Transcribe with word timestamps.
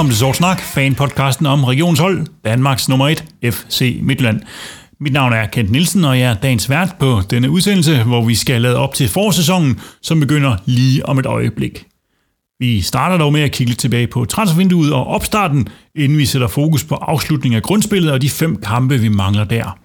Velkommen 0.00 0.12
til 0.12 0.18
Sort 0.18 0.36
Snak, 0.36 0.60
fanpodcasten 0.60 1.46
om 1.46 1.64
regionshold, 1.64 2.26
Danmarks 2.44 2.88
nummer 2.88 3.08
1, 3.08 3.24
FC 3.42 3.98
Midtland. 4.02 4.40
Mit 5.00 5.12
navn 5.12 5.32
er 5.32 5.46
Kent 5.46 5.70
Nielsen, 5.70 6.04
og 6.04 6.18
jeg 6.18 6.30
er 6.30 6.34
dagens 6.34 6.70
vært 6.70 6.96
på 7.00 7.20
denne 7.30 7.50
udsendelse, 7.50 8.02
hvor 8.02 8.24
vi 8.24 8.34
skal 8.34 8.62
lade 8.62 8.76
op 8.76 8.94
til 8.94 9.08
forårssæsonen, 9.08 9.80
som 10.02 10.20
begynder 10.20 10.56
lige 10.66 11.06
om 11.06 11.18
et 11.18 11.26
øjeblik. 11.26 11.86
Vi 12.58 12.80
starter 12.80 13.16
dog 13.18 13.32
med 13.32 13.40
at 13.40 13.52
kigge 13.52 13.70
lidt 13.70 13.78
tilbage 13.78 14.06
på 14.06 14.24
transfervinduet 14.24 14.92
og 14.92 15.06
opstarten, 15.06 15.68
inden 15.94 16.18
vi 16.18 16.26
sætter 16.26 16.48
fokus 16.48 16.84
på 16.84 16.94
afslutningen 16.94 17.56
af 17.56 17.62
grundspillet 17.62 18.12
og 18.12 18.22
de 18.22 18.30
fem 18.30 18.56
kampe, 18.56 18.98
vi 18.98 19.08
mangler 19.08 19.44
der. 19.44 19.78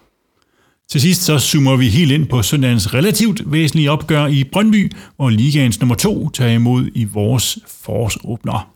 Til 0.92 1.02
sidst 1.02 1.24
så 1.24 1.40
zoomer 1.40 1.76
vi 1.76 1.90
helt 1.90 2.12
ind 2.12 2.26
på 2.26 2.42
søndagens 2.42 2.94
relativt 2.94 3.52
væsentlige 3.52 3.92
opgør 3.92 4.28
i 4.28 4.44
Brøndby, 4.44 4.92
hvor 5.16 5.30
ligaens 5.30 5.80
nummer 5.80 5.96
2 5.96 6.30
tager 6.30 6.52
imod 6.52 6.90
i 6.94 7.04
vores 7.04 7.60
forårsåbner. 7.84 8.75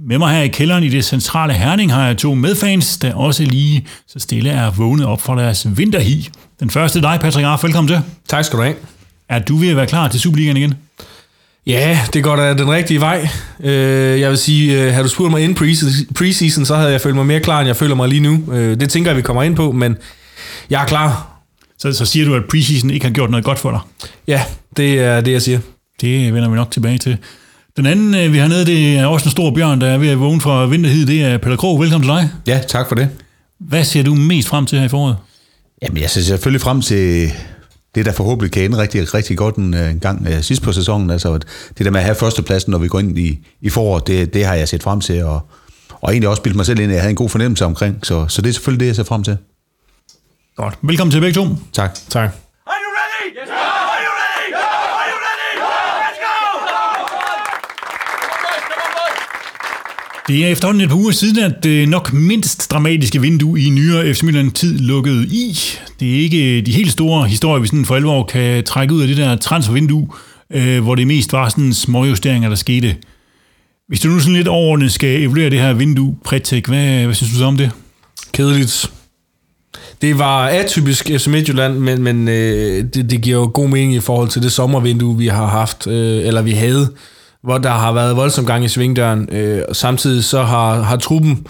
Med 0.00 0.18
mig 0.18 0.36
her 0.36 0.42
i 0.42 0.48
kælderen 0.48 0.84
i 0.84 0.88
det 0.88 1.04
centrale 1.04 1.52
Herning 1.52 1.92
har 1.92 2.06
jeg 2.06 2.18
to 2.18 2.34
medfans, 2.34 2.98
der 2.98 3.14
også 3.14 3.44
lige 3.44 3.86
så 4.08 4.18
stille 4.18 4.50
er 4.50 4.70
vågnet 4.70 5.06
op 5.06 5.20
for 5.20 5.34
deres 5.34 5.66
vinterhi. 5.76 6.28
Den 6.60 6.70
første 6.70 7.00
dig, 7.00 7.18
Patrick 7.20 7.46
Arf. 7.46 7.64
Velkommen 7.64 7.88
til. 7.88 8.00
Tak 8.28 8.44
skal 8.44 8.58
du 8.58 8.62
have. 8.62 8.74
Er 9.28 9.38
du 9.38 9.56
ved 9.56 9.68
at 9.68 9.76
være 9.76 9.86
klar 9.86 10.08
til 10.08 10.20
Superligaen 10.20 10.56
igen? 10.56 10.74
Ja, 11.66 12.00
det 12.12 12.24
går 12.24 12.36
da 12.36 12.54
den 12.54 12.70
rigtige 12.70 13.00
vej. 13.00 13.28
Øh, 13.60 14.20
jeg 14.20 14.30
vil 14.30 14.38
sige, 14.38 14.82
øh, 14.82 14.94
har 14.94 15.02
du 15.02 15.08
spurgt 15.08 15.30
mig 15.30 15.42
inden 15.42 15.76
preseason, 16.14 16.64
så 16.64 16.76
havde 16.76 16.92
jeg 16.92 17.00
følt 17.00 17.14
mig 17.14 17.26
mere 17.26 17.40
klar, 17.40 17.60
end 17.60 17.66
jeg 17.66 17.76
føler 17.76 17.94
mig 17.94 18.08
lige 18.08 18.20
nu. 18.20 18.52
Øh, 18.52 18.80
det 18.80 18.90
tænker 18.90 19.10
jeg, 19.10 19.16
vi 19.16 19.22
kommer 19.22 19.42
ind 19.42 19.56
på, 19.56 19.72
men 19.72 19.96
jeg 20.70 20.82
er 20.82 20.86
klar. 20.86 21.30
Så, 21.78 21.92
så 21.92 22.04
siger 22.04 22.26
du, 22.26 22.34
at 22.34 22.42
preseason 22.50 22.90
ikke 22.90 23.06
har 23.06 23.12
gjort 23.12 23.30
noget 23.30 23.44
godt 23.44 23.58
for 23.58 23.70
dig? 23.70 24.08
Ja, 24.26 24.42
det 24.76 25.00
er 25.00 25.20
det, 25.20 25.32
jeg 25.32 25.42
siger. 25.42 25.58
Det 26.00 26.34
vender 26.34 26.48
vi 26.48 26.56
nok 26.56 26.70
tilbage 26.70 26.98
til. 26.98 27.18
Den 27.76 27.86
anden, 27.86 28.32
vi 28.32 28.38
har 28.38 28.48
nede, 28.48 28.66
det 28.66 28.96
er 28.98 29.06
også 29.06 29.26
en 29.26 29.30
stor 29.30 29.50
bjørn, 29.50 29.80
der 29.80 29.86
er 29.86 29.98
ved 29.98 30.08
at 30.08 30.20
vågne 30.20 30.40
fra 30.40 30.66
vinterhid. 30.66 31.06
Det 31.06 31.22
er 31.22 31.38
Peter 31.38 31.56
Krog. 31.56 31.80
Velkommen 31.80 32.08
til 32.08 32.16
dig. 32.16 32.30
Ja, 32.46 32.60
tak 32.68 32.88
for 32.88 32.94
det. 32.94 33.08
Hvad 33.58 33.84
ser 33.84 34.02
du 34.02 34.14
mest 34.14 34.48
frem 34.48 34.66
til 34.66 34.78
her 34.78 34.86
i 34.86 34.88
foråret? 34.88 35.16
Jamen, 35.82 36.02
jeg 36.02 36.10
ser 36.10 36.20
selvfølgelig 36.20 36.60
frem 36.60 36.82
til 36.82 37.32
det, 37.94 38.06
der 38.06 38.12
forhåbentlig 38.12 38.52
kan 38.52 38.64
ende 38.64 38.78
rigtig, 38.78 39.14
rigtig 39.14 39.36
godt 39.36 39.56
en, 39.56 39.74
en 39.74 40.00
gang 40.00 40.26
uh, 40.28 40.40
sidst 40.40 40.62
på 40.62 40.72
sæsonen. 40.72 41.10
Altså, 41.10 41.38
det 41.78 41.86
der 41.86 41.90
med 41.90 42.00
at 42.00 42.04
have 42.04 42.14
førstepladsen, 42.14 42.70
når 42.70 42.78
vi 42.78 42.88
går 42.88 42.98
ind 42.98 43.18
i, 43.18 43.46
i 43.60 43.70
foråret, 43.70 44.06
det, 44.06 44.34
det 44.34 44.44
har 44.44 44.54
jeg 44.54 44.68
set 44.68 44.82
frem 44.82 45.00
til, 45.00 45.24
og, 45.24 45.40
og 45.90 46.12
egentlig 46.12 46.28
også 46.28 46.42
bildt 46.42 46.56
mig 46.56 46.66
selv 46.66 46.78
ind, 46.80 46.90
at 46.90 46.94
jeg 46.94 47.02
havde 47.02 47.10
en 47.10 47.16
god 47.16 47.28
fornemmelse 47.28 47.64
omkring. 47.64 48.06
Så, 48.06 48.28
så 48.28 48.42
det 48.42 48.48
er 48.48 48.52
selvfølgelig 48.52 48.80
det, 48.80 48.86
jeg 48.86 48.96
ser 48.96 49.04
frem 49.04 49.22
til. 49.22 49.36
Godt. 50.56 50.78
Velkommen 50.82 51.12
til 51.12 51.20
begge 51.20 51.34
to. 51.34 51.48
Tak. 51.72 51.98
Tak. 52.08 52.43
Det 60.28 60.44
er 60.44 60.48
efterhånden 60.48 60.82
et 60.82 60.88
par 60.88 60.96
uger 60.96 61.12
siden, 61.12 61.44
at 61.44 61.64
det 61.64 61.88
nok 61.88 62.12
mindst 62.12 62.70
dramatiske 62.70 63.20
vindue 63.20 63.60
i 63.60 63.70
nyere 63.70 64.14
FC 64.14 64.22
Midtjylland 64.22 64.52
tid 64.52 64.78
lukkede 64.78 65.26
i. 65.26 65.58
Det 66.00 66.14
er 66.14 66.18
ikke 66.18 66.58
øh, 66.58 66.66
de 66.66 66.72
helt 66.72 66.92
store 66.92 67.28
historier, 67.28 67.60
vi 67.60 67.66
sådan 67.66 67.84
for 67.84 67.94
alvor 67.94 68.24
kan 68.24 68.64
trække 68.64 68.94
ud 68.94 69.02
af 69.02 69.08
det 69.08 69.16
der 69.16 69.36
transfervindue, 69.36 70.08
øh, 70.52 70.82
hvor 70.82 70.94
det 70.94 71.06
mest 71.06 71.32
var 71.32 71.48
sådan 71.48 71.74
småjusteringer, 71.74 72.48
der 72.48 72.56
skete. 72.56 72.96
Hvis 73.88 74.00
du 74.00 74.08
nu 74.08 74.20
sådan 74.20 74.34
lidt 74.34 74.48
overordnet 74.48 74.92
skal 74.92 75.22
evaluere 75.22 75.50
det 75.50 75.60
her 75.60 75.72
vindue, 75.72 76.16
Pretek, 76.24 76.66
hvad, 76.66 77.04
hvad 77.04 77.14
synes 77.14 77.32
du 77.32 77.38
så 77.38 77.44
om 77.44 77.56
det? 77.56 77.70
Kedeligt. 78.32 78.90
Det 80.02 80.18
var 80.18 80.48
atypisk 80.48 81.04
FC 81.04 81.26
Midtjylland, 81.26 81.78
men, 81.78 82.02
men 82.02 82.28
øh, 82.28 82.84
det, 82.94 83.10
det 83.10 83.20
giver 83.20 83.38
jo 83.38 83.50
god 83.54 83.68
mening 83.68 83.94
i 83.94 84.00
forhold 84.00 84.28
til 84.28 84.42
det 84.42 84.52
sommervindue, 84.52 85.18
vi 85.18 85.26
har 85.26 85.46
haft, 85.46 85.86
øh, 85.86 86.26
eller 86.26 86.42
vi 86.42 86.52
havde, 86.52 86.88
hvor 87.44 87.58
der 87.58 87.70
har 87.70 87.92
været 87.92 88.16
voldsom 88.16 88.46
gang 88.46 88.64
i 88.64 88.68
svingdøren. 88.68 89.28
Øh, 89.32 89.62
og 89.68 89.76
samtidig 89.76 90.24
så 90.24 90.42
har, 90.42 90.82
har 90.82 90.96
truppen 90.96 91.46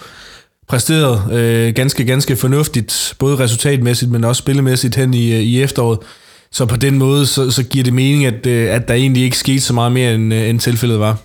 præsteret 0.67 1.33
øh, 1.33 1.73
ganske, 1.73 2.05
ganske 2.05 2.35
fornuftigt, 2.35 3.15
både 3.19 3.39
resultatmæssigt, 3.39 4.11
men 4.11 4.23
også 4.23 4.39
spillemæssigt 4.39 4.95
hen 4.95 5.13
i, 5.13 5.39
i 5.39 5.61
efteråret. 5.61 5.99
Så 6.51 6.65
på 6.65 6.75
den 6.75 6.97
måde, 6.97 7.25
så, 7.25 7.51
så 7.51 7.63
giver 7.63 7.83
det 7.83 7.93
mening, 7.93 8.25
at, 8.25 8.45
øh, 8.45 8.75
at 8.75 8.87
der 8.87 8.93
egentlig 8.93 9.23
ikke 9.23 9.37
skete 9.37 9.61
så 9.61 9.73
meget 9.73 9.91
mere, 9.91 10.15
end, 10.15 10.33
øh, 10.33 10.49
end 10.49 10.59
tilfældet 10.59 10.99
var. 10.99 11.17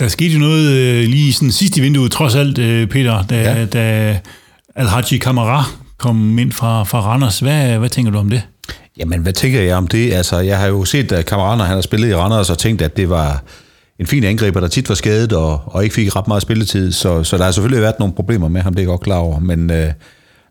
Der 0.00 0.08
skete 0.08 0.34
jo 0.34 0.38
noget 0.38 0.70
øh, 0.70 1.08
lige 1.08 1.32
sådan 1.32 1.52
sidst 1.52 1.76
i 1.76 1.80
vinduet, 1.80 2.12
trods 2.12 2.34
alt, 2.34 2.58
øh, 2.58 2.86
Peter, 2.86 3.22
da. 3.22 3.42
Ja. 3.42 3.64
da 3.64 4.18
Al-Haji 4.76 5.18
Kamara 5.18 5.64
kom 5.98 6.38
ind 6.38 6.52
fra, 6.52 6.84
fra 6.84 7.00
Randers. 7.00 7.40
Hvad, 7.40 7.78
hvad 7.78 7.88
tænker 7.88 8.12
du 8.12 8.18
om 8.18 8.30
det? 8.30 8.42
Jamen, 8.98 9.20
hvad 9.20 9.32
tænker 9.32 9.60
jeg 9.60 9.76
om 9.76 9.88
det? 9.88 10.12
Altså, 10.12 10.38
jeg 10.38 10.58
har 10.58 10.66
jo 10.66 10.84
set, 10.84 11.12
at 11.12 11.26
kammerater, 11.26 11.64
han 11.64 11.74
har 11.74 11.82
spillet 11.82 12.08
i 12.08 12.14
Randers, 12.14 12.50
og 12.50 12.58
tænkt, 12.58 12.82
at 12.82 12.96
det 12.96 13.10
var 13.10 13.42
en 13.98 14.06
fin 14.06 14.24
angriber, 14.24 14.60
der 14.60 14.68
tit 14.68 14.88
var 14.88 14.94
skadet, 14.94 15.32
og, 15.32 15.60
og 15.66 15.82
ikke 15.82 15.94
fik 15.94 16.16
ret 16.16 16.28
meget 16.28 16.42
spilletid, 16.42 16.92
så, 16.92 17.24
så 17.24 17.38
der 17.38 17.44
har 17.44 17.50
selvfølgelig 17.50 17.82
været 17.82 17.98
nogle 17.98 18.14
problemer 18.14 18.48
med 18.48 18.60
ham, 18.60 18.74
det 18.74 18.80
er 18.80 18.82
jeg 18.82 18.88
godt 18.88 19.00
klar 19.00 19.16
over, 19.16 19.38
men, 19.38 19.70
øh, 19.70 19.92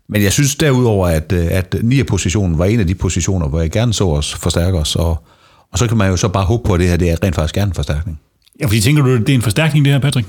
men 0.09 0.23
jeg 0.23 0.31
synes 0.31 0.55
derudover, 0.55 1.07
at, 1.07 1.31
øh, 1.31 1.47
at 1.49 1.75
9-positionen 1.75 2.57
var 2.57 2.65
en 2.65 2.79
af 2.79 2.87
de 2.87 2.95
positioner, 2.95 3.47
hvor 3.47 3.61
jeg 3.61 3.71
gerne 3.71 3.93
så 3.93 4.07
os 4.07 4.33
forstærke 4.33 4.77
os, 4.77 4.95
og, 4.95 5.23
og 5.71 5.79
så 5.79 5.87
kan 5.87 5.97
man 5.97 6.09
jo 6.09 6.17
så 6.17 6.27
bare 6.27 6.45
håbe 6.45 6.63
på, 6.63 6.73
at 6.73 6.79
det 6.79 6.89
her 6.89 6.97
det 6.97 7.09
er 7.09 7.23
rent 7.23 7.35
faktisk 7.35 7.55
gerne 7.55 7.69
en 7.69 7.73
forstærkning. 7.73 8.19
Ja, 8.59 8.65
fordi 8.65 8.81
tænker 8.81 9.03
du, 9.03 9.17
det 9.17 9.29
er 9.29 9.33
en 9.33 9.41
forstærkning, 9.41 9.85
det 9.85 9.93
her, 9.93 9.99
Patrick? 9.99 10.27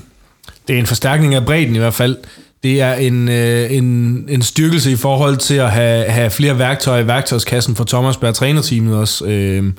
Det 0.67 0.75
er 0.75 0.79
en 0.79 0.85
forstærkning 0.85 1.35
af 1.35 1.45
bredden 1.45 1.75
i 1.75 1.79
hvert 1.79 1.93
fald. 1.93 2.17
Det 2.65 2.81
er 2.81 2.93
en, 2.93 3.29
øh, 3.29 3.71
en, 3.71 3.85
en 4.29 4.41
styrkelse 4.41 4.91
i 4.91 4.95
forhold 4.95 5.37
til 5.37 5.55
at 5.55 5.71
have, 5.71 6.05
have 6.05 6.29
flere 6.29 6.59
værktøjer 6.59 7.03
i 7.03 7.07
værktøjskassen 7.07 7.75
for 7.75 7.83
Thomas 7.83 8.17
Berg 8.17 8.33
trænerteamet 8.33 8.95
også. 8.95 9.25
Øh, 9.25 9.73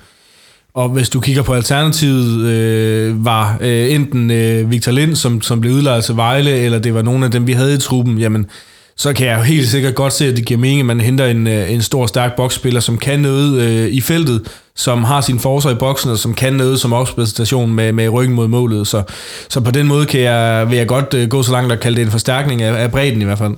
og 0.74 0.88
hvis 0.88 1.08
du 1.08 1.20
kigger 1.20 1.42
på 1.42 1.54
alternativet, 1.54 2.46
øh, 2.46 3.24
var 3.24 3.58
øh, 3.60 3.94
enten 3.94 4.30
øh, 4.30 4.70
Victor 4.70 4.92
Lind, 4.92 5.16
som, 5.16 5.42
som 5.42 5.60
blev 5.60 5.72
udlejet 5.72 6.04
til 6.04 6.16
Vejle, 6.16 6.50
eller 6.50 6.78
det 6.78 6.94
var 6.94 7.02
nogle 7.02 7.24
af 7.24 7.30
dem, 7.30 7.46
vi 7.46 7.52
havde 7.52 7.74
i 7.74 7.78
truppen, 7.78 8.18
jamen, 8.18 8.46
så 8.96 9.12
kan 9.12 9.26
jeg 9.26 9.38
jo 9.38 9.42
helt 9.42 9.68
sikkert 9.68 9.94
godt 9.94 10.12
se, 10.12 10.26
at 10.28 10.36
det 10.36 10.44
giver 10.44 10.60
mening, 10.60 10.80
at 10.80 10.86
man 10.86 11.00
henter 11.00 11.26
en, 11.26 11.46
øh, 11.46 11.72
en 11.72 11.82
stor, 11.82 12.06
stærk 12.06 12.36
boksspiller, 12.36 12.80
som 12.80 12.98
kan 12.98 13.20
noget 13.20 13.60
øh, 13.60 13.88
i 13.88 14.00
feltet, 14.00 14.42
som 14.74 15.04
har 15.04 15.20
sin 15.20 15.38
forsvar 15.38 15.70
i 15.70 15.74
boksen, 15.74 16.10
og 16.10 16.18
som 16.18 16.34
kan 16.34 16.52
noget 16.52 16.80
som 16.80 16.92
opspilstation 16.92 17.74
med, 17.74 17.92
med 17.92 18.08
ryggen 18.08 18.34
mod 18.34 18.48
målet. 18.48 18.86
Så, 18.86 19.02
så 19.48 19.60
på 19.60 19.70
den 19.70 19.86
måde 19.86 20.06
kan 20.06 20.20
jeg, 20.20 20.70
vil 20.70 20.78
jeg 20.78 20.86
godt 20.86 21.14
øh, 21.14 21.28
gå 21.28 21.42
så 21.42 21.52
langt 21.52 21.72
og 21.72 21.80
kalde 21.80 21.96
det 21.96 22.02
en 22.02 22.10
forstærkning 22.10 22.62
af, 22.62 22.82
af 22.82 22.90
bredden 22.90 23.20
i 23.20 23.24
hvert 23.24 23.38
fald. 23.38 23.54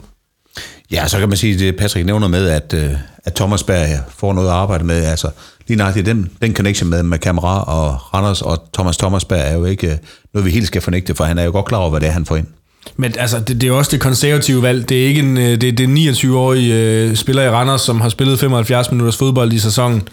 Ja, 0.91 1.09
så 1.09 1.19
kan 1.19 1.29
man 1.29 1.39
sige, 1.39 1.59
det 1.59 1.77
Patrick 1.77 2.07
nævner 2.07 2.29
med, 2.29 2.49
at, 2.49 2.75
øh, 2.75 2.91
at 3.25 3.35
Thomas 3.35 3.63
Berg 3.63 3.87
får 4.17 4.33
noget 4.33 4.49
at 4.49 4.55
arbejde 4.55 4.85
med. 4.85 5.05
Altså, 5.05 5.31
lige 5.69 5.79
nøjagtigt 5.79 6.07
den, 6.07 6.31
den 6.43 6.55
connection 6.55 6.91
med, 6.91 7.03
med 7.03 7.19
Kamera 7.19 7.63
og 7.63 8.15
Randers 8.15 8.43
og 8.43 8.59
Thomas 8.75 8.97
Thomas 8.97 9.25
Berg 9.25 9.41
er 9.41 9.55
jo 9.55 9.65
ikke 9.65 9.87
øh, 9.87 9.97
noget, 10.35 10.47
vi 10.47 10.51
helt 10.51 10.67
skal 10.67 10.83
fornægte, 10.83 11.15
for 11.15 11.25
han 11.25 11.39
er 11.39 11.45
jo 11.45 11.51
godt 11.51 11.67
klar 11.67 11.79
over, 11.79 11.91
hvad 11.91 12.01
det 12.01 12.09
er, 12.09 12.13
han 12.13 12.27
får 12.27 12.37
ind. 12.37 12.47
Men 12.97 13.15
altså, 13.19 13.39
det, 13.39 13.49
det 13.49 13.63
er 13.63 13.69
jo 13.69 13.79
også 13.79 13.91
det 13.91 14.01
konservative 14.01 14.63
valg. 14.63 14.89
Det 14.89 15.03
er 15.03 15.07
ikke 15.07 15.21
en, 15.21 15.39
øh, 15.39 15.61
det, 15.61 15.79
det 15.79 15.81
er 15.81 16.13
29-årige 16.13 16.75
øh, 16.75 17.17
spiller 17.17 17.43
i 17.43 17.51
Randers, 17.51 17.81
som 17.81 18.01
har 18.01 18.09
spillet 18.09 18.39
75 18.39 18.91
minutters 18.91 19.17
fodbold 19.17 19.53
i 19.53 19.59
sæsonen. 19.59 20.09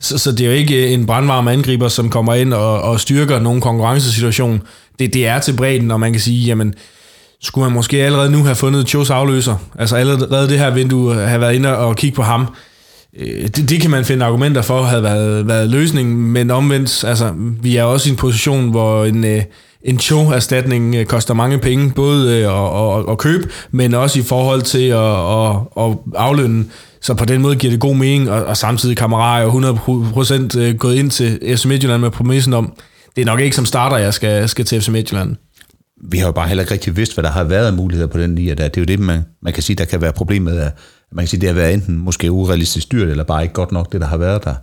Så, 0.00 0.18
så 0.18 0.32
det 0.32 0.40
er 0.40 0.46
jo 0.46 0.52
ikke 0.52 0.86
øh, 0.86 0.92
en 0.92 1.06
brandvarm 1.06 1.48
angriber, 1.48 1.88
som 1.88 2.10
kommer 2.10 2.34
ind 2.34 2.54
og, 2.54 2.82
og 2.82 3.00
styrker 3.00 3.40
nogen 3.40 3.60
konkurrencesituation. 3.60 4.62
Det, 4.98 5.14
det 5.14 5.26
er 5.26 5.38
til 5.38 5.52
bredden, 5.56 5.90
og 5.90 6.00
man 6.00 6.12
kan 6.12 6.20
sige, 6.20 6.46
jamen, 6.46 6.74
skulle 7.42 7.64
man 7.64 7.74
måske 7.74 8.02
allerede 8.02 8.30
nu 8.30 8.44
have 8.44 8.54
fundet 8.54 8.88
Chos 8.88 9.10
afløser? 9.10 9.56
Altså 9.78 9.96
allerede 9.96 10.48
det 10.48 10.58
her 10.58 10.70
vindue 10.70 11.14
have 11.14 11.40
været 11.40 11.54
inde 11.54 11.76
og 11.76 11.96
kigge 11.96 12.16
på 12.16 12.22
ham. 12.22 12.46
Øh, 13.18 13.42
det, 13.42 13.70
det 13.70 13.80
kan 13.80 13.90
man 13.90 14.04
finde 14.04 14.24
argumenter 14.24 14.62
for, 14.62 14.82
havde 14.82 15.02
været, 15.02 15.48
været 15.48 15.70
løsningen, 15.70 16.32
men 16.32 16.50
omvendt, 16.50 17.04
altså, 17.04 17.32
vi 17.62 17.76
er 17.76 17.82
også 17.82 18.08
i 18.08 18.10
en 18.12 18.16
position, 18.16 18.70
hvor 18.70 19.04
en, 19.04 19.24
en 19.86 19.98
Cho-erstatning 19.98 20.94
øh, 20.94 21.06
koster 21.06 21.34
mange 21.34 21.58
penge, 21.58 21.92
både 21.96 22.38
øh, 22.38 22.64
at, 22.64 22.98
at, 22.98 23.12
at 23.12 23.18
købe, 23.18 23.48
men 23.70 23.94
også 23.94 24.18
i 24.18 24.22
forhold 24.22 24.62
til 24.62 24.88
at, 24.88 24.98
at, 24.98 25.56
at 25.84 25.98
aflønne. 26.14 26.64
Så 27.02 27.14
på 27.14 27.24
den 27.24 27.42
måde 27.42 27.56
giver 27.56 27.70
det 27.70 27.80
god 27.80 27.96
mening, 27.96 28.30
og, 28.30 28.44
og 28.44 28.56
samtidig 28.56 28.96
Kamara 28.96 29.38
er 29.38 29.42
jo 29.42 29.50
100% 29.50 30.58
øh, 30.58 30.74
gået 30.74 30.94
ind 30.94 31.10
til 31.10 31.56
FC 31.56 31.64
Midtjylland 31.64 32.00
med 32.02 32.10
præmissen 32.10 32.54
om, 32.54 32.72
det 33.16 33.22
er 33.22 33.26
nok 33.26 33.40
ikke 33.40 33.56
som 33.56 33.64
starter, 33.64 33.96
jeg 33.96 34.14
skal, 34.14 34.48
skal 34.48 34.64
til 34.64 34.80
FC 34.80 34.88
Midtjylland. 34.88 35.36
vi 36.10 36.18
har 36.18 36.26
jo 36.26 36.32
bare 36.32 36.48
heller 36.48 36.62
ikke 36.62 36.72
rigtig 36.72 36.96
vidst, 36.96 37.14
hvad 37.14 37.24
der 37.24 37.30
har 37.30 37.44
været 37.44 37.66
af 37.66 37.72
muligheder 37.72 38.08
på 38.08 38.18
den 38.18 38.34
lige, 38.34 38.54
der. 38.54 38.68
Det 38.68 38.76
er 38.76 38.80
jo 38.80 38.84
det, 38.84 39.00
man, 39.00 39.22
man 39.42 39.52
kan 39.52 39.62
sige, 39.62 39.76
der 39.76 39.84
kan 39.84 40.00
være 40.00 40.12
problemet. 40.12 40.56
af, 40.56 40.70
man 41.12 41.22
kan 41.22 41.28
sige, 41.28 41.40
det 41.40 41.48
har 41.48 41.54
været 41.54 41.74
enten 41.74 41.98
måske 41.98 42.30
urealistisk 42.32 42.92
dyrt, 42.92 43.08
eller 43.08 43.24
bare 43.24 43.42
ikke 43.42 43.54
godt 43.54 43.72
nok, 43.72 43.92
det 43.92 44.00
der 44.00 44.06
har 44.06 44.16
været 44.16 44.44
der. 44.44 44.54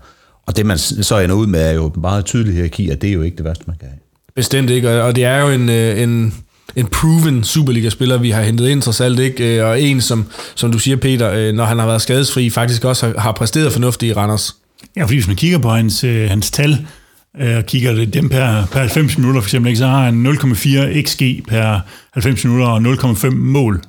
Og 0.47 0.57
det 0.57 0.65
man 0.65 0.77
så 0.77 1.19
ender 1.19 1.35
ud 1.35 1.47
med, 1.47 1.61
er 1.61 1.71
jo 1.71 1.91
meget 2.01 2.25
tydelig 2.25 2.53
hierarki, 2.53 2.89
og 2.89 3.01
det 3.01 3.09
er 3.09 3.13
jo 3.13 3.21
ikke 3.21 3.37
det 3.37 3.45
værste, 3.45 3.63
man 3.67 3.75
kan 3.79 3.87
have. 3.87 3.99
Bestemt 4.35 4.69
ikke, 4.69 5.03
og 5.03 5.15
det 5.15 5.24
er 5.24 5.41
jo 5.41 5.50
en, 5.50 5.69
øh, 5.69 6.01
en, 6.01 6.33
en 6.75 6.88
proven 6.88 7.44
Superliga-spiller, 7.44 8.18
vi 8.18 8.30
har 8.30 8.41
hentet 8.41 8.69
ind 8.69 8.81
trods 8.81 9.01
alt, 9.01 9.19
ikke? 9.19 9.57
Øh, 9.57 9.68
og 9.68 9.81
en, 9.81 10.01
som, 10.01 10.25
som 10.56 10.71
du 10.71 10.80
siger, 10.80 10.97
Peter, 10.97 11.31
øh, 11.31 11.53
når 11.53 11.65
han 11.65 11.80
har 11.80 11.85
været 11.85 12.01
skadesfri, 12.01 12.50
faktisk 12.50 12.85
også 12.85 13.06
har, 13.07 13.19
har 13.19 13.31
præsteret 13.31 13.74
fornuftigt 13.74 14.09
i 14.09 14.13
Randers. 14.13 14.56
Ja, 14.95 15.03
fordi 15.03 15.15
hvis 15.15 15.27
man 15.27 15.35
kigger 15.35 15.57
på 15.57 15.69
hans, 15.69 16.01
hans 16.01 16.51
tal, 16.51 16.85
og 17.39 17.65
kigger 17.65 17.94
det 17.94 18.13
dem 18.13 18.30
per, 18.30 18.65
per 18.71 18.80
90 18.80 19.18
minutter 19.18 19.41
for 19.41 19.47
eksempel, 19.47 19.69
ikke, 19.69 19.77
så 19.77 19.88
har 19.88 20.06
han 20.06 20.25
0,4 20.25 21.01
xg 21.01 21.21
per 21.47 21.80
90 22.13 22.44
minutter 22.45 22.68
og 22.68 22.77
0,5 22.77 23.30
mål. 23.30 23.81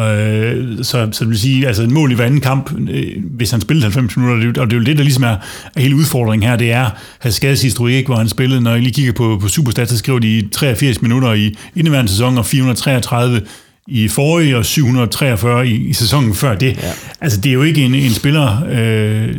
Øh, 0.00 0.84
så, 0.84 1.08
så 1.12 1.24
det 1.24 1.28
vil 1.28 1.38
sige, 1.38 1.66
altså 1.66 1.82
et 1.82 1.90
mål 1.90 2.12
i 2.12 2.14
hver 2.14 2.24
anden 2.24 2.40
kamp, 2.40 2.72
øh, 2.90 3.04
hvis 3.30 3.50
han 3.50 3.60
spillede 3.60 3.84
90 3.84 4.16
minutter, 4.16 4.62
og 4.62 4.70
det 4.70 4.76
er 4.76 4.80
jo 4.80 4.84
det, 4.84 4.96
der 4.96 5.02
ligesom 5.02 5.24
er, 5.24 5.36
er 5.76 5.80
hele 5.80 5.96
udfordringen 5.96 6.48
her, 6.48 6.56
det 6.56 6.72
er 6.72 6.90
hans 7.18 7.34
skadeshistorik, 7.34 8.06
hvor 8.06 8.16
han 8.16 8.28
spillede, 8.28 8.60
når 8.60 8.70
jeg 8.70 8.82
lige 8.82 8.92
kigger 8.92 9.12
på, 9.12 9.38
på 9.40 9.48
Superstat, 9.48 9.88
så 9.88 9.98
skriver 9.98 10.18
de 10.18 10.48
83 10.52 11.02
minutter 11.02 11.32
i 11.32 11.54
indeværende 11.76 12.10
sæson, 12.10 12.38
og 12.38 12.46
433 12.46 13.40
i 13.86 14.08
forrige, 14.08 14.56
og 14.56 14.64
743 14.64 15.68
i, 15.68 15.74
i 15.74 15.92
sæsonen 15.92 16.34
før 16.34 16.54
det. 16.54 16.76
Ja. 16.82 16.92
Altså, 17.20 17.40
det 17.40 17.50
er 17.50 17.54
jo 17.54 17.62
ikke 17.62 17.84
en, 17.84 17.94
en 17.94 18.10
spiller, 18.10 18.64
øh, 18.70 19.34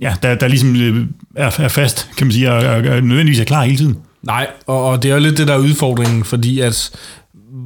ja, 0.00 0.14
der, 0.22 0.34
der 0.34 0.48
ligesom 0.48 0.76
øh, 0.76 1.06
er, 1.36 1.60
er 1.60 1.68
fast, 1.68 2.10
kan 2.16 2.26
man 2.26 2.32
sige, 2.32 2.52
og, 2.52 2.58
og, 2.58 2.76
og 2.76 3.02
nødvendigvis 3.02 3.40
er 3.40 3.44
klar 3.44 3.64
hele 3.64 3.76
tiden. 3.76 3.96
Nej, 4.22 4.46
og, 4.66 4.84
og 4.84 5.02
det 5.02 5.10
er 5.10 5.14
jo 5.14 5.20
lidt 5.20 5.38
det 5.38 5.48
der 5.48 5.54
er 5.54 5.58
udfordringen, 5.58 6.24
fordi 6.24 6.60
at 6.60 6.90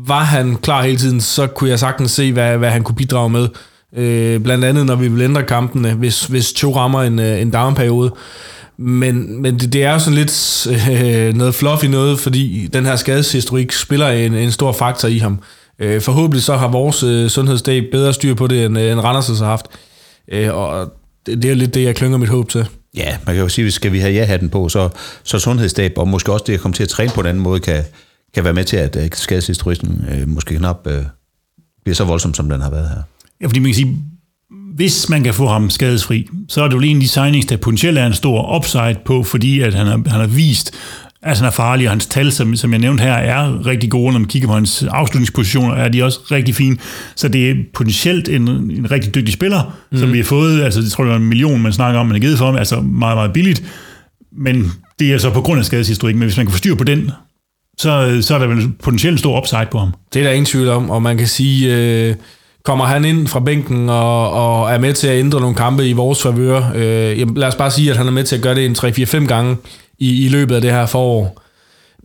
var 0.06 0.24
han 0.24 0.56
klar 0.56 0.82
hele 0.82 0.96
tiden, 0.96 1.20
så 1.20 1.46
kunne 1.46 1.70
jeg 1.70 1.78
sagtens 1.78 2.10
se, 2.10 2.32
hvad, 2.32 2.58
hvad 2.58 2.70
han 2.70 2.82
kunne 2.82 2.96
bidrage 2.96 3.30
med. 3.30 3.48
Øh, 3.96 4.40
blandt 4.40 4.64
andet, 4.64 4.86
når 4.86 4.96
vi 4.96 5.08
vil 5.08 5.22
ændre 5.22 5.42
kampene, 5.42 5.94
hvis, 5.94 6.26
hvis 6.26 6.52
to 6.52 6.76
rammer 6.76 7.02
en, 7.02 7.18
øh, 7.18 7.40
en 7.40 7.52
downperiode. 7.52 8.14
Men, 8.78 9.42
men 9.42 9.58
det, 9.58 9.72
det 9.72 9.84
er 9.84 9.92
jo 9.92 9.98
sådan 9.98 10.18
lidt 10.18 10.66
øh, 10.90 11.34
noget 11.34 11.54
fluffy 11.54 11.86
noget, 11.86 12.20
fordi 12.20 12.68
den 12.72 12.86
her 12.86 12.96
skadeshistorik 12.96 13.72
spiller 13.72 14.08
en, 14.08 14.34
en 14.34 14.52
stor 14.52 14.72
faktor 14.72 15.08
i 15.08 15.18
ham. 15.18 15.38
Øh, 15.78 16.00
forhåbentlig 16.00 16.42
så 16.42 16.56
har 16.56 16.68
vores 16.68 17.02
øh, 17.02 17.28
sundhedsdag 17.28 17.88
bedre 17.92 18.12
styr 18.12 18.34
på 18.34 18.46
det, 18.46 18.64
end, 18.64 18.78
øh, 18.78 18.92
end 18.92 19.00
Randers 19.00 19.38
har 19.38 19.46
haft. 19.46 19.66
Øh, 20.32 20.54
og 20.54 20.92
det, 21.26 21.42
det 21.42 21.50
er 21.50 21.54
lidt 21.54 21.74
det, 21.74 21.84
jeg 21.84 21.96
klynger 21.96 22.18
mit 22.18 22.28
håb 22.28 22.48
til. 22.48 22.66
Ja, 22.96 23.16
man 23.26 23.34
kan 23.34 23.42
jo 23.42 23.48
sige, 23.48 23.66
at 23.66 23.72
skal 23.72 23.92
vi 23.92 23.98
have 23.98 24.12
ja-hatten 24.12 24.50
på, 24.50 24.68
så, 24.68 24.88
så 25.24 25.38
sundhedsstab, 25.38 25.92
og 25.96 26.08
måske 26.08 26.32
også 26.32 26.44
det 26.46 26.54
at 26.54 26.60
komme 26.60 26.74
til 26.74 26.82
at 26.82 26.88
træne 26.88 27.10
på 27.10 27.20
en 27.20 27.26
anden 27.26 27.42
måde, 27.42 27.60
kan, 27.60 27.84
kan 28.34 28.44
være 28.44 28.52
med 28.52 28.64
til, 28.64 28.76
at 28.76 28.96
øh, 28.96 29.08
skadeshistoristen 29.12 30.04
øh, 30.12 30.28
måske 30.28 30.56
knap 30.56 30.86
øh, 30.86 31.02
bliver 31.84 31.94
så 31.94 32.04
voldsom, 32.04 32.34
som 32.34 32.48
den 32.48 32.60
har 32.60 32.70
været 32.70 32.88
her. 32.88 33.02
Ja, 33.40 33.46
fordi 33.46 33.58
man 33.58 33.68
kan 33.68 33.74
sige, 33.74 33.98
hvis 34.74 35.08
man 35.08 35.22
kan 35.22 35.34
få 35.34 35.46
ham 35.48 35.70
skadesfri, 35.70 36.28
så 36.48 36.62
er 36.62 36.68
det 36.68 36.74
jo 36.74 36.80
en 36.80 36.96
af 36.96 37.00
de 37.00 37.08
signings, 37.08 37.46
der 37.46 37.56
potentielt 37.56 37.98
er 37.98 38.06
en 38.06 38.12
stor 38.12 38.56
upside 38.56 38.96
på, 39.04 39.22
fordi 39.22 39.60
at 39.60 39.74
han 39.74 39.86
har, 39.86 39.96
han 39.96 40.20
har 40.20 40.26
vist, 40.26 40.74
at 41.22 41.38
han 41.38 41.46
er 41.46 41.50
farlig, 41.50 41.86
og 41.86 41.92
hans 41.92 42.06
tal, 42.06 42.32
som, 42.32 42.56
som 42.56 42.72
jeg 42.72 42.80
nævnte 42.80 43.02
her, 43.02 43.12
er 43.12 43.66
rigtig 43.66 43.90
gode. 43.90 44.12
Når 44.12 44.18
man 44.18 44.28
kigger 44.28 44.48
på 44.48 44.54
hans 44.54 44.82
afslutningspositioner, 44.82 45.74
er 45.74 45.88
de 45.88 46.02
også 46.02 46.20
rigtig 46.30 46.54
fine. 46.54 46.76
Så 47.16 47.28
det 47.28 47.50
er 47.50 47.54
potentielt 47.74 48.28
en, 48.28 48.48
en 48.48 48.90
rigtig 48.90 49.14
dygtig 49.14 49.34
spiller, 49.34 49.76
mm. 49.92 49.98
som 49.98 50.12
vi 50.12 50.18
har 50.18 50.24
fået, 50.24 50.62
altså 50.62 50.80
jeg 50.80 50.90
tror, 50.90 51.04
det 51.04 51.10
var 51.10 51.16
en 51.16 51.28
million, 51.28 51.60
man 51.62 51.72
snakker 51.72 52.00
om, 52.00 52.06
man 52.06 52.14
har 52.14 52.20
givet 52.20 52.38
for 52.38 52.46
ham, 52.46 52.56
altså 52.56 52.80
meget, 52.80 53.16
meget 53.16 53.32
billigt. 53.32 53.64
Men 54.32 54.72
det 54.98 55.12
er 55.12 55.18
så 55.18 55.30
på 55.30 55.40
grund 55.40 55.58
af 55.58 55.64
skadeshistorikken, 55.64 56.18
men 56.18 56.26
hvis 56.26 56.36
man 56.36 56.46
kan 56.46 56.52
få 56.52 56.58
styr 56.58 56.74
på 56.74 56.84
den, 56.84 57.10
så, 57.78 58.18
så 58.20 58.34
er 58.34 58.38
der 58.38 58.46
vel 58.46 58.72
potentielt 58.82 59.18
stor 59.18 59.40
upside 59.40 59.66
på 59.70 59.78
ham. 59.78 59.94
Det 60.14 60.20
er 60.20 60.24
der 60.24 60.32
ingen 60.32 60.46
tvivl 60.46 60.68
om, 60.68 60.90
og 60.90 61.02
man 61.02 61.18
kan 61.18 61.26
sige, 61.26 61.76
øh, 61.76 62.14
kommer 62.64 62.84
han 62.84 63.04
ind 63.04 63.26
fra 63.26 63.40
bænken 63.40 63.88
og, 63.88 64.30
og 64.30 64.72
er 64.72 64.78
med 64.78 64.92
til 64.92 65.08
at 65.08 65.18
ændre 65.18 65.40
nogle 65.40 65.56
kampe 65.56 65.88
i 65.88 65.92
vores 65.92 66.22
favør, 66.22 66.72
øh, 66.74 67.18
jamen, 67.20 67.36
lad 67.36 67.48
os 67.48 67.54
bare 67.54 67.70
sige, 67.70 67.90
at 67.90 67.96
han 67.96 68.06
er 68.06 68.12
med 68.12 68.24
til 68.24 68.36
at 68.36 68.42
gøre 68.42 68.54
det 68.54 68.66
en 68.66 68.76
3-4-5 68.78 69.26
gange 69.26 69.56
i, 69.98 70.26
i 70.26 70.28
løbet 70.28 70.54
af 70.54 70.60
det 70.60 70.70
her 70.70 70.86
forår, 70.86 71.44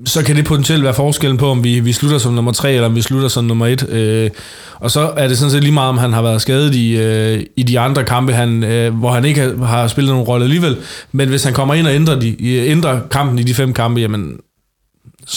så 0.05 0.23
kan 0.23 0.35
det 0.35 0.45
potentielt 0.45 0.83
være 0.83 0.93
forskellen 0.93 1.37
på, 1.37 1.49
om 1.49 1.63
vi, 1.63 1.79
vi 1.79 1.93
slutter 1.93 2.17
som 2.17 2.33
nummer 2.33 2.51
3, 2.51 2.73
eller 2.73 2.87
om 2.87 2.95
vi 2.95 3.01
slutter 3.01 3.27
som 3.27 3.45
nummer 3.45 3.67
1. 3.67 3.89
Øh, 3.89 4.29
og 4.75 4.91
så 4.91 5.11
er 5.17 5.27
det 5.27 5.37
sådan 5.37 5.51
set 5.51 5.63
lige 5.63 5.73
meget, 5.73 5.89
om 5.89 5.97
han 5.97 6.13
har 6.13 6.21
været 6.21 6.41
skadet 6.41 6.75
i, 6.75 6.97
øh, 6.97 7.43
i 7.55 7.63
de 7.63 7.79
andre 7.79 8.03
kampe, 8.03 8.33
han, 8.33 8.63
øh, 8.63 8.95
hvor 8.95 9.11
han 9.11 9.25
ikke 9.25 9.41
har, 9.41 9.65
har 9.65 9.87
spillet 9.87 10.13
nogen 10.13 10.27
rolle 10.27 10.43
alligevel. 10.43 10.77
Men 11.11 11.29
hvis 11.29 11.43
han 11.43 11.53
kommer 11.53 11.73
ind 11.73 11.87
og 11.87 11.95
ændrer, 11.95 12.19
de, 12.19 12.35
ændrer 12.45 12.99
kampen 13.11 13.39
i 13.39 13.43
de 13.43 13.53
fem 13.53 13.73
kampe, 13.73 14.01
jamen, 14.01 14.37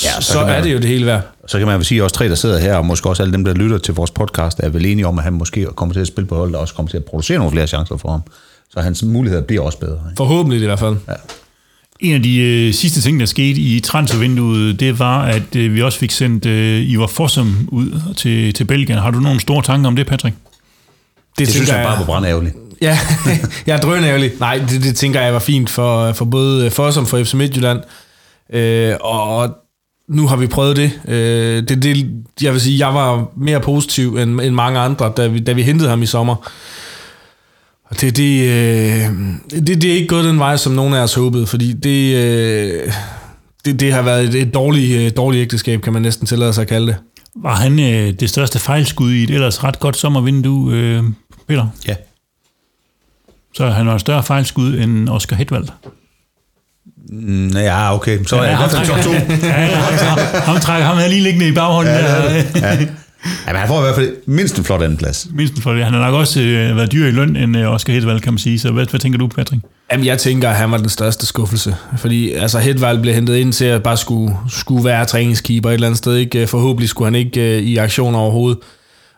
ja, 0.04 0.20
så, 0.20 0.32
så 0.32 0.40
man, 0.40 0.48
er 0.48 0.62
det 0.62 0.72
jo 0.72 0.78
det 0.78 0.88
hele 0.88 1.06
værd. 1.06 1.22
Så 1.46 1.58
kan 1.58 1.66
man 1.66 1.76
jo 1.76 1.82
sige, 1.82 1.98
at 1.98 2.04
os 2.04 2.12
tre, 2.12 2.28
der 2.28 2.34
sidder 2.34 2.58
her, 2.58 2.76
og 2.76 2.86
måske 2.86 3.08
også 3.08 3.22
alle 3.22 3.32
dem, 3.32 3.44
der 3.44 3.54
lytter 3.54 3.78
til 3.78 3.94
vores 3.94 4.10
podcast, 4.10 4.60
er 4.62 4.68
vel 4.68 4.86
enige 4.86 5.06
om, 5.06 5.18
at 5.18 5.24
han 5.24 5.32
måske 5.32 5.66
kommer 5.74 5.92
til 5.92 6.00
at 6.00 6.06
spille 6.06 6.28
på 6.28 6.36
holdet, 6.36 6.54
og 6.54 6.60
også 6.60 6.74
kommer 6.74 6.90
til 6.90 6.96
at 6.96 7.04
producere 7.04 7.38
nogle 7.38 7.52
flere 7.52 7.66
chancer 7.66 7.96
for 7.96 8.10
ham. 8.10 8.22
Så 8.70 8.80
hans 8.80 9.02
muligheder 9.02 9.42
bliver 9.42 9.62
også 9.62 9.78
bedre. 9.78 9.92
Ikke? 9.92 10.16
Forhåbentlig 10.16 10.62
i 10.62 10.66
hvert 10.66 10.78
fald. 10.78 10.96
Ja. 11.08 11.12
En 12.00 12.14
af 12.14 12.22
de 12.22 12.38
øh, 12.38 12.74
sidste 12.74 13.00
ting, 13.00 13.20
der 13.20 13.26
skete 13.26 13.60
i 13.60 13.80
transfervinduet, 13.80 14.80
det 14.80 14.98
var, 14.98 15.22
at 15.24 15.56
øh, 15.56 15.74
vi 15.74 15.82
også 15.82 15.98
fik 15.98 16.10
sendt 16.10 16.46
øh, 16.46 16.80
Ivar 16.80 17.06
Fossum 17.06 17.68
ud 17.72 18.00
til, 18.16 18.54
til 18.54 18.64
Belgien. 18.64 18.98
Har 18.98 19.10
du 19.10 19.20
nogle 19.20 19.40
store 19.40 19.62
tanker 19.62 19.88
om 19.88 19.96
det, 19.96 20.06
Patrick? 20.06 20.36
Det, 20.36 21.38
det 21.38 21.48
synes 21.48 21.68
jeg 21.68 21.84
bare 21.84 21.98
var 21.98 22.04
brandærgerligt. 22.04 22.54
Ja, 22.82 22.98
jeg 23.66 23.76
er 23.76 23.80
drønærgerlig. 23.80 24.30
Nej, 24.40 24.60
det, 24.68 24.82
det 24.82 24.96
tænker 24.96 25.20
jeg 25.20 25.32
var 25.32 25.38
fint 25.38 25.70
for, 25.70 26.12
for 26.12 26.24
både 26.24 26.70
Fossum 26.70 27.06
for 27.06 27.24
FC 27.24 27.34
Midtjylland, 27.34 27.80
øh, 28.52 28.94
og 29.00 29.56
nu 30.12 30.26
har 30.26 30.36
vi 30.36 30.46
prøvet 30.46 30.76
det. 30.76 31.00
Øh, 31.08 31.62
det, 31.68 31.82
det. 31.82 32.10
Jeg 32.42 32.52
vil 32.52 32.60
sige, 32.60 32.86
jeg 32.86 32.94
var 32.94 33.28
mere 33.36 33.60
positiv 33.60 34.16
end, 34.16 34.40
end 34.40 34.54
mange 34.54 34.78
andre, 34.78 35.12
da 35.16 35.26
vi, 35.26 35.38
da 35.38 35.52
vi 35.52 35.62
hentede 35.62 35.88
ham 35.88 36.02
i 36.02 36.06
sommer. 36.06 36.50
Og 37.84 38.00
det, 38.00 38.16
det, 38.16 38.42
øh, 38.42 39.10
det, 39.50 39.82
det 39.82 39.84
er 39.84 39.94
ikke 39.94 40.06
gået 40.06 40.24
den 40.24 40.38
vej, 40.38 40.56
som 40.56 40.72
nogen 40.72 40.94
af 40.94 41.02
os 41.02 41.14
håbede, 41.14 41.46
fordi 41.46 41.72
det, 41.72 42.16
øh, 42.16 42.92
det, 43.64 43.80
det 43.80 43.92
har 43.92 44.02
været 44.02 44.24
et, 44.24 44.34
et 44.34 44.54
dårligt, 44.54 45.00
øh, 45.00 45.12
dårligt 45.16 45.42
ægteskab, 45.42 45.80
kan 45.80 45.92
man 45.92 46.02
næsten 46.02 46.26
tillade 46.26 46.52
sig 46.52 46.62
at 46.62 46.68
kalde 46.68 46.86
det. 46.86 46.96
Var 47.34 47.54
han 47.54 47.80
øh, 47.80 48.12
det 48.20 48.30
største 48.30 48.58
fejlskud 48.58 49.12
i 49.12 49.22
et 49.22 49.30
ellers 49.30 49.64
ret 49.64 49.80
godt 49.80 49.96
sommervindue, 49.96 50.74
øh, 50.74 51.04
Peter? 51.48 51.66
Ja. 51.88 51.94
Så 53.54 53.66
han 53.66 53.86
var 53.86 53.94
et 53.94 54.00
større 54.00 54.22
fejlskud 54.22 54.78
end 54.78 55.08
Oscar 55.08 55.36
Hedvald? 55.36 55.68
Mm, 57.10 57.48
ja, 57.48 57.94
okay. 57.94 58.18
Så 58.26 58.36
er 58.36 58.42
ja, 58.44 58.50
jeg 58.50 58.58
godt 58.58 58.86
top 58.88 58.98
to. 58.98 59.12
ja, 59.12 59.66
ham, 60.06 60.18
ham 60.34 60.60
trækker 60.60 60.86
ham 60.86 60.98
her 60.98 61.08
lige 61.08 61.22
liggende 61.22 61.48
i 61.48 61.52
baghånden. 61.52 61.94
Ja, 61.94 62.32
ja, 62.32 62.42
ja. 62.54 62.86
Ja, 63.46 63.52
men 63.52 63.56
han 63.56 63.68
får 63.68 63.78
i 63.78 63.82
hvert 63.82 63.94
fald 63.94 64.16
mindst 64.26 64.58
en 64.58 64.64
flot 64.64 64.82
andenplads. 64.82 65.26
Mindst 65.34 65.54
en 65.54 65.62
flot. 65.62 65.76
Han 65.76 65.92
har 65.92 66.00
nok 66.00 66.14
også 66.14 66.40
øh, 66.40 66.76
været 66.76 66.92
dyr 66.92 67.06
i 67.06 67.10
løn 67.10 67.36
end 67.36 67.56
øh, 67.56 67.72
Oscar 67.72 67.92
Hedvald, 67.92 68.20
kan 68.20 68.32
man 68.32 68.38
sige. 68.38 68.58
Så 68.58 68.70
hvad, 68.70 68.86
hvad 68.86 69.00
tænker 69.00 69.18
du, 69.18 69.26
Patrick? 69.26 69.62
Jamen, 69.92 70.06
jeg 70.06 70.18
tænker, 70.18 70.50
at 70.50 70.56
han 70.56 70.70
var 70.70 70.76
den 70.76 70.88
største 70.88 71.26
skuffelse. 71.26 71.76
Fordi 71.98 72.32
altså, 72.32 72.58
Hedvald 72.58 73.00
blev 73.02 73.14
hentet 73.14 73.36
ind 73.36 73.52
til 73.52 73.64
at 73.64 73.82
bare 73.82 73.96
skulle, 73.96 74.36
skulle 74.48 74.84
være 74.84 75.04
træningskeeper 75.04 75.70
et 75.70 75.74
eller 75.74 75.86
andet 75.86 75.98
sted. 75.98 76.16
Ikke? 76.16 76.46
Forhåbentlig 76.46 76.88
skulle 76.88 77.06
han 77.06 77.14
ikke 77.14 77.56
øh, 77.56 77.62
i 77.62 77.76
aktion 77.76 78.14
overhovedet. 78.14 78.58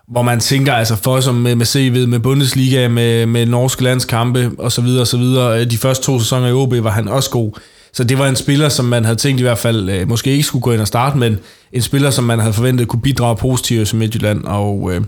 Hvor 0.08 0.22
man 0.22 0.40
tænker, 0.40 0.72
altså 0.72 0.96
for 0.96 1.20
som 1.20 1.34
med, 1.34 1.54
med 1.54 1.66
CV, 1.66 2.08
med 2.08 2.18
Bundesliga, 2.18 2.88
med, 2.88 3.26
med 3.26 3.46
norske 3.46 3.84
landskampe 3.84 4.50
osv. 4.58 4.84
videre. 4.84 5.60
Øh, 5.60 5.70
de 5.70 5.78
første 5.78 6.04
to 6.04 6.18
sæsoner 6.18 6.48
i 6.48 6.52
OB 6.52 6.72
var 6.72 6.90
han 6.90 7.08
også 7.08 7.30
god. 7.30 7.52
Så 7.92 8.04
det 8.04 8.18
var 8.18 8.28
en 8.28 8.36
spiller, 8.36 8.68
som 8.68 8.84
man 8.84 9.04
havde 9.04 9.16
tænkt 9.16 9.40
i 9.40 9.42
hvert 9.42 9.58
fald, 9.58 9.90
øh, 9.90 10.08
måske 10.08 10.30
ikke 10.30 10.44
skulle 10.44 10.62
gå 10.62 10.72
ind 10.72 10.80
og 10.80 10.86
starte, 10.86 11.18
men 11.18 11.38
en 11.72 11.82
spiller, 11.82 12.10
som 12.10 12.24
man 12.24 12.38
havde 12.38 12.52
forventet 12.52 12.88
kunne 12.88 13.02
bidrage 13.02 13.36
positivt 13.36 13.92
i 13.92 13.96
Midtjylland. 13.96 14.44
Og, 14.44 14.90
øh, 14.94 15.02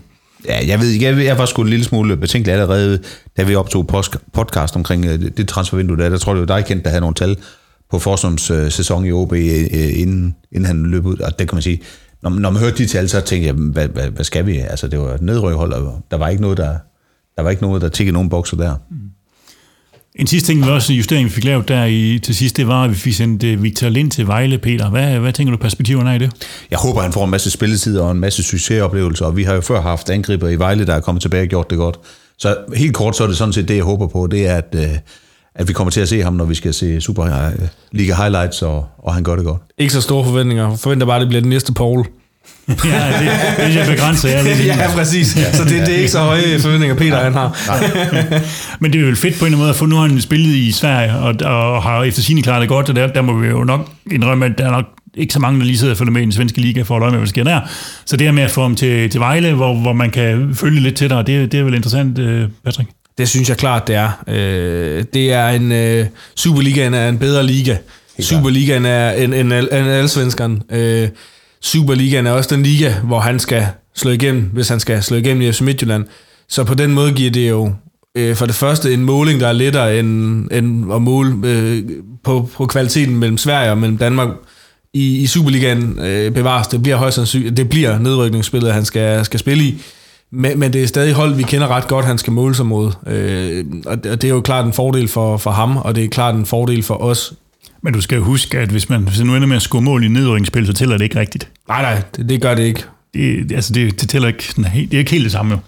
Ja, 0.45 0.67
jeg 0.67 0.79
ved 0.79 0.87
ikke, 0.89 1.05
jeg, 1.05 1.25
jeg 1.25 1.37
var 1.37 1.45
sgu 1.45 1.61
en 1.61 1.69
lille 1.69 1.85
smule 1.85 2.17
betænkelig 2.17 2.53
allerede, 2.53 2.99
da 3.37 3.43
vi 3.43 3.55
optog 3.55 3.87
podcast 4.33 4.75
omkring 4.75 5.05
øh, 5.05 5.19
det 5.37 5.47
transfervindue 5.47 5.97
der. 5.97 6.09
Der 6.09 6.17
tror 6.17 6.31
jeg, 6.31 6.41
det 6.41 6.49
var 6.49 6.57
dig 6.57 6.65
kendt, 6.65 6.83
der 6.83 6.89
havde 6.89 7.01
nogle 7.01 7.15
tal 7.15 7.37
på 7.91 7.99
Forsums 7.99 8.51
øh, 8.51 8.71
sæson 8.71 9.05
i 9.05 9.11
OB, 9.11 9.33
øh, 9.33 9.39
inden, 9.73 10.35
inden 10.51 10.65
han 10.65 10.83
løb 10.83 11.05
ud. 11.05 11.17
Og 11.17 11.39
det 11.39 11.49
kan 11.49 11.55
man 11.55 11.61
sige, 11.61 11.81
når, 12.21 12.29
når 12.29 12.49
man 12.49 12.61
hørte 12.61 12.77
de 12.77 12.85
tal, 12.85 13.09
så 13.09 13.21
tænkte 13.21 13.47
jeg, 13.47 13.53
hvad, 13.53 13.87
hvad, 13.87 14.09
hvad 14.09 14.25
skal 14.25 14.45
vi? 14.45 14.57
Altså, 14.57 14.87
det 14.87 14.99
var 14.99 15.13
et 15.13 15.21
nedrykhold, 15.21 15.73
og 15.73 16.01
der 16.11 16.17
var 16.17 16.27
ikke 16.27 16.41
noget, 16.41 16.57
der, 16.57 16.77
der 17.35 17.41
var 17.41 17.49
ikke 17.49 17.61
noget, 17.61 17.81
der 17.81 17.89
tikkede 17.89 18.13
nogen 18.13 18.29
bokser 18.29 18.57
der. 18.57 18.75
Mm. 18.89 18.97
En 20.15 20.27
sidste 20.27 20.47
ting, 20.47 20.65
vi 20.65 20.69
også 20.69 20.93
justering, 20.93 21.25
vi 21.25 21.29
fik 21.29 21.43
lavet 21.43 21.67
der 21.67 21.85
i, 21.85 22.19
til 22.23 22.35
sidst, 22.35 22.57
det 22.57 22.67
var, 22.67 22.83
at 22.83 22.89
vi 22.89 22.95
fik 22.95 23.13
sendt 23.13 23.43
uh, 23.43 23.63
Victor 23.63 23.89
Lind 23.89 24.11
til 24.11 24.27
Vejle, 24.27 24.57
Peter. 24.57 24.89
Hvad, 24.89 25.19
hvad 25.19 25.33
tænker 25.33 25.51
du 25.51 25.57
perspektiverne 25.57 26.09
er 26.09 26.13
i 26.15 26.17
det? 26.17 26.31
Jeg 26.71 26.79
håber, 26.79 27.01
han 27.01 27.13
får 27.13 27.25
en 27.25 27.31
masse 27.31 27.51
spilletid 27.51 27.99
og 27.99 28.11
en 28.11 28.19
masse 28.19 28.43
succesoplevelser, 28.43 29.25
og 29.25 29.37
vi 29.37 29.43
har 29.43 29.53
jo 29.53 29.61
før 29.61 29.81
haft 29.81 30.09
angriber 30.09 30.49
i 30.49 30.55
Vejle, 30.55 30.85
der 30.85 30.93
er 30.93 30.99
kommet 30.99 31.21
tilbage 31.21 31.43
og 31.43 31.47
gjort 31.47 31.69
det 31.69 31.77
godt. 31.77 31.99
Så 32.37 32.57
helt 32.75 32.93
kort, 32.95 33.15
så 33.15 33.23
er 33.23 33.27
det 33.27 33.37
sådan 33.37 33.53
set 33.53 33.67
det, 33.67 33.75
jeg 33.75 33.83
håber 33.83 34.07
på, 34.07 34.27
det 34.27 34.47
er, 34.47 34.55
at, 34.55 34.75
uh, 34.75 34.81
at 35.57 35.67
vi 35.67 35.73
kommer 35.73 35.91
til 35.91 36.01
at 36.01 36.09
se 36.09 36.21
ham, 36.21 36.33
når 36.33 36.45
vi 36.45 36.55
skal 36.55 36.73
se 36.73 37.01
Superliga 37.01 38.15
highlights, 38.15 38.61
og, 38.61 38.85
og 38.97 39.13
han 39.13 39.23
gør 39.23 39.35
det 39.35 39.45
godt. 39.45 39.61
Ikke 39.77 39.93
så 39.93 40.01
store 40.01 40.25
forventninger. 40.25 40.75
Forventer 40.75 41.05
bare, 41.05 41.15
at 41.15 41.21
det 41.21 41.27
bliver 41.27 41.41
den 41.41 41.49
næste 41.49 41.73
Paul. 41.73 42.05
ja, 42.67 42.73
det, 42.73 43.73
det 43.73 43.81
er 43.81 43.91
begrænset. 43.91 44.29
Ja, 44.31 44.43
det, 44.43 44.65
ja, 44.65 44.91
præcis. 44.95 45.27
Så 45.53 45.63
det, 45.63 45.71
det 45.71 45.93
er 45.93 45.97
ikke 45.97 46.11
så 46.11 46.19
høje 46.19 46.59
forventninger, 46.59 46.95
Peter 46.95 47.23
han 47.23 47.33
har. 47.33 47.57
Men 48.79 48.93
det 48.93 49.01
er 49.01 49.09
jo 49.09 49.15
fedt 49.15 49.21
på 49.21 49.27
en 49.27 49.31
eller 49.31 49.45
anden 49.45 49.57
måde 49.57 49.69
at 49.69 49.75
få, 49.75 49.85
nu 49.85 49.95
har 49.95 50.07
han 50.07 50.21
spillet 50.21 50.55
i 50.55 50.71
Sverige, 50.71 51.13
og, 51.13 51.35
og 51.43 51.83
har 51.83 52.03
efter 52.03 52.21
sine 52.21 52.41
klaret 52.41 52.61
det 52.61 52.69
godt, 52.69 52.89
og 52.89 52.95
der, 52.95 53.07
der 53.07 53.21
må 53.21 53.33
vi 53.37 53.47
jo 53.47 53.63
nok 53.63 53.89
indrømme, 54.11 54.45
at 54.45 54.51
der 54.57 54.65
er 54.65 54.71
nok 54.71 54.85
ikke 55.17 55.33
så 55.33 55.39
mange, 55.39 55.59
der 55.59 55.65
lige 55.65 55.77
sidder 55.77 55.93
og 55.93 55.97
følger 55.97 56.11
med 56.11 56.21
i 56.21 56.23
den 56.23 56.31
svenske 56.31 56.61
liga 56.61 56.81
for 56.81 56.95
at 56.95 57.01
øje 57.01 57.11
med, 57.11 57.19
hvad 57.19 57.25
der 57.25 57.29
sker 57.29 57.43
der. 57.43 57.61
Så 58.05 58.17
det 58.17 58.27
her 58.27 58.31
med 58.31 58.43
at 58.43 58.51
få 58.51 58.61
ham 58.61 58.75
til, 58.75 59.09
til 59.09 59.19
Vejle, 59.19 59.53
hvor, 59.53 59.73
hvor 59.73 59.93
man 59.93 60.11
kan 60.11 60.55
følge 60.55 60.79
lidt 60.79 60.95
tættere, 60.95 61.23
det, 61.23 61.51
det 61.51 61.59
er 61.59 61.63
vel 61.63 61.73
interessant, 61.73 62.19
øh, 62.19 62.49
Patrick? 62.65 62.89
Det 63.17 63.29
synes 63.29 63.49
jeg 63.49 63.57
klart, 63.57 63.87
det 63.87 63.95
er. 63.95 64.23
Øh, 64.27 65.05
det 65.13 65.33
er 65.33 65.47
en... 65.47 65.71
Øh, 65.71 66.05
Superligaen 66.35 66.93
er 66.93 67.09
en 67.09 67.17
bedre 67.17 67.45
liga. 67.45 67.77
Superligaen 68.19 68.85
er 68.85 69.11
en, 69.11 69.33
en, 69.33 69.51
en, 69.51 69.51
en 69.51 69.71
allsvenskeren. 69.71 70.63
Øh, 70.71 71.09
Superligaen 71.61 72.27
er 72.27 72.31
også 72.31 72.55
den 72.55 72.63
liga, 72.63 72.93
hvor 73.03 73.19
han 73.19 73.39
skal 73.39 73.67
slå 73.95 74.11
igennem, 74.11 74.49
hvis 74.53 74.69
han 74.69 74.79
skal 74.79 75.03
slå 75.03 75.17
igennem 75.17 75.41
i 75.41 75.51
FC 75.51 75.61
Midtjylland. 75.61 76.05
Så 76.49 76.63
på 76.63 76.73
den 76.73 76.93
måde 76.93 77.11
giver 77.11 77.31
det 77.31 77.49
jo 77.49 77.73
øh, 78.17 78.35
for 78.35 78.45
det 78.45 78.55
første 78.55 78.93
en 78.93 79.01
måling, 79.01 79.39
der 79.39 79.47
er 79.47 79.53
lettere 79.53 79.99
end, 79.99 80.47
end 80.51 80.93
at 80.93 81.01
måle 81.01 81.35
øh, 81.43 81.83
på, 82.23 82.49
på 82.55 82.65
kvaliteten 82.65 83.15
mellem 83.17 83.37
Sverige 83.37 83.71
og 83.71 83.77
mellem 83.77 83.97
Danmark. 83.97 84.29
I, 84.93 85.17
i 85.17 85.27
Superligaen 85.27 85.99
øh, 85.99 86.31
bevares, 86.31 86.67
det 86.67 86.83
bliver 86.83 86.97
højst 86.97 87.15
sandsynligt, 87.15 87.57
det 87.57 87.69
bliver 87.69 87.99
nedrykningsspillet, 87.99 88.73
han 88.73 88.85
skal, 88.85 89.25
skal 89.25 89.39
spille 89.39 89.63
i. 89.63 89.81
Men, 90.31 90.59
men 90.59 90.73
det 90.73 90.83
er 90.83 90.87
stadig 90.87 91.13
hold, 91.13 91.35
vi 91.35 91.43
kender 91.43 91.67
ret 91.67 91.87
godt, 91.87 92.05
han 92.05 92.17
skal 92.17 92.33
måle 92.33 92.55
sig 92.55 92.65
mod. 92.65 92.91
Øh, 93.07 93.65
og 93.85 94.03
det 94.03 94.23
er 94.23 94.29
jo 94.29 94.41
klart 94.41 94.65
en 94.65 94.73
fordel 94.73 95.07
for, 95.07 95.37
for 95.37 95.51
ham, 95.51 95.77
og 95.77 95.95
det 95.95 96.03
er 96.03 96.07
klart 96.07 96.35
en 96.35 96.45
fordel 96.45 96.83
for 96.83 96.93
os. 97.03 97.33
Men 97.83 97.93
du 97.93 98.01
skal 98.01 98.19
huske, 98.19 98.59
at 98.59 98.69
hvis 98.69 98.89
man 98.89 99.01
hvis 99.01 99.19
nu 99.19 99.35
ender 99.35 99.47
med 99.47 99.55
at 99.55 99.61
score 99.61 99.81
mål 99.81 100.03
i 100.03 100.07
nedrykningsspil, 100.07 100.65
så 100.67 100.73
tæller 100.73 100.97
det 100.97 101.03
ikke 101.03 101.19
rigtigt. 101.19 101.49
Nej, 101.67 101.81
nej, 101.81 102.01
det, 102.15 102.29
det 102.29 102.41
gør 102.41 102.55
det 102.55 102.63
ikke. 102.63 102.83
Det, 103.13 103.51
altså 103.51 103.73
det, 103.73 104.01
det 104.01 104.09
tæller 104.09 104.27
ikke 104.27 104.43
helt- 104.73 104.91
det 104.91 104.97
er 104.97 104.99
ikke 104.99 105.11
helt 105.11 105.23
det 105.23 105.31
samme 105.31 105.51
jo. 105.53 105.59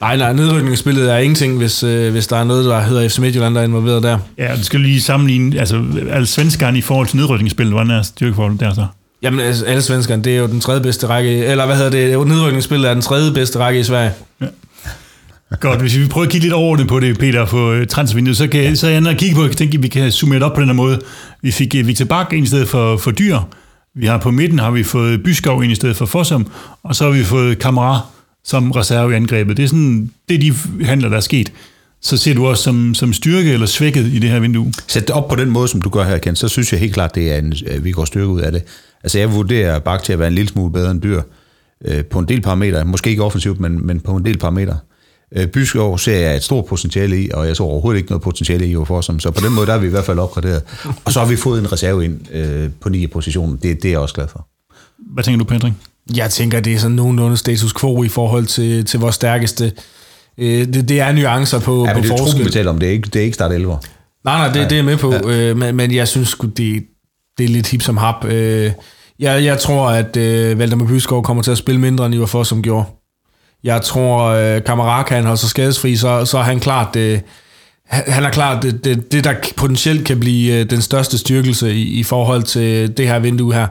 Nej, 0.00 0.16
nej, 0.16 0.32
nedrykningsspillet 0.32 1.12
er 1.12 1.16
ingenting, 1.18 1.56
hvis, 1.58 1.82
øh, 1.82 2.12
hvis 2.12 2.26
der 2.26 2.36
er 2.36 2.44
noget, 2.44 2.64
der 2.64 2.80
hedder 2.80 3.08
FC 3.08 3.18
Midtjylland, 3.18 3.54
der 3.54 3.60
er 3.60 3.64
involveret 3.64 4.02
der. 4.02 4.18
Ja, 4.38 4.56
du 4.56 4.64
skal 4.64 4.80
lige 4.80 5.00
sammenligne, 5.00 5.58
altså 5.60 5.84
alle 6.10 6.26
svenskerne 6.26 6.78
i 6.78 6.80
forhold 6.80 7.06
til 7.06 7.16
nedrykningsspillet, 7.16 7.74
hvordan 7.74 7.90
er 7.90 8.02
styrkeforholdet 8.02 8.60
der 8.60 8.74
så? 8.74 8.86
Jamen, 9.22 9.40
altså, 9.40 9.64
alle 9.64 9.82
svenskerne, 9.82 10.22
det 10.22 10.34
er 10.34 10.38
jo 10.40 10.46
den 10.46 10.60
tredje 10.60 10.80
bedste 10.80 11.06
række, 11.06 11.44
eller 11.44 11.66
hvad 11.66 11.76
hedder 11.76 11.90
det, 11.90 12.28
nedrykningsspillet 12.28 12.90
er 12.90 12.94
den 12.94 13.02
tredje 13.02 13.32
bedste 13.32 13.58
række 13.58 13.80
i 13.80 13.84
Sverige. 13.84 14.12
Godt, 15.60 15.80
hvis 15.80 15.98
vi 15.98 16.06
prøver 16.06 16.26
at 16.26 16.32
kigge 16.32 16.44
lidt 16.44 16.54
over 16.54 16.76
det 16.76 16.88
på 16.88 17.00
det, 17.00 17.18
Peter, 17.18 17.46
på 17.46 17.72
øh, 17.72 17.86
transfervinduet, 17.86 18.36
så, 18.36 18.48
kan, 18.48 18.76
så 18.76 18.86
er 18.86 18.90
jeg 18.90 19.16
kigge 19.18 19.36
på, 19.36 19.44
jeg 19.44 19.56
tænker, 19.56 19.78
at 19.78 19.82
vi 19.82 19.88
kan 19.88 20.12
summe 20.12 20.34
det 20.34 20.42
op 20.42 20.54
på 20.54 20.60
den 20.60 20.68
her 20.68 20.74
måde. 20.74 21.00
Vi 21.42 21.50
fik 21.50 21.74
øh, 21.74 21.86
Victor 21.86 22.04
Bak 22.04 22.32
ind 22.32 22.44
i 22.44 22.48
stedet 22.48 22.68
for, 22.68 22.96
for 22.96 23.10
Dyr. 23.10 23.38
Vi 23.94 24.06
har 24.06 24.18
på 24.18 24.30
midten 24.30 24.58
har 24.58 24.70
vi 24.70 24.82
fået 24.82 25.22
Byskov 25.22 25.64
ind 25.64 25.72
i 25.72 25.74
stedet 25.74 25.96
for 25.96 26.06
Fossum, 26.06 26.46
og 26.82 26.94
så 26.94 27.04
har 27.04 27.10
vi 27.10 27.24
fået 27.24 27.58
Kamara 27.58 28.00
som 28.44 28.70
reserve 28.70 29.12
i 29.12 29.14
angrebet. 29.14 29.56
Det 29.56 29.62
er 29.62 29.68
sådan, 29.68 30.10
det 30.28 30.34
er 30.34 30.38
de 30.38 30.84
handler, 30.84 31.08
der 31.08 31.16
er 31.16 31.20
sket. 31.20 31.52
Så 32.02 32.16
ser 32.16 32.34
du 32.34 32.46
også 32.46 32.62
som, 32.62 32.94
som 32.94 33.12
styrke 33.12 33.52
eller 33.52 33.66
svækket 33.66 34.06
i 34.06 34.18
det 34.18 34.30
her 34.30 34.40
vindue? 34.40 34.72
Sæt 34.86 35.08
det 35.08 35.10
op 35.10 35.28
på 35.28 35.36
den 35.36 35.50
måde, 35.50 35.68
som 35.68 35.82
du 35.82 35.88
gør 35.88 36.04
her, 36.04 36.18
Ken, 36.18 36.36
så 36.36 36.48
synes 36.48 36.72
jeg 36.72 36.80
helt 36.80 36.94
klart, 36.94 37.14
det 37.14 37.32
er 37.32 37.38
en, 37.38 37.54
at 37.66 37.84
vi 37.84 37.90
går 37.90 38.04
styrke 38.04 38.26
ud 38.26 38.40
af 38.40 38.52
det. 38.52 38.62
Altså 39.04 39.18
jeg 39.18 39.34
vurderer 39.34 39.78
Bak 39.78 40.02
til 40.02 40.12
at 40.12 40.18
være 40.18 40.28
en 40.28 40.34
lille 40.34 40.48
smule 40.48 40.72
bedre 40.72 40.90
end 40.90 41.02
dyr 41.02 41.22
øh, 41.84 42.04
på 42.04 42.18
en 42.18 42.28
del 42.28 42.40
parametre. 42.40 42.84
Måske 42.84 43.10
ikke 43.10 43.22
offensivt, 43.24 43.60
men, 43.60 43.86
men 43.86 44.00
på 44.00 44.16
en 44.16 44.24
del 44.24 44.38
parametre. 44.38 44.76
Øh, 45.36 45.46
Byskov 45.46 45.98
ser 45.98 46.16
jeg 46.16 46.36
et 46.36 46.42
stort 46.42 46.64
potentiale 46.64 47.22
i, 47.22 47.30
og 47.34 47.46
jeg 47.46 47.56
så 47.56 47.62
overhovedet 47.62 47.98
ikke 47.98 48.10
noget 48.10 48.22
potentiale 48.22 48.66
i 48.66 48.74
for 48.86 49.00
som. 49.00 49.20
Så 49.20 49.30
på 49.30 49.40
den 49.46 49.54
måde, 49.54 49.66
der 49.66 49.72
er 49.74 49.78
vi 49.78 49.86
i 49.86 49.90
hvert 49.90 50.04
fald 50.04 50.18
opgraderet. 50.18 50.62
Og 51.04 51.12
så 51.12 51.20
har 51.20 51.26
vi 51.26 51.36
fået 51.36 51.60
en 51.60 51.72
reserve 51.72 52.04
ind 52.04 52.32
øh, 52.32 52.70
på 52.80 52.88
9 52.88 53.06
positionen. 53.06 53.58
Det, 53.62 53.82
det 53.82 53.84
er 53.84 53.92
jeg 53.92 53.98
også 53.98 54.14
glad 54.14 54.28
for. 54.28 54.46
Hvad 55.12 55.24
tænker 55.24 55.38
du, 55.38 55.44
Patrick? 55.44 55.74
Jeg 56.16 56.30
tænker, 56.30 56.60
det 56.60 56.74
er 56.74 56.78
sådan 56.78 56.96
nogenlunde 56.96 57.36
status 57.36 57.74
quo 57.74 58.02
i 58.02 58.08
forhold 58.08 58.46
til, 58.46 58.84
til 58.84 59.00
vores 59.00 59.14
stærkeste. 59.14 59.72
Øh, 60.38 60.66
det, 60.66 60.88
det 60.88 61.00
er 61.00 61.12
nuancer 61.12 61.60
på, 61.60 61.84
Ja, 61.86 61.92
på 61.92 61.94
men 61.98 62.02
det 62.04 62.10
er 62.10 62.16
truppen, 62.16 62.38
vi 62.38 62.44
forskel. 62.44 62.52
taler 62.52 62.70
om. 62.70 62.78
Det 62.78 62.88
er 62.88 62.92
ikke, 62.92 63.10
det 63.12 63.16
er 63.20 63.24
ikke 63.24 63.34
start 63.34 63.52
11. 63.52 63.72
Nej, 64.24 64.48
nej, 64.48 64.52
det, 64.52 64.70
det 64.70 64.78
er 64.78 64.82
med 64.82 64.96
på, 64.96 65.12
ja. 65.12 65.50
øh, 65.50 65.56
men, 65.56 65.76
men 65.76 65.94
jeg 65.94 66.08
synes 66.08 66.36
det, 66.56 66.84
det 67.38 67.44
er 67.44 67.48
lidt 67.48 67.68
hip 67.68 67.82
som 67.82 67.96
hap. 67.96 68.24
Øh, 68.24 68.72
jeg, 69.18 69.44
jeg 69.44 69.58
tror, 69.58 69.88
at 69.88 70.16
øh, 70.16 70.58
Valdemar 70.58 70.86
Byskov 70.86 71.22
kommer 71.22 71.42
til 71.42 71.50
at 71.50 71.58
spille 71.58 71.80
mindre, 71.80 72.06
end 72.06 72.14
Ivar 72.14 72.26
Foss, 72.26 72.48
som 72.48 72.62
gjorde. 72.62 72.84
Jeg 73.64 73.82
tror, 73.82 74.24
øh, 74.24 74.64
Kamaraka, 74.64 75.14
kan 75.14 75.22
holder 75.22 75.36
sig 75.36 75.50
skadesfri, 75.50 75.96
så, 75.96 76.24
så 76.24 76.38
er 76.38 76.42
han 76.42 76.60
klart... 76.60 76.96
Øh, 76.96 77.18
han 77.88 78.04
han 78.06 78.24
er 78.24 78.30
klart 78.30 78.62
det, 78.62 78.84
det, 78.84 79.12
det, 79.12 79.24
der 79.24 79.34
potentielt 79.56 80.06
kan 80.06 80.20
blive 80.20 80.60
øh, 80.60 80.70
den 80.70 80.82
største 80.82 81.18
styrkelse 81.18 81.74
i, 81.74 81.82
i 81.82 82.02
forhold 82.02 82.42
til 82.42 82.96
det 82.96 83.08
her 83.08 83.18
vindue 83.18 83.54
her. 83.54 83.66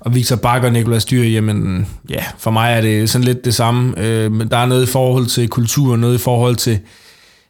Og 0.00 0.14
Victor 0.14 0.36
Bakker 0.36 0.68
og 0.68 0.72
Nicolas 0.72 1.04
Dyr, 1.04 1.22
jamen 1.22 1.88
ja, 2.08 2.24
for 2.38 2.50
mig 2.50 2.72
er 2.72 2.80
det 2.80 3.10
sådan 3.10 3.24
lidt 3.24 3.44
det 3.44 3.54
samme. 3.54 3.94
Øh, 3.98 4.32
men 4.32 4.48
der 4.48 4.56
er 4.56 4.66
noget 4.66 4.88
i 4.88 4.92
forhold 4.92 5.26
til 5.26 5.48
kultur, 5.48 5.96
noget 5.96 6.14
i 6.14 6.22
forhold 6.22 6.56
til 6.56 6.72
øh, 6.72 6.78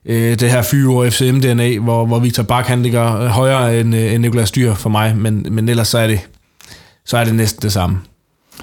det 0.07 0.51
her 0.51 0.63
fyre 0.63 1.09
FCM-DNA, 1.09 1.79
hvor, 1.79 2.07
hvor 2.07 2.19
Victor 2.19 2.43
Bak 2.43 2.67
han 2.67 2.83
ligger 2.83 3.29
højere 3.29 3.81
end, 3.81 3.95
øh, 3.95 4.13
end 4.15 4.23
Nicolas 4.23 4.51
Dyr 4.51 4.75
for 4.75 4.91
mig, 4.91 5.17
men, 5.17 5.47
men 5.51 5.69
ellers 5.69 5.89
så 5.89 5.99
er 5.99 6.07
det, 6.07 6.21
så 7.05 7.19
er 7.19 7.25
det 7.25 7.35
næsten 7.35 7.63
det 7.63 7.73
samme. 7.73 7.99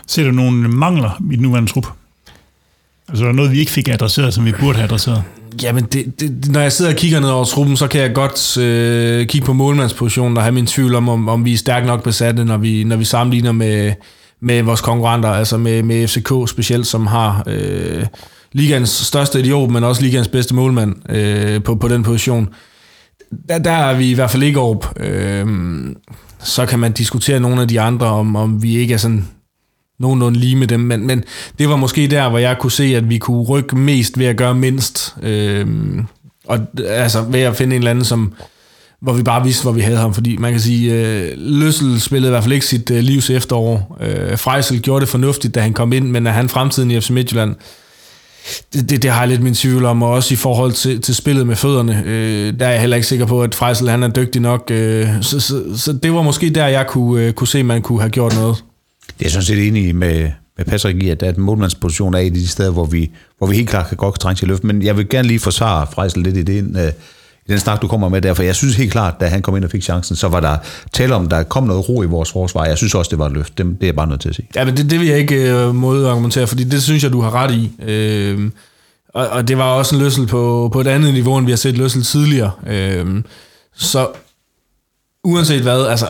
Ser 0.08 0.24
du 0.24 0.32
nogle 0.32 0.68
mangler 0.68 1.22
i 1.32 1.36
den 1.36 1.42
nuværende 1.42 1.72
trup? 1.72 1.88
Altså 3.10 3.24
er 3.24 3.28
der 3.28 3.36
noget, 3.36 3.52
vi 3.52 3.60
ikke 3.60 3.72
fik 3.72 3.88
adresseret, 3.88 4.34
som 4.34 4.46
vi 4.46 4.52
burde 4.60 4.76
have 4.78 4.86
adresseret? 4.86 5.24
Jamen, 5.64 5.84
det, 5.84 6.20
det, 6.20 6.48
når 6.52 6.60
jeg 6.60 6.72
sidder 6.72 6.92
og 6.92 6.98
kigger 6.98 7.20
ned 7.20 7.30
over 7.30 7.46
truppen, 7.46 7.78
så 7.78 7.88
kan 7.88 8.02
jeg 8.02 8.14
godt 8.14 8.58
øh, 8.58 9.28
kigge 9.28 9.46
på 9.46 9.54
målmandspositionen 9.54 10.38
og 10.38 10.44
have 10.44 10.52
min 10.52 10.68
tvivl 10.68 10.96
om, 10.96 11.10
om, 11.10 11.30
om 11.30 11.46
vi 11.46 11.54
er 11.54 11.58
stærkt 11.58 11.86
nok 11.86 12.04
besatte, 12.04 12.46
når 12.46 12.58
vi, 12.58 12.84
når 12.84 12.96
vi 12.96 13.06
sammenligner 13.06 13.52
med, 13.52 13.94
med 14.40 14.64
vores 14.64 14.82
konkurrenter, 14.82 15.30
altså 15.30 15.58
med, 15.58 15.84
med 15.84 16.08
FCK 16.08 16.32
specielt, 16.50 16.88
som 16.88 17.08
har 17.08 17.44
øh, 17.48 18.06
ligands 18.58 18.90
største 18.90 19.40
idiot, 19.40 19.72
men 19.72 19.84
også 19.84 20.02
ligands 20.02 20.28
bedste 20.28 20.56
målmand 20.56 21.12
øh, 21.12 21.64
på, 21.64 21.76
på 21.76 21.88
den 21.88 22.04
position. 22.04 22.50
Der, 23.50 23.58
der 23.58 23.72
er 23.72 23.98
vi 23.98 24.12
i 24.12 24.14
hvert 24.14 24.32
fald 24.32 24.44
ikke 24.44 24.60
op. 24.60 25.00
Øh, 25.00 25.48
så 26.40 26.66
kan 26.66 26.80
man 26.80 26.92
diskutere 26.92 27.40
nogle 27.40 27.62
af 27.62 27.68
de 27.68 27.82
andre, 27.82 28.08
om, 28.08 28.36
om 28.36 28.64
vi 28.64 28.78
ikke 28.78 28.94
er 28.94 28.98
sådan 28.98 29.28
nogenlunde 30.00 30.40
lige 30.40 30.56
med 30.56 30.68
dem, 30.68 30.80
men, 30.80 31.08
men 31.08 31.24
det 31.60 31.70
var 31.70 31.76
måske 31.76 32.08
der, 32.08 32.30
hvor 32.30 32.38
jeg 32.38 32.58
kunne 32.60 32.72
se, 32.72 32.84
at 32.84 33.10
vi 33.10 33.18
kunne 33.18 33.44
rykke 33.44 33.76
mest 33.76 34.20
ved 34.20 34.26
at 34.26 34.38
gøre 34.38 34.56
mindst. 34.56 35.16
Øh, 35.24 35.68
og 36.46 36.60
altså 36.88 37.22
ved 37.22 37.40
at 37.40 37.56
finde 37.56 37.76
en 37.76 37.82
eller 37.82 37.92
anden, 37.92 38.06
som, 38.06 38.34
hvor 39.02 39.14
vi 39.14 39.24
bare 39.24 39.44
vidste, 39.44 39.64
hvor 39.64 39.72
vi 39.72 39.82
havde 39.82 39.98
ham. 39.98 40.14
Fordi 40.14 40.38
man 40.38 40.52
kan 40.52 40.62
sige, 40.62 40.94
øh, 40.94 41.32
Løssel 41.38 42.02
spillede 42.02 42.30
i 42.30 42.32
hvert 42.32 42.44
fald 42.44 42.54
ikke 42.54 42.66
sit 42.66 42.92
øh, 42.92 43.00
livs 43.00 43.30
efterår. 43.30 43.98
Øh, 44.02 44.38
Freisel 44.38 44.82
gjorde 44.82 45.02
det 45.02 45.10
fornuftigt, 45.10 45.56
da 45.56 45.62
han 45.62 45.74
kom 45.74 45.94
ind, 45.94 46.08
men 46.08 46.28
er 46.28 46.32
han 46.32 46.50
fremtiden 46.50 46.92
i 46.92 47.02
FC 47.02 47.10
Midtjylland? 47.10 47.56
Det, 48.74 48.90
det, 48.90 49.04
det 49.04 49.12
har 49.12 49.20
jeg 49.20 49.28
lidt 49.28 49.42
min 49.44 49.54
tvivl 49.54 49.86
om, 49.86 50.04
og 50.04 50.10
også 50.10 50.34
i 50.34 50.38
forhold 50.38 50.72
til, 50.72 51.02
til 51.02 51.16
spillet 51.16 51.48
med 51.48 51.56
fødderne. 51.56 52.04
Øh, 52.06 52.60
der 52.60 52.66
er 52.66 52.72
jeg 52.72 52.80
heller 52.80 52.96
ikke 52.96 53.08
sikker 53.08 53.26
på, 53.26 53.44
at 53.44 53.56
Freisel 53.56 53.90
han 53.90 54.04
er 54.04 54.08
dygtig 54.08 54.42
nok. 54.42 54.72
Øh, 54.72 55.08
så, 55.22 55.40
så, 55.40 55.64
så 55.76 55.94
det 55.94 56.14
var 56.14 56.22
måske 56.22 56.50
der, 56.50 56.68
jeg 56.68 56.88
kunne, 56.88 57.24
øh, 57.24 57.34
kunne 57.34 57.48
se, 57.48 57.60
at 57.60 57.66
man 57.66 57.82
kunne 57.82 58.00
have 58.00 58.10
gjort 58.10 58.36
noget. 58.36 58.56
Det 59.08 59.14
er 59.14 59.26
jeg 59.26 59.32
sådan 59.32 59.46
set 59.46 59.68
enig 59.68 59.96
med, 59.96 60.32
med 60.58 60.66
Patrick 60.66 61.04
i, 61.04 61.10
at, 61.10 61.24
at 61.24 61.38
målmandsposition 61.38 62.14
er 62.14 62.20
et 62.20 62.26
af 62.26 62.32
de 62.32 62.48
steder, 62.48 62.72
hvor 62.72 62.86
vi, 62.86 63.12
hvor 63.38 63.48
vi 63.48 63.56
helt 63.56 63.70
klart 63.70 63.88
kan 63.88 63.98
godt 63.98 64.20
trænge 64.20 64.38
til 64.38 64.48
løft. 64.48 64.64
Men 64.64 64.82
jeg 64.82 64.98
vil 64.98 65.10
gerne 65.10 65.28
lige 65.28 65.40
forsvare 65.40 65.88
Freisel 65.94 66.24
lidt 66.24 66.38
i 66.38 66.44
det, 66.44 66.64
øh, 66.78 66.92
i 67.48 67.52
den 67.52 67.60
snak, 67.60 67.82
du 67.82 67.88
kommer 67.88 68.10
med 68.10 68.22
der, 68.22 68.34
for 68.34 68.44
jeg 68.44 68.56
synes 68.56 68.76
helt 68.76 68.92
klart, 68.92 69.20
da 69.20 69.28
han 69.28 69.42
kom 69.42 69.56
ind 69.56 69.66
og 69.66 69.72
fik 69.72 69.84
chancen, 69.84 70.16
så 70.16 70.28
var 70.28 70.40
der 70.40 70.58
tale 70.94 71.16
om, 71.16 71.30
der 71.30 71.44
kom 71.44 71.64
noget 71.64 71.90
ro 71.90 72.04
i 72.04 72.06
vores 72.06 72.32
forsvar. 72.32 72.66
Jeg 72.66 72.78
synes 72.78 72.96
også, 72.96 73.10
det 73.10 73.20
var 73.20 73.26
et 73.26 73.32
løft. 73.32 73.58
Det, 73.58 73.66
det 73.66 73.76
er 73.82 73.88
jeg 73.88 73.96
bare 73.96 74.08
nødt 74.08 74.22
til 74.22 74.30
at 74.30 74.36
sige. 74.36 74.48
Ja, 74.56 74.66
men 74.66 74.78
det, 74.78 74.90
det 74.90 75.00
vil 75.00 75.08
jeg 75.08 75.18
ikke 75.18 75.52
øh, 75.52 75.76
modargumentere, 75.76 76.48
fordi 76.48 76.64
det 76.64 76.84
synes 76.84 77.04
jeg, 77.04 77.12
du 77.12 77.22
har 77.22 77.36
ret 77.36 77.52
i. 77.52 77.72
Øh, 77.84 78.52
og, 79.14 79.28
og 79.28 79.48
det 79.48 79.58
var 79.58 79.64
også 79.64 79.96
en 79.96 80.02
løssel 80.02 80.28
på, 80.28 80.70
på 80.74 80.82
et 80.82 80.88
andet 80.88 81.14
niveau, 81.14 81.38
end 81.38 81.46
vi 81.46 81.52
har 81.52 81.58
set 81.58 81.78
løssel 81.78 82.04
tidligere. 82.04 82.52
Øh, 82.68 83.24
så 83.76 84.08
uanset 85.24 85.62
hvad, 85.62 85.86
altså, 85.86 86.08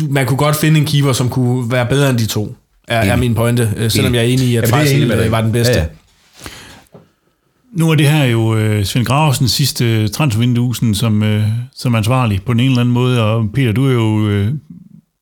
man 0.00 0.26
kunne 0.26 0.36
godt 0.38 0.56
finde 0.56 0.80
en 0.80 0.86
keeper, 0.86 1.12
som 1.12 1.28
kunne 1.28 1.72
være 1.72 1.86
bedre 1.86 2.10
end 2.10 2.18
de 2.18 2.26
to, 2.26 2.54
er, 2.88 2.98
er 2.98 3.16
min 3.16 3.34
pointe, 3.34 3.72
øh, 3.76 3.90
selvom 3.90 4.14
jeg 4.14 4.20
er 4.20 4.26
enig 4.26 4.46
i, 4.46 4.56
at 4.56 4.90
i. 4.92 5.02
øh, 5.02 5.32
var 5.32 5.40
den 5.40 5.52
bedste. 5.52 5.72
Ja, 5.72 5.78
ja. 5.78 5.86
Nu 7.72 7.90
er 7.90 7.94
det 7.94 8.08
her 8.10 8.24
jo 8.24 8.56
øh, 8.56 8.84
Svend 8.84 9.06
Gravesens 9.06 9.50
sidste 9.50 10.08
transfervindue, 10.08 10.76
sådan 10.76 10.94
som, 10.94 11.22
øh, 11.22 11.44
som 11.76 11.94
ansvarlig 11.94 12.42
på 12.46 12.52
den 12.52 12.60
ene 12.60 12.70
eller 12.70 12.80
anden 12.80 12.94
måde, 12.94 13.24
og 13.24 13.46
Peter, 13.54 13.72
du 13.72 13.86
er 13.86 13.92
jo 13.92 14.28
øh, 14.28 14.48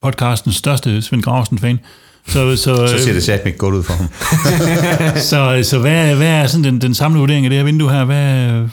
podcastens 0.02 0.56
største 0.56 1.02
Svend 1.02 1.22
Gravesen-fan. 1.22 1.78
Så, 2.28 2.56
så, 2.56 2.86
Så 2.86 3.04
ser 3.04 3.12
det 3.12 3.22
satme 3.22 3.48
ikke 3.48 3.58
godt 3.58 3.74
ud 3.74 3.82
for 3.82 3.92
ham. 3.92 4.08
så, 5.30 5.68
så 5.70 5.78
hvad, 5.78 6.14
hvad 6.14 6.28
er 6.28 6.46
sådan 6.46 6.64
den, 6.64 6.80
den 6.80 6.94
samlede 6.94 7.20
vurdering 7.20 7.46
af 7.46 7.50
det 7.50 7.58
her 7.58 7.64
vindue 7.64 7.90
her? 7.90 8.04
Hvad, 8.04 8.68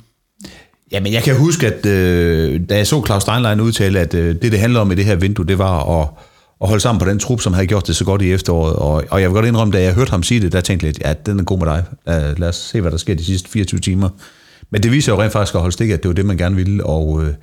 Jamen, 0.91 1.13
jeg 1.13 1.23
kan 1.23 1.35
huske, 1.35 1.67
at 1.67 1.85
øh, 1.85 2.61
da 2.69 2.77
jeg 2.77 2.87
så 2.87 3.05
Claus 3.05 3.21
Steinlein 3.21 3.59
udtale, 3.59 3.99
at 3.99 4.13
øh, 4.13 4.35
det, 4.41 4.51
det 4.51 4.59
handler 4.59 4.79
om 4.79 4.91
i 4.91 4.95
det 4.95 5.05
her 5.05 5.15
vindue, 5.15 5.45
det 5.45 5.57
var 5.57 6.01
at, 6.01 6.07
at 6.63 6.69
holde 6.69 6.81
sammen 6.81 6.99
på 6.99 7.09
den 7.09 7.19
trup, 7.19 7.41
som 7.41 7.53
havde 7.53 7.67
gjort 7.67 7.87
det 7.87 7.95
så 7.95 8.05
godt 8.05 8.21
i 8.21 8.31
efteråret. 8.31 8.75
Og, 8.75 9.03
og 9.09 9.21
jeg 9.21 9.29
vil 9.29 9.35
godt 9.35 9.45
indrømme, 9.45 9.73
da 9.73 9.81
jeg 9.81 9.93
hørte 9.93 10.11
ham 10.11 10.23
sige 10.23 10.41
det, 10.41 10.51
der 10.51 10.61
tænkte 10.61 10.85
jeg 10.85 10.93
lidt, 10.93 11.05
ja, 11.05 11.13
den 11.31 11.39
er 11.39 11.43
god 11.43 11.59
med 11.59 11.67
dig. 11.67 11.83
Uh, 12.05 12.39
lad 12.39 12.49
os 12.49 12.55
se, 12.55 12.81
hvad 12.81 12.91
der 12.91 12.97
sker 12.97 13.15
de 13.15 13.25
sidste 13.25 13.49
24 13.49 13.79
timer. 13.79 14.09
Men 14.69 14.83
det 14.83 14.91
viser 14.91 15.13
jo 15.13 15.21
rent 15.21 15.33
faktisk 15.33 15.55
at 15.55 15.61
holde 15.61 15.73
stik, 15.73 15.89
at 15.89 16.03
det 16.03 16.09
var 16.09 16.15
det, 16.15 16.25
man 16.25 16.37
gerne 16.37 16.55
ville. 16.55 16.85
Og 16.85 17.23
øh, 17.23 17.33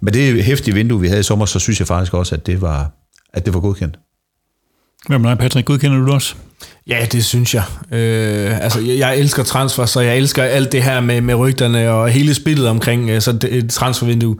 med 0.00 0.12
det 0.12 0.44
hæftige 0.44 0.74
vindue, 0.74 1.00
vi 1.00 1.08
havde 1.08 1.20
i 1.20 1.22
sommer, 1.22 1.46
så 1.46 1.58
synes 1.58 1.80
jeg 1.80 1.88
faktisk 1.88 2.14
også, 2.14 2.34
at 2.34 2.46
det 2.46 2.60
var, 2.60 2.90
at 3.32 3.46
det 3.46 3.54
var 3.54 3.60
godkendt. 3.60 3.98
hvad 5.08 5.18
med 5.18 5.30
dig, 5.30 5.38
Patrick? 5.38 5.66
Godkender 5.66 5.98
du 5.98 6.04
det 6.04 6.14
også? 6.14 6.34
Ja, 6.86 7.06
det 7.12 7.24
synes 7.24 7.54
jeg. 7.54 7.62
Øh, 7.90 8.64
altså, 8.64 8.80
jeg, 8.80 8.98
jeg 8.98 9.18
elsker 9.18 9.42
transfer, 9.42 9.86
så 9.86 10.00
jeg 10.00 10.16
elsker 10.16 10.42
alt 10.42 10.72
det 10.72 10.82
her 10.82 11.00
med, 11.00 11.20
med 11.20 11.34
rygterne 11.34 11.90
og 11.90 12.08
hele 12.08 12.34
spillet 12.34 12.68
omkring 12.68 13.10
øh, 13.10 13.20
så 13.20 13.32
det, 13.32 13.54
et 13.54 13.70
transfervindue. 13.70 14.36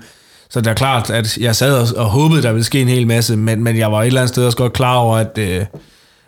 Så 0.53 0.61
det 0.61 0.67
er 0.67 0.75
klart, 0.75 1.11
at 1.11 1.39
jeg 1.39 1.57
sad 1.57 1.75
og, 1.75 2.05
og 2.05 2.11
håbede, 2.11 2.43
der 2.43 2.53
ville 2.53 2.65
ske 2.65 2.81
en 2.81 2.89
hel 2.89 3.07
masse, 3.07 3.37
men, 3.37 3.65
men 3.65 3.77
jeg 3.77 3.93
var 3.93 4.03
et 4.03 4.07
eller 4.07 4.21
andet 4.21 4.35
sted 4.35 4.47
også 4.47 4.59
godt 4.59 4.73
klar 4.73 4.95
over, 4.95 5.17
at, 5.17 5.39
øh, 5.39 5.65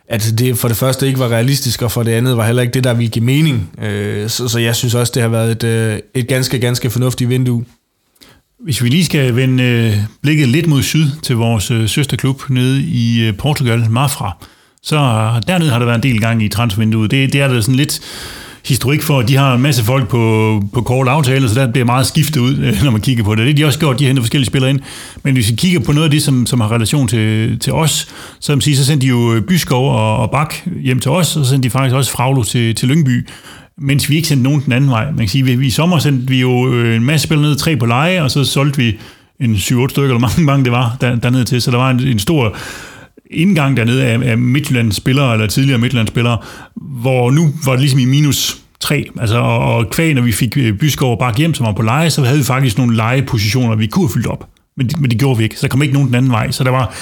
at 0.08 0.34
det 0.38 0.58
for 0.58 0.68
det 0.68 0.76
første 0.76 1.06
ikke 1.06 1.18
var 1.18 1.28
realistisk, 1.28 1.82
og 1.82 1.92
for 1.92 2.02
det 2.02 2.12
andet 2.12 2.36
var 2.36 2.46
heller 2.46 2.62
ikke 2.62 2.74
det, 2.74 2.84
der 2.84 2.94
ville 2.94 3.10
give 3.10 3.24
mening. 3.24 3.70
Øh, 3.82 4.28
så, 4.28 4.48
så 4.48 4.58
jeg 4.58 4.76
synes 4.76 4.94
også, 4.94 5.12
det 5.14 5.22
har 5.22 5.28
været 5.28 5.50
et, 5.50 5.64
øh, 5.64 5.98
et 6.14 6.28
ganske, 6.28 6.58
ganske 6.58 6.90
fornuftigt 6.90 7.30
vindue. 7.30 7.64
Hvis 8.64 8.82
vi 8.82 8.88
lige 8.88 9.04
skal 9.04 9.36
vende 9.36 9.62
øh, 9.62 9.96
blikket 10.22 10.48
lidt 10.48 10.66
mod 10.66 10.82
syd 10.82 11.06
til 11.22 11.36
vores 11.36 11.70
øh, 11.70 11.88
søsterklub 11.88 12.42
nede 12.50 12.82
i 12.82 13.28
øh, 13.28 13.36
Portugal, 13.36 13.90
Mafra, 13.90 14.36
så 14.82 14.96
øh, 14.96 15.42
dernede 15.46 15.70
har 15.70 15.78
der 15.78 15.86
været 15.86 15.98
en 15.98 16.02
del 16.02 16.20
gang 16.20 16.42
i 16.42 16.48
transfervinduet. 16.48 17.10
Det, 17.10 17.32
det 17.32 17.40
er 17.40 17.48
der 17.48 17.60
sådan 17.60 17.74
lidt 17.74 18.00
historik 18.66 19.02
for, 19.02 19.18
at 19.18 19.28
de 19.28 19.36
har 19.36 19.54
en 19.54 19.62
masse 19.62 19.84
folk 19.84 20.08
på, 20.08 20.62
på 20.72 20.82
kort 20.82 21.08
aftale, 21.08 21.48
så 21.48 21.54
der 21.54 21.72
bliver 21.72 21.84
meget 21.84 22.06
skiftet 22.06 22.40
ud, 22.40 22.56
når 22.84 22.90
man 22.90 23.00
kigger 23.00 23.24
på 23.24 23.34
det. 23.34 23.46
Det 23.46 23.50
er 23.50 23.54
de 23.54 23.64
også 23.64 23.78
gjort, 23.78 23.98
de 23.98 24.06
henter 24.06 24.22
forskellige 24.22 24.46
spillere 24.46 24.70
ind. 24.70 24.80
Men 25.22 25.34
hvis 25.34 25.50
vi 25.50 25.54
kigger 25.56 25.80
på 25.80 25.92
noget 25.92 26.04
af 26.04 26.10
det, 26.10 26.22
som, 26.22 26.46
som 26.46 26.60
har 26.60 26.72
relation 26.72 27.08
til, 27.08 27.58
til 27.58 27.72
os, 27.72 28.08
så, 28.40 28.60
sige, 28.60 28.76
så 28.76 28.84
sendte 28.84 29.06
de 29.06 29.08
jo 29.08 29.34
øh, 29.34 29.42
Byskov 29.42 29.90
og, 29.90 30.16
og 30.16 30.30
Bak 30.30 30.54
hjem 30.82 31.00
til 31.00 31.10
os, 31.10 31.36
og 31.36 31.44
så 31.44 31.50
sendte 31.50 31.66
de 31.66 31.70
faktisk 31.70 31.94
også 31.94 32.10
Fraglo 32.10 32.42
til, 32.42 32.74
til 32.74 32.88
Lyngby. 32.88 33.28
mens 33.78 34.10
vi 34.10 34.16
ikke 34.16 34.28
sendte 34.28 34.44
nogen 34.44 34.62
den 34.64 34.72
anden 34.72 34.90
vej. 34.90 35.06
Man 35.06 35.18
kan 35.18 35.28
sige, 35.28 35.44
vi, 35.44 35.54
vi 35.54 35.66
i 35.66 35.70
sommer 35.70 35.98
sendte 35.98 36.28
vi 36.28 36.40
jo 36.40 36.72
øh, 36.72 36.96
en 36.96 37.04
masse 37.04 37.26
spillere 37.26 37.48
ned, 37.48 37.56
tre 37.56 37.76
på 37.76 37.86
leje, 37.86 38.22
og 38.22 38.30
så 38.30 38.44
solgte 38.44 38.78
vi 38.78 38.98
en 39.40 39.54
7-8 39.54 39.58
stykker, 39.88 40.02
eller 40.02 40.18
mange, 40.18 40.42
mange 40.42 40.64
det 40.64 40.72
var, 40.72 40.96
der, 41.00 41.16
dernede 41.16 41.44
til. 41.44 41.62
Så 41.62 41.70
der 41.70 41.76
var 41.76 41.90
en, 41.90 42.00
en 42.00 42.18
stor 42.18 42.56
indgang 43.34 43.76
dernede 43.76 44.04
af, 44.04 44.30
af 44.30 44.38
Midtjyllands 44.38 44.96
spillere, 44.96 45.32
eller 45.32 45.46
tidligere 45.46 45.78
Midtjyllands 45.78 46.10
spillere, 46.10 46.38
hvor 46.76 47.30
nu 47.30 47.54
var 47.64 47.72
det 47.72 47.80
ligesom 47.80 47.98
i 47.98 48.04
minus 48.04 48.56
3. 48.80 49.04
Altså, 49.20 49.36
og, 49.36 49.58
og 49.58 49.90
kvæg, 49.90 50.14
når 50.14 50.22
vi 50.22 50.32
fik 50.32 50.56
øh, 50.56 50.78
Byskov 50.78 51.12
og 51.12 51.18
Bak 51.18 51.36
hjem, 51.36 51.54
som 51.54 51.66
var 51.66 51.72
på 51.72 51.82
leje, 51.82 52.10
så 52.10 52.24
havde 52.24 52.38
vi 52.38 52.44
faktisk 52.44 52.78
nogle 52.78 52.96
lejepositioner, 52.96 53.76
vi 53.76 53.86
kunne 53.86 54.04
have 54.04 54.12
fyldt 54.12 54.26
op. 54.26 54.48
Men, 54.76 54.90
men 54.98 55.10
det 55.10 55.18
gjorde 55.18 55.38
vi 55.38 55.44
ikke, 55.44 55.56
så 55.56 55.62
der 55.62 55.68
kom 55.68 55.82
ikke 55.82 55.94
nogen 55.94 56.08
den 56.08 56.14
anden 56.14 56.32
vej. 56.32 56.50
Så 56.50 56.64
der 56.64 56.70
var 56.70 56.94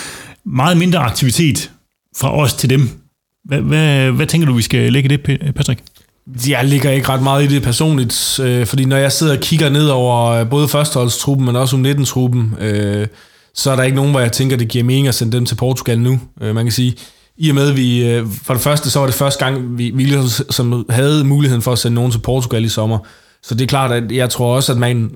meget 0.45 0.77
mindre 0.77 0.99
aktivitet 0.99 1.71
fra 2.17 2.37
os 2.37 2.55
til 2.55 2.71
dem. 2.71 2.89
Hvad, 3.45 3.61
hvad, 3.61 4.11
hvad 4.11 4.27
tænker 4.27 4.47
du, 4.47 4.55
vi 4.55 4.62
skal 4.62 4.93
lægge 4.93 5.09
det, 5.09 5.23
Patrick? 5.55 5.81
Jeg 6.49 6.65
ligger 6.65 6.91
ikke 6.91 7.09
ret 7.09 7.23
meget 7.23 7.45
i 7.45 7.55
det 7.55 7.62
personligt, 7.62 8.41
øh, 8.43 8.67
fordi 8.67 8.85
når 8.85 8.97
jeg 8.97 9.12
sidder 9.12 9.35
og 9.37 9.41
kigger 9.41 9.71
ned 9.71 9.89
over 9.89 10.27
øh, 10.27 10.51
både 10.51 10.69
førsteholdstruppen, 10.69 11.47
men 11.47 11.57
også 11.57 11.77
U19-truppen, 11.77 12.55
øh, 12.61 13.07
så 13.55 13.71
er 13.71 13.77
der 13.77 13.83
ikke 13.83 13.97
nogen, 13.97 14.11
hvor 14.11 14.21
jeg 14.21 14.33
tænker, 14.33 14.57
det 14.57 14.69
giver 14.69 14.85
mening 14.85 15.09
at 15.09 15.15
sende 15.15 15.37
dem 15.37 15.47
til 15.47 15.55
Portugal 15.55 16.01
nu. 16.01 16.21
Øh, 16.41 16.55
man 16.55 16.65
kan 16.65 16.73
sige, 16.73 16.95
i 17.37 17.49
og 17.49 17.55
med, 17.55 17.71
at 17.71 17.77
vi, 17.77 18.09
øh, 18.09 18.27
for 18.43 18.55
det 18.55 18.63
første, 18.63 18.91
så 18.91 18.99
var 18.99 19.07
det 19.07 19.15
første 19.15 19.45
gang, 19.45 19.79
vi, 19.79 19.91
vi 19.91 20.05
ligesom 20.05 20.47
som 20.51 20.87
havde 20.91 21.25
muligheden 21.25 21.63
for 21.63 21.73
at 21.73 21.79
sende 21.79 21.95
nogen 21.95 22.13
til 22.13 22.19
Portugal 22.19 22.65
i 22.65 22.69
sommer. 22.69 22.99
Så 23.43 23.55
det 23.55 23.63
er 23.63 23.67
klart, 23.67 23.93
at 23.93 24.13
jeg 24.13 24.31
tror 24.31 24.57
også, 24.57 24.73
at, 24.73 24.79
man, 24.79 25.11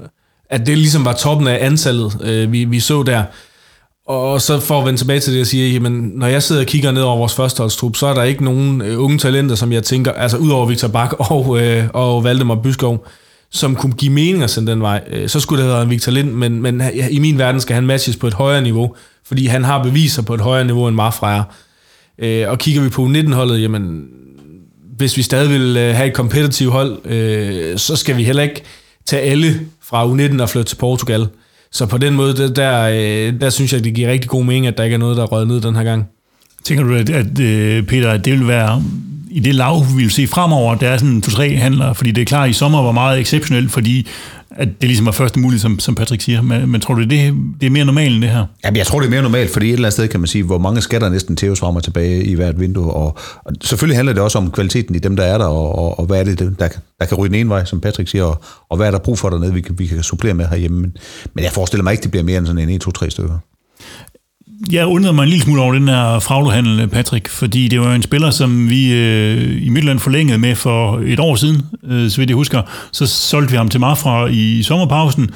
at 0.50 0.66
det 0.66 0.78
ligesom 0.78 1.05
var 1.05 1.12
toppen 1.12 1.49
af 1.49 1.66
antallet, 1.66 2.19
øh, 2.23 2.52
vi, 2.52 2.64
vi 2.64 2.81
så 2.81 3.02
der. 3.02 3.23
Og 4.07 4.40
så 4.40 4.61
for 4.61 4.78
at 4.78 4.87
vende 4.87 5.00
tilbage 5.00 5.21
til 5.21 5.33
det, 5.33 5.38
jeg 5.38 5.47
siger, 5.47 5.69
jamen, 5.69 6.12
når 6.14 6.26
jeg 6.26 6.43
sidder 6.43 6.61
og 6.61 6.66
kigger 6.66 6.93
ned 6.93 7.02
over 7.02 7.16
vores 7.16 7.35
førsteholdstrup, 7.35 7.97
så 7.97 8.07
er 8.07 8.14
der 8.14 8.23
ikke 8.23 8.45
nogen 8.45 8.83
øh, 8.83 9.02
unge 9.02 9.19
talenter, 9.19 9.55
som 9.55 9.73
jeg 9.73 9.83
tænker, 9.83 10.12
altså 10.12 10.37
udover 10.37 10.66
Victor 10.66 10.88
Bak 10.88 11.12
og, 11.31 11.62
øh, 11.62 11.85
og 11.95 12.25
Valdemar 12.25 12.55
Byskov, 12.55 13.07
som 13.50 13.74
kunne 13.74 13.92
give 13.92 14.12
mening 14.12 14.42
at 14.42 14.50
sende 14.50 14.72
den 14.72 14.80
vej. 14.80 15.04
Øh, 15.10 15.28
så 15.28 15.40
skulle 15.40 15.62
det 15.62 15.70
have 15.70 15.78
været 15.78 15.90
Victor 15.90 16.12
Lind, 16.12 16.30
men, 16.30 16.62
men 16.62 16.82
i 17.10 17.18
min 17.18 17.38
verden 17.38 17.60
skal 17.60 17.74
han 17.74 17.86
matches 17.86 18.16
på 18.16 18.26
et 18.26 18.34
højere 18.34 18.62
niveau, 18.62 18.94
fordi 19.26 19.46
han 19.46 19.64
har 19.64 19.82
beviser 19.82 20.22
på 20.22 20.34
et 20.34 20.40
højere 20.40 20.64
niveau 20.64 20.88
end 20.88 20.96
Marfrejer. 20.96 21.42
Øh, 22.18 22.44
og 22.48 22.58
kigger 22.58 22.82
vi 22.82 22.88
på 22.88 23.04
19-holdet, 23.04 23.62
jamen, 23.62 24.04
hvis 24.96 25.16
vi 25.16 25.22
stadig 25.22 25.50
vil 25.50 25.76
øh, 25.76 25.94
have 25.94 26.08
et 26.08 26.14
competitive 26.14 26.70
hold, 26.70 27.06
øh, 27.06 27.78
så 27.78 27.96
skal 27.96 28.16
vi 28.16 28.24
heller 28.24 28.42
ikke 28.42 28.62
tage 29.06 29.22
alle 29.22 29.60
fra 29.82 30.06
U19 30.06 30.42
og 30.42 30.48
flytte 30.48 30.70
til 30.70 30.76
Portugal. 30.76 31.26
Så 31.72 31.86
på 31.86 31.98
den 31.98 32.14
måde, 32.14 32.36
der, 32.36 32.48
der, 32.48 33.30
der 33.30 33.50
synes 33.50 33.72
jeg, 33.72 33.84
det 33.84 33.94
giver 33.94 34.10
rigtig 34.10 34.30
god 34.30 34.44
mening, 34.44 34.66
at 34.66 34.78
der 34.78 34.84
ikke 34.84 34.94
er 34.94 34.98
noget, 34.98 35.16
der 35.16 35.22
er 35.22 35.26
røget 35.26 35.48
ned 35.48 35.60
den 35.60 35.76
her 35.76 35.84
gang. 35.84 36.04
Tænker 36.64 36.84
du, 36.84 36.94
at, 36.94 37.10
at 37.10 37.26
Peter, 37.86 38.10
at 38.10 38.24
det 38.24 38.32
vil 38.32 38.48
være 38.48 38.82
i 39.37 39.40
det 39.40 39.55
lav, 39.55 39.85
vi 39.97 40.02
vil 40.02 40.11
se 40.11 40.26
fremover, 40.26 40.75
der 40.75 40.88
er 40.88 40.97
sådan 40.97 41.23
to-tre 41.23 41.57
handler, 41.57 41.93
fordi 41.93 42.11
det 42.11 42.21
er 42.21 42.25
klart, 42.25 42.45
at 42.45 42.50
i 42.50 42.52
sommer 42.52 42.83
var 42.83 42.93
meget 42.93 43.21
exceptionelt, 43.21 43.71
fordi 43.71 44.09
at 44.50 44.69
det 44.81 44.88
ligesom 44.88 45.07
var 45.07 45.12
første 45.12 45.40
muligt, 45.40 45.62
som, 45.62 45.78
som 45.78 45.95
Patrick 45.95 46.23
siger. 46.23 46.43
Men, 46.43 46.71
men 46.71 46.81
tror 46.81 46.95
du, 46.95 47.00
det, 47.00 47.11
det 47.61 47.66
er 47.66 47.71
mere 47.71 47.85
normalt 47.85 48.14
end 48.14 48.23
det 48.23 48.31
her? 48.31 48.45
Jamen, 48.64 48.76
jeg 48.76 48.87
tror, 48.87 49.00
det 49.00 49.07
er 49.07 49.11
mere 49.11 49.23
normalt, 49.23 49.50
fordi 49.50 49.66
et 49.66 49.73
eller 49.73 49.87
andet 49.87 49.93
sted 49.93 50.09
kan 50.09 50.21
man 50.21 50.26
sige, 50.26 50.45
hvor 50.45 50.59
mange 50.59 50.81
skatter 50.81 51.09
næsten 51.09 51.37
tæves 51.37 51.61
frem 51.61 51.76
og 51.76 51.85
tilbage 51.85 52.25
i 52.25 52.35
hvert 52.35 52.61
vindue. 52.61 52.93
Og, 52.93 53.19
og 53.45 53.52
selvfølgelig 53.62 53.99
handler 53.99 54.12
det 54.12 54.23
også 54.23 54.38
om 54.38 54.50
kvaliteten 54.50 54.95
i 54.95 54.99
dem, 54.99 55.16
der 55.16 55.25
er 55.25 55.38
der, 55.38 55.46
og, 55.46 55.79
og, 55.79 55.99
og 55.99 56.07
hvad 56.07 56.20
er 56.20 56.25
det, 56.25 56.38
der, 56.38 56.68
der 57.01 57.07
kan 57.07 57.16
ryge 57.16 57.29
den 57.29 57.40
ene 57.40 57.49
vej, 57.49 57.64
som 57.64 57.81
Patrick 57.81 58.09
siger, 58.09 58.25
og, 58.25 58.42
og 58.70 58.77
hvad 58.77 58.87
er 58.87 58.90
der 58.90 58.99
brug 58.99 59.18
for 59.18 59.31
dernede, 59.31 59.55
vi 59.55 59.61
kan, 59.61 59.79
vi 59.79 59.87
kan 59.87 60.03
supplere 60.03 60.35
med 60.35 60.46
herhjemme. 60.46 60.81
Men, 60.81 60.96
men 61.35 61.44
jeg 61.44 61.53
forestiller 61.53 61.83
mig 61.83 61.92
ikke, 61.92 62.03
det 62.03 62.11
bliver 62.11 62.25
mere 62.25 62.38
end 62.38 62.46
sådan 62.46 62.62
en 62.62 62.70
1, 62.70 62.81
2, 62.81 62.90
3 62.90 63.11
stykker 63.11 63.38
jeg 64.73 64.87
undrede 64.87 65.12
mig 65.12 65.23
en 65.23 65.29
lille 65.29 65.45
smule 65.45 65.62
over 65.62 65.73
den 65.73 65.88
her 65.88 66.19
fraglohandel, 66.19 66.88
Patrick, 66.88 67.29
fordi 67.29 67.69
det 67.69 67.81
var 67.81 67.95
en 67.95 68.03
spiller, 68.03 68.31
som 68.31 68.71
vi 68.71 68.92
øh, 68.92 69.66
i 69.66 69.69
Midtland 69.69 69.99
forlængede 69.99 70.38
med 70.38 70.55
for 70.55 71.01
et 71.07 71.21
år 71.21 71.37
siden, 71.37 71.62
øh, 71.85 72.11
så 72.11 72.16
vidt 72.16 72.31
jeg 72.31 72.37
husker. 72.37 72.62
Så 72.92 73.07
solgte 73.07 73.51
vi 73.51 73.57
ham 73.57 73.69
til 73.69 73.81
Mafra 73.81 74.27
i 74.27 74.62
sommerpausen, 74.62 75.31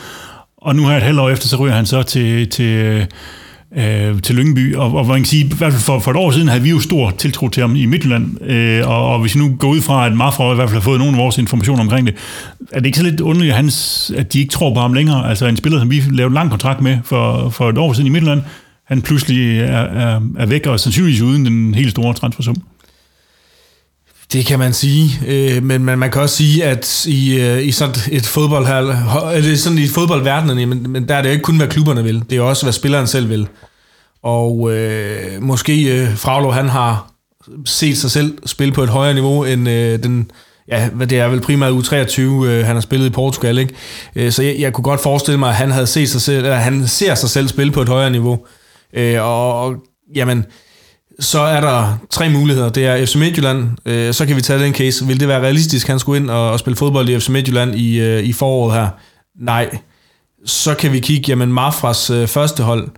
og 0.56 0.76
nu 0.76 0.86
her 0.86 0.96
et 0.96 1.02
halvt 1.02 1.20
år 1.20 1.30
efter, 1.30 1.48
så 1.48 1.56
ryger 1.56 1.74
han 1.74 1.86
så 1.86 2.02
til, 2.02 2.48
til, 2.48 3.06
øh, 3.76 4.22
til 4.22 4.34
Lyngby. 4.34 4.76
Og, 4.76 4.94
og 4.94 5.06
man 5.06 5.16
kan 5.16 5.24
sige, 5.24 5.44
i 5.44 5.48
hvert 5.58 5.72
fald 5.72 5.82
for, 5.82 5.98
for 5.98 6.10
et 6.10 6.16
år 6.16 6.30
siden 6.30 6.48
havde 6.48 6.62
vi 6.62 6.70
jo 6.70 6.80
stor 6.80 7.10
tiltro 7.10 7.48
til 7.48 7.60
ham 7.60 7.76
i 7.76 7.86
Midtland. 7.86 8.42
Øh, 8.50 8.88
og, 8.88 9.12
og 9.12 9.20
hvis 9.20 9.34
vi 9.34 9.40
nu 9.40 9.56
går 9.58 9.68
ud 9.68 9.80
fra, 9.80 10.06
at 10.06 10.12
Mafra 10.12 10.52
i 10.52 10.54
hvert 10.54 10.68
fald 10.68 10.80
har 10.80 10.84
fået 10.84 10.98
nogle 10.98 11.16
af 11.16 11.22
vores 11.22 11.38
informationer 11.38 11.82
omkring 11.82 12.06
det, 12.06 12.14
er 12.72 12.78
det 12.78 12.86
ikke 12.86 12.98
så 12.98 13.04
lidt 13.04 13.20
underligt, 13.20 13.50
at, 13.50 13.56
hans, 13.56 14.12
at 14.16 14.32
de 14.32 14.40
ikke 14.40 14.52
tror 14.52 14.74
på 14.74 14.80
ham 14.80 14.92
længere? 14.92 15.28
Altså 15.28 15.46
en 15.46 15.56
spiller, 15.56 15.78
som 15.78 15.90
vi 15.90 16.02
lavede 16.10 16.30
en 16.30 16.34
lang 16.34 16.50
kontrakt 16.50 16.80
med 16.80 16.98
for, 17.04 17.48
for 17.50 17.68
et 17.68 17.78
år 17.78 17.92
siden 17.92 18.06
i 18.06 18.10
Midtland, 18.10 18.42
han 18.90 19.02
pludselig 19.02 19.60
er, 19.60 19.80
er, 19.80 20.20
er 20.38 20.46
væk, 20.46 20.66
og 20.66 20.80
sandsynligvis 20.80 21.20
uden 21.20 21.46
den 21.46 21.74
helt 21.74 21.90
store 21.90 22.14
transfersum. 22.14 22.56
Det 24.32 24.46
kan 24.46 24.58
man 24.58 24.72
sige, 24.72 25.10
øh, 25.26 25.62
men 25.62 25.84
man, 25.84 25.98
man 25.98 26.10
kan 26.10 26.22
også 26.22 26.36
sige, 26.36 26.64
at 26.64 27.06
i, 27.06 27.40
øh, 27.40 27.66
i 27.66 27.70
sådan 27.70 27.94
et 28.12 28.26
fodbold 28.26 28.66
her, 28.66 28.76
eller 29.30 29.56
sådan 29.56 29.78
i 29.78 29.88
fodboldverdenen, 29.88 30.68
men, 30.68 30.90
men 30.90 31.08
der 31.08 31.14
er 31.14 31.22
det 31.22 31.30
ikke 31.30 31.42
kun, 31.42 31.56
hvad 31.56 31.68
klubberne 31.68 32.04
vil, 32.04 32.22
det 32.30 32.38
er 32.38 32.42
også, 32.42 32.64
hvad 32.64 32.72
spilleren 32.72 33.06
selv 33.06 33.28
vil. 33.28 33.48
Og 34.22 34.72
øh, 34.72 35.42
måske 35.42 36.00
øh, 36.00 36.16
Fraglo, 36.16 36.50
han 36.50 36.68
har 36.68 37.12
set 37.66 37.98
sig 37.98 38.10
selv 38.10 38.38
spille 38.46 38.74
på 38.74 38.82
et 38.82 38.88
højere 38.88 39.14
niveau 39.14 39.44
end 39.44 39.68
øh, 39.68 40.02
den, 40.02 40.30
ja, 40.68 40.88
hvad 40.88 41.06
det 41.06 41.18
er 41.18 41.28
vel 41.28 41.40
primært 41.40 41.72
U23, 41.72 42.20
øh, 42.20 42.66
han 42.66 42.76
har 42.76 42.80
spillet 42.80 43.06
i 43.06 43.10
Portugal, 43.10 43.58
ikke? 43.58 43.74
Øh, 44.16 44.32
så 44.32 44.42
jeg, 44.42 44.56
jeg 44.58 44.72
kunne 44.72 44.84
godt 44.84 45.02
forestille 45.02 45.38
mig, 45.38 45.48
at 45.48 45.56
han 45.56 45.70
havde 45.70 45.86
set 45.86 46.08
sig 46.08 46.20
selv, 46.20 46.36
eller 46.36 46.56
han 46.56 46.88
ser 46.88 47.14
sig 47.14 47.30
selv 47.30 47.48
spille 47.48 47.72
på 47.72 47.82
et 47.82 47.88
højere 47.88 48.10
niveau. 48.10 48.32
Øh, 48.32 48.59
Øh, 48.94 49.22
og, 49.22 49.62
og 49.62 49.74
jamen, 50.14 50.44
så 51.20 51.40
er 51.40 51.60
der 51.60 51.98
tre 52.10 52.28
muligheder. 52.28 52.68
Det 52.68 52.86
er 52.86 53.06
FC 53.06 53.14
Midtjylland, 53.14 53.68
øh, 53.86 54.14
så 54.14 54.26
kan 54.26 54.36
vi 54.36 54.40
tage 54.40 54.64
den 54.64 54.74
case. 54.74 55.06
Vil 55.06 55.20
det 55.20 55.28
være 55.28 55.40
realistisk, 55.40 55.86
at 55.86 55.90
han 55.90 55.98
skulle 55.98 56.20
ind 56.20 56.30
og, 56.30 56.50
og 56.50 56.58
spille 56.58 56.76
fodbold 56.76 57.08
i 57.08 57.20
FC 57.20 57.28
Midtjylland 57.28 57.74
i, 57.74 58.00
øh, 58.00 58.22
i 58.22 58.32
foråret 58.32 58.74
her? 58.74 58.88
Nej. 59.40 59.78
Så 60.44 60.74
kan 60.74 60.92
vi 60.92 61.00
kigge, 61.00 61.24
jamen 61.28 61.52
Mafras 61.52 62.10
øh, 62.10 62.28
første 62.28 62.62
hold, 62.62 62.88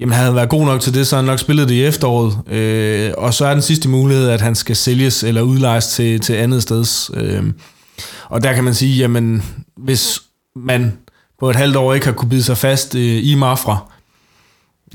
jamen 0.00 0.12
han 0.12 0.22
havde 0.22 0.34
været 0.34 0.48
god 0.48 0.64
nok 0.64 0.80
til 0.80 0.94
det, 0.94 1.06
så 1.06 1.16
han 1.16 1.24
nok 1.24 1.38
spillet 1.38 1.68
det 1.68 1.74
i 1.74 1.84
efteråret. 1.84 2.52
Øh, 2.54 3.12
og 3.18 3.34
så 3.34 3.46
er 3.46 3.52
den 3.52 3.62
sidste 3.62 3.88
mulighed, 3.88 4.28
at 4.28 4.40
han 4.40 4.54
skal 4.54 4.76
sælges 4.76 5.24
eller 5.24 5.42
udlejes 5.42 5.86
til, 5.86 6.20
til 6.20 6.32
andet 6.32 6.62
sted. 6.62 7.10
Øh, 7.14 7.44
og 8.28 8.42
der 8.42 8.52
kan 8.52 8.64
man 8.64 8.74
sige, 8.74 8.96
jamen 8.96 9.42
hvis 9.76 10.20
man 10.56 10.98
på 11.40 11.50
et 11.50 11.56
halvt 11.56 11.76
år 11.76 11.94
ikke 11.94 12.06
har 12.06 12.12
kunne 12.12 12.28
bide 12.28 12.42
sig 12.42 12.58
fast 12.58 12.94
øh, 12.94 13.20
i 13.22 13.34
Mafra, 13.34 13.92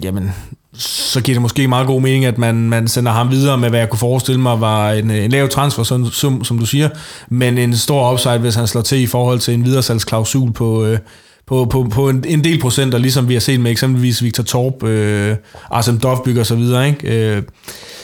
jamen, 0.04 0.32
så 0.78 1.22
giver 1.22 1.36
det 1.36 1.42
måske 1.42 1.68
meget 1.68 1.88
god 1.88 2.02
mening, 2.02 2.26
at 2.26 2.38
man, 2.38 2.56
man 2.56 2.88
sender 2.88 3.12
ham 3.12 3.32
videre 3.32 3.58
med, 3.58 3.70
hvad 3.70 3.80
jeg 3.80 3.90
kunne 3.90 4.00
forestille 4.00 4.42
mig 4.42 4.62
var 4.62 4.92
en, 4.92 5.12
en 5.12 5.32
lav 5.32 5.50
transfer, 5.50 5.84
som, 5.84 6.12
som, 6.12 6.44
som 6.44 6.60
du 6.60 6.66
siger, 6.66 6.90
men 7.30 7.58
en 7.58 7.78
stor 7.78 8.14
upside, 8.14 8.38
hvis 8.38 8.56
han 8.56 8.68
slår 8.68 8.82
til 8.82 9.02
i 9.02 9.06
forhold 9.06 9.40
til 9.40 9.54
en 9.54 9.66
videresalgsklausul 9.66 10.54
på, 10.54 10.86
øh, 10.86 11.00
på, 11.48 11.66
på, 11.66 11.88
på 11.92 12.10
en, 12.10 12.26
en 12.28 12.44
del 12.44 12.62
procenter, 12.62 12.98
ligesom 12.98 13.30
vi 13.30 13.34
har 13.34 13.40
set 13.40 13.60
med 13.60 13.72
eksempelvis 13.72 14.24
Victor 14.24 14.44
Torp, 14.44 14.84
øh, 14.84 15.36
Arsene 15.72 16.00
Dovbyg 16.00 16.40
og 16.40 16.46
så 16.46 16.56
videre. 16.56 16.88
Ikke? 16.88 17.36
Øh, 17.36 17.44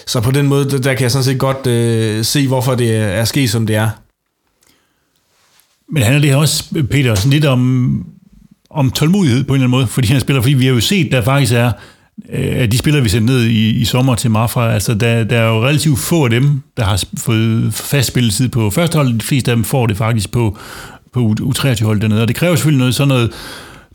så 0.08 0.22
på 0.22 0.32
den 0.32 0.48
måde, 0.48 0.70
der, 0.70 0.78
der 0.78 0.94
kan 0.94 1.04
jeg 1.04 1.12
sådan 1.12 1.24
set 1.24 1.40
godt 1.40 1.68
øh, 1.68 2.26
se, 2.26 2.48
hvorfor 2.48 2.76
det 2.76 2.96
er 2.96 3.26
sket, 3.26 3.50
som 3.50 3.68
det 3.68 3.76
er. 3.76 3.90
Men 5.94 6.04
handler 6.04 6.22
det 6.22 6.30
her 6.30 6.38
også, 6.38 6.64
Peter, 6.92 7.16
sådan 7.16 7.32
lidt 7.32 7.46
om 7.46 8.06
om 8.74 8.92
tålmodighed 8.92 9.44
på 9.44 9.54
en 9.54 9.56
eller 9.56 9.68
anden 9.68 9.80
måde, 9.80 9.88
fordi 9.88 10.08
han 10.08 10.22
spiller, 10.22 10.42
fordi 10.42 10.54
vi 10.54 10.66
har 10.66 10.74
jo 10.74 10.80
set, 10.80 11.12
der 11.12 11.22
faktisk 11.22 11.54
er, 11.54 11.72
øh, 12.34 12.52
at 12.56 12.72
de 12.72 12.78
spillere, 12.78 13.04
vi 13.04 13.10
sendte 13.10 13.34
ned 13.34 13.44
i, 13.44 13.70
i 13.70 13.86
sommer 13.86 14.16
til 14.16 14.32
Mafra, 14.32 14.74
altså 14.74 14.94
der, 14.94 15.24
der 15.24 15.38
er 15.38 15.50
jo 15.50 15.66
relativt 15.66 16.00
få 16.00 16.24
af 16.24 16.30
dem, 16.30 16.62
der 16.78 16.84
har 16.84 17.04
fået 17.18 17.74
fast 17.74 18.08
spilletid 18.08 18.50
på 18.50 18.70
første 18.70 18.96
hold. 18.96 19.14
De 19.14 19.26
fleste 19.26 19.52
af 19.52 19.58
dem 19.58 19.64
får 19.64 19.88
det 19.88 19.98
faktisk 19.98 20.32
på, 20.32 20.58
på 21.14 21.36
U23-hold 21.42 22.02
dernede, 22.02 22.22
og 22.22 22.28
det 22.28 22.36
kræver 22.36 22.56
selvfølgelig 22.56 22.80
noget, 22.80 22.96
sådan 22.96 23.08
noget 23.08 23.32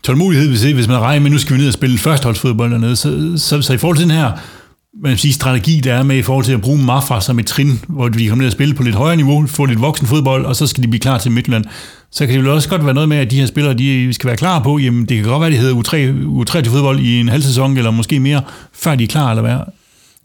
tålmodighed, 0.03 0.49
hvis, 0.49 0.63
hvis 0.63 0.87
man 0.87 0.99
regner 0.99 1.23
med, 1.23 1.31
nu 1.31 1.37
skal 1.37 1.55
vi 1.55 1.59
ned 1.59 1.67
og 1.67 1.73
spille 1.73 1.97
førsteholdsfodbold 1.97 2.71
dernede. 2.71 2.95
Så, 2.95 3.33
så, 3.37 3.61
så 3.61 3.73
i 3.73 3.77
forhold 3.77 3.97
til 3.97 4.07
den 4.07 4.15
her 4.15 4.31
man 5.03 5.17
sige, 5.17 5.33
strategi, 5.33 5.79
der 5.79 5.93
er 5.93 6.03
med 6.03 6.17
i 6.17 6.21
forhold 6.21 6.45
til 6.45 6.53
at 6.53 6.61
bruge 6.61 6.83
Mafra 6.83 7.21
som 7.21 7.39
et 7.39 7.45
trin, 7.45 7.79
hvor 7.87 8.09
de 8.09 8.27
kommer 8.27 8.41
ned 8.41 8.47
og 8.47 8.51
spille 8.51 8.73
på 8.73 8.83
lidt 8.83 8.95
højere 8.95 9.15
niveau, 9.15 9.47
få 9.47 9.65
lidt 9.65 9.81
voksen 9.81 10.07
fodbold, 10.07 10.45
og 10.45 10.55
så 10.55 10.67
skal 10.67 10.83
de 10.83 10.87
blive 10.87 11.01
klar 11.01 11.17
til 11.17 11.31
Midtland 11.31 11.65
så 12.11 12.25
kan 12.25 12.35
det 12.35 12.43
vel 12.43 12.51
også 12.51 12.69
godt 12.69 12.85
være 12.85 12.93
noget 12.93 13.09
med, 13.09 13.17
at 13.17 13.31
de 13.31 13.39
her 13.39 13.45
spillere, 13.45 13.73
de 13.73 14.13
skal 14.13 14.27
være 14.27 14.37
klar 14.37 14.63
på, 14.63 14.77
jamen 14.77 15.05
det 15.05 15.17
kan 15.17 15.25
godt 15.25 15.41
være, 15.41 15.47
at 15.47 15.53
de 15.53 15.57
hedder 15.57 15.75
U3, 15.75 15.95
U3 16.41 16.61
til 16.61 16.71
fodbold 16.71 16.99
i 16.99 17.19
en 17.19 17.29
halv 17.29 17.43
sæson, 17.43 17.77
eller 17.77 17.91
måske 17.91 18.19
mere, 18.19 18.41
før 18.73 18.95
de 18.95 19.03
er 19.03 19.07
klar, 19.07 19.29
eller 19.29 19.41
hvad? 19.41 19.57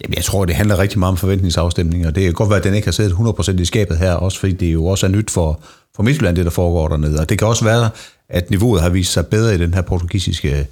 Jamen, 0.02 0.14
jeg 0.16 0.24
tror, 0.24 0.44
det 0.44 0.54
handler 0.54 0.78
rigtig 0.78 0.98
meget 0.98 1.11
om 1.11 1.16
forventningsafstemning, 1.16 2.06
og 2.06 2.14
det 2.14 2.22
kan 2.22 2.32
godt 2.32 2.48
være, 2.48 2.58
at 2.58 2.64
den 2.64 2.74
ikke 2.74 2.87
har 2.87 2.92
siddet 2.92 3.12
100% 3.12 3.61
i 3.61 3.64
skabet 3.64 3.98
her, 3.98 4.12
også 4.12 4.40
fordi 4.40 4.52
det 4.52 4.72
jo 4.72 4.87
også 4.87 5.06
er 5.06 5.11
nyt 5.11 5.30
for, 5.30 5.62
for 5.96 6.02
Midtjylland, 6.02 6.37
det 6.37 6.44
der 6.44 6.50
foregår 6.50 6.88
dernede. 6.88 7.20
Og 7.20 7.28
det 7.28 7.38
kan 7.38 7.48
også 7.48 7.64
være, 7.64 7.90
at 8.28 8.50
niveauet 8.50 8.82
har 8.82 8.88
vist 8.88 9.12
sig 9.12 9.26
bedre 9.26 9.54
i 9.54 9.58
den 9.58 9.74
her 9.74 9.82
portugisiske 9.82 10.66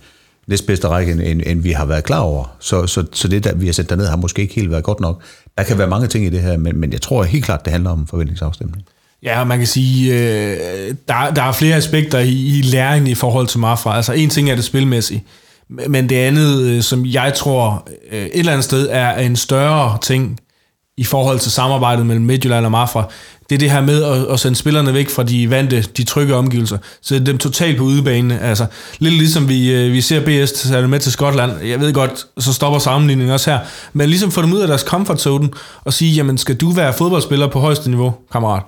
næstbedste 0.50 0.88
række, 0.88 1.12
end, 1.12 1.42
end 1.46 1.62
vi 1.62 1.70
har 1.70 1.84
været 1.84 2.04
klar 2.04 2.20
over. 2.20 2.56
Så, 2.60 2.86
så, 2.86 3.04
så 3.12 3.28
det, 3.28 3.44
der 3.44 3.54
vi 3.54 3.66
har 3.66 3.72
sat 3.72 3.90
derned, 3.90 4.06
har 4.06 4.16
måske 4.16 4.42
ikke 4.42 4.54
helt 4.54 4.70
været 4.70 4.84
godt 4.84 5.00
nok. 5.00 5.22
Der 5.58 5.64
kan 5.64 5.78
være 5.78 5.88
mange 5.88 6.06
ting 6.06 6.26
i 6.26 6.30
det 6.30 6.40
her, 6.40 6.56
men, 6.56 6.76
men 6.76 6.92
jeg 6.92 7.00
tror 7.00 7.22
helt 7.22 7.44
klart, 7.44 7.64
det 7.64 7.72
handler 7.72 7.90
om 7.90 8.06
forventningsafstemning. 8.06 8.82
Ja, 9.22 9.44
man 9.44 9.58
kan 9.58 9.66
sige, 9.66 10.14
øh, 10.14 10.94
der, 11.08 11.30
der 11.36 11.42
er 11.42 11.52
flere 11.52 11.76
aspekter 11.76 12.18
i, 12.18 12.58
i 12.58 12.62
læringen 12.62 13.10
i 13.10 13.14
forhold 13.14 13.46
til 13.46 13.58
Mafra. 13.58 13.96
Altså 13.96 14.12
en 14.12 14.30
ting 14.30 14.50
er 14.50 14.54
det 14.54 14.64
spilmæssige, 14.64 15.24
men 15.68 16.08
det 16.08 16.16
andet, 16.16 16.62
øh, 16.62 16.82
som 16.82 17.06
jeg 17.06 17.34
tror 17.34 17.88
øh, 18.10 18.26
et 18.26 18.30
eller 18.38 18.52
andet 18.52 18.64
sted 18.64 18.88
er 18.90 19.18
en 19.18 19.36
større 19.36 19.98
ting 20.02 20.40
i 21.00 21.04
forhold 21.04 21.38
til 21.38 21.52
samarbejdet 21.52 22.06
mellem 22.06 22.24
Midtjylland 22.24 22.64
og 22.64 22.70
Mafra, 22.70 23.10
det 23.48 23.54
er 23.54 23.58
det 23.58 23.70
her 23.70 23.80
med 23.80 24.04
at, 24.04 24.32
at 24.32 24.40
sende 24.40 24.56
spillerne 24.56 24.94
væk 24.94 25.10
fra 25.10 25.22
de 25.22 25.50
vante, 25.50 25.82
de 25.82 26.04
trygge 26.04 26.34
omgivelser. 26.34 26.78
Så 27.02 27.18
dem 27.18 27.38
totalt 27.38 27.78
på 27.78 27.84
udebane. 27.84 28.40
Altså, 28.40 28.66
lidt 28.98 29.14
ligesom 29.14 29.48
vi, 29.48 29.72
øh, 29.72 29.92
vi 29.92 30.00
ser 30.00 30.20
BS 30.44 30.52
tage 30.52 30.88
med 30.88 30.98
til 30.98 31.12
Skotland. 31.12 31.62
Jeg 31.62 31.80
ved 31.80 31.92
godt, 31.92 32.26
så 32.38 32.52
stopper 32.52 32.78
sammenligningen 32.78 33.34
også 33.34 33.50
her. 33.50 33.58
Men 33.92 34.08
ligesom 34.08 34.30
få 34.30 34.42
dem 34.42 34.52
ud 34.52 34.60
af 34.60 34.68
deres 34.68 34.80
comfort 34.80 35.20
zone 35.20 35.48
og 35.84 35.92
sige, 35.92 36.12
jamen 36.12 36.38
skal 36.38 36.56
du 36.56 36.70
være 36.70 36.92
fodboldspiller 36.92 37.46
på 37.46 37.60
højeste 37.60 37.90
niveau, 37.90 38.14
kammerat? 38.32 38.62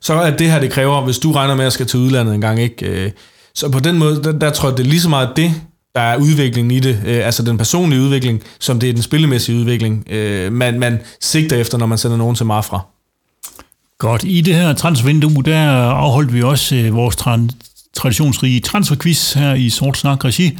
Så 0.00 0.14
er 0.14 0.36
det 0.36 0.50
her, 0.50 0.60
det 0.60 0.70
kræver, 0.70 1.04
hvis 1.04 1.18
du 1.18 1.32
regner 1.32 1.54
med 1.54 1.64
at 1.64 1.72
skal 1.72 1.86
til 1.86 2.00
udlandet 2.00 2.34
en 2.34 2.40
gang, 2.40 2.60
ikke? 2.60 2.86
Øh, 2.86 3.10
så 3.54 3.68
på 3.68 3.80
den 3.80 3.98
måde, 3.98 4.22
der, 4.22 4.32
der 4.32 4.50
tror 4.50 4.68
jeg, 4.68 4.78
det 4.78 4.86
er 4.86 4.90
lige 4.90 5.00
så 5.00 5.08
meget 5.08 5.28
det, 5.36 5.54
der 5.98 6.04
er 6.04 6.16
udviklingen 6.16 6.70
i 6.70 6.80
det, 6.80 7.02
øh, 7.06 7.26
altså 7.26 7.42
den 7.42 7.58
personlige 7.58 8.00
udvikling, 8.00 8.42
som 8.58 8.80
det 8.80 8.88
er 8.88 8.92
den 8.92 9.02
spillemæssige 9.02 9.58
udvikling, 9.58 10.04
øh, 10.10 10.52
man, 10.52 10.78
man 10.78 10.98
sigter 11.20 11.56
efter, 11.56 11.78
når 11.78 11.86
man 11.86 11.98
sender 11.98 12.16
nogen 12.16 12.36
til 12.36 12.46
Mafra. 12.46 12.80
Godt. 13.98 14.24
I 14.24 14.40
det 14.40 14.54
her 14.54 14.72
transfervindue, 14.72 15.42
der 15.42 15.58
afholdt 15.80 16.34
vi 16.34 16.42
også 16.42 16.76
øh, 16.76 16.94
vores 16.94 17.16
tra- 17.16 17.48
traditionsrige 17.94 18.60
transferquiz 18.60 19.32
her 19.32 19.54
i 19.54 19.70
Sort 19.70 19.96
Snak 19.96 20.24
Regi. 20.24 20.58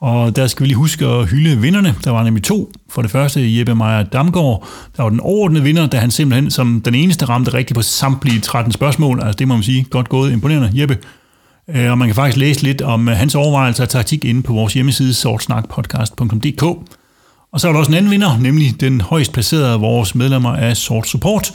Og 0.00 0.36
der 0.36 0.46
skal 0.46 0.62
vi 0.62 0.68
lige 0.68 0.76
huske 0.76 1.06
at 1.06 1.26
hylde 1.26 1.60
vinderne. 1.60 1.94
Der 2.04 2.10
var 2.10 2.24
nemlig 2.24 2.44
to. 2.44 2.72
For 2.90 3.02
det 3.02 3.10
første 3.10 3.58
Jeppe 3.58 3.74
Meyer 3.74 4.02
Damgaard, 4.02 4.68
der 4.96 5.02
var 5.02 5.10
den 5.10 5.20
overordnede 5.20 5.64
vinder, 5.64 5.86
da 5.86 5.98
han 5.98 6.10
simpelthen 6.10 6.50
som 6.50 6.82
den 6.84 6.94
eneste 6.94 7.24
ramte 7.24 7.54
rigtigt 7.54 7.74
på 7.74 7.82
samtlige 7.82 8.40
13 8.40 8.72
spørgsmål. 8.72 9.20
Altså 9.20 9.36
det 9.36 9.48
må 9.48 9.54
man 9.54 9.62
sige, 9.62 9.84
godt 9.84 10.08
gået, 10.08 10.32
imponerende 10.32 10.80
Jeppe. 10.80 10.98
Øh, 11.74 11.90
Og 11.90 11.98
man 11.98 12.08
kan 12.08 12.14
faktisk 12.14 12.36
læse 12.36 12.62
lidt 12.62 12.82
om 12.82 13.08
øh, 13.08 13.16
hans 13.16 13.34
overvejelser 13.34 13.84
og 13.84 13.88
taktik 13.88 14.24
inde 14.24 14.42
på 14.42 14.52
vores 14.52 14.74
hjemmeside 14.74 15.14
sortsnakpodcast.dk. 15.14 16.62
Og 17.52 17.60
så 17.60 17.66
var 17.66 17.72
der 17.72 17.78
også 17.78 17.90
en 17.90 17.96
anden 17.96 18.10
vinder, 18.10 18.38
nemlig 18.38 18.80
den 18.80 19.00
højst 19.00 19.32
placerede 19.32 19.72
af 19.72 19.80
vores 19.80 20.14
medlemmer 20.14 20.56
af 20.56 20.76
Sort 20.76 21.08
Support. 21.08 21.52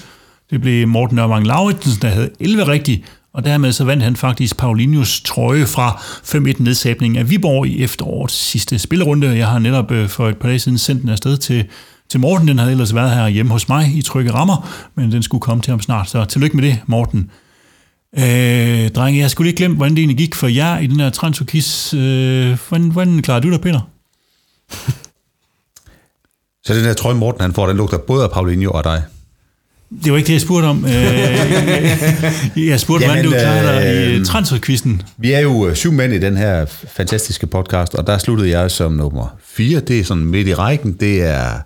Det 0.50 0.62
blev 0.62 0.88
Morten 0.88 1.20
Ørvang 1.20 1.48
Lauritsen, 1.48 2.02
der 2.02 2.08
havde 2.08 2.30
11 2.40 2.68
rigtigt, 2.68 3.02
og 3.34 3.46
dermed 3.46 3.72
så 3.72 3.84
vandt 3.84 4.04
han 4.04 4.16
faktisk 4.16 4.58
Paulinius 4.58 5.22
trøje 5.22 5.66
fra 5.66 5.90
5-1 6.00 6.64
nedsabning 6.64 7.18
af 7.18 7.30
Viborg 7.30 7.68
i 7.68 7.84
efterårets 7.84 8.34
sidste 8.34 8.80
spillerunde. 8.80 9.38
Jeg 9.38 9.48
har 9.48 9.60
netop 9.60 9.92
øh, 9.92 10.10
for 10.10 10.30
et 10.30 10.38
par 10.38 10.48
dage 10.48 10.60
siden 10.60 10.78
sendt 10.78 11.02
den 11.02 11.10
afsted 11.10 11.38
til, 11.38 11.66
til 12.10 12.20
Morten. 12.20 12.48
Den 12.48 12.60
havde 12.60 12.72
ellers 12.72 12.96
været 12.96 13.12
her 13.16 13.28
hjemme 13.28 13.52
hos 13.52 13.70
mig 13.70 13.92
i 13.96 14.02
trygge 14.02 14.34
rammer, 14.34 14.70
men 14.96 15.12
den 15.12 15.24
skulle 15.24 15.42
komme 15.42 15.64
til 15.64 15.72
ham 15.72 15.82
snart. 15.82 16.10
Så 16.10 16.26
tillykke 16.26 16.58
med 16.58 16.64
det, 16.64 16.80
Morten. 16.86 17.30
Øh, 18.18 18.90
drenge, 18.90 19.20
jeg 19.20 19.32
skulle 19.32 19.48
lige 19.48 19.58
glemme, 19.58 19.78
hvordan 19.78 19.92
det 19.96 20.00
egentlig 20.00 20.18
gik 20.18 20.36
for 20.36 20.48
jer 20.48 20.80
i 20.80 20.88
den 20.88 21.00
her 21.00 21.10
transferquiz. 21.10 21.94
Øh, 21.94 22.58
hvordan, 22.70 22.90
hvordan 22.90 23.22
klarer 23.22 23.40
du 23.40 23.52
dig, 23.52 23.62
Peter? 23.62 23.90
Så 26.66 26.74
den 26.74 26.84
der 26.84 26.94
trøje, 26.94 27.16
Morten 27.16 27.42
han 27.42 27.54
får, 27.54 27.68
den 27.68 27.78
lugter 27.78 27.98
både 27.98 28.24
af 28.24 28.32
Paulinho 28.32 28.72
og 28.72 28.84
dig. 28.84 29.04
Det 30.04 30.12
var 30.12 30.18
ikke 30.18 30.28
det, 30.28 30.34
jeg 30.34 30.42
spurgte 30.42 30.66
om. 30.66 30.86
Øh, 30.86 30.92
jeg 32.70 32.80
spurgte, 32.80 33.06
hvordan 33.06 33.24
Jamen, 33.24 33.24
du 33.24 33.30
klarer 33.30 33.82
dig 33.82 34.14
i 34.14 34.16
øh, 34.16 34.26
transferquizzen. 34.26 35.02
Vi 35.18 35.32
er 35.32 35.40
jo 35.40 35.68
øh, 35.68 35.76
syv 35.76 35.92
mænd 35.92 36.14
i 36.14 36.20
den 36.20 36.38
her 36.38 36.66
fantastiske 36.96 37.48
podcast, 37.48 37.96
og 37.96 38.08
der 38.08 38.18
sluttede 38.18 38.50
jeg 38.50 38.72
som 38.72 38.92
nummer 38.92 39.38
fire. 39.46 39.80
Det 39.80 40.00
er 40.00 40.04
sådan 40.04 40.26
midt 40.26 40.48
i 40.48 40.54
rækken. 40.54 40.94
Det 40.94 41.22
er 41.22 41.62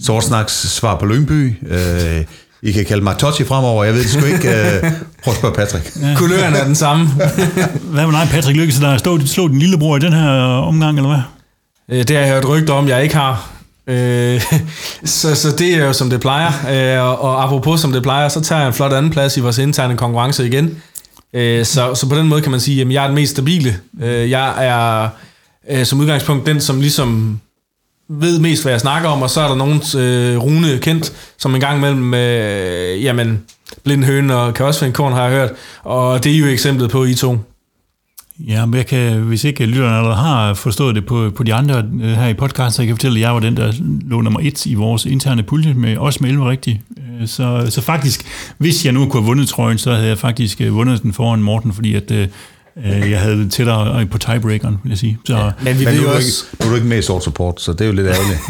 Sortsnaks 0.00 0.52
svar 0.52 0.98
på 0.98 1.06
Lyngby. 1.06 1.54
Øh, 1.68 2.24
I 2.62 2.72
kan 2.72 2.84
kalde 2.84 3.04
mig 3.04 3.16
Totti 3.18 3.44
fremover. 3.44 3.84
Jeg 3.84 3.94
ved 3.94 4.02
det 4.02 4.10
sgu 4.10 4.24
ikke. 4.24 4.48
Øh, 4.48 4.92
prøv 5.24 5.32
at 5.32 5.36
spørge 5.38 5.54
Patrick. 5.54 5.92
Ja. 6.02 6.14
Kuløren 6.18 6.54
er 6.54 6.64
den 6.64 6.74
samme. 6.74 7.06
Hvad 7.94 8.06
med 8.06 8.12
dig, 8.20 8.28
Patrick 8.30 8.56
Lykkes, 8.58 8.78
der 8.78 8.98
slå, 8.98 9.18
slå 9.26 9.48
din 9.48 9.58
lillebror 9.58 9.96
i 9.96 10.00
den 10.00 10.12
her 10.12 10.30
omgang, 10.42 10.96
eller 10.98 11.08
hvad? 11.08 11.98
Øh, 11.98 12.08
Det 12.08 12.16
har 12.16 12.24
jeg 12.24 12.32
hørt 12.34 12.48
rygter 12.48 12.74
om, 12.74 12.88
jeg 12.88 13.02
ikke 13.02 13.14
har. 13.16 13.50
Øh, 13.86 14.42
så, 15.04 15.34
så 15.34 15.50
det 15.58 15.74
er 15.74 15.84
jo 15.86 15.92
som 15.92 16.10
det 16.10 16.20
plejer. 16.20 16.50
Øh, 16.98 17.08
og- 17.08 17.20
Og 17.20 17.44
apropos 17.44 17.80
som 17.80 17.92
det 17.92 18.02
plejer, 18.02 18.28
så 18.28 18.40
tager 18.40 18.60
jeg 18.60 18.68
en 18.68 18.74
flot 18.74 18.92
anden 18.92 19.10
plads 19.12 19.36
i 19.36 19.40
vores 19.40 19.58
interne 19.58 19.96
konkurrence 19.96 20.46
igen. 20.46 20.76
Øh, 21.34 21.64
Så, 21.66 21.94
så 21.94 22.08
på 22.08 22.14
den 22.16 22.28
måde 22.28 22.42
kan 22.42 22.50
man 22.50 22.60
sige, 22.60 22.82
at 22.82 22.90
jeg 22.92 23.02
er 23.02 23.06
den 23.06 23.14
mest 23.14 23.32
stabile. 23.32 23.76
Øh, 24.02 24.30
Jeg 24.30 24.66
er 24.66 25.08
øh, 25.70 25.86
som 25.86 26.00
udgangspunkt 26.00 26.46
den, 26.46 26.60
som 26.60 26.80
ligesom 26.80 27.40
ved 28.08 28.38
mest, 28.38 28.62
hvad 28.62 28.72
jeg 28.72 28.80
snakker 28.80 29.08
om, 29.08 29.22
og 29.22 29.30
så 29.30 29.40
er 29.40 29.48
der 29.48 29.54
nogen 29.54 29.82
øh, 29.98 30.38
Rune 30.38 30.78
kendt, 30.78 31.12
som 31.38 31.54
en 31.54 31.60
gang 31.60 31.78
imellem, 31.78 32.14
øh, 32.14 33.04
jamen, 33.04 33.42
blind 33.84 34.04
høne 34.04 34.36
og 34.36 34.54
kan 34.54 34.66
også 34.66 34.80
finde 34.80 34.94
korn, 34.94 35.12
har 35.12 35.22
jeg 35.22 35.32
hørt. 35.32 35.50
Og 35.82 36.24
det 36.24 36.34
er 36.34 36.38
jo 36.38 36.46
eksemplet 36.46 36.90
på 36.90 37.04
I 37.04 37.14
to. 37.14 37.38
Ja, 38.48 38.66
men 38.66 38.76
jeg 38.76 38.86
kan, 38.86 39.20
hvis 39.20 39.44
ikke 39.44 39.66
lytterne 39.66 39.96
allerede 39.96 40.16
har 40.16 40.54
forstået 40.54 40.94
det 40.94 41.06
på, 41.06 41.30
på 41.36 41.42
de 41.42 41.54
andre 41.54 41.84
øh, 42.02 42.12
her 42.12 42.28
i 42.28 42.34
podcasten, 42.34 42.72
så 42.72 42.82
jeg 42.82 42.86
kan 42.86 42.96
fortælle, 42.96 43.18
at 43.18 43.22
jeg 43.22 43.34
var 43.34 43.40
den, 43.40 43.56
der 43.56 43.72
lå 44.04 44.20
nummer 44.20 44.40
et 44.42 44.66
i 44.66 44.74
vores 44.74 45.04
interne 45.04 45.42
pulje, 45.42 45.74
med, 45.74 45.96
også 45.96 46.18
med 46.22 46.30
11 46.30 46.50
rigtigt. 46.50 46.80
Øh, 46.96 47.28
så, 47.28 47.66
så 47.70 47.80
faktisk, 47.80 48.26
hvis 48.58 48.84
jeg 48.84 48.92
nu 48.92 49.00
kunne 49.08 49.22
have 49.22 49.26
vundet 49.26 49.48
trøjen, 49.48 49.78
så 49.78 49.94
havde 49.94 50.08
jeg 50.08 50.18
faktisk 50.18 50.60
øh, 50.60 50.74
vundet 50.74 51.02
den 51.02 51.12
foran 51.12 51.42
Morten, 51.42 51.72
fordi 51.72 51.94
at, 51.94 52.10
øh, 52.10 52.28
jeg 53.10 53.20
havde 53.20 53.38
det 53.38 53.52
tættere 53.52 54.06
på 54.06 54.18
tiebreakeren, 54.18 54.76
vil 54.82 54.90
jeg 54.90 54.98
sige. 54.98 55.18
Så, 55.26 55.36
ja. 55.36 55.50
Men 55.62 55.78
vi 55.78 55.84
Men 55.84 55.94
ved 55.94 56.00
nu 56.00 56.06
jo 56.06 56.12
er, 56.12 56.16
også... 56.16 56.44
ikke, 56.52 56.64
nu 56.64 56.66
er 56.66 56.70
du 56.70 56.74
ikke 56.74 56.88
med 56.88 56.98
i 56.98 57.02
Sort 57.02 57.24
Support, 57.24 57.60
så 57.60 57.72
det 57.72 57.80
er 57.80 57.86
jo 57.86 57.92
lidt 57.92 58.06
ærgerligt. 58.06 58.40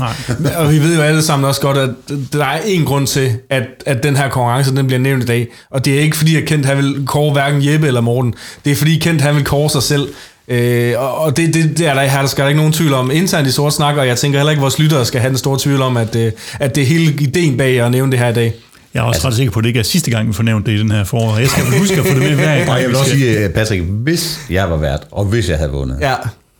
Og 0.58 0.72
vi 0.72 0.78
ved 0.78 0.96
jo 0.96 1.02
alle 1.02 1.22
sammen 1.22 1.48
også 1.48 1.60
godt, 1.60 1.78
at 1.78 1.90
der 2.32 2.44
er 2.44 2.60
en 2.66 2.84
grund 2.84 3.06
til, 3.06 3.32
at, 3.50 3.62
at 3.86 4.02
den 4.02 4.16
her 4.16 4.28
konkurrence 4.28 4.76
den 4.76 4.86
bliver 4.86 5.00
nævnt 5.00 5.22
i 5.22 5.26
dag. 5.26 5.48
Og 5.70 5.84
det 5.84 5.94
er 5.96 6.00
ikke 6.00 6.16
fordi, 6.16 6.36
at 6.36 6.44
Kent 6.44 6.66
han 6.66 6.76
vil 6.76 7.02
kåre 7.06 7.32
hverken 7.32 7.64
Jeppe 7.66 7.86
eller 7.86 8.00
Morten. 8.00 8.34
Det 8.64 8.72
er 8.72 8.76
fordi, 8.76 8.98
Kent 8.98 9.20
han 9.20 9.34
vil 9.34 9.44
kåre 9.44 9.70
sig 9.70 9.82
selv. 9.82 10.08
Øh, 10.48 10.94
og 10.96 11.18
og 11.18 11.36
det, 11.36 11.54
det, 11.54 11.78
det 11.78 11.86
er 11.86 11.94
der, 11.94 12.02
her 12.02 12.20
der 12.20 12.28
skal 12.28 12.42
der 12.42 12.48
ikke 12.48 12.58
nogen 12.60 12.72
tvivl 12.72 12.92
om. 12.92 13.10
Internt 13.10 13.48
i 13.48 13.52
sort 13.52 13.72
snak, 13.72 13.96
og 13.96 14.06
jeg 14.06 14.18
tænker 14.18 14.38
heller 14.38 14.50
ikke, 14.50 14.60
at 14.60 14.62
vores 14.62 14.78
lyttere 14.78 15.04
skal 15.04 15.20
have 15.20 15.28
den 15.28 15.38
store 15.38 15.58
tvivl 15.60 15.82
om, 15.82 15.96
at, 15.96 16.16
øh, 16.16 16.32
at 16.60 16.74
det 16.74 16.82
er 16.82 16.86
hele 16.86 17.12
ideen 17.20 17.56
bag 17.56 17.80
at 17.80 17.90
nævne 17.90 18.12
det 18.12 18.18
her 18.18 18.28
i 18.28 18.34
dag. 18.34 18.54
Jeg 18.94 19.00
er 19.00 19.04
også 19.04 19.16
altså, 19.16 19.28
ret 19.28 19.34
sikker 19.34 19.52
på, 19.52 19.58
at 19.58 19.62
det 19.62 19.68
ikke 19.68 19.80
er 19.80 19.84
sidste 19.84 20.10
gang, 20.10 20.28
vi 20.28 20.32
får 20.32 20.42
nævnt 20.42 20.66
det 20.66 20.72
i 20.72 20.78
den 20.78 20.90
her 20.90 21.04
forår. 21.04 21.38
Jeg 21.38 21.48
skal 21.48 21.64
huske 21.78 21.94
at 22.00 22.06
få 22.06 22.14
det 22.14 22.18
med 22.22 22.34
hver 22.34 22.58
gang. 22.58 22.70
Og 22.70 22.76
jeg 22.80 22.88
vil 22.88 22.94
vi 22.94 22.98
også 23.00 23.10
sige, 23.10 23.38
øh, 23.44 23.50
Patrick, 23.50 23.82
hvis 23.84 24.40
jeg 24.50 24.70
var 24.70 24.76
vært, 24.76 25.00
og 25.10 25.24
hvis 25.24 25.48
jeg 25.48 25.56
havde 25.58 25.70
vundet, 25.70 25.98
Ja, 26.00 26.14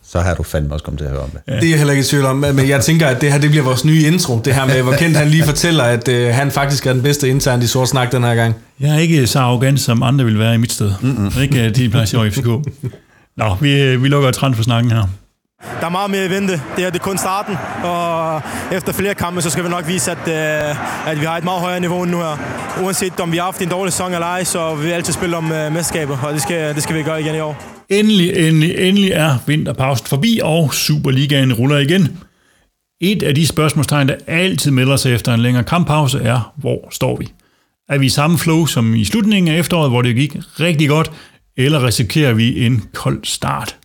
så 0.07 0.19
har 0.19 0.33
du 0.35 0.43
fandme 0.43 0.73
også 0.73 0.85
kommet 0.85 0.99
til 0.99 1.05
at 1.05 1.11
høre 1.11 1.21
om 1.21 1.29
det. 1.29 1.39
det 1.45 1.63
er 1.63 1.69
jeg 1.69 1.77
heller 1.77 1.91
ikke 1.93 2.01
i 2.01 2.05
tvivl 2.05 2.25
om. 2.25 2.35
Men 2.35 2.69
jeg 2.69 2.81
tænker, 2.81 3.07
at 3.07 3.21
det 3.21 3.31
her 3.31 3.39
det 3.39 3.49
bliver 3.49 3.63
vores 3.63 3.85
nye 3.85 4.03
intro. 4.07 4.39
Det 4.45 4.55
her 4.55 4.65
med, 4.65 4.81
hvor 4.81 4.93
Kent 4.93 5.17
han 5.17 5.27
lige 5.27 5.43
fortæller, 5.43 5.83
at 5.83 6.07
øh, 6.07 6.33
han 6.33 6.51
faktisk 6.51 6.85
er 6.85 6.93
den 6.93 7.01
bedste 7.01 7.29
internt 7.29 7.63
i 7.63 7.67
sort 7.67 7.89
snak 7.89 8.11
den 8.11 8.23
her 8.23 8.35
gang. 8.35 8.55
Jeg 8.79 8.95
er 8.95 8.99
ikke 8.99 9.27
så 9.27 9.39
arrogant, 9.39 9.79
som 9.79 10.03
andre 10.03 10.25
vil 10.25 10.39
være 10.39 10.53
i 10.55 10.57
mit 10.57 10.71
sted. 10.71 10.91
Mm-mm. 11.01 11.31
Ikke 11.41 11.65
øh, 11.65 11.75
de 11.75 11.89
plads 11.89 12.13
i 12.13 12.17
FCK. 12.31 12.47
Nå, 13.37 13.55
vi, 13.61 13.81
øh, 13.81 14.03
vi 14.03 14.07
lukker 14.07 14.31
transfersnakken 14.31 14.91
her. 14.91 15.03
Der 15.79 15.85
er 15.85 15.89
meget 15.89 16.11
mere 16.11 16.25
i 16.25 16.29
vente. 16.29 16.53
Det 16.53 16.61
her 16.77 16.89
det 16.89 16.99
er 16.99 17.03
kun 17.03 17.17
starten, 17.17 17.57
og 17.83 18.41
efter 18.71 18.93
flere 18.93 19.15
kampe, 19.15 19.41
så 19.41 19.49
skal 19.49 19.63
vi 19.63 19.69
nok 19.69 19.87
vise, 19.87 20.11
at, 20.11 20.27
øh, 20.27 21.09
at 21.11 21.19
vi 21.19 21.25
har 21.25 21.37
et 21.37 21.43
meget 21.43 21.61
højere 21.61 21.79
niveau 21.79 22.05
nu 22.05 22.17
her. 22.17 22.37
Uanset 22.83 23.19
om 23.19 23.31
vi 23.31 23.37
har 23.37 23.43
haft 23.43 23.61
en 23.61 23.69
dårlig 23.69 23.93
sæson 23.93 24.13
eller 24.13 24.27
ej, 24.27 24.43
så 24.43 24.75
vil 24.75 24.87
vi 24.87 24.91
altid 24.91 25.13
spille 25.13 25.37
om 25.37 25.51
øh, 25.51 25.51
mesterskabet, 25.51 25.73
mesterskaber, 25.73 26.17
og 26.27 26.33
det 26.33 26.41
skal, 26.41 26.75
det 26.75 26.83
skal 26.83 26.95
vi 26.95 27.03
gøre 27.03 27.21
igen 27.21 27.35
i 27.35 27.39
år. 27.39 27.63
Endelig, 27.89 28.47
endelig, 28.47 28.75
endelig 28.77 29.11
er 29.11 29.37
vinterpausen 29.47 30.07
forbi, 30.07 30.39
og 30.43 30.73
Superligaen 30.73 31.53
ruller 31.53 31.77
igen. 31.77 32.17
Et 33.01 33.23
af 33.23 33.35
de 33.35 33.47
spørgsmålstegn, 33.47 34.07
der 34.07 34.15
altid 34.27 34.71
melder 34.71 34.95
sig 34.95 35.13
efter 35.13 35.33
en 35.33 35.39
længere 35.39 35.63
kamppause, 35.63 36.19
er, 36.19 36.53
hvor 36.57 36.87
står 36.91 37.17
vi? 37.17 37.31
Er 37.89 37.97
vi 37.97 38.05
i 38.05 38.09
samme 38.09 38.37
flow 38.37 38.65
som 38.65 38.95
i 38.95 39.05
slutningen 39.05 39.55
af 39.55 39.59
efteråret, 39.59 39.89
hvor 39.89 40.01
det 40.01 40.15
gik 40.15 40.35
rigtig 40.59 40.89
godt, 40.89 41.11
eller 41.57 41.85
risikerer 41.85 42.33
vi 42.33 42.65
en 42.65 42.83
kold 42.93 43.19
start? 43.23 43.77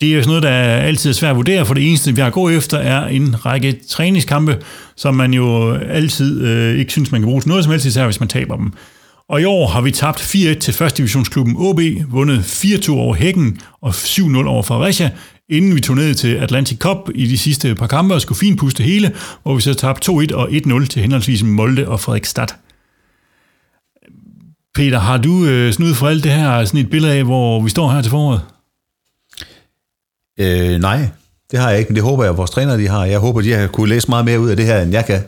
Det 0.00 0.10
er 0.10 0.14
jo 0.14 0.22
sådan 0.22 0.28
noget, 0.28 0.42
der 0.42 0.50
altid 0.76 1.10
er 1.10 1.14
svært 1.14 1.30
at 1.30 1.36
vurdere, 1.36 1.66
for 1.66 1.74
det 1.74 1.88
eneste, 1.88 2.14
vi 2.14 2.20
har 2.20 2.30
gået 2.30 2.56
efter, 2.56 2.78
er 2.78 3.06
en 3.06 3.46
række 3.46 3.80
træningskampe, 3.88 4.58
som 4.96 5.14
man 5.14 5.34
jo 5.34 5.74
altid 5.74 6.40
øh, 6.40 6.78
ikke 6.78 6.92
synes, 6.92 7.12
man 7.12 7.20
kan 7.20 7.28
bruge 7.28 7.40
til 7.40 7.48
noget 7.48 7.64
som 7.64 7.70
helst, 7.70 7.86
især 7.86 8.04
hvis 8.04 8.20
man 8.20 8.28
taber 8.28 8.56
dem. 8.56 8.72
Og 9.28 9.40
i 9.40 9.44
år 9.44 9.66
har 9.68 9.80
vi 9.80 9.90
tabt 9.90 10.20
4-1 10.20 10.58
til 10.58 10.84
1. 10.84 10.96
divisionsklubben 10.96 11.54
OB, 11.58 11.80
vundet 12.08 12.38
4-2 12.38 12.92
over 12.92 13.14
Hækken 13.14 13.58
og 13.82 13.90
7-0 13.90 14.46
over 14.46 14.62
Fredericia, 14.62 15.10
inden 15.48 15.74
vi 15.74 15.80
tog 15.80 15.96
ned 15.96 16.14
til 16.14 16.34
Atlantic 16.34 16.78
Cup 16.78 17.10
i 17.14 17.26
de 17.26 17.38
sidste 17.38 17.74
par 17.74 17.86
kampe 17.86 18.14
og 18.14 18.20
skulle 18.20 18.38
finpuste 18.38 18.82
hele, 18.82 19.12
hvor 19.42 19.54
vi 19.54 19.60
så 19.60 19.74
tabte 19.74 20.12
2-1 20.12 20.34
og 20.34 20.48
1-0 20.48 20.86
til 20.86 21.02
henholdsvis 21.02 21.42
Molde 21.42 21.88
og 21.88 22.00
Fredrikstad. 22.00 22.46
Peter, 24.74 24.98
har 24.98 25.18
du 25.18 25.44
øh, 25.44 25.72
snudt 25.72 25.96
for 25.96 26.08
alt 26.08 26.24
det 26.24 26.32
her 26.32 26.64
sådan 26.64 26.80
et 26.80 26.90
billede 26.90 27.12
af, 27.12 27.24
hvor 27.24 27.62
vi 27.62 27.70
står 27.70 27.92
her 27.92 28.02
til 28.02 28.10
foråret? 28.10 28.40
Øh, 30.40 30.78
nej, 30.78 31.08
det 31.50 31.58
har 31.58 31.70
jeg 31.70 31.78
ikke, 31.78 31.88
men 31.88 31.96
det 31.96 32.04
håber 32.04 32.22
jeg, 32.22 32.30
at 32.30 32.36
vores 32.36 32.50
træner 32.50 32.76
de 32.76 32.88
har. 32.88 33.04
Jeg 33.04 33.18
håber, 33.18 33.40
de 33.40 33.52
har 33.52 33.66
kunne 33.66 33.88
læse 33.88 34.08
meget 34.08 34.24
mere 34.24 34.40
ud 34.40 34.48
af 34.48 34.56
det 34.56 34.66
her, 34.66 34.82
end 34.82 34.92
jeg 34.92 35.06
kan. 35.06 35.20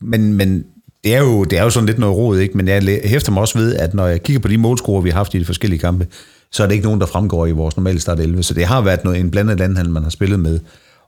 Men, 0.00 0.34
men 0.34 0.64
det, 1.04 1.14
er 1.14 1.18
jo, 1.18 1.44
det 1.44 1.58
er 1.58 1.62
jo 1.62 1.70
sådan 1.70 1.86
lidt 1.86 1.98
noget 1.98 2.16
rod, 2.16 2.38
ikke? 2.38 2.56
men 2.56 2.68
jeg 2.68 3.00
hæfter 3.04 3.32
mig 3.32 3.40
også 3.40 3.58
ved, 3.58 3.76
at 3.76 3.94
når 3.94 4.06
jeg 4.06 4.22
kigger 4.22 4.40
på 4.40 4.48
de 4.48 4.58
målscorer, 4.58 5.00
vi 5.00 5.10
har 5.10 5.16
haft 5.16 5.34
i 5.34 5.38
de 5.38 5.44
forskellige 5.44 5.80
kampe, 5.80 6.06
så 6.52 6.62
er 6.62 6.66
det 6.66 6.74
ikke 6.74 6.84
nogen, 6.84 7.00
der 7.00 7.06
fremgår 7.06 7.46
i 7.46 7.52
vores 7.52 7.76
normale 7.76 8.00
start 8.00 8.20
11. 8.20 8.42
Så 8.42 8.54
det 8.54 8.66
har 8.66 8.80
været 8.80 9.04
noget, 9.04 9.20
en 9.20 9.30
blandet 9.30 9.58
landhandel, 9.58 9.92
man 9.92 10.02
har 10.02 10.10
spillet 10.10 10.40
med. 10.40 10.60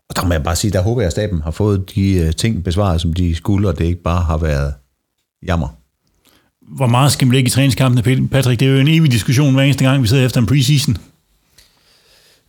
Og 0.09 0.16
der 0.16 0.24
må 0.24 0.33
jeg 0.33 0.42
bare 0.42 0.57
sige, 0.57 0.70
der 0.70 0.83
håber 0.83 1.00
jeg, 1.00 1.07
at 1.07 1.12
staben 1.12 1.42
har 1.42 1.50
fået 1.50 1.94
de 1.94 2.14
øh, 2.14 2.33
ting 2.33 2.64
besvaret, 2.64 3.00
som 3.00 3.12
de 3.12 3.35
skulle, 3.35 3.68
og 3.68 3.78
det 3.78 3.85
ikke 3.85 4.02
bare 4.02 4.22
har 4.22 4.37
været 4.37 4.74
jammer. 5.46 5.68
Hvor 6.76 6.87
meget 6.87 7.12
skal 7.12 7.26
man 7.26 7.35
lægge 7.35 7.46
i 7.46 7.50
træningskampene, 7.50 8.28
Patrick? 8.28 8.61
Det 8.61 8.68
er 8.68 8.72
jo 8.72 8.78
en 8.78 8.88
evig 8.88 9.12
diskussion 9.12 9.55
hver 9.55 9.62
eneste 9.62 9.85
gang, 9.85 10.02
vi 10.02 10.09
sidder 10.09 10.24
efter 10.24 10.40
en 10.40 10.46
preseason. 10.46 10.96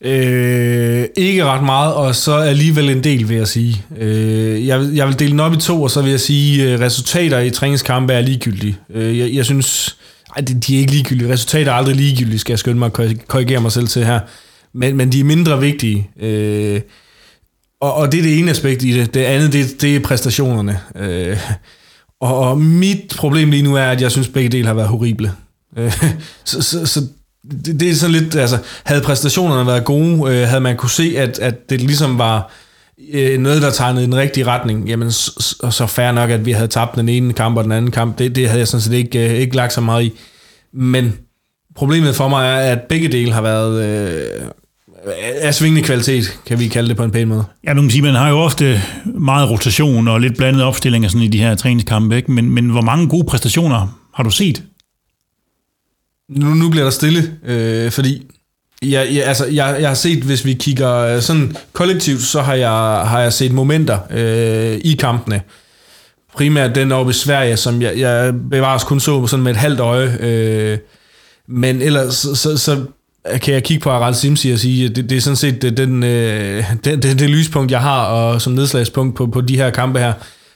Øh, 0.01 1.05
ikke 1.17 1.45
ret 1.45 1.63
meget, 1.63 1.93
og 1.93 2.15
så 2.15 2.35
alligevel 2.35 2.89
en 2.89 3.03
del, 3.03 3.29
vil 3.29 3.37
jeg 3.37 3.47
sige. 3.47 3.85
Øh, 3.97 4.67
jeg, 4.67 4.89
jeg 4.93 5.07
vil 5.07 5.19
dele 5.19 5.31
den 5.31 5.39
op 5.39 5.53
i 5.53 5.57
to, 5.57 5.83
og 5.83 5.91
så 5.91 6.01
vil 6.01 6.09
jeg 6.09 6.19
sige, 6.19 6.69
at 6.69 6.79
resultater 6.79 7.39
i 7.39 7.49
træningskampe 7.49 8.13
er 8.13 8.21
ligegyldige. 8.21 8.77
Øh, 8.93 9.19
jeg, 9.19 9.33
jeg 9.33 9.45
synes, 9.45 9.97
ej, 10.35 10.41
de, 10.41 10.53
de 10.53 10.75
er 10.75 10.79
ikke 10.79 10.91
ligegyldige. 10.91 11.33
Resultater 11.33 11.71
er 11.71 11.75
aldrig 11.75 11.95
ligegyldige, 11.95 12.39
skal 12.39 12.51
jeg 12.51 12.59
skynde 12.59 12.79
mig 12.79 12.91
at 12.99 13.27
korrigere 13.27 13.61
mig 13.61 13.71
selv 13.71 13.87
til 13.87 14.05
her. 14.05 14.19
Men, 14.73 14.97
men 14.97 15.11
de 15.11 15.19
er 15.19 15.23
mindre 15.23 15.59
vigtige. 15.59 16.09
Øh, 16.19 16.81
og, 17.81 17.93
og 17.93 18.11
det 18.11 18.17
er 18.17 18.23
det 18.23 18.39
ene 18.39 18.51
aspekt 18.51 18.83
i 18.83 18.91
det. 18.91 19.13
Det 19.13 19.19
andet, 19.19 19.53
det, 19.53 19.81
det 19.81 19.95
er 19.95 19.99
præstationerne. 19.99 20.79
Øh, 20.95 21.37
og, 22.21 22.39
og 22.39 22.61
mit 22.61 23.13
problem 23.17 23.51
lige 23.51 23.63
nu 23.63 23.75
er, 23.75 23.83
at 23.83 24.01
jeg 24.01 24.11
synes, 24.11 24.27
begge 24.27 24.49
dele 24.49 24.67
har 24.67 24.73
været 24.73 24.87
horrible. 24.87 25.31
Øh, 25.77 26.01
så, 26.45 26.61
så, 26.61 26.85
så 26.85 27.01
det, 27.51 27.79
det 27.79 27.89
er 27.89 27.95
sådan 27.95 28.15
lidt, 28.15 28.35
altså, 28.35 28.57
havde 28.83 29.01
præstationerne 29.01 29.67
været 29.67 29.83
gode, 29.85 30.35
øh, 30.35 30.47
havde 30.47 30.61
man 30.61 30.77
kunne 30.77 30.89
se, 30.89 31.13
at, 31.17 31.39
at 31.39 31.69
det 31.69 31.81
ligesom 31.81 32.17
var 32.17 32.51
øh, 33.13 33.39
noget, 33.39 33.61
der 33.61 33.71
tegnede 33.71 34.03
i 34.03 34.05
den 34.05 34.15
rigtige 34.15 34.45
retning, 34.45 34.87
jamen 34.89 35.11
så, 35.11 35.31
så- 35.39 35.71
så 35.71 35.87
fair 35.87 36.11
nok, 36.11 36.29
at 36.29 36.45
vi 36.45 36.51
havde 36.51 36.67
tabt 36.67 36.95
den 36.95 37.09
ene 37.09 37.33
kamp 37.33 37.57
og 37.57 37.63
den 37.63 37.71
anden 37.71 37.91
kamp, 37.91 38.19
det, 38.19 38.35
det 38.35 38.47
havde 38.47 38.59
jeg 38.59 38.67
sådan 38.67 38.81
set 38.81 38.93
ikke, 38.93 39.29
øh, 39.29 39.35
ikke 39.35 39.55
lagt 39.55 39.73
så 39.73 39.81
meget 39.81 40.03
i. 40.03 40.13
Men 40.73 41.13
problemet 41.75 42.15
for 42.15 42.27
mig 42.27 42.45
er, 42.47 42.55
at 42.57 42.81
begge 42.89 43.07
dele 43.07 43.31
har 43.33 43.41
været 43.41 43.83
øh, 43.85 44.45
af 45.41 45.55
svingende 45.55 45.81
kvalitet, 45.83 46.39
kan 46.45 46.59
vi 46.59 46.67
kalde 46.67 46.89
det 46.89 46.97
på 46.97 47.03
en 47.03 47.11
pæn 47.11 47.27
måde. 47.27 47.43
Ja, 47.63 47.69
nu 47.73 47.75
kan 47.75 47.83
man 47.83 47.91
sige, 47.91 48.01
man 48.01 48.15
har 48.15 48.29
jo 48.29 48.37
ofte 48.39 48.81
meget 49.05 49.49
rotation 49.49 50.07
og 50.07 50.19
lidt 50.21 50.37
blandet 50.37 50.63
opstillinger 50.63 51.09
sådan 51.09 51.21
i 51.21 51.27
de 51.27 51.37
her 51.37 51.55
træningskampe, 51.55 52.15
ikke? 52.15 52.31
Men, 52.31 52.49
men 52.49 52.69
hvor 52.69 52.81
mange 52.81 53.07
gode 53.07 53.23
præstationer 53.23 53.99
har 54.15 54.23
du 54.23 54.29
set? 54.29 54.63
Nu, 56.29 56.53
nu 56.53 56.69
bliver 56.69 56.83
der 56.83 56.91
stille, 56.91 57.31
øh, 57.45 57.91
fordi 57.91 58.27
jeg, 58.81 59.07
jeg, 59.13 59.25
altså, 59.25 59.45
jeg, 59.45 59.77
jeg 59.79 59.87
har 59.87 59.95
set, 59.95 60.23
hvis 60.23 60.45
vi 60.45 60.53
kigger 60.53 60.95
øh, 60.97 61.21
sådan 61.21 61.55
kollektivt, 61.73 62.21
så 62.21 62.41
har 62.41 62.53
jeg, 62.53 62.69
har 63.07 63.19
jeg 63.19 63.33
set 63.33 63.51
momenter 63.51 63.99
øh, 64.11 64.79
i 64.83 64.95
kampene. 64.99 65.41
Primært 66.33 66.75
den 66.75 66.91
oppe 66.91 67.09
i 67.09 67.13
Sverige, 67.13 67.57
som 67.57 67.81
jeg, 67.81 67.97
jeg 67.97 68.33
bevares 68.49 68.83
kun 68.83 68.99
så 68.99 69.27
sådan 69.27 69.43
med 69.43 69.51
et 69.51 69.57
halvt 69.57 69.79
øje. 69.79 70.17
Øh, 70.19 70.77
men 71.47 71.81
ellers 71.81 72.13
så, 72.15 72.35
så, 72.35 72.57
så 72.57 72.85
kan 73.41 73.53
jeg 73.53 73.63
kigge 73.63 73.83
på 73.83 73.89
Aral 73.89 74.15
Simsi 74.15 74.51
og 74.51 74.59
sige, 74.59 74.85
at 74.85 74.95
det, 74.95 75.09
det 75.09 75.17
er 75.17 75.21
sådan 75.21 75.37
set 75.37 75.61
det, 75.61 75.77
den, 75.77 76.03
øh, 76.03 76.63
det, 76.83 77.03
det, 77.03 77.19
det 77.19 77.29
lyspunkt, 77.29 77.71
jeg 77.71 77.81
har 77.81 78.05
og 78.05 78.41
som 78.41 78.53
nedslagspunkt 78.53 79.15
på, 79.15 79.27
på 79.27 79.41
de 79.41 79.57
her 79.57 79.69
kampe 79.69 79.99
her. 79.99 80.13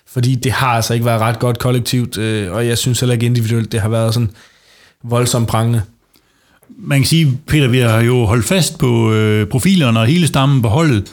Fordi 0.07 0.35
det 0.35 0.51
har 0.51 0.67
altså 0.67 0.93
ikke 0.93 1.05
været 1.05 1.21
ret 1.21 1.39
godt 1.39 1.59
kollektivt, 1.59 2.17
øh, 2.17 2.51
og 2.51 2.67
jeg 2.67 2.77
synes 2.77 2.99
heller 2.99 3.13
ikke 3.13 3.25
individuelt, 3.25 3.71
det 3.71 3.81
har 3.81 3.89
været 3.89 4.13
sådan 4.13 4.29
voldsomt 5.03 5.47
prangende. 5.47 5.81
Man 6.79 6.99
kan 6.99 7.05
sige, 7.07 7.37
Peter, 7.47 7.67
vi 7.67 7.79
har 7.79 8.01
jo 8.01 8.25
holdt 8.25 8.45
fast 8.45 8.77
på 8.79 9.13
øh, 9.13 9.47
profilerne 9.47 9.99
og 9.99 10.05
hele 10.07 10.27
stammen 10.27 10.61
på 10.61 10.67
holdet. 10.67 11.11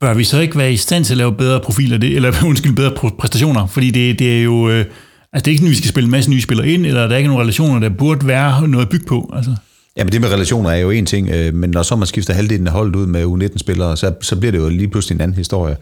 Bør 0.00 0.14
vi 0.14 0.24
så 0.24 0.40
ikke 0.40 0.58
være 0.58 0.72
i 0.72 0.76
stand 0.76 1.04
til 1.04 1.12
at 1.14 1.18
lave 1.18 1.32
bedre 1.34 1.60
profiler, 1.60 1.98
det, 1.98 2.16
eller 2.16 2.32
undskyld, 2.46 2.76
bedre 2.76 2.90
præ- 2.92 3.16
præstationer? 3.18 3.66
Fordi 3.66 3.90
det, 3.90 4.18
det 4.18 4.38
er 4.38 4.42
jo... 4.42 4.68
Øh, 4.68 4.78
altså, 4.78 4.86
det 5.32 5.46
er 5.46 5.50
ikke 5.50 5.58
sådan, 5.58 5.70
vi 5.70 5.74
skal 5.76 5.88
spille 5.88 6.04
en 6.04 6.10
masse 6.10 6.30
nye 6.30 6.40
spillere 6.40 6.68
ind, 6.68 6.86
eller 6.86 7.06
der 7.06 7.14
er 7.14 7.16
ikke 7.16 7.28
nogen 7.28 7.42
relationer, 7.42 7.80
der 7.80 7.88
burde 7.88 8.26
være 8.26 8.68
noget 8.68 8.84
at 8.84 8.90
bygge 8.90 9.06
på. 9.06 9.30
Altså. 9.36 9.56
Jamen 9.96 10.12
det 10.12 10.20
med 10.20 10.32
relationer 10.32 10.70
er 10.70 10.76
jo 10.76 10.90
en 10.90 11.06
ting, 11.06 11.28
øh, 11.30 11.54
men 11.54 11.70
når 11.70 11.82
så 11.82 11.96
man 11.96 12.06
skifter 12.06 12.34
halvdelen 12.34 12.66
af 12.66 12.72
holdet 12.72 12.96
ud 12.96 13.06
med 13.06 13.24
U19-spillere, 13.24 13.96
så, 13.96 14.12
så 14.20 14.36
bliver 14.36 14.52
det 14.52 14.58
jo 14.58 14.68
lige 14.68 14.88
pludselig 14.88 15.14
en 15.14 15.20
anden 15.20 15.36
historie. 15.36 15.76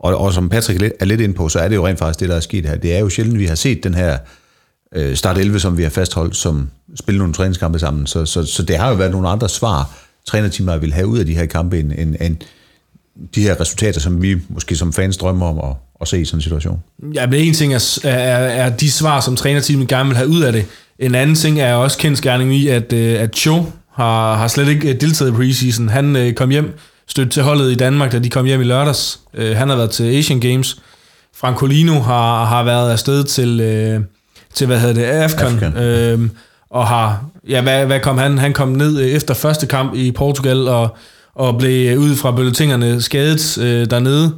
Og, 0.00 0.16
og 0.20 0.32
som 0.32 0.48
Patrick 0.48 0.80
lidt- 0.80 0.92
er 1.00 1.04
lidt 1.04 1.20
inde 1.20 1.34
på, 1.34 1.48
så 1.48 1.58
er 1.58 1.68
det 1.68 1.76
jo 1.76 1.86
rent 1.86 1.98
faktisk 1.98 2.20
det, 2.20 2.28
der 2.28 2.36
er 2.36 2.40
sket 2.40 2.66
her. 2.66 2.76
Det 2.76 2.94
er 2.94 2.98
jo 2.98 3.08
sjældent, 3.08 3.38
vi 3.38 3.46
har 3.46 3.54
set 3.54 3.84
den 3.84 3.94
her 3.94 4.18
øh, 4.96 5.16
start 5.16 5.38
11, 5.38 5.60
som 5.60 5.78
vi 5.78 5.82
har 5.82 5.90
fastholdt, 5.90 6.36
som 6.36 6.70
spiller 7.00 7.18
nogle 7.18 7.34
træningskampe 7.34 7.78
sammen. 7.78 8.06
Så, 8.06 8.26
så, 8.26 8.44
så 8.44 8.62
det 8.62 8.76
har 8.76 8.88
jo 8.88 8.94
været 8.94 9.10
nogle 9.10 9.28
andre 9.28 9.48
svar, 9.48 9.90
trænerteamer 10.26 10.76
vil 10.76 10.92
have 10.92 11.06
ud 11.06 11.18
af 11.18 11.26
de 11.26 11.34
her 11.34 11.46
kampe, 11.46 11.78
end, 11.78 11.92
end, 11.98 12.16
end 12.20 12.36
de 13.34 13.42
her 13.42 13.60
resultater, 13.60 14.00
som 14.00 14.22
vi 14.22 14.36
måske 14.48 14.76
som 14.76 14.92
fans 14.92 15.16
drømmer 15.16 15.46
om 15.46 15.58
at, 15.58 15.76
at 16.00 16.08
se 16.08 16.20
i 16.20 16.24
sådan 16.24 16.38
en 16.38 16.42
situation. 16.42 16.82
Ja, 17.14 17.26
men 17.26 17.40
en 17.40 17.54
ting 17.54 17.74
er, 17.74 17.98
er, 18.04 18.36
er 18.36 18.76
de 18.76 18.90
svar, 18.90 19.20
som 19.20 19.36
trænerteamet 19.36 19.88
gerne 19.88 20.08
vil 20.08 20.16
have 20.16 20.28
ud 20.28 20.40
af 20.40 20.52
det. 20.52 20.66
En 20.98 21.14
anden 21.14 21.36
ting 21.36 21.60
er 21.60 21.74
også 21.74 21.98
kendskærningen 21.98 22.56
i, 22.56 22.68
at, 22.68 22.92
øh, 22.92 23.20
at 23.20 23.34
Cho 23.36 23.64
har, 23.92 24.36
har 24.36 24.48
slet 24.48 24.68
ikke 24.68 24.88
øh, 24.94 25.00
deltaget 25.00 25.30
i 25.30 25.34
preseason. 25.34 25.88
Han 25.88 26.16
øh, 26.16 26.32
kom 26.34 26.50
hjem, 26.50 26.78
stødt 27.08 27.32
til 27.32 27.42
holdet 27.42 27.72
i 27.72 27.74
Danmark, 27.74 28.12
da 28.12 28.18
de 28.18 28.30
kom 28.30 28.46
hjem 28.46 28.60
i 28.60 28.64
lørdags. 28.64 29.20
Øh, 29.34 29.56
Han 29.56 29.68
har 29.68 29.76
været 29.76 29.90
til 29.90 30.04
Asian 30.04 30.40
Games. 30.40 30.76
Francolino 31.36 32.00
har, 32.00 32.44
har 32.44 32.64
været 32.64 32.92
afsted 32.92 33.24
til, 33.24 33.60
øh, 33.60 34.00
til 34.54 34.66
hvad 34.66 34.80
hedder 34.80 34.94
det, 34.94 35.02
Afcon. 35.02 35.54
Afcon. 35.54 35.76
Øhm, 35.82 36.30
og 36.70 36.86
har, 36.86 37.24
ja, 37.48 37.62
hvad, 37.62 37.86
hvad 37.86 38.00
kom 38.00 38.18
han? 38.18 38.38
Han 38.38 38.52
kom 38.52 38.68
ned 38.68 39.00
øh, 39.00 39.06
efter 39.06 39.34
første 39.34 39.66
kamp 39.66 39.94
i 39.94 40.12
Portugal 40.12 40.68
og, 40.68 40.96
og 41.34 41.58
blev 41.58 41.98
ud 41.98 42.16
fra 42.16 42.30
bulletinerne 42.30 43.02
skadet 43.02 43.58
øh, 43.58 43.90
dernede. 43.90 44.34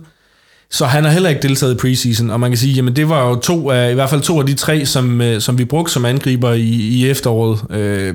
Så 0.71 0.87
han 0.87 1.05
har 1.05 1.11
heller 1.11 1.29
ikke 1.29 1.43
deltaget 1.43 1.75
i 1.75 1.77
preseason, 1.77 2.31
og 2.31 2.41
man 2.41 2.51
kan 2.51 2.59
sige, 2.59 2.75
jamen 2.75 2.97
det 2.97 3.09
var 3.09 3.29
jo 3.29 3.35
to 3.35 3.71
af, 3.71 3.91
i 3.91 3.95
hvert 3.95 4.11
fald 4.11 4.21
to 4.21 4.41
af 4.41 4.47
de 4.47 4.55
tre, 4.55 4.87
som, 4.87 5.21
øh, 5.21 5.41
som 5.41 5.59
vi 5.59 5.65
brugte 5.65 5.93
som 5.93 6.05
angriber 6.05 6.53
i, 6.53 6.71
i 6.71 7.11
efteråret. 7.11 7.61
Øh, 7.71 8.15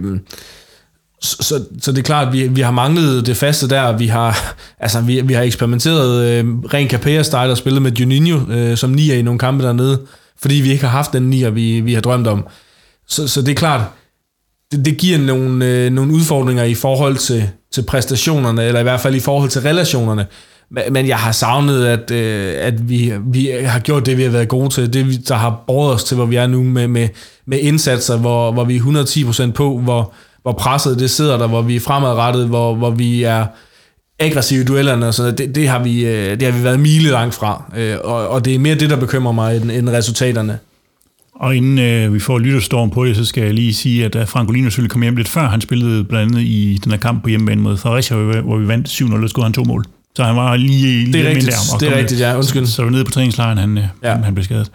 så, 1.22 1.38
så, 1.40 1.64
så 1.82 1.92
det 1.92 1.98
er 1.98 2.04
klart, 2.04 2.28
at 2.28 2.34
vi, 2.34 2.48
vi 2.48 2.62
har 2.62 2.72
manglet 2.72 3.26
det 3.26 3.38
faste 3.38 3.70
der. 3.70 3.98
Vi 3.98 4.08
har, 4.08 4.56
altså, 4.80 5.02
vi, 5.02 5.22
vi 5.22 5.34
har 5.34 5.42
eksperimenteret 5.42 6.26
øh, 6.26 6.46
ren 6.74 6.90
Capella 6.90 7.24
style 7.24 7.52
og 7.52 7.58
spillet 7.58 7.82
med 7.82 7.92
Juninho 7.92 8.52
øh, 8.52 8.78
som 8.78 8.90
nier 8.90 9.16
i 9.16 9.22
nogle 9.22 9.40
kampe 9.40 9.64
dernede, 9.66 10.00
fordi 10.42 10.56
vi 10.56 10.72
ikke 10.72 10.84
har 10.84 10.92
haft 10.92 11.14
den 11.14 11.24
nier, 11.30 11.50
vi, 11.50 11.80
vi 11.82 11.94
har 11.94 12.02
drømt 12.02 12.28
om. 12.28 12.48
Så, 13.08 13.28
så 13.28 13.42
det 13.42 13.52
er 13.52 13.56
klart, 13.56 13.82
det, 14.72 14.86
det 14.86 14.98
giver 14.98 15.18
nogle, 15.18 15.66
øh, 15.66 15.92
nogle 15.92 16.14
udfordringer 16.14 16.64
i 16.64 16.74
forhold 16.74 17.16
til, 17.18 17.50
til 17.74 17.82
præstationerne, 17.84 18.64
eller 18.64 18.80
i 18.80 18.84
hvert 18.84 19.00
fald 19.00 19.16
i 19.16 19.20
forhold 19.20 19.50
til 19.50 19.62
relationerne. 19.62 20.26
Men, 20.92 21.08
jeg 21.08 21.18
har 21.18 21.32
savnet, 21.32 21.86
at, 21.86 22.12
øh, 22.12 22.54
at 22.60 22.90
vi, 22.90 23.14
vi 23.26 23.46
har 23.66 23.80
gjort 23.80 24.06
det, 24.06 24.18
vi 24.18 24.24
har 24.24 24.30
været 24.30 24.48
gode 24.48 24.70
til. 24.70 24.94
Det, 24.94 25.08
vi- 25.08 25.16
der 25.16 25.36
har 25.36 25.64
båret 25.68 25.94
os 25.94 26.04
til, 26.04 26.16
hvor 26.16 26.26
vi 26.26 26.36
er 26.36 26.48
nu 26.48 26.64
med, 26.64 26.88
med, 26.88 27.10
med 27.46 27.60
indsatser, 27.60 28.18
hvor, 28.18 28.52
hvor 28.52 28.64
vi 28.64 28.76
er 28.76 28.82
110% 29.48 29.52
på, 29.52 29.78
hvor, 29.80 30.14
hvor 30.42 30.52
presset 30.52 31.00
det 31.00 31.10
sidder 31.10 31.38
der, 31.38 31.48
hvor 31.48 31.62
vi 31.62 31.76
er 31.76 31.80
fremadrettet, 31.80 32.48
hvor, 32.48 32.76
hvor 32.76 32.90
vi 32.90 33.24
er 33.24 33.46
aggressive 34.20 34.64
duellerne 34.64 35.08
og 35.08 35.14
sådan 35.14 35.26
noget. 35.34 35.38
det, 35.38 35.56
det, 35.56 35.68
har 35.70 35.84
vi, 35.84 36.06
øh, 36.06 36.40
det 36.40 36.42
har 36.42 36.52
vi 36.58 36.64
været 36.64 36.80
mile 36.80 37.10
langt 37.10 37.36
fra. 37.36 37.64
Øh, 37.78 37.96
Og, 38.04 38.28
og 38.30 38.46
det 38.46 38.56
er 38.56 38.60
mere 38.60 38.76
det, 38.76 38.90
der 38.90 38.96
bekymrer 38.96 39.32
mig, 39.32 39.58
end, 39.58 39.72
end 39.72 39.90
resultaterne. 39.90 40.58
Og 41.36 41.56
inden 41.56 41.80
øh, 41.80 42.14
vi 42.14 42.20
får 42.20 42.40
lytterstorm 42.40 42.90
på 42.90 43.06
det, 43.06 43.16
så 43.16 43.26
skal 43.26 43.44
jeg 43.44 43.54
lige 43.54 43.74
sige, 43.74 44.06
at 44.06 44.16
øh, 44.16 44.28
Francolino 44.28 44.70
selvfølgelig 44.70 44.92
kom 44.92 45.02
hjem 45.02 45.16
lidt 45.16 45.28
før. 45.28 45.48
Han 45.50 45.62
spillede 45.62 46.04
blandt 46.04 46.32
andet 46.36 46.48
i 46.48 46.80
den 46.84 46.92
her 46.92 47.00
kamp 47.00 47.24
på 47.24 47.30
hjemmebane 47.30 47.62
mod 47.62 47.78
Fredericia, 47.78 48.18
hvor 48.18 48.58
vi- 48.58 48.68
vandt 48.68 48.90
7-0, 48.90 49.24
og 49.24 49.30
scorede 49.30 49.46
han 49.46 49.54
to 49.54 49.64
mål. 49.64 49.86
Så 50.16 50.24
han 50.24 50.36
var 50.36 50.56
lige 50.56 51.06
lidt 51.06 51.16
rigtigt. 51.16 51.36
mindre 51.36 51.54
om 51.72 51.76
at 51.76 51.80
Det 51.82 51.94
er 51.94 51.98
rigtigt, 51.98 52.22
ja. 52.22 52.38
Undskyld. 52.38 52.66
Så, 52.66 52.72
så 52.74 52.84
var 52.84 52.90
nede 52.90 53.04
på 53.06 53.12
træningslejren, 53.12 53.58
han. 53.58 53.80
Ja. 54.04 54.16
han 54.16 54.34
blev 54.36 54.44
skadet. 54.44 54.72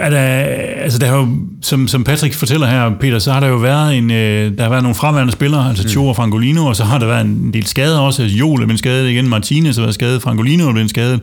Der, 0.00 0.18
altså 0.18 0.98
der 0.98 1.06
har 1.06 1.16
jo, 1.16 1.28
som, 1.62 1.88
som 1.88 2.04
Patrick 2.04 2.34
fortæller 2.34 2.66
her, 2.66 2.90
Peter, 3.00 3.18
så 3.18 3.32
har 3.32 3.40
der 3.40 3.46
jo 3.46 3.56
været, 3.56 3.98
en, 3.98 4.10
øh, 4.10 4.56
der 4.56 4.62
har 4.62 4.70
været 4.70 4.82
nogle 4.82 4.94
fremværende 4.94 5.32
spillere, 5.32 5.68
altså 5.68 5.88
Tjo 5.88 6.06
og 6.06 6.16
Frangolino, 6.16 6.66
og 6.66 6.76
så 6.76 6.84
har 6.84 6.98
der 6.98 7.06
været 7.06 7.24
en 7.24 7.52
del 7.52 7.66
skader 7.66 7.98
også. 7.98 8.22
Altså, 8.22 8.38
Joel 8.38 8.62
er 8.62 8.66
blevet 8.66 8.78
skadet 8.78 9.10
igen, 9.10 9.28
Martinez 9.28 9.76
har 9.76 9.82
været 9.82 9.94
skadet, 9.94 10.22
Frangolino 10.22 10.68
er 10.68 10.72
blevet 10.72 10.90
skadet. 10.90 11.20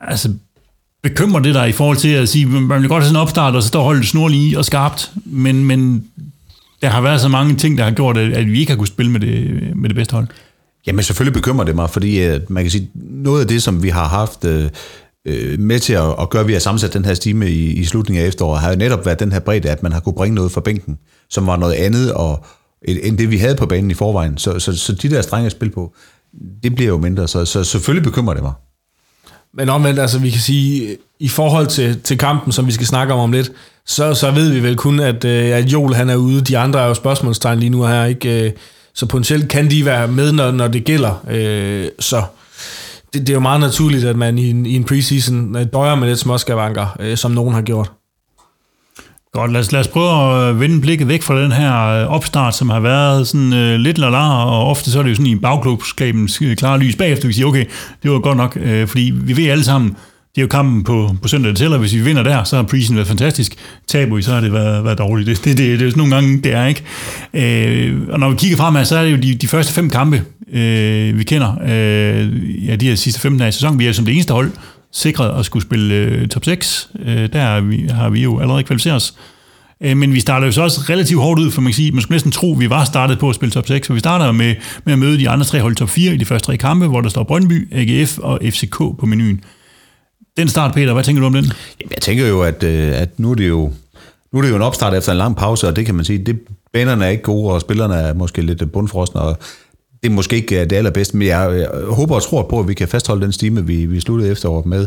Altså, 0.00 0.32
bekymrer 1.02 1.40
det 1.40 1.54
dig 1.54 1.68
i 1.68 1.72
forhold 1.72 1.96
til 1.96 2.08
at 2.08 2.28
sige, 2.28 2.46
man 2.46 2.80
vil 2.80 2.88
godt 2.88 3.02
have 3.02 3.08
sådan 3.08 3.16
en 3.16 3.22
opstart, 3.22 3.54
og 3.54 3.62
så 3.62 3.68
står 3.68 3.82
holdet 3.82 4.06
snorlige 4.06 4.58
og 4.58 4.64
skarpt, 4.64 5.10
men, 5.24 5.64
men 5.64 6.04
der 6.82 6.88
har 6.88 7.00
været 7.00 7.20
så 7.20 7.28
mange 7.28 7.54
ting, 7.54 7.78
der 7.78 7.84
har 7.84 7.90
gjort, 7.90 8.16
at, 8.16 8.32
at 8.32 8.46
vi 8.52 8.60
ikke 8.60 8.72
har 8.72 8.76
kunnet 8.76 8.88
spille 8.88 9.12
med 9.12 9.20
det, 9.20 9.62
med 9.76 9.88
det 9.88 9.96
bedste 9.96 10.12
hold. 10.12 10.26
Jamen 10.86 11.02
selvfølgelig 11.02 11.34
bekymrer 11.34 11.64
det 11.64 11.74
mig, 11.74 11.90
fordi 11.90 12.18
at 12.18 12.50
man 12.50 12.64
kan 12.64 12.70
sige, 12.70 12.90
noget 12.94 13.40
af 13.40 13.46
det, 13.46 13.62
som 13.62 13.82
vi 13.82 13.88
har 13.88 14.08
haft 14.08 14.44
øh, 14.44 14.70
øh, 15.24 15.60
med 15.60 15.78
til 15.78 15.92
at, 15.92 16.14
at 16.20 16.30
gøre, 16.30 16.42
at 16.42 16.48
vi 16.48 16.52
har 16.52 16.60
sammensat 16.60 16.94
den 16.94 17.04
her 17.04 17.14
stime 17.14 17.50
i, 17.50 17.72
i 17.72 17.84
slutningen 17.84 18.24
af 18.24 18.28
efteråret, 18.28 18.60
har 18.60 18.70
jo 18.70 18.76
netop 18.76 19.06
været 19.06 19.20
den 19.20 19.32
her 19.32 19.40
bredde, 19.40 19.70
at 19.70 19.82
man 19.82 19.92
har 19.92 20.00
kunne 20.00 20.14
bringe 20.14 20.34
noget 20.34 20.52
fra 20.52 20.60
bænken, 20.60 20.98
som 21.30 21.46
var 21.46 21.56
noget 21.56 21.74
andet 21.74 22.12
og, 22.12 22.44
end 22.88 23.18
det, 23.18 23.30
vi 23.30 23.36
havde 23.36 23.54
på 23.54 23.66
banen 23.66 23.90
i 23.90 23.94
forvejen. 23.94 24.38
Så, 24.38 24.58
så, 24.58 24.76
så 24.76 24.92
de 24.92 25.10
der 25.10 25.22
strenge 25.22 25.46
at 25.46 25.52
spille 25.52 25.74
på, 25.74 25.94
det 26.62 26.74
bliver 26.74 26.88
jo 26.88 26.98
mindre, 26.98 27.28
så, 27.28 27.44
så 27.44 27.64
selvfølgelig 27.64 28.04
bekymrer 28.04 28.34
det 28.34 28.42
mig. 28.42 28.52
Men 29.54 29.68
omvendt, 29.68 30.00
altså 30.00 30.18
vi 30.18 30.30
kan 30.30 30.40
sige, 30.40 30.96
i 31.20 31.28
forhold 31.28 31.66
til, 31.66 32.00
til 32.00 32.18
kampen, 32.18 32.52
som 32.52 32.66
vi 32.66 32.72
skal 32.72 32.86
snakke 32.86 33.14
om 33.14 33.20
om 33.20 33.32
lidt, 33.32 33.52
så, 33.86 34.14
så 34.14 34.30
ved 34.30 34.50
vi 34.50 34.62
vel 34.62 34.76
kun, 34.76 35.00
at, 35.00 35.24
øh, 35.24 35.56
at 35.56 35.64
Joel 35.64 35.94
han 35.94 36.10
er 36.10 36.16
ude. 36.16 36.40
De 36.40 36.58
andre 36.58 36.80
er 36.80 36.86
jo 36.86 36.94
spørgsmålstegn 36.94 37.58
lige 37.58 37.70
nu 37.70 37.82
her, 37.82 38.04
ikke? 38.04 38.46
Øh, 38.46 38.52
så 38.94 39.06
potentielt 39.06 39.48
kan 39.48 39.70
de 39.70 39.84
være 39.84 40.08
med, 40.08 40.32
når, 40.32 40.50
når 40.50 40.68
det 40.68 40.84
gælder. 40.84 41.24
Øh, 41.30 41.88
Så 41.98 42.22
det, 43.14 43.20
det 43.20 43.28
er 43.28 43.34
jo 43.34 43.40
meget 43.40 43.60
naturligt, 43.60 44.04
at 44.04 44.16
man 44.16 44.38
i 44.38 44.50
en, 44.50 44.66
i 44.66 44.76
en 44.76 44.84
preseason 44.84 45.56
øh, 45.56 45.66
døjer 45.72 45.94
med 45.94 46.08
lidt 46.08 46.18
småskavanker, 46.18 46.96
øh, 47.00 47.16
som 47.16 47.30
nogen 47.30 47.54
har 47.54 47.62
gjort. 47.62 47.92
Godt, 49.32 49.52
lad 49.52 49.60
os, 49.60 49.72
lad 49.72 49.80
os 49.80 49.88
prøve 49.88 50.10
at 50.10 50.50
øh, 50.50 50.60
vende 50.60 50.80
blikket 50.80 51.08
væk 51.08 51.22
fra 51.22 51.42
den 51.42 51.52
her 51.52 51.86
øh, 51.86 52.06
opstart, 52.06 52.54
som 52.54 52.70
har 52.70 52.80
været 52.80 53.28
sådan 53.28 53.52
øh, 53.52 53.76
lidt 53.76 53.98
lala, 53.98 54.44
og 54.44 54.66
ofte 54.66 54.90
så 54.90 54.98
er 54.98 55.02
det 55.02 55.10
jo 55.10 55.14
sådan 55.14 55.32
i 55.32 55.36
bagklubskabens 55.36 56.42
klare 56.56 56.78
lys 56.78 56.96
bagefter, 56.96 57.26
vi 57.26 57.32
siger, 57.32 57.46
okay, 57.46 57.64
det 58.02 58.10
var 58.10 58.18
godt 58.18 58.36
nok, 58.36 58.58
øh, 58.60 58.88
fordi 58.88 59.12
vi 59.14 59.36
ved 59.36 59.50
alle 59.50 59.64
sammen, 59.64 59.96
det 60.34 60.40
er 60.40 60.42
jo 60.42 60.48
kampen 60.48 60.84
på, 60.84 61.16
på 61.22 61.28
søndag, 61.28 61.50
det 61.50 61.58
tæller. 61.58 61.78
Hvis 61.78 61.94
vi 61.94 62.00
vinder 62.00 62.22
der, 62.22 62.44
så 62.44 62.56
har 62.56 62.62
prisen 62.62 62.96
været 62.96 63.08
fantastisk. 63.08 63.54
Taber 63.86 64.16
vi, 64.16 64.22
så 64.22 64.32
har 64.32 64.40
det 64.40 64.52
været, 64.52 64.84
været 64.84 64.98
dårligt. 64.98 65.26
Det, 65.26 65.44
det, 65.44 65.58
det, 65.58 65.78
det 65.78 65.86
er 65.86 65.90
sådan 65.90 65.98
nogle 65.98 66.14
gange, 66.14 66.40
det 66.40 66.52
er 66.52 66.66
ikke. 66.66 66.82
Øh, 67.34 68.08
og 68.08 68.20
når 68.20 68.30
vi 68.30 68.36
kigger 68.36 68.56
fremad, 68.56 68.84
så 68.84 68.96
er 68.96 69.04
det 69.04 69.12
jo 69.12 69.16
de, 69.16 69.34
de 69.34 69.48
første 69.48 69.72
fem 69.72 69.90
kampe, 69.90 70.22
øh, 70.52 71.18
vi 71.18 71.24
kender. 71.24 71.56
Øh, 71.62 72.66
ja, 72.68 72.76
de 72.76 72.88
her 72.88 72.94
sidste 72.94 73.20
15 73.20 73.42
af 73.42 73.54
sæsonen. 73.54 73.78
Vi 73.78 73.86
er 73.86 73.92
som 73.92 74.04
det 74.04 74.14
eneste 74.14 74.32
hold 74.32 74.50
sikret 74.92 75.38
at 75.38 75.44
skulle 75.44 75.62
spille 75.62 75.94
øh, 75.94 76.28
top 76.28 76.44
6. 76.44 76.90
Øh, 77.04 77.32
der 77.32 77.40
har 77.40 77.60
vi, 77.60 77.86
har 77.90 78.10
vi 78.10 78.22
jo 78.22 78.40
allerede 78.40 78.62
kvalificeret 78.62 78.96
os. 78.96 79.14
Øh, 79.80 79.96
men 79.96 80.14
vi 80.14 80.20
starter 80.20 80.46
jo 80.46 80.52
så 80.52 80.62
også 80.62 80.80
relativt 80.90 81.20
hårdt 81.20 81.40
ud, 81.40 81.50
for 81.50 81.60
man 81.60 81.72
kan 81.72 81.74
sige, 81.74 81.92
man 81.92 82.02
skulle 82.02 82.14
næsten 82.14 82.32
tro, 82.32 82.52
at 82.52 82.60
vi 82.60 82.70
var 82.70 82.84
startet 82.84 83.18
på 83.18 83.28
at 83.28 83.34
spille 83.34 83.52
top 83.52 83.66
6, 83.66 83.86
for 83.86 83.94
vi 83.94 84.00
starter 84.00 84.32
med, 84.32 84.54
med 84.84 84.92
at 84.92 84.98
møde 84.98 85.18
de 85.18 85.28
andre 85.28 85.44
tre 85.44 85.60
hold 85.60 85.76
top 85.76 85.90
4 85.90 86.14
i 86.14 86.16
de 86.16 86.24
første 86.24 86.46
tre 86.46 86.56
kampe, 86.56 86.86
hvor 86.86 87.00
der 87.00 87.08
står 87.08 87.22
Brøndby, 87.22 87.68
AGF 87.72 88.18
og 88.18 88.40
FCK 88.44 88.76
på 88.76 89.06
menuen. 89.06 89.40
Den 90.36 90.48
start, 90.48 90.74
Peter, 90.74 90.92
hvad 90.92 91.04
tænker 91.04 91.20
du 91.20 91.26
om 91.26 91.32
den? 91.32 91.44
Jamen, 91.80 91.90
jeg 91.90 92.02
tænker 92.02 92.26
jo, 92.26 92.42
at, 92.42 92.62
øh, 92.62 93.00
at 93.00 93.18
nu 93.18 93.30
er 93.30 93.34
det 93.34 93.48
jo 93.48 93.72
nu 94.32 94.38
er 94.38 94.42
det 94.42 94.50
jo 94.50 94.56
en 94.56 94.62
opstart 94.62 94.94
efter 94.94 95.12
en 95.12 95.18
lang 95.18 95.36
pause, 95.36 95.68
og 95.68 95.76
det 95.76 95.86
kan 95.86 95.94
man 95.94 96.04
sige, 96.04 96.18
det, 96.18 96.40
banerne 96.72 97.04
er 97.04 97.08
ikke 97.08 97.22
gode, 97.22 97.52
og 97.52 97.60
spillerne 97.60 97.94
er 97.94 98.14
måske 98.14 98.42
lidt 98.42 98.72
bundfrosne, 98.72 99.20
og 99.20 99.38
det 100.02 100.10
er 100.10 100.14
måske 100.14 100.36
ikke 100.36 100.60
øh, 100.60 100.70
det 100.70 100.76
allerbedste, 100.76 101.16
men 101.16 101.28
jeg, 101.28 101.58
jeg 101.58 101.68
håber 101.88 102.14
og 102.14 102.22
tror 102.22 102.42
på, 102.42 102.60
at 102.60 102.68
vi 102.68 102.74
kan 102.74 102.88
fastholde 102.88 103.22
den 103.22 103.32
stime, 103.32 103.66
vi, 103.66 103.86
vi 103.86 104.00
sluttede 104.00 104.30
efteråret 104.30 104.66
med. 104.66 104.86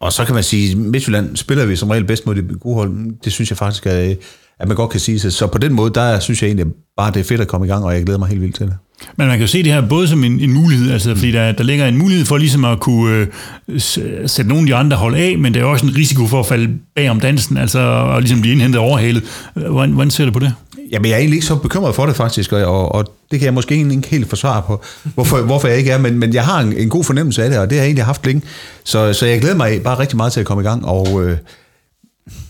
Og 0.00 0.12
så 0.12 0.24
kan 0.24 0.34
man 0.34 0.44
sige, 0.44 0.70
at 0.70 0.76
Midtjylland 0.76 1.36
spiller 1.36 1.66
vi 1.66 1.76
som 1.76 1.90
regel 1.90 2.04
bedst 2.04 2.26
mod 2.26 2.34
de 2.34 2.42
gode 2.60 2.74
hold. 2.74 3.20
Det 3.24 3.32
synes 3.32 3.50
jeg 3.50 3.58
faktisk, 3.58 3.86
at, 3.86 4.18
at 4.58 4.68
man 4.68 4.76
godt 4.76 4.90
kan 4.90 5.00
sige 5.00 5.18
sig. 5.18 5.32
Så 5.32 5.46
på 5.46 5.58
den 5.58 5.72
måde, 5.72 5.90
der 5.94 6.18
synes 6.18 6.42
jeg 6.42 6.48
egentlig 6.48 6.66
bare, 6.96 7.12
det 7.12 7.20
er 7.20 7.24
fedt 7.24 7.40
at 7.40 7.48
komme 7.48 7.66
i 7.66 7.70
gang, 7.70 7.84
og 7.84 7.94
jeg 7.94 8.04
glæder 8.04 8.18
mig 8.18 8.28
helt 8.28 8.40
vildt 8.40 8.54
til 8.54 8.66
det. 8.66 8.76
Men 9.16 9.26
man 9.26 9.38
kan 9.38 9.40
jo 9.40 9.46
se 9.46 9.62
det 9.62 9.72
her 9.72 9.80
både 9.80 10.08
som 10.08 10.24
en, 10.24 10.40
en 10.40 10.52
mulighed, 10.52 10.92
altså 10.92 11.14
fordi 11.14 11.32
der, 11.32 11.52
der 11.52 11.64
ligger 11.64 11.86
en 11.86 11.98
mulighed 11.98 12.26
for 12.26 12.36
ligesom 12.36 12.64
at 12.64 12.80
kunne 12.80 13.16
øh, 13.16 13.26
øh 13.68 13.80
sætte 14.26 14.48
nogle 14.48 14.62
af 14.62 14.66
de 14.66 14.74
andre 14.74 14.96
hold 14.96 15.14
af, 15.14 15.38
men 15.38 15.54
der 15.54 15.60
er 15.60 15.64
også 15.64 15.86
en 15.86 15.96
risiko 15.96 16.26
for 16.26 16.40
at 16.40 16.46
falde 16.46 16.68
bag 16.96 17.10
om 17.10 17.20
dansen, 17.20 17.56
altså 17.56 17.78
og 17.80 18.20
ligesom 18.20 18.40
blive 18.40 18.52
indhentet 18.52 18.80
overhalet. 18.80 19.22
Hvordan, 19.54 19.90
hvordan 19.90 20.10
ser 20.10 20.24
du 20.24 20.30
på 20.30 20.38
det? 20.38 20.54
Jamen, 20.90 21.06
jeg 21.06 21.14
er 21.14 21.18
egentlig 21.18 21.36
ikke 21.36 21.46
så 21.46 21.56
bekymret 21.56 21.94
for 21.94 22.06
det 22.06 22.16
faktisk, 22.16 22.52
og, 22.52 22.64
og, 22.64 22.94
og 22.94 23.04
det 23.30 23.38
kan 23.38 23.44
jeg 23.44 23.54
måske 23.54 23.76
ikke 23.76 24.08
helt 24.08 24.28
forsvare 24.28 24.62
på, 24.62 24.82
hvorfor, 25.14 25.42
hvorfor 25.42 25.68
jeg 25.68 25.78
ikke 25.78 25.90
er, 25.90 25.98
men, 25.98 26.18
men 26.18 26.34
jeg 26.34 26.44
har 26.44 26.60
en, 26.60 26.72
en 26.72 26.88
god 26.88 27.04
fornemmelse 27.04 27.44
af 27.44 27.50
det, 27.50 27.58
og 27.58 27.70
det 27.70 27.78
har 27.78 27.82
jeg 27.82 27.88
egentlig 27.88 28.04
haft 28.04 28.26
længe. 28.26 28.42
Så, 28.84 29.12
så 29.12 29.26
jeg 29.26 29.40
glæder 29.40 29.56
mig 29.56 29.82
bare 29.82 29.98
rigtig 29.98 30.16
meget 30.16 30.32
til 30.32 30.40
at 30.40 30.46
komme 30.46 30.62
i 30.62 30.66
gang, 30.66 30.86
og 30.86 31.24
øh, 31.24 31.36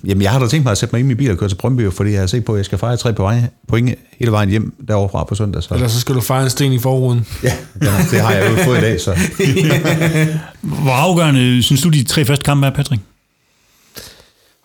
jamen, 0.05 0.23
jeg 0.23 0.31
har 0.31 0.39
da 0.39 0.47
tænkt 0.47 0.65
mig 0.65 0.71
at 0.71 0.79
sætte 0.79 0.95
mig 0.95 1.01
ind 1.01 1.07
i 1.07 1.09
min 1.09 1.17
bil 1.17 1.31
og 1.31 1.39
køre 1.39 1.49
til 1.49 1.57
Brøndby, 1.57 1.93
fordi 1.93 2.11
jeg 2.11 2.21
har 2.21 2.27
set 2.27 2.45
på, 2.45 2.53
at 2.53 2.59
jeg 2.59 2.65
skal 2.65 2.79
fejre 2.79 2.97
tre 2.97 3.13
point 3.69 3.95
hele 4.19 4.33
vejen 4.33 4.49
hjem 4.49 4.75
derovre 4.89 5.09
fra 5.09 5.25
på 5.25 5.35
søndag. 5.35 5.63
Så. 5.63 5.75
Eller 5.75 5.89
så 5.89 6.01
skal 6.01 6.15
du 6.15 6.21
fejre 6.21 6.45
en 6.45 6.51
sten 6.51 6.73
i 6.73 6.79
forruden. 6.79 7.27
Ja, 7.43 7.53
ja 7.83 7.93
det 8.11 8.21
har 8.21 8.33
jeg 8.33 8.51
jo 8.51 8.65
fået 8.65 8.79
i 8.79 8.81
dag. 8.81 9.01
Så. 9.01 9.11
Hvor 10.83 10.93
afgørende 10.93 11.63
synes 11.63 11.83
du, 11.83 11.89
de 11.89 12.05
tre 12.05 12.25
første 12.25 12.45
kampe 12.45 12.67
er, 12.67 12.71
Patrick? 12.71 13.03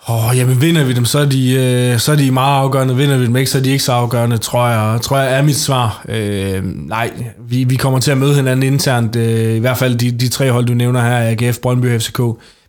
Åh, 0.10 0.30
oh, 0.30 0.38
jamen 0.38 0.62
vinder 0.62 0.84
vi 0.84 0.94
dem, 0.94 1.06
så 1.06 1.20
er, 1.20 1.26
de, 1.26 1.54
øh, 1.54 2.00
så 2.00 2.12
er 2.12 2.16
de 2.16 2.32
meget 2.32 2.60
afgørende. 2.60 2.96
Vinder 2.96 3.18
vi 3.18 3.26
dem 3.26 3.36
ikke, 3.36 3.52
så 3.52 3.58
er 3.58 3.62
de 3.62 3.70
ikke 3.70 3.84
så 3.84 3.92
afgørende, 3.92 4.38
tror 4.38 4.68
jeg. 4.68 5.02
Tror 5.02 5.18
jeg 5.18 5.38
er 5.38 5.42
mit 5.42 5.56
svar. 5.56 6.06
Øh, 6.10 6.64
nej, 6.64 7.12
vi, 7.40 7.64
vi 7.64 7.76
kommer 7.76 8.00
til 8.00 8.12
at 8.12 8.18
møde 8.18 8.36
hinanden 8.36 8.74
internt. 8.74 9.16
Øh, 9.16 9.56
I 9.56 9.60
hvert 9.60 9.78
fald 9.78 9.96
de, 9.96 10.12
de 10.12 10.30
tre 10.30 10.52
hold, 10.52 10.66
du 10.66 10.74
nævner 10.74 11.02
her, 11.02 11.18
AGF, 11.18 11.58
Brøndby 11.60 11.96
og 11.96 12.02
FCK. 12.02 12.20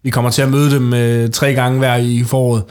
Vi 0.03 0.11
kommer 0.11 0.31
til 0.31 0.43
at 0.43 0.51
møde 0.51 0.71
dem 0.71 0.95
øh, 0.95 1.31
tre 1.31 1.55
gange 1.55 1.79
hver 1.79 1.97
i 1.97 2.25
foråret. 2.27 2.63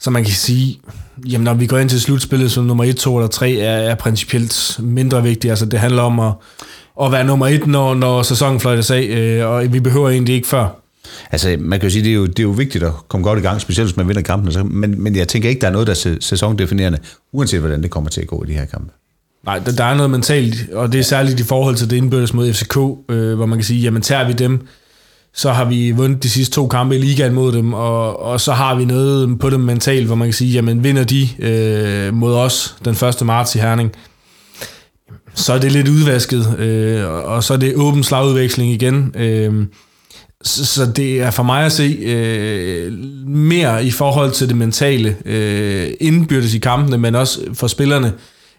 Så 0.00 0.10
man 0.10 0.24
kan 0.24 0.32
sige, 0.32 0.80
jamen 1.28 1.44
når 1.44 1.54
vi 1.54 1.66
går 1.66 1.78
ind 1.78 1.88
til 1.88 2.00
slutspillet 2.00 2.50
som 2.52 2.64
nummer 2.64 2.84
1, 2.84 2.96
2 2.96 3.16
eller 3.16 3.28
3, 3.28 3.54
er, 3.54 3.70
er 3.70 3.94
principielt 3.94 4.80
mindre 4.82 5.22
vigtigt. 5.22 5.50
Altså 5.50 5.66
det 5.66 5.80
handler 5.80 6.02
om 6.02 6.20
at, 6.20 6.32
at 7.02 7.12
være 7.12 7.24
nummer 7.24 7.46
1, 7.46 7.66
når, 7.66 7.94
når 7.94 8.22
sæsonen 8.22 8.60
fløjtes 8.60 8.90
af, 8.90 9.02
øh, 9.02 9.46
og 9.46 9.72
vi 9.72 9.80
behøver 9.80 10.10
egentlig 10.10 10.34
ikke 10.34 10.48
før. 10.48 10.68
Altså, 11.30 11.56
man 11.58 11.80
kan 11.80 11.88
jo 11.88 11.92
sige, 11.92 12.04
det 12.04 12.10
er 12.10 12.14
jo, 12.14 12.26
det 12.26 12.38
er 12.38 12.42
jo 12.42 12.50
vigtigt 12.50 12.84
at 12.84 12.92
komme 13.08 13.24
godt 13.24 13.38
i 13.38 13.42
gang, 13.42 13.60
specielt 13.60 13.88
hvis 13.88 13.96
man 13.96 14.08
vinder 14.08 14.22
kampen. 14.22 14.70
Men, 14.70 15.02
men 15.02 15.16
jeg 15.16 15.28
tænker 15.28 15.48
ikke, 15.48 15.60
der 15.60 15.66
er 15.66 15.72
noget, 15.72 15.86
der 15.86 15.92
er 15.92 16.16
sæsondefinerende, 16.20 16.98
uanset 17.32 17.60
hvordan 17.60 17.82
det 17.82 17.90
kommer 17.90 18.10
til 18.10 18.20
at 18.20 18.26
gå 18.26 18.44
i 18.44 18.46
de 18.46 18.52
her 18.52 18.64
kampe. 18.64 18.92
Nej, 19.44 19.58
der, 19.58 19.72
der 19.72 19.84
er 19.84 19.94
noget 19.94 20.10
mentalt, 20.10 20.54
og 20.72 20.92
det 20.92 20.98
er 20.98 21.04
særligt 21.04 21.40
i 21.40 21.42
forhold 21.42 21.76
til 21.76 21.90
det 21.90 21.96
indbyrdes 21.96 22.34
mod 22.34 22.52
FCK, 22.52 22.76
øh, 23.08 23.34
hvor 23.34 23.46
man 23.46 23.58
kan 23.58 23.64
sige, 23.64 23.80
jamen 23.80 24.02
tager 24.02 24.26
vi 24.26 24.32
dem, 24.32 24.66
så 25.38 25.52
har 25.52 25.64
vi 25.64 25.90
vundet 25.90 26.22
de 26.22 26.30
sidste 26.30 26.54
to 26.54 26.68
kampe 26.68 26.96
i 26.96 26.98
ligaen 26.98 27.34
mod 27.34 27.52
dem, 27.52 27.72
og, 27.72 28.22
og 28.22 28.40
så 28.40 28.52
har 28.52 28.74
vi 28.74 28.84
noget 28.84 29.38
på 29.38 29.50
dem 29.50 29.60
mentalt, 29.60 30.06
hvor 30.06 30.14
man 30.14 30.28
kan 30.28 30.32
sige, 30.32 30.52
jamen 30.52 30.84
vinder 30.84 31.04
de 31.04 31.28
øh, 31.38 32.14
mod 32.14 32.34
os 32.34 32.76
den 32.84 32.92
1. 32.92 33.26
marts 33.26 33.54
i 33.54 33.58
Herning, 33.58 33.92
så 35.34 35.52
er 35.52 35.58
det 35.58 35.72
lidt 35.72 35.88
udvasket, 35.88 36.58
øh, 36.58 37.08
og 37.08 37.44
så 37.44 37.54
er 37.54 37.58
det 37.58 37.74
åben 37.76 38.04
slagudveksling 38.04 38.72
igen. 38.72 39.14
Øh, 39.16 39.66
så, 40.42 40.66
så 40.66 40.86
det 40.96 41.20
er 41.20 41.30
for 41.30 41.42
mig 41.42 41.64
at 41.64 41.72
se 41.72 41.98
øh, 42.00 42.92
mere 43.28 43.84
i 43.84 43.90
forhold 43.90 44.32
til 44.32 44.48
det 44.48 44.56
mentale 44.56 45.16
øh, 45.24 45.90
indbyrdes 46.00 46.54
i 46.54 46.58
kampene, 46.58 46.98
men 46.98 47.14
også 47.14 47.40
for 47.54 47.66
spillerne, 47.66 48.12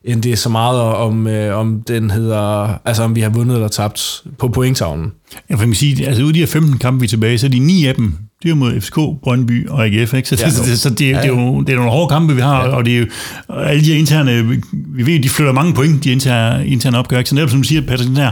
end 0.04 0.22
det 0.22 0.32
er 0.32 0.36
så 0.36 0.50
meget 0.50 0.82
om, 0.82 1.28
øh, 1.28 1.58
om 1.58 1.82
den 1.88 2.12
hedder, 2.12 2.80
altså 2.86 3.04
om 3.04 3.16
vi 3.16 3.22
har 3.22 3.30
vundet 3.30 3.56
eller 3.56 3.68
tabt 3.68 4.24
på 4.38 4.48
pointtavlen. 4.48 5.12
Ja, 5.50 5.56
for 5.56 5.66
man 5.66 5.76
sige, 5.76 6.08
altså 6.08 6.22
ude 6.22 6.30
af 6.30 6.34
de 6.34 6.40
her 6.40 6.48
15 6.48 6.78
kampe, 6.78 7.00
vi 7.00 7.06
er 7.06 7.10
tilbage, 7.10 7.38
så 7.38 7.46
er 7.46 7.50
de 7.50 7.60
ni 7.60 7.86
af 7.86 7.96
dem, 7.96 8.14
det 8.44 8.52
er 8.52 8.56
mod 8.56 8.82
FCK, 8.82 8.96
Brøndby 9.24 9.70
og 9.70 9.86
AGF, 9.86 10.14
ikke? 10.14 10.30
Så, 10.30 10.38
ja, 10.40 10.50
så, 10.50 10.78
så 10.78 10.90
det, 10.90 11.02
ja, 11.02 11.08
ja. 11.08 11.22
det, 11.22 11.26
er 11.26 11.28
jo, 11.28 11.62
det 11.62 11.70
er 11.70 11.76
nogle 11.76 11.92
hårde 11.92 12.10
kampe, 12.10 12.36
vi 12.36 12.42
har, 12.42 12.66
ja. 12.66 12.70
og 12.70 12.86
det 12.86 12.96
er 12.96 13.00
jo, 13.00 13.06
og 13.48 13.70
alle 13.70 13.84
de 13.84 13.92
her 13.92 14.00
interne, 14.00 14.62
vi 14.72 15.06
ved, 15.06 15.20
de 15.20 15.30
flytter 15.30 15.54
mange 15.54 15.74
point, 15.74 16.04
de 16.04 16.12
interne, 16.12 16.68
interne 16.68 16.98
opgør, 16.98 17.18
ikke? 17.18 17.30
Så 17.30 17.36
netop 17.36 17.50
som 17.50 17.62
du 17.62 17.68
siger, 17.68 17.82
Patrick, 17.82 18.10
den 18.10 18.18
her 18.18 18.32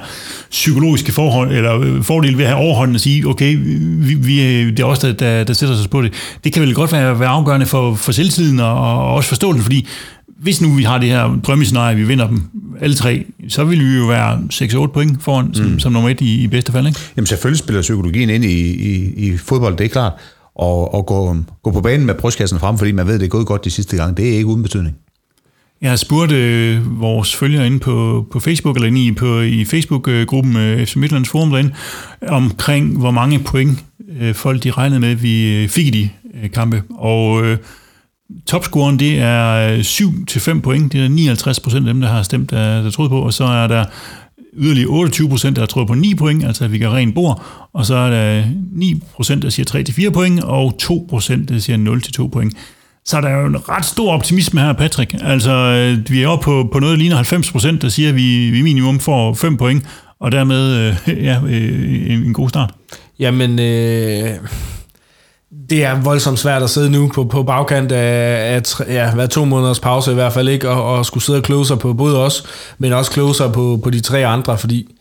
psykologiske 0.49 1.11
forhold, 1.11 1.51
eller 1.51 1.79
øh, 1.79 2.03
fordel 2.03 2.37
ved 2.37 2.43
at 2.43 2.49
have 2.49 2.61
overhånden 2.61 2.95
og 2.95 3.01
sige, 3.01 3.27
okay, 3.27 3.57
vi, 3.59 4.13
vi, 4.13 4.65
det 4.71 4.79
er 4.79 4.85
os, 4.85 4.99
der, 4.99 5.13
der, 5.13 5.43
der 5.43 5.53
sætter 5.53 5.75
sig 5.75 5.89
på 5.89 6.01
det. 6.01 6.13
Det 6.43 6.53
kan 6.53 6.61
vel 6.61 6.73
godt 6.73 6.91
være, 6.91 7.19
være 7.19 7.29
afgørende 7.29 7.65
for, 7.65 7.95
for 7.95 8.11
selvtiden 8.11 8.59
og, 8.59 8.73
og 8.73 9.13
også 9.13 9.29
forståelsen, 9.29 9.63
fordi 9.63 9.87
hvis 10.39 10.61
nu 10.61 10.73
vi 10.73 10.83
har 10.83 10.97
det 10.97 11.09
her 11.09 11.39
drømmescenarie, 11.43 11.95
vi 11.95 12.03
vinder 12.03 12.27
dem 12.27 12.41
alle 12.81 12.95
tre, 12.95 13.25
så 13.49 13.63
vil 13.63 13.79
vi 13.79 13.97
jo 13.97 14.05
være 14.05 14.39
6-8 14.53 14.87
point 14.87 15.23
foran 15.23 15.53
som, 15.53 15.65
mm. 15.65 15.79
som 15.79 15.91
nummer 15.91 16.09
et 16.09 16.21
i, 16.21 16.43
i 16.43 16.47
bedste 16.47 16.71
fald. 16.71 16.87
Ikke? 16.87 16.99
Jamen 17.15 17.25
selvfølgelig 17.25 17.59
spiller 17.59 17.81
psykologien 17.81 18.29
ind 18.29 18.45
i, 18.45 18.71
i, 18.71 19.13
i 19.27 19.37
fodbold, 19.37 19.77
det 19.77 19.85
er 19.85 19.89
klart. 19.89 20.13
Og, 20.55 20.93
og 20.93 21.05
gå, 21.05 21.35
gå 21.63 21.71
på 21.71 21.81
banen 21.81 22.05
med 22.05 22.15
brystkassen 22.15 22.59
frem, 22.59 22.77
fordi 22.77 22.91
man 22.91 23.07
ved, 23.07 23.19
det 23.19 23.25
er 23.25 23.29
gået 23.29 23.47
godt 23.47 23.65
de 23.65 23.69
sidste 23.69 23.97
gange, 23.97 24.15
det 24.15 24.29
er 24.29 24.33
ikke 24.33 24.45
uden 24.45 24.63
betydning. 24.63 24.95
Jeg 25.81 25.89
har 25.89 25.95
spurgt 25.95 26.31
øh, 26.31 27.01
vores 27.01 27.35
følgere 27.35 27.65
inde 27.65 27.79
på, 27.79 28.27
på 28.31 28.39
Facebook, 28.39 28.75
eller 28.75 28.87
inde 28.87 29.05
i, 29.05 29.11
på, 29.11 29.41
i 29.41 29.65
Facebook-gruppen 29.65 30.57
øh, 30.57 30.85
FC 30.85 30.95
Midtlands 30.95 31.29
Forum 31.29 31.49
derinde, 31.49 31.73
omkring 32.27 32.97
hvor 32.97 33.11
mange 33.11 33.39
point 33.39 33.85
øh, 34.19 34.35
folk 34.35 34.63
de 34.63 34.71
regnede 34.71 34.99
med, 34.99 35.15
vi 35.15 35.63
øh, 35.63 35.69
fik 35.69 35.87
i 35.87 35.89
de 35.91 36.09
øh, 36.43 36.51
kampe. 36.51 36.83
Og 36.89 37.45
øh, 37.45 37.57
Topscoren, 38.45 38.99
det 38.99 39.19
er 39.19 39.73
øh, 39.73 39.79
7-5 39.79 40.59
point. 40.61 40.93
Det 40.93 41.05
er 41.05 41.07
59 41.07 41.59
procent 41.59 41.87
af 41.87 41.93
dem, 41.93 42.01
der 42.01 42.07
har 42.07 42.23
stemt, 42.23 42.51
der, 42.51 42.83
der 42.83 42.91
troede 42.91 43.09
på. 43.09 43.21
Og 43.21 43.33
så 43.33 43.43
er 43.43 43.67
der 43.67 43.85
yderligere 44.57 44.89
28 44.89 45.29
procent, 45.29 45.55
der 45.55 45.61
har 45.61 45.67
troet 45.67 45.87
på 45.87 45.93
9 45.93 46.15
point, 46.15 46.43
altså 46.43 46.63
at 46.63 46.71
vi 46.71 46.77
kan 46.77 46.93
rent 46.93 47.15
bord. 47.15 47.43
Og 47.73 47.85
så 47.85 47.95
er 47.95 48.09
der 48.09 48.39
øh, 48.39 48.45
9 48.71 49.01
procent, 49.15 49.43
der 49.43 49.49
siger 49.49 49.83
3-4 50.09 50.09
point, 50.09 50.43
og 50.43 50.75
2 50.79 51.05
procent, 51.09 51.49
der 51.49 51.59
siger 51.59 52.23
0-2 52.25 52.29
point. 52.29 52.53
Så 53.05 53.21
der 53.21 53.27
er 53.27 53.41
jo 53.41 53.47
en 53.47 53.69
ret 53.69 53.85
stor 53.85 54.11
optimisme 54.11 54.61
her, 54.61 54.73
Patrick. 54.73 55.15
Altså, 55.21 55.51
vi 56.09 56.21
er 56.21 56.27
oppe 56.27 56.43
på, 56.43 56.69
på 56.73 56.79
noget, 56.79 56.93
der 56.93 56.97
ligner 56.97 57.15
90 57.15 57.51
procent, 57.51 57.81
der 57.81 57.89
siger, 57.89 58.09
at 58.09 58.15
vi, 58.15 58.49
vi 58.51 58.61
minimum 58.61 58.99
får 58.99 59.33
5 59.33 59.57
point, 59.57 59.83
og 60.19 60.31
dermed 60.31 60.93
ja, 61.07 61.39
en 62.13 62.33
god 62.33 62.49
start. 62.49 62.73
Jamen, 63.19 63.59
øh, 63.59 64.29
det 65.69 65.83
er 65.83 66.01
voldsomt 66.01 66.39
svært 66.39 66.63
at 66.63 66.69
sidde 66.69 66.89
nu 66.89 67.11
på, 67.13 67.23
på 67.23 67.43
bagkant 67.43 67.91
af, 67.91 68.55
at 68.55 68.81
ja, 68.87 69.11
hvad 69.11 69.27
to 69.27 69.45
måneders 69.45 69.79
pause 69.79 70.11
i 70.11 70.13
hvert 70.13 70.33
fald 70.33 70.49
ikke, 70.49 70.69
og, 70.69 70.97
og 70.97 71.05
skulle 71.05 71.23
sidde 71.23 71.39
og 71.39 71.43
kloge 71.43 71.65
sig 71.65 71.79
på 71.79 71.93
både 71.93 72.23
os, 72.23 72.43
men 72.77 72.93
også 72.93 73.11
kloge 73.11 73.35
sig 73.35 73.51
på, 73.51 73.79
på 73.83 73.89
de 73.89 73.99
tre 73.99 74.25
andre, 74.25 74.57
fordi 74.57 74.95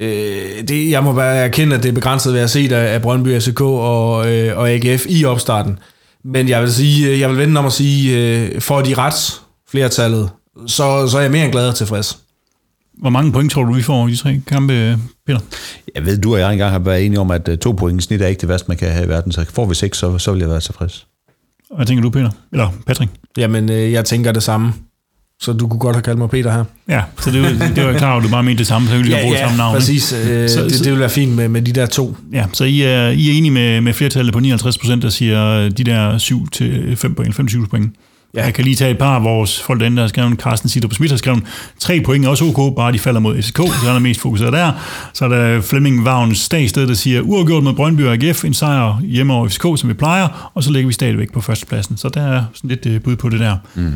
øh, 0.00 0.68
det, 0.68 0.90
jeg 0.90 1.04
må 1.04 1.12
bare 1.12 1.36
erkende, 1.36 1.76
at 1.76 1.82
det 1.82 1.88
er 1.88 1.92
begrænset 1.92 2.34
ved 2.34 2.40
at 2.40 2.50
se 2.50 2.68
af, 2.72 2.94
af 2.94 3.02
Brøndby, 3.02 3.40
FCK 3.40 3.60
og, 3.60 4.32
øh, 4.32 4.58
og 4.58 4.70
AGF 4.70 5.06
i 5.08 5.24
opstarten. 5.24 5.78
Men 6.24 6.48
jeg 6.48 6.62
vil 6.62 6.72
sige, 6.72 7.10
øh, 7.10 7.20
jeg 7.20 7.30
vil 7.30 7.38
vente 7.38 7.58
om 7.58 7.66
at 7.66 7.72
sige, 7.72 8.18
øh, 8.18 8.60
for 8.60 8.80
de 8.80 8.94
rets 8.94 9.42
flertallet, 9.70 10.30
så, 10.66 11.08
så 11.08 11.18
er 11.18 11.22
jeg 11.22 11.30
mere 11.30 11.44
end 11.44 11.52
glad 11.52 11.68
og 11.68 11.74
tilfreds. 11.74 12.18
Hvor 12.98 13.10
mange 13.10 13.32
point 13.32 13.52
tror 13.52 13.64
du, 13.64 13.72
vi 13.72 13.82
får 13.82 14.08
i 14.08 14.10
de 14.10 14.16
tre 14.16 14.40
kampe, 14.46 14.98
Peter? 15.26 15.40
Jeg 15.94 16.06
ved, 16.06 16.18
du 16.18 16.32
og 16.34 16.40
jeg 16.40 16.52
engang 16.52 16.72
har 16.72 16.78
været 16.78 17.06
enige 17.06 17.20
om, 17.20 17.30
at 17.30 17.48
øh, 17.48 17.58
to 17.58 17.72
point 17.72 18.02
snit 18.02 18.22
er 18.22 18.26
ikke 18.26 18.40
det 18.40 18.48
værste, 18.48 18.68
man 18.68 18.76
kan 18.76 18.92
have 18.92 19.04
i 19.04 19.08
verden. 19.08 19.32
Så 19.32 19.44
får 19.54 19.66
vi 19.66 19.74
seks, 19.74 19.98
så, 19.98 20.18
så 20.18 20.32
vil 20.32 20.40
jeg 20.40 20.50
være 20.50 20.60
tilfreds. 20.60 21.06
Hvad 21.76 21.86
tænker 21.86 22.02
du, 22.02 22.10
Peter? 22.10 22.30
Eller 22.52 22.68
Patrick? 22.86 23.10
Jamen, 23.36 23.70
øh, 23.70 23.92
jeg 23.92 24.04
tænker 24.04 24.32
det 24.32 24.42
samme. 24.42 24.72
Så 25.40 25.52
du 25.52 25.68
kunne 25.68 25.78
godt 25.78 25.96
have 25.96 26.02
kaldt 26.02 26.18
mig 26.18 26.30
Peter 26.30 26.52
her. 26.52 26.64
Ja, 26.88 27.02
så 27.20 27.30
det, 27.30 27.72
det 27.76 27.86
var 27.86 27.98
klar 27.98 28.16
at 28.16 28.22
du 28.22 28.28
bare 28.28 28.42
mente 28.42 28.58
det 28.58 28.66
samme, 28.66 28.88
så 28.88 28.96
vi 28.96 29.08
ja, 29.10 29.22
bruge 29.22 29.36
ja, 29.36 29.42
samme 29.42 29.56
navn. 29.56 29.74
præcis. 29.74 30.12
Øh, 30.12 30.48
så, 30.48 30.64
det, 30.64 30.84
det 30.84 30.92
vil 30.92 31.00
være 31.00 31.10
fint 31.10 31.32
med, 31.32 31.48
med 31.48 31.62
de 31.62 31.72
der 31.72 31.86
to. 31.86 32.16
Ja, 32.32 32.46
så 32.52 32.64
I 32.64 32.82
er, 32.82 33.08
I 33.08 33.28
er 33.28 33.32
enige 33.32 33.50
med, 33.50 33.80
med 33.80 33.92
flertallet 33.92 34.32
på 34.32 34.40
59 34.40 34.78
procent, 34.78 35.02
der 35.02 35.08
siger 35.08 35.68
de 35.68 35.84
der 35.84 36.18
7-5 37.08 37.14
point, 37.14 37.54
5-7 37.54 37.66
point. 37.66 37.94
Ja. 38.34 38.44
Jeg 38.44 38.54
kan 38.54 38.64
lige 38.64 38.76
tage 38.76 38.90
et 38.90 38.98
par 38.98 39.16
af 39.16 39.24
vores 39.24 39.62
folk 39.62 39.80
derinde, 39.80 39.96
der 39.96 40.02
har 40.02 40.08
skrevet, 40.08 40.40
Carsten 40.40 40.88
på 40.88 40.94
Smith 40.94 41.12
har 41.12 41.16
skrevet, 41.16 41.42
tre 41.78 42.00
point 42.00 42.24
er 42.24 42.28
også 42.28 42.44
ok, 42.44 42.76
bare 42.76 42.92
de 42.92 42.98
falder 42.98 43.20
mod 43.20 43.42
FCK, 43.42 43.56
så 43.56 43.88
er 43.88 43.92
der 43.92 43.98
mest 43.98 44.20
fokuseret 44.20 44.52
der. 44.52 44.72
Så 45.12 45.24
er 45.24 45.28
der 45.28 45.60
Flemming 45.60 46.04
Vagns 46.04 46.38
Stagsted, 46.38 46.86
der 46.86 46.94
siger, 46.94 47.20
uafgjort 47.20 47.62
med 47.62 47.72
Brøndby 47.72 48.00
og 48.00 48.12
AGF, 48.12 48.44
en 48.44 48.54
sejr 48.54 49.00
hjemme 49.00 49.32
over 49.32 49.48
FCK, 49.48 49.62
som 49.62 49.88
vi 49.88 49.94
plejer, 49.94 50.50
og 50.54 50.62
så 50.62 50.70
ligger 50.70 50.86
vi 50.86 50.92
stadigvæk 50.92 51.32
på 51.32 51.40
førstepladsen. 51.40 51.96
Så 51.96 52.08
der 52.08 52.22
er 52.22 52.44
sådan 52.54 52.68
lidt 52.68 52.86
øh, 52.86 53.00
bud 53.02 53.16
på 53.16 53.28
det 53.28 53.40
der. 53.40 53.56
Mm. 53.74 53.92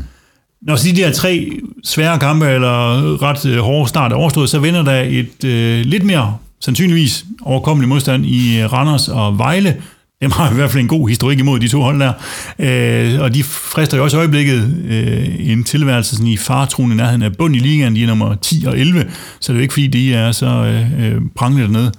Når 0.62 0.76
så 0.76 0.88
de 0.88 0.96
der 0.96 1.12
tre 1.12 1.50
svære 1.84 2.18
kampe, 2.18 2.46
eller 2.46 3.22
ret 3.22 3.46
øh, 3.46 3.58
hårde 3.58 3.88
start 3.88 4.12
er 4.12 4.16
overstået, 4.16 4.50
så 4.50 4.58
vinder 4.58 4.82
der 4.82 5.02
et 5.02 5.44
øh, 5.44 5.84
lidt 5.84 6.04
mere 6.04 6.36
sandsynligvis 6.60 7.24
overkommelig 7.42 7.88
modstand 7.88 8.26
i 8.26 8.60
øh, 8.60 8.72
Randers 8.72 9.08
og 9.08 9.38
Vejle, 9.38 9.76
dem 10.20 10.30
har 10.30 10.50
i 10.50 10.54
hvert 10.54 10.70
fald 10.70 10.82
en 10.82 10.88
god 10.88 11.08
historik 11.08 11.38
imod 11.38 11.60
de 11.60 11.68
to 11.68 11.82
hold 11.82 12.00
der. 12.00 12.12
Øh, 12.58 13.20
og 13.20 13.34
de 13.34 13.42
frister 13.44 13.96
jo 13.96 14.04
også 14.04 14.16
i 14.16 14.18
øjeblikket 14.18 14.84
øh, 14.88 15.50
en 15.50 15.64
tilværelse 15.64 16.10
sådan 16.10 16.26
i 16.26 16.36
fartroen 16.36 16.92
i 16.92 16.94
nærheden 16.94 17.22
af 17.22 17.36
bund 17.36 17.56
i 17.56 17.58
ligaen. 17.58 17.96
De 17.96 18.02
er 18.02 18.06
nummer 18.06 18.34
10 18.34 18.64
og 18.66 18.78
11, 18.78 19.04
så 19.40 19.52
det 19.52 19.56
er 19.56 19.60
jo 19.60 19.62
ikke 19.62 19.74
fordi, 19.74 19.86
de 19.86 20.14
er 20.14 20.32
så 20.32 20.46
øh, 20.46 21.06
øh, 21.06 21.20
prangende 21.34 21.64
dernede. 21.64 21.92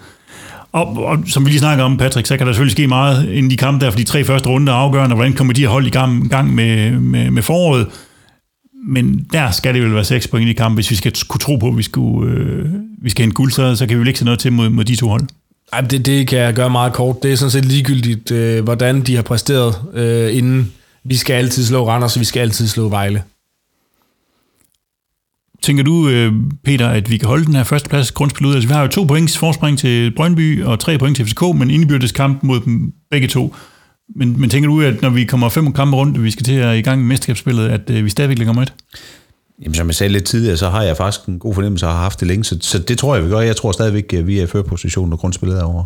Og, 0.72 1.06
og 1.06 1.18
som 1.28 1.46
vi 1.46 1.50
lige 1.50 1.60
snakker 1.60 1.84
om, 1.84 1.98
Patrick, 1.98 2.28
så 2.28 2.38
kan 2.38 2.48
der 2.48 2.54
selvfølgelig 2.54 2.72
ske 2.72 2.88
meget 2.88 3.30
inden 3.30 3.52
de 3.52 3.58
kampe 3.58 3.86
der, 3.86 3.92
for 3.92 3.98
de 3.98 4.04
tre 4.04 4.24
første 4.24 4.50
runder 4.50 4.74
er 4.74 4.78
afgørende, 4.78 5.16
hvordan 5.16 5.34
kommer 5.34 5.54
de 5.54 5.64
at 5.64 5.70
holde 5.70 5.88
i 5.88 5.92
gang, 5.92 6.30
gang 6.30 6.56
med, 6.56 6.92
med, 6.92 7.32
med 7.32 7.42
foråret. 7.42 7.88
Men 8.88 9.26
der 9.34 9.52
skal 9.52 9.74
det 9.74 9.84
vel 9.84 9.94
være 9.94 10.04
6 10.04 10.28
point 10.28 10.50
i 10.50 10.54
kamp, 10.54 10.76
hvis 10.76 10.92
vi 10.92 10.96
skal 10.96 11.14
kunne 11.28 11.40
tro 11.40 11.56
på, 11.56 11.68
at 11.68 11.78
vi, 11.78 11.84
skulle, 11.84 12.32
øh, 12.32 12.66
vi 13.02 13.10
skal 13.10 13.24
hente 13.24 13.36
guld, 13.36 13.52
så, 13.52 13.76
så 13.76 13.86
kan 13.88 13.96
vi 13.96 14.00
vel 14.00 14.08
ikke 14.08 14.20
se 14.20 14.26
noget 14.26 14.40
til 14.40 14.54
mod, 14.54 14.70
mod 14.70 14.84
de 14.84 14.96
to 14.96 15.08
hold. 15.08 15.28
Ej, 15.74 15.82
det, 15.82 16.06
det 16.06 16.28
kan 16.28 16.40
jeg 16.40 16.54
gøre 16.54 16.70
meget 16.70 16.94
kort. 16.94 17.24
Det 17.24 17.32
er 17.32 17.36
sådan 17.36 17.52
set 17.52 17.66
ligegyldigt, 17.66 18.32
øh, 18.32 18.64
hvordan 18.64 19.02
de 19.02 19.16
har 19.16 19.24
præsteret 19.24 19.76
øh, 19.94 20.38
inden. 20.38 20.74
Vi 21.04 21.16
skal 21.16 21.34
altid 21.34 21.66
slå 21.66 21.88
Randers, 21.90 22.12
så 22.12 22.20
vi 22.20 22.26
skal 22.26 22.40
altid 22.40 22.68
slå 22.68 22.90
Vejle. 22.90 23.24
Tænker 25.62 25.84
du, 25.84 26.10
øh, 26.10 26.34
Peter, 26.64 26.88
at 26.88 27.10
vi 27.10 27.18
kan 27.18 27.28
holde 27.28 27.46
den 27.46 27.56
her 27.56 27.64
førsteplads 27.64 28.12
grundspil 28.12 28.48
ud? 28.48 28.54
Altså, 28.54 28.68
vi 28.68 28.74
har 28.74 28.82
jo 28.82 28.88
to 28.88 29.04
points 29.04 29.38
forspring 29.38 29.80
til 29.80 30.16
Brøndby 30.16 30.64
og 30.64 30.80
tre 30.80 30.98
point 30.98 31.16
til 31.16 31.26
FCK, 31.26 31.42
men 31.42 31.70
indbyrdes 31.70 32.12
kamp 32.12 32.44
mod 32.44 32.60
dem 32.60 32.94
begge 33.12 33.28
to. 33.28 33.56
Men, 34.16 34.40
men 34.40 34.50
tænker 34.50 34.70
du, 34.70 34.82
at 34.82 35.02
når 35.02 35.10
vi 35.10 35.26
kommer 35.26 35.50
fem 35.50 35.74
kampe 35.74 35.98
rundt, 35.98 36.18
og 36.18 36.24
vi 36.24 36.32
skal 36.32 36.44
til 36.46 36.54
at 36.54 36.78
i 36.78 36.82
gang 36.82 37.00
med 37.02 37.08
mesterskabsspillet, 37.08 37.70
at 37.70 37.90
øh, 37.90 38.06
vi 38.06 38.10
stadigvæk 38.10 38.38
ligger 38.38 38.54
med 38.54 38.64
et? 38.64 38.74
Jamen, 39.62 39.76
som 39.76 39.88
jeg 39.88 39.96
sagde 39.96 40.14
lidt 40.14 40.26
tidligere, 40.26 40.58
så 40.58 40.70
har 40.70 40.84
jeg 40.84 40.98
faktisk 40.98 41.26
en 41.26 41.40
god 41.40 41.54
fornemmelse 41.54 41.86
og 41.86 41.92
har 41.92 42.02
haft 42.02 42.20
det 42.20 42.28
længe, 42.28 42.44
så, 42.44 42.58
så 42.62 42.80
det 42.80 42.98
tror 42.98 43.16
jeg, 43.16 43.26
vi 43.26 43.30
gør. 43.30 43.40
Jeg 43.40 43.56
tror 43.56 43.72
stadigvæk, 43.72 44.14
at 44.14 44.28
vi 44.28 44.40
er 44.40 44.44
i 44.44 44.48
førerpositionen, 44.48 45.10
når 45.10 45.18
grundspillet 45.18 45.60
er 45.60 45.64
over. 45.64 45.84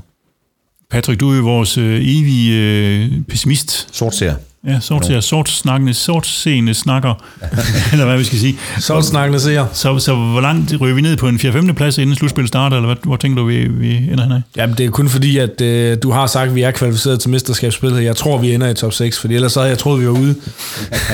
Patrick, 0.89 1.19
du 1.19 1.31
er 1.31 1.37
jo 1.37 1.43
vores 1.43 1.77
øh, 1.77 2.01
evige 2.01 2.59
øh, 2.59 3.21
pessimist. 3.21 3.95
Sort 3.95 4.15
ser. 4.15 4.35
Ja, 4.67 4.79
sort 4.79 5.05
ser, 5.05 5.19
sort 5.19 5.49
snakkende, 5.49 5.93
sort 5.93 6.27
seende 6.27 6.73
snakker, 6.73 7.13
eller 7.91 8.05
hvad 8.05 8.17
vi 8.17 8.23
skal 8.23 8.39
sige. 8.39 8.57
Sort 8.79 9.05
snakkende 9.05 9.39
ser. 9.39 9.65
Så, 9.73 9.99
så 9.99 10.15
hvor 10.15 10.41
langt 10.41 10.81
ryger 10.81 10.95
vi 10.95 11.01
ned 11.01 11.17
på 11.17 11.27
en 11.27 11.35
4-5. 11.35 11.73
plads, 11.73 11.97
inden 11.97 12.15
slutspillet 12.15 12.47
starter, 12.47 12.77
eller 12.77 12.87
hvad, 12.87 12.95
hvor 13.03 13.15
tænker 13.15 13.41
du, 13.41 13.47
vi, 13.47 13.67
vi 13.67 13.95
ender 13.95 14.23
henad? 14.23 14.41
Jamen, 14.57 14.77
det 14.77 14.85
er 14.85 14.89
kun 14.89 15.09
fordi, 15.09 15.37
at 15.37 15.61
øh, 15.61 15.97
du 16.03 16.11
har 16.11 16.27
sagt, 16.27 16.49
at 16.49 16.55
vi 16.55 16.61
er 16.61 16.71
kvalificeret 16.71 17.19
til 17.19 17.29
mesterskabsspillet. 17.29 18.03
Jeg 18.03 18.15
tror, 18.15 18.37
vi 18.37 18.53
ender 18.53 18.69
i 18.69 18.73
top 18.73 18.93
6, 18.93 19.19
for 19.19 19.27
ellers 19.27 19.51
så 19.51 19.59
havde 19.59 19.69
jeg 19.69 19.77
troet, 19.77 20.01
vi 20.01 20.07
var 20.07 20.13
ude. 20.13 20.35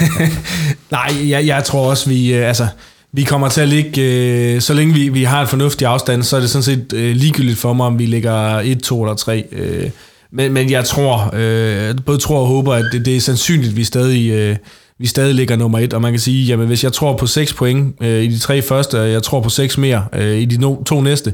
Nej, 0.91 1.29
jeg, 1.29 1.47
jeg 1.47 1.63
tror 1.63 1.89
også, 1.89 2.09
vi... 2.09 2.33
Øh, 2.33 2.47
altså, 2.47 2.67
vi 3.11 3.23
kommer 3.23 3.49
til 3.49 3.61
at 3.61 3.67
ligge, 3.67 4.01
øh, 4.01 4.61
så 4.61 4.73
længe 4.73 4.93
vi, 4.93 5.09
vi 5.09 5.23
har 5.23 5.41
en 5.41 5.47
fornuftig 5.47 5.87
afstand, 5.87 6.23
så 6.23 6.35
er 6.35 6.39
det 6.39 6.49
sådan 6.49 6.63
set 6.63 6.93
øh, 6.93 7.15
ligegyldigt 7.15 7.59
for 7.59 7.73
mig, 7.73 7.85
om 7.85 7.99
vi 7.99 8.05
ligger 8.05 8.59
1, 8.59 8.79
2 8.83 9.03
eller 9.03 9.15
3. 9.15 9.43
Øh, 9.51 9.89
men, 10.31 10.53
men 10.53 10.71
jeg 10.71 10.85
tror, 10.85 11.29
øh, 11.33 11.95
både 12.05 12.17
tror 12.17 12.39
og 12.39 12.47
håber, 12.47 12.73
at 12.73 12.85
det, 12.91 13.05
det 13.05 13.15
er 13.15 13.21
sandsynligt, 13.21 13.69
at 13.69 13.77
vi 13.77 13.83
stadig, 13.83 14.31
øh, 14.31 14.55
vi 14.99 15.07
stadig 15.07 15.35
ligger 15.35 15.55
nummer 15.55 15.79
1. 15.79 15.93
Og 15.93 16.01
man 16.01 16.13
kan 16.13 16.19
sige, 16.19 16.45
jamen 16.45 16.67
hvis 16.67 16.83
jeg 16.83 16.93
tror 16.93 17.17
på 17.17 17.27
6 17.27 17.53
point 17.53 17.95
øh, 18.01 18.23
i 18.23 18.27
de 18.27 18.39
tre 18.39 18.61
første, 18.61 19.01
og 19.01 19.11
jeg 19.11 19.23
tror 19.23 19.41
på 19.41 19.49
6 19.49 19.77
mere 19.77 20.05
øh, 20.13 20.37
i 20.37 20.45
de 20.45 20.57
no, 20.57 20.83
to 20.83 21.01
næste, 21.01 21.33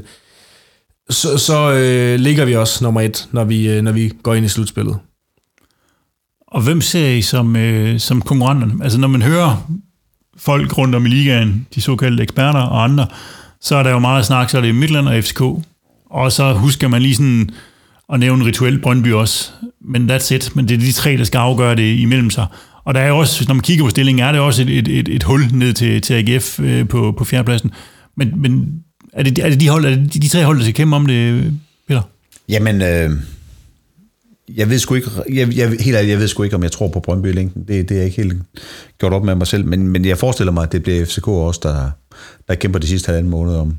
så, 1.10 1.38
så 1.38 1.72
øh, 1.72 2.20
ligger 2.20 2.44
vi 2.44 2.56
også 2.56 2.84
nummer 2.84 3.00
1, 3.00 3.28
når 3.32 3.44
vi, 3.44 3.68
øh, 3.68 3.82
når 3.82 3.92
vi 3.92 4.12
går 4.22 4.34
ind 4.34 4.46
i 4.46 4.48
slutspillet. 4.48 4.98
Og 6.48 6.62
hvem 6.62 6.80
ser 6.80 7.08
I 7.08 7.22
som, 7.22 7.56
øh, 7.56 8.00
som 8.00 8.22
konkurrenterne? 8.22 8.84
Altså 8.84 8.98
når 8.98 9.08
man 9.08 9.22
hører 9.22 9.70
folk 10.36 10.78
rundt 10.78 10.94
om 10.94 11.06
i 11.06 11.08
ligaen, 11.08 11.66
de 11.74 11.80
såkaldte 11.80 12.22
eksperter 12.22 12.60
og 12.60 12.84
andre, 12.84 13.06
så 13.60 13.76
er 13.76 13.82
der 13.82 13.90
jo 13.90 13.98
meget 13.98 14.26
snak, 14.26 14.50
så 14.50 14.56
er 14.56 14.62
det 14.62 14.74
Midtland 14.74 15.08
og 15.08 15.24
FCK. 15.24 15.40
Og 16.10 16.32
så 16.32 16.52
husker 16.52 16.88
man 16.88 17.02
lige 17.02 17.14
sådan 17.14 17.50
og 18.08 18.18
nævne 18.18 18.44
rituelt 18.44 18.82
Brøndby 18.82 19.12
også. 19.12 19.50
Men 19.80 20.10
that's 20.10 20.34
it. 20.34 20.56
Men 20.56 20.68
det 20.68 20.74
er 20.74 20.78
de 20.78 20.92
tre, 20.92 21.16
der 21.16 21.24
skal 21.24 21.38
afgøre 21.38 21.76
det 21.76 21.98
imellem 21.98 22.30
sig. 22.30 22.46
Og 22.84 22.94
der 22.94 23.00
er 23.00 23.12
også, 23.12 23.44
når 23.48 23.54
man 23.54 23.62
kigger 23.62 23.84
på 23.84 23.90
stillingen, 23.90 24.24
er 24.24 24.32
det 24.32 24.40
også 24.40 24.62
et, 24.62 24.70
et, 24.70 24.88
et, 24.88 25.08
et 25.08 25.22
hul 25.22 25.40
ned 25.52 25.72
til, 25.72 26.02
til 26.02 26.14
AGF 26.14 26.60
øh, 26.60 26.88
på, 26.88 27.14
på 27.18 27.24
fjerdepladsen. 27.24 27.70
Men, 28.16 28.40
men 28.40 28.82
er, 29.12 29.22
det, 29.22 29.38
er 29.38 29.50
det 29.50 29.60
de 29.60 29.68
hold, 29.68 29.84
er 29.84 29.90
det 29.90 30.14
de, 30.14 30.20
de 30.20 30.28
tre 30.28 30.44
hold, 30.44 30.58
der 30.58 30.64
skal 30.64 30.74
kæmpe 30.74 30.96
om 30.96 31.06
det, 31.06 31.52
Peter? 31.88 32.02
Jamen, 32.48 32.82
øh, 32.82 33.10
jeg 34.54 34.70
ved 34.70 34.78
sgu 34.78 34.94
ikke, 34.94 35.10
jeg, 35.32 35.56
jeg, 35.56 35.68
helt 35.68 35.96
ærligt, 35.96 36.10
jeg 36.10 36.18
ved 36.18 36.28
sgu 36.28 36.42
ikke, 36.42 36.56
om 36.56 36.62
jeg 36.62 36.72
tror 36.72 36.88
på 36.88 37.00
Brøndby 37.00 37.26
i 37.26 37.32
længden. 37.32 37.64
Det, 37.68 37.88
det 37.88 37.90
er 37.90 37.96
jeg 37.96 38.04
ikke 38.04 38.22
helt 38.22 38.42
gjort 38.98 39.12
op 39.12 39.24
med 39.24 39.34
mig 39.34 39.46
selv. 39.46 39.66
Men, 39.66 39.88
men 39.88 40.04
jeg 40.04 40.18
forestiller 40.18 40.52
mig, 40.52 40.62
at 40.62 40.72
det 40.72 40.82
bliver 40.82 41.04
FCK 41.04 41.28
også, 41.28 41.60
der, 41.62 41.90
der 42.48 42.54
kæmper 42.54 42.78
de 42.78 42.86
sidste 42.86 43.06
halvanden 43.06 43.30
måned 43.30 43.54
om, 43.54 43.78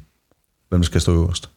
hvem 0.70 0.82
der 0.82 0.86
skal 0.86 1.02
stå 1.02 1.14
øverst. 1.14 1.50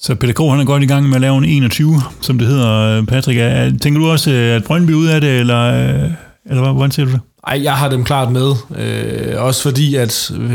Så 0.00 0.14
Peter 0.14 0.32
Krog, 0.32 0.52
han 0.52 0.60
er 0.60 0.64
godt 0.64 0.82
i 0.82 0.86
gang 0.86 1.08
med 1.08 1.14
at 1.14 1.20
lave 1.20 1.38
en 1.38 1.44
21, 1.44 2.02
som 2.20 2.38
det 2.38 2.48
hedder, 2.48 2.70
øh, 2.70 3.06
Patrick. 3.06 3.38
Tænker 3.82 4.00
du 4.00 4.06
også, 4.10 4.30
øh, 4.30 4.56
at 4.56 4.64
Brøndby 4.64 4.90
ud 4.90 5.06
af 5.06 5.20
det, 5.20 5.40
eller, 5.40 5.62
øh, 5.62 6.10
eller 6.50 6.72
hvordan 6.72 6.90
ser 6.90 7.04
du 7.04 7.10
det? 7.10 7.20
Ej, 7.46 7.60
jeg 7.62 7.74
har 7.74 7.88
dem 7.88 8.04
klart 8.04 8.32
med. 8.32 8.52
Øh, 8.76 9.42
også 9.42 9.62
fordi, 9.62 9.94
at 9.94 10.12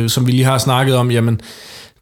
som 0.08 0.28
vi 0.28 0.32
lige 0.32 0.44
har 0.44 0.58
snakket 0.58 0.96
om, 0.96 1.12
jamen, 1.12 1.42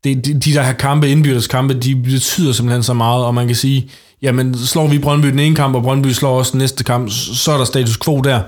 det, 0.03 0.25
de, 0.25 0.33
de 0.33 0.53
der 0.53 0.63
her 0.63 0.73
kampe, 0.73 1.09
indbyrdes 1.09 1.47
kampe, 1.47 1.73
de 1.73 1.95
betyder 1.95 2.51
simpelthen 2.51 2.83
så 2.83 2.93
meget, 2.93 3.25
og 3.25 3.33
man 3.33 3.47
kan 3.47 3.55
sige, 3.55 3.89
jamen 4.21 4.57
slår 4.57 4.87
vi 4.87 4.99
Brøndby 4.99 5.27
den 5.27 5.39
ene 5.39 5.55
kamp, 5.55 5.75
og 5.75 5.83
Brøndby 5.83 6.07
slår 6.07 6.37
også 6.37 6.51
den 6.51 6.59
næste 6.59 6.83
kamp, 6.83 7.09
så 7.11 7.51
er 7.51 7.57
der 7.57 7.65
status 7.65 7.97
quo 7.97 8.21
der. 8.21 8.41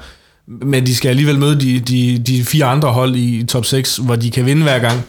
Men 0.48 0.86
de 0.86 0.96
skal 0.96 1.10
alligevel 1.10 1.40
møde 1.40 1.60
de, 1.60 1.80
de, 1.80 2.20
de 2.20 2.44
fire 2.44 2.66
andre 2.66 2.90
hold 2.90 3.16
i 3.16 3.44
top 3.44 3.66
6, 3.66 3.98
hvor 3.98 4.16
de 4.16 4.32
kan 4.32 4.46
vinde 4.46 4.64
hver 4.64 4.80
gang. 4.80 5.02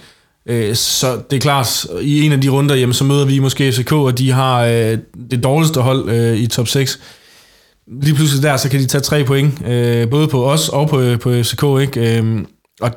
Øh, 0.46 0.76
så 0.76 1.20
det 1.30 1.36
er 1.36 1.40
klart, 1.40 1.86
i 2.00 2.26
en 2.26 2.32
af 2.32 2.40
de 2.40 2.48
runder, 2.48 2.74
jamen, 2.74 2.94
så 2.94 3.04
møder 3.04 3.24
vi 3.24 3.38
måske 3.38 3.72
FCK, 3.72 3.92
og 3.92 4.18
de 4.18 4.30
har 4.30 4.64
øh, 4.64 4.98
det 5.30 5.44
dårligste 5.44 5.80
hold 5.80 6.10
øh, 6.10 6.36
i 6.36 6.46
top 6.46 6.68
6. 6.68 7.00
Lige 8.02 8.14
pludselig 8.14 8.42
der, 8.42 8.56
så 8.56 8.68
kan 8.68 8.80
de 8.80 8.86
tage 8.86 9.02
tre 9.02 9.24
point, 9.24 9.66
øh, 9.66 10.10
både 10.10 10.28
på 10.28 10.50
os 10.50 10.68
og 10.68 10.88
på, 10.88 11.16
på 11.20 11.42
FCK. 11.42 11.62
Ikke? 11.80 12.18
Øhm, 12.18 12.46
og 12.80 12.90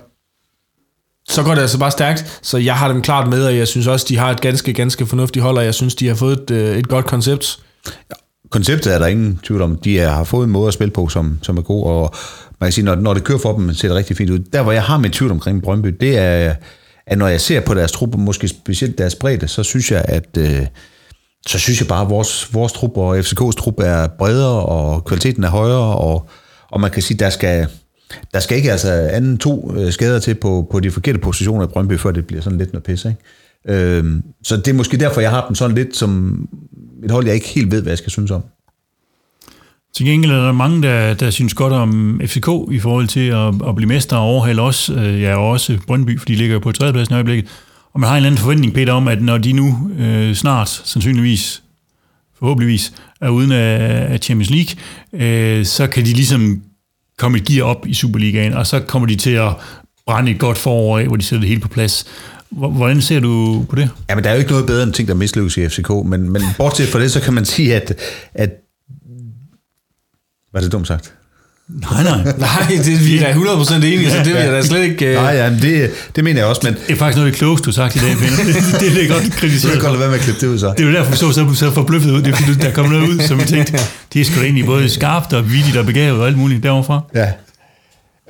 så 1.29 1.43
går 1.43 1.55
det 1.55 1.61
altså 1.61 1.79
bare 1.79 1.91
stærkt, 1.91 2.39
så 2.41 2.57
jeg 2.57 2.75
har 2.75 2.87
dem 2.87 3.01
klart 3.01 3.29
med, 3.29 3.45
og 3.45 3.57
jeg 3.57 3.67
synes 3.67 3.87
også, 3.87 4.05
de 4.09 4.17
har 4.17 4.31
et 4.31 4.41
ganske, 4.41 4.73
ganske 4.73 5.05
fornuftigt 5.05 5.43
hold, 5.43 5.57
og 5.57 5.65
jeg 5.65 5.73
synes, 5.73 5.95
de 5.95 6.07
har 6.07 6.15
fået 6.15 6.39
et, 6.39 6.51
øh, 6.51 6.77
et 6.77 6.87
godt 6.87 7.05
koncept. 7.05 7.59
Ja, 7.87 8.15
konceptet 8.49 8.93
er 8.93 8.99
der 8.99 9.07
ingen 9.07 9.39
tvivl 9.43 9.61
om. 9.61 9.75
De 9.75 9.97
har 9.97 10.23
fået 10.23 10.45
en 10.45 10.51
måde 10.51 10.67
at 10.67 10.73
spille 10.73 10.91
på, 10.91 11.07
som, 11.09 11.39
som 11.41 11.57
er 11.57 11.61
god, 11.61 11.85
og 11.85 12.15
man 12.59 12.67
kan 12.67 12.71
sige, 12.71 12.85
når, 12.85 12.95
når 12.95 13.13
det 13.13 13.23
kører 13.23 13.39
for 13.39 13.57
dem, 13.57 13.73
ser 13.73 13.87
det 13.87 13.97
rigtig 13.97 14.17
fint 14.17 14.29
ud. 14.29 14.39
Der, 14.39 14.63
hvor 14.63 14.71
jeg 14.71 14.83
har 14.83 14.97
mit 14.97 15.13
tvivl 15.13 15.31
omkring 15.31 15.63
Brøndby, 15.63 15.97
det 15.99 16.17
er, 16.17 16.55
at 17.07 17.17
når 17.17 17.27
jeg 17.27 17.41
ser 17.41 17.59
på 17.59 17.73
deres 17.73 17.91
trup, 17.91 18.15
måske 18.15 18.47
specielt 18.47 18.97
deres 18.97 19.15
bredde, 19.15 19.47
så 19.47 19.63
synes 19.63 19.91
jeg, 19.91 20.05
at 20.07 20.37
øh, 20.37 20.67
så 21.47 21.59
synes 21.59 21.79
jeg 21.79 21.87
bare, 21.87 22.01
at 22.01 22.09
vores, 22.09 22.53
vores 22.53 22.73
truppe 22.73 23.01
og 23.01 23.19
FCK's 23.19 23.51
truppe 23.51 23.83
er 23.83 24.07
bredere, 24.07 24.65
og 24.65 25.05
kvaliteten 25.05 25.43
er 25.43 25.49
højere, 25.49 25.95
og, 25.95 26.29
og 26.71 26.81
man 26.81 26.91
kan 26.91 27.01
sige, 27.01 27.17
der 27.17 27.29
skal, 27.29 27.67
der 28.33 28.39
skal 28.39 28.57
ikke 28.57 28.71
altså 28.71 28.91
anden 28.91 29.37
to 29.37 29.75
øh, 29.75 29.91
skader 29.91 30.19
til 30.19 30.35
på, 30.35 30.67
på 30.71 30.79
de 30.79 30.91
forkerte 30.91 31.19
positioner 31.19 31.65
i 31.65 31.69
Brøndby, 31.69 31.99
før 31.99 32.11
det 32.11 32.27
bliver 32.27 32.41
sådan 32.41 32.57
lidt 32.57 32.73
noget 32.73 32.83
pisse. 32.83 33.15
Ikke? 33.67 33.97
Øh, 33.97 34.21
så 34.43 34.57
det 34.57 34.67
er 34.67 34.73
måske 34.73 34.97
derfor, 34.97 35.21
jeg 35.21 35.29
har 35.29 35.47
dem 35.47 35.55
sådan 35.55 35.75
lidt 35.75 35.95
som 35.95 36.41
et 37.03 37.11
hold, 37.11 37.25
jeg 37.25 37.35
ikke 37.35 37.47
helt 37.47 37.71
ved, 37.71 37.81
hvad 37.81 37.91
jeg 37.91 37.97
skal 37.97 38.11
synes 38.11 38.31
om. 38.31 38.43
Til 39.95 40.05
gengæld 40.05 40.31
er 40.31 40.45
der 40.45 40.51
mange, 40.51 40.83
der, 40.83 41.13
der 41.13 41.29
synes 41.29 41.53
godt 41.53 41.73
om 41.73 42.21
FCK 42.25 42.47
i 42.71 42.79
forhold 42.79 43.07
til 43.07 43.27
at, 43.27 43.69
at 43.69 43.75
blive 43.75 43.87
mester 43.87 44.17
og 44.17 44.23
overhale 44.23 44.61
også, 44.61 44.93
øh, 44.93 45.21
Ja, 45.21 45.29
ja, 45.29 45.35
også 45.35 45.77
Brøndby, 45.87 46.19
for 46.19 46.25
de 46.25 46.35
ligger 46.35 46.59
på 46.59 46.71
tredjepladsen 46.71 47.13
i 47.13 47.15
øjeblikket. 47.15 47.49
Og 47.93 47.99
man 47.99 48.07
har 48.07 48.15
en 48.15 48.17
eller 48.17 48.29
anden 48.29 48.41
forventning, 48.41 48.73
Peter, 48.73 48.93
om, 48.93 49.07
at 49.07 49.21
når 49.21 49.37
de 49.37 49.53
nu 49.53 49.91
øh, 49.99 50.35
snart, 50.35 50.81
sandsynligvis, 50.83 51.63
forhåbentligvis, 52.39 52.93
er 53.21 53.29
uden 53.29 53.51
af, 53.51 54.05
af 54.13 54.19
Champions 54.19 54.49
League, 54.49 54.75
øh, 55.13 55.65
så 55.65 55.87
kan 55.87 56.05
de 56.05 56.13
ligesom 56.13 56.61
komme 57.17 57.37
et 57.37 57.45
gear 57.45 57.65
op 57.65 57.87
i 57.87 57.93
Superligaen, 57.93 58.53
og 58.53 58.67
så 58.67 58.79
kommer 58.79 59.07
de 59.07 59.15
til 59.15 59.31
at 59.31 59.49
brænde 60.07 60.31
et 60.31 60.39
godt 60.39 60.57
forår 60.57 60.99
af, 60.99 61.07
hvor 61.07 61.15
de 61.15 61.23
sætter 61.23 61.41
det 61.41 61.49
hele 61.49 61.61
på 61.61 61.67
plads. 61.67 62.05
Hvordan 62.49 63.01
ser 63.01 63.19
du 63.19 63.65
på 63.69 63.75
det? 63.75 63.89
Jamen, 64.09 64.23
der 64.23 64.29
er 64.29 64.33
jo 64.33 64.39
ikke 64.39 64.51
noget 64.51 64.65
bedre 64.65 64.83
end 64.83 64.93
ting, 64.93 65.07
der 65.07 65.13
mislykkes 65.13 65.57
i 65.57 65.67
FCK, 65.67 65.89
men, 66.05 66.29
men 66.29 66.41
bortset 66.57 66.87
fra 66.87 66.99
det, 66.99 67.11
så 67.11 67.21
kan 67.21 67.33
man 67.33 67.45
sige, 67.45 67.75
at, 67.75 67.93
at 68.33 68.49
var 70.55 70.61
det 70.61 70.71
dumt 70.71 70.87
sagt? 70.87 71.13
Nej, 71.69 72.03
nej. 72.03 72.23
nej, 72.37 72.67
det, 72.85 73.05
vi 73.05 73.17
er 73.17 73.33
100% 73.33 73.75
enige, 73.75 74.11
så 74.11 74.17
det 74.17 74.25
vil 74.25 74.41
jeg 74.41 74.51
da 74.51 74.61
slet 74.61 74.83
ikke... 74.83 75.17
Uh... 75.17 75.23
Nej, 75.23 75.31
ja, 75.31 75.49
det, 75.49 75.91
det 76.15 76.23
mener 76.23 76.39
jeg 76.39 76.47
også, 76.47 76.61
men... 76.63 76.73
Det 76.87 76.93
er 76.93 76.95
faktisk 76.95 77.17
noget 77.17 77.27
af 77.27 77.31
det 77.31 77.39
klogeste, 77.39 77.65
du 77.65 77.71
har 77.71 77.73
sagt 77.73 77.95
i 77.95 77.99
dag, 77.99 78.15
Peter. 78.17 78.43
Det, 78.53 78.81
det, 78.81 78.91
det 78.95 79.03
er 79.03 79.13
godt 79.13 79.31
kritiseret. 79.33 79.73
Så 79.73 79.79
kan 79.79 79.89
du 79.89 79.97
være 79.97 80.09
med 80.09 80.17
at 80.17 80.23
klippe 80.23 80.41
det 80.41 80.47
ud, 80.47 80.59
så. 80.59 80.73
Det 80.77 80.79
er 80.79 80.87
jo 80.87 80.93
derfor, 80.93 81.11
vi 81.11 81.17
så, 81.17 81.31
så, 81.31 81.53
så 81.55 81.71
forbløffet 81.71 82.11
ud. 82.11 82.21
Det 82.21 82.33
er 82.33 82.35
fordi, 82.35 82.53
der 82.53 82.71
kom 82.71 82.89
noget 82.89 83.09
ud, 83.09 83.19
som 83.19 83.39
vi 83.39 83.45
tænkte, 83.45 83.73
det 84.13 84.21
er 84.21 84.25
sgu 84.25 84.35
da 84.35 84.43
egentlig 84.43 84.65
både 84.65 84.89
skarpt 84.89 85.33
og 85.33 85.51
vidigt 85.51 85.77
og 85.77 85.85
begavet 85.85 86.19
og 86.21 86.27
alt 86.27 86.37
muligt 86.37 86.63
derovre 86.63 87.01
Ja. 87.15 87.27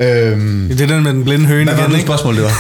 Øhm, 0.02 0.68
Det 0.70 0.82
er 0.82 0.88
den 0.88 1.04
med 1.04 1.14
den 1.14 1.24
blinde 1.24 1.46
høne 1.46 1.72
hvad 1.74 1.82
var 1.84 1.88
det 1.90 2.02
spørgsmål, 2.02 2.36
det 2.36 2.44
var? 2.44 2.52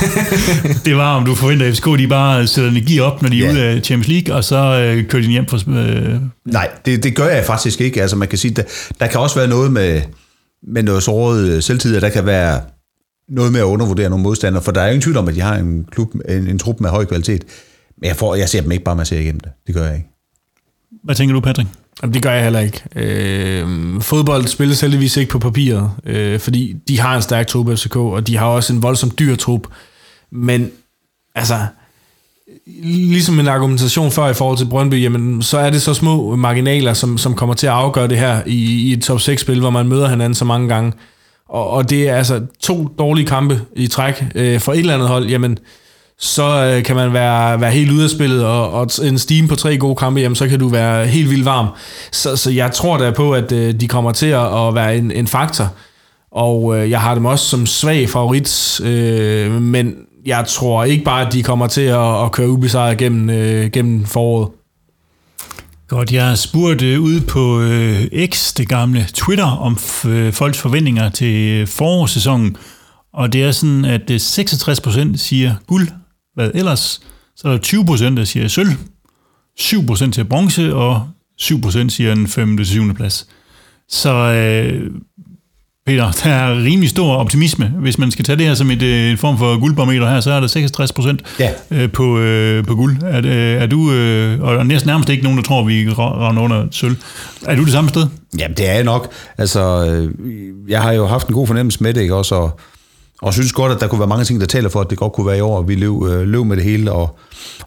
Det 0.85 0.95
var, 0.95 1.15
om 1.15 1.25
du 1.25 1.35
forventer, 1.35 1.67
at 1.67 1.73
FCK 1.75 1.85
de 1.97 2.07
bare 2.07 2.47
sætter 2.47 2.71
energi 2.71 2.99
op, 2.99 3.21
når 3.21 3.29
de 3.29 3.39
er 3.43 3.45
Ja. 3.47 3.51
ude 3.53 3.61
af 3.63 3.81
Champions 3.83 4.07
League, 4.07 4.35
og 4.35 4.43
så 4.43 4.55
øh, 4.57 5.07
kører 5.07 5.21
de 5.23 5.29
hjem 5.29 5.45
for... 5.47 5.57
Øh, 5.69 6.15
Nej, 6.45 6.69
det, 6.85 7.03
det 7.03 7.15
gør 7.15 7.27
jeg 7.27 7.45
faktisk 7.45 7.81
ikke. 7.81 8.01
Altså 8.01 8.15
man 8.15 8.27
kan 8.27 8.37
sige, 8.37 8.53
der, 8.53 8.63
der 8.99 9.07
kan 9.07 9.19
også 9.19 9.35
være 9.39 9.47
noget 9.47 9.71
med, 9.71 10.01
med 10.67 10.83
noget 10.83 11.03
såret 11.03 11.47
øh, 11.47 11.63
selvtid, 11.63 12.01
der 12.01 12.09
kan 12.09 12.25
være 12.25 12.61
noget 13.29 13.51
med 13.51 13.59
at 13.59 13.63
undervurdere 13.65 14.09
nogle 14.09 14.23
modstandere, 14.23 14.63
for 14.63 14.71
der 14.71 14.81
er 14.81 14.85
jo 14.85 14.91
ingen 14.91 15.01
tvivl 15.01 15.17
om, 15.17 15.27
at 15.27 15.35
de 15.35 15.41
har 15.41 15.55
en, 15.55 15.85
klub, 15.91 16.13
en, 16.29 16.47
en 16.47 16.59
trup 16.59 16.79
med 16.79 16.89
høj 16.89 17.05
kvalitet. 17.05 17.43
Men 18.01 18.07
jeg, 18.07 18.15
får, 18.15 18.35
jeg 18.35 18.49
ser 18.49 18.61
dem 18.61 18.71
ikke 18.71 18.83
bare 18.83 18.95
med 18.95 19.01
at 19.01 19.07
se 19.07 19.21
igennem 19.21 19.39
det. 19.39 19.51
Det 19.67 19.75
gør 19.75 19.85
jeg 19.85 19.95
ikke. 19.95 20.09
hvad 21.03 21.15
tænker 21.15 21.33
du, 21.33 21.39
Patrick? 21.39 21.69
Jamen, 22.01 22.13
det 22.13 22.21
gør 22.23 22.31
jeg 22.31 22.43
heller 22.43 22.59
ikke. 22.59 22.83
Øh, 22.95 24.01
fodbold 24.01 24.47
spilles 24.47 24.81
heldigvis 24.81 25.17
ikke 25.17 25.31
på 25.31 25.39
papiret, 25.39 25.91
øh, 26.05 26.39
fordi 26.39 26.75
de 26.87 26.99
har 26.99 27.15
en 27.15 27.21
stærk 27.21 27.47
trup 27.47 27.77
FCK, 27.77 27.95
og 27.95 28.27
de 28.27 28.37
har 28.37 28.45
også 28.45 28.73
en 28.73 28.83
voldsomt 28.83 29.19
dyr 29.19 29.35
trup. 29.35 29.67
Men 30.31 30.71
altså, 31.35 31.65
ligesom 32.83 33.39
en 33.39 33.47
argumentation 33.47 34.11
før 34.11 34.29
i 34.29 34.33
forhold 34.33 34.57
til 34.57 34.65
Brøndby, 34.65 35.01
jamen, 35.01 35.41
så 35.41 35.57
er 35.57 35.69
det 35.69 35.81
så 35.81 35.93
små 35.93 36.35
marginaler, 36.35 36.93
som, 36.93 37.17
som 37.17 37.35
kommer 37.35 37.55
til 37.55 37.67
at 37.67 37.73
afgøre 37.73 38.07
det 38.07 38.17
her 38.17 38.41
i, 38.45 38.89
i 38.89 38.93
et 38.93 39.03
top 39.03 39.19
6-spil, 39.19 39.59
hvor 39.59 39.69
man 39.69 39.87
møder 39.87 40.07
hinanden 40.07 40.35
så 40.35 40.45
mange 40.45 40.67
gange. 40.67 40.93
Og, 41.49 41.69
og 41.69 41.89
det 41.89 42.09
er 42.09 42.15
altså 42.15 42.41
to 42.59 42.87
dårlige 42.99 43.27
kampe 43.27 43.61
i 43.75 43.87
træk 43.87 44.23
øh, 44.35 44.59
for 44.59 44.73
et 44.73 44.79
eller 44.79 44.93
andet 44.93 45.09
hold, 45.09 45.27
jamen, 45.29 45.57
så 46.19 46.65
øh, 46.65 46.83
kan 46.83 46.95
man 46.95 47.13
være, 47.13 47.61
være 47.61 47.71
helt 47.71 47.91
ude 47.91 48.03
af 48.03 48.09
spillet, 48.09 48.45
og, 48.45 48.71
og 48.71 48.87
en 49.03 49.17
steam 49.17 49.47
på 49.47 49.55
tre 49.55 49.77
gode 49.77 49.95
kampe, 49.95 50.19
jamen, 50.19 50.35
så 50.35 50.47
kan 50.47 50.59
du 50.59 50.67
være 50.69 51.07
helt 51.07 51.29
vildt 51.29 51.45
varm. 51.45 51.67
Så, 52.11 52.35
så 52.35 52.51
jeg 52.51 52.71
tror 52.71 52.97
da 52.97 53.11
på, 53.11 53.31
at 53.33 53.51
øh, 53.51 53.73
de 53.79 53.87
kommer 53.87 54.11
til 54.11 54.25
at, 54.25 54.67
at 54.67 54.75
være 54.75 54.97
en, 54.97 55.11
en 55.11 55.27
faktor, 55.27 55.73
og 56.31 56.77
øh, 56.77 56.89
jeg 56.89 57.01
har 57.01 57.15
dem 57.15 57.25
også 57.25 57.45
som 57.45 57.65
svag 57.65 58.09
favorit, 58.09 58.79
øh, 58.83 59.61
men 59.61 59.95
jeg 60.25 60.45
tror 60.47 60.83
ikke 60.83 61.03
bare, 61.03 61.27
at 61.27 61.33
de 61.33 61.43
kommer 61.43 61.67
til 61.67 61.81
at, 61.81 62.23
at 62.23 62.31
køre 62.31 62.49
ubesejret 62.49 62.97
gennem, 62.97 63.29
øh, 63.29 63.71
gennem 63.71 64.05
foråret. 64.05 64.49
Godt, 65.87 66.11
jeg 66.11 66.27
har 66.27 66.35
spurgt 66.35 66.81
øh, 66.81 67.01
ude 67.01 67.21
på 67.21 67.59
øh, 67.61 68.01
X, 68.33 68.53
det 68.53 68.69
gamle 68.69 69.07
Twitter, 69.13 69.45
om 69.57 69.73
f- 69.73 70.07
øh, 70.07 70.33
folks 70.33 70.57
forventninger 70.57 71.09
til 71.09 71.35
øh, 71.35 71.67
forårssæsonen, 71.67 72.57
og 73.13 73.33
det 73.33 73.43
er 73.43 73.51
sådan, 73.51 73.85
at 73.85 74.09
øh, 74.11 74.15
66% 74.15 75.17
siger 75.17 75.55
guld, 75.67 75.87
hvad 76.35 76.51
ellers, 76.53 77.01
så 77.35 77.47
er 77.47 77.51
der 77.51 77.59
20% 78.11 78.15
der 78.17 78.23
siger 78.23 78.47
sølv, 78.47 78.71
7% 79.59 79.95
siger 79.95 80.23
bronze, 80.23 80.75
og 80.75 81.07
7% 81.41 81.89
siger 81.89 82.11
en 82.11 82.27
5. 82.27 82.57
til 82.57 82.65
7. 82.65 82.93
plads. 82.93 83.27
Så 83.89 84.13
øh, 84.13 84.91
Peter, 85.85 86.11
der 86.23 86.29
er 86.29 86.63
rimelig 86.63 86.89
stor 86.89 87.15
optimisme. 87.15 87.65
Hvis 87.79 87.97
man 87.97 88.11
skal 88.11 88.25
tage 88.25 88.35
det 88.37 88.45
her 88.45 88.53
som 88.53 88.71
et, 88.71 88.81
øh, 88.81 89.11
en 89.11 89.17
form 89.17 89.37
for 89.37 89.59
guldbarometer 89.59 90.09
her, 90.09 90.19
så 90.21 90.31
er 90.31 90.39
der 90.39 90.47
66 90.47 90.91
procent 90.91 91.21
Ja. 91.39 91.49
øh, 91.71 91.91
på, 91.91 92.19
øh, 92.19 92.65
på 92.65 92.75
guld. 92.75 92.97
Er, 93.03 93.17
øh, 93.17 93.61
er 93.63 93.65
du, 93.65 93.91
øh, 93.91 94.41
og 94.41 94.65
næsten 94.67 94.87
nærmest 94.87 95.09
ikke 95.09 95.23
nogen, 95.23 95.37
der 95.37 95.43
tror, 95.43 95.63
vi 95.63 95.89
render 95.89 96.41
under 96.41 96.67
sølv. 96.71 96.95
Er 97.45 97.55
du 97.55 97.63
det 97.63 97.71
samme 97.71 97.89
sted? 97.89 98.07
Jamen, 98.39 98.57
det 98.57 98.69
er 98.69 98.73
jeg 98.73 98.83
nok. 98.83 99.11
Altså, 99.37 99.85
øh, 99.85 100.13
jeg 100.69 100.81
har 100.81 100.91
jo 100.91 101.05
haft 101.07 101.27
en 101.27 101.33
god 101.33 101.47
fornemmelse 101.47 101.83
med 101.83 101.93
det, 101.93 102.01
ikke 102.01 102.15
også? 102.15 102.35
Og, 102.35 102.59
og 103.25 103.33
synes 103.33 103.53
godt, 103.53 103.71
at 103.71 103.79
der 103.79 103.87
kunne 103.87 103.99
være 103.99 104.07
mange 104.07 104.25
ting, 104.25 104.39
der 104.39 104.45
taler 104.45 104.69
for, 104.69 104.81
at 104.81 104.89
det 104.89 104.97
godt 104.97 105.13
kunne 105.13 105.27
være 105.27 105.37
i 105.37 105.41
år, 105.41 105.59
at 105.59 105.67
vi 105.67 105.75
løb, 105.75 106.03
øh, 106.03 106.27
løb 106.27 106.45
med 106.45 106.57
det 106.57 106.63
hele. 106.63 106.91
Og, 106.91 107.17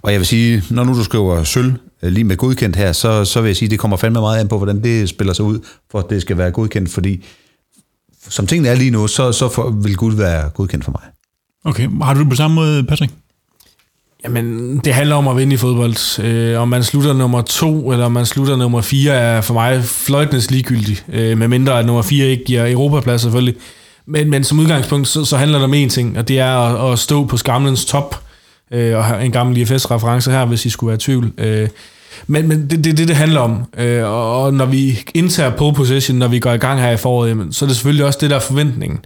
og 0.03 0.13
jeg 0.13 0.21
vil 0.21 0.27
sige, 0.27 0.63
når 0.71 0.85
nu 0.85 0.95
du 0.95 1.05
skriver 1.05 1.45
sølv 1.45 1.75
øh, 2.03 2.13
lige 2.13 2.25
med 2.25 2.37
godkendt 2.37 2.77
her, 2.77 2.93
så, 2.93 3.25
så 3.25 3.41
vil 3.41 3.49
jeg 3.49 3.57
sige, 3.57 3.67
at 3.67 3.71
det 3.71 3.79
kommer 3.79 3.97
fandme 3.97 4.21
meget 4.21 4.41
an 4.41 4.49
på, 4.49 4.57
hvordan 4.57 4.83
det 4.83 5.09
spiller 5.09 5.33
sig 5.33 5.45
ud, 5.45 5.59
for 5.91 5.99
at 5.99 6.05
det 6.11 6.23
skal 6.23 6.39
være 6.39 6.51
godkendt, 6.51 6.91
fordi 6.91 7.25
som 8.29 8.47
tingene 8.47 8.69
er 8.69 8.75
lige 8.75 8.91
nu, 8.91 9.07
så, 9.07 9.33
så 9.33 9.49
for, 9.49 9.71
vil 9.71 9.97
Gud 9.97 10.17
være 10.17 10.49
godkendt 10.49 10.85
for 10.85 10.93
mig. 10.93 11.03
Okay, 11.65 11.89
har 12.03 12.15
du 12.15 12.21
det 12.21 12.31
på 12.31 12.37
samme 12.37 12.55
måde, 12.55 12.85
Patrick? 12.85 13.13
Jamen, 14.25 14.79
det 14.79 14.95
handler 14.95 15.17
om 15.17 15.29
at 15.29 15.37
vinde 15.37 15.55
i 15.55 15.57
fodbold. 15.57 16.25
Øh, 16.25 16.61
om 16.61 16.69
man 16.69 16.85
slutter 16.85 17.13
nummer 17.13 17.43
to, 17.43 17.93
eller 17.93 18.05
om 18.05 18.13
man 18.13 18.27
slutter 18.27 18.57
nummer 18.57 18.81
fire, 18.81 19.13
er 19.13 19.41
for 19.41 19.55
mig 19.55 19.85
fløjtens 19.85 20.51
ligegyldigt. 20.51 21.07
Øh, 21.13 21.39
med 21.39 21.49
mindre 21.49 21.79
at 21.79 21.87
nummer 21.87 22.03
fire 22.03 22.27
ikke 22.27 22.45
giver 22.45 22.73
Europaplads 22.73 23.23
selvfølgelig. 23.23 23.55
Men, 24.09 24.31
men 24.31 24.45
som 24.45 24.61
udgangspunkt, 24.61 25.09
så, 25.09 25.25
så 25.25 25.37
handler 25.37 25.59
det 25.59 25.65
om 25.65 25.75
én 25.75 25.89
ting, 25.89 26.19
og 26.19 26.29
det 26.29 26.39
er 26.39 26.57
at, 26.57 26.93
at 26.93 26.99
stå 26.99 27.25
på 27.25 27.37
skamlens 27.37 27.85
top. 27.85 28.23
Øh, 28.73 28.97
og 28.97 29.05
have 29.05 29.25
en 29.25 29.33
gammel 29.33 29.57
IFS-reference 29.57 30.31
her, 30.31 30.45
hvis 30.45 30.67
I 30.67 30.71
skulle 30.71 30.89
være 30.89 30.97
i 30.97 30.99
tvivl. 30.99 31.33
Øh, 31.39 31.69
men, 32.27 32.49
men 32.49 32.71
det 32.71 32.79
er 32.79 32.83
det, 32.83 32.99
det, 32.99 33.09
det 33.09 33.17
handler 33.17 33.41
om. 33.41 33.65
Øh, 33.79 34.05
og, 34.05 34.43
og 34.43 34.55
når 34.55 34.67
vi 34.67 34.99
indtager 35.15 35.51
pole 35.51 35.75
position, 35.75 36.19
når 36.19 36.29
vi 36.29 36.39
går 36.39 36.53
i 36.53 36.57
gang 36.57 36.81
her 36.81 36.91
i 36.91 36.97
foråret, 36.97 37.29
jamen, 37.29 37.53
så 37.53 37.65
er 37.65 37.67
det 37.67 37.77
selvfølgelig 37.77 38.07
også 38.07 38.19
det, 38.23 38.31
der 38.31 38.37
er 38.37 38.41
forventningen. 38.41 38.99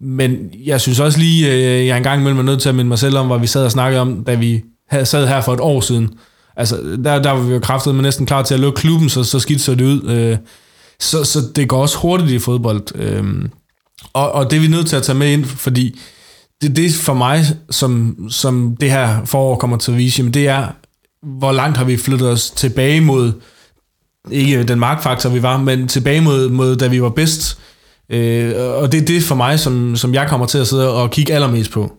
Men 0.00 0.36
jeg 0.64 0.80
synes 0.80 1.00
også 1.00 1.18
lige, 1.18 1.52
øh, 1.52 1.86
jeg 1.86 1.96
engang 1.96 2.20
imellem 2.20 2.38
er 2.38 2.42
nødt 2.42 2.62
til 2.62 2.68
at 2.68 2.74
minde 2.74 2.88
mig 2.88 2.98
selv 2.98 3.18
om, 3.18 3.26
hvad 3.26 3.38
vi 3.38 3.46
sad 3.46 3.64
og 3.64 3.70
snakkede 3.70 4.00
om, 4.00 4.24
da 4.24 4.34
vi 4.34 4.62
havde, 4.90 5.06
sad 5.06 5.26
her 5.26 5.40
for 5.40 5.54
et 5.54 5.60
år 5.60 5.80
siden. 5.80 6.10
Altså, 6.56 6.76
der, 7.04 7.22
der 7.22 7.30
var 7.30 7.40
vi 7.40 7.52
jo 7.52 7.60
kraftet 7.60 7.94
med 7.94 8.02
næsten 8.02 8.26
klar 8.26 8.42
til 8.42 8.54
at 8.54 8.60
lukke 8.60 8.80
klubben, 8.80 9.08
så, 9.08 9.24
så 9.24 9.40
skidt 9.40 9.60
så 9.60 9.74
det 9.74 9.84
ud. 9.84 10.10
Øh, 10.10 10.36
så, 11.00 11.24
så 11.24 11.38
det 11.56 11.68
går 11.68 11.82
også 11.82 11.98
hurtigt 11.98 12.30
i 12.30 12.38
fodbold. 12.38 12.82
Øh, 12.94 13.24
og, 14.12 14.32
og 14.32 14.50
det 14.50 14.56
er 14.56 14.60
vi 14.60 14.68
nødt 14.68 14.86
til 14.86 14.96
at 14.96 15.02
tage 15.02 15.18
med 15.18 15.32
ind, 15.32 15.44
fordi 15.44 16.00
det, 16.62 16.76
det 16.76 16.94
for 16.94 17.14
mig, 17.14 17.44
som, 17.70 18.16
som 18.30 18.76
det 18.80 18.90
her 18.90 19.24
forår 19.24 19.56
kommer 19.56 19.76
til 19.76 19.92
at 19.92 19.98
vise, 19.98 20.18
jamen 20.18 20.34
det 20.34 20.48
er, 20.48 20.66
hvor 21.38 21.52
langt 21.52 21.76
har 21.76 21.84
vi 21.84 21.96
flyttet 21.96 22.28
os 22.28 22.50
tilbage 22.50 23.00
mod, 23.00 23.32
ikke 24.30 24.64
den 24.64 24.78
markfaktor 24.78 25.30
vi 25.30 25.42
var, 25.42 25.56
men 25.56 25.88
tilbage 25.88 26.20
mod, 26.20 26.48
mod 26.48 26.76
da 26.76 26.88
vi 26.88 27.02
var 27.02 27.08
bedst. 27.10 27.58
Øh, 28.10 28.52
og 28.56 28.92
det 28.92 29.00
er 29.00 29.04
det 29.04 29.22
for 29.22 29.34
mig, 29.34 29.60
som, 29.60 29.96
som 29.96 30.14
jeg 30.14 30.28
kommer 30.28 30.46
til 30.46 30.58
at 30.58 30.66
sidde 30.66 30.94
og 30.94 31.10
kigge 31.10 31.34
allermest 31.34 31.70
på. 31.70 31.92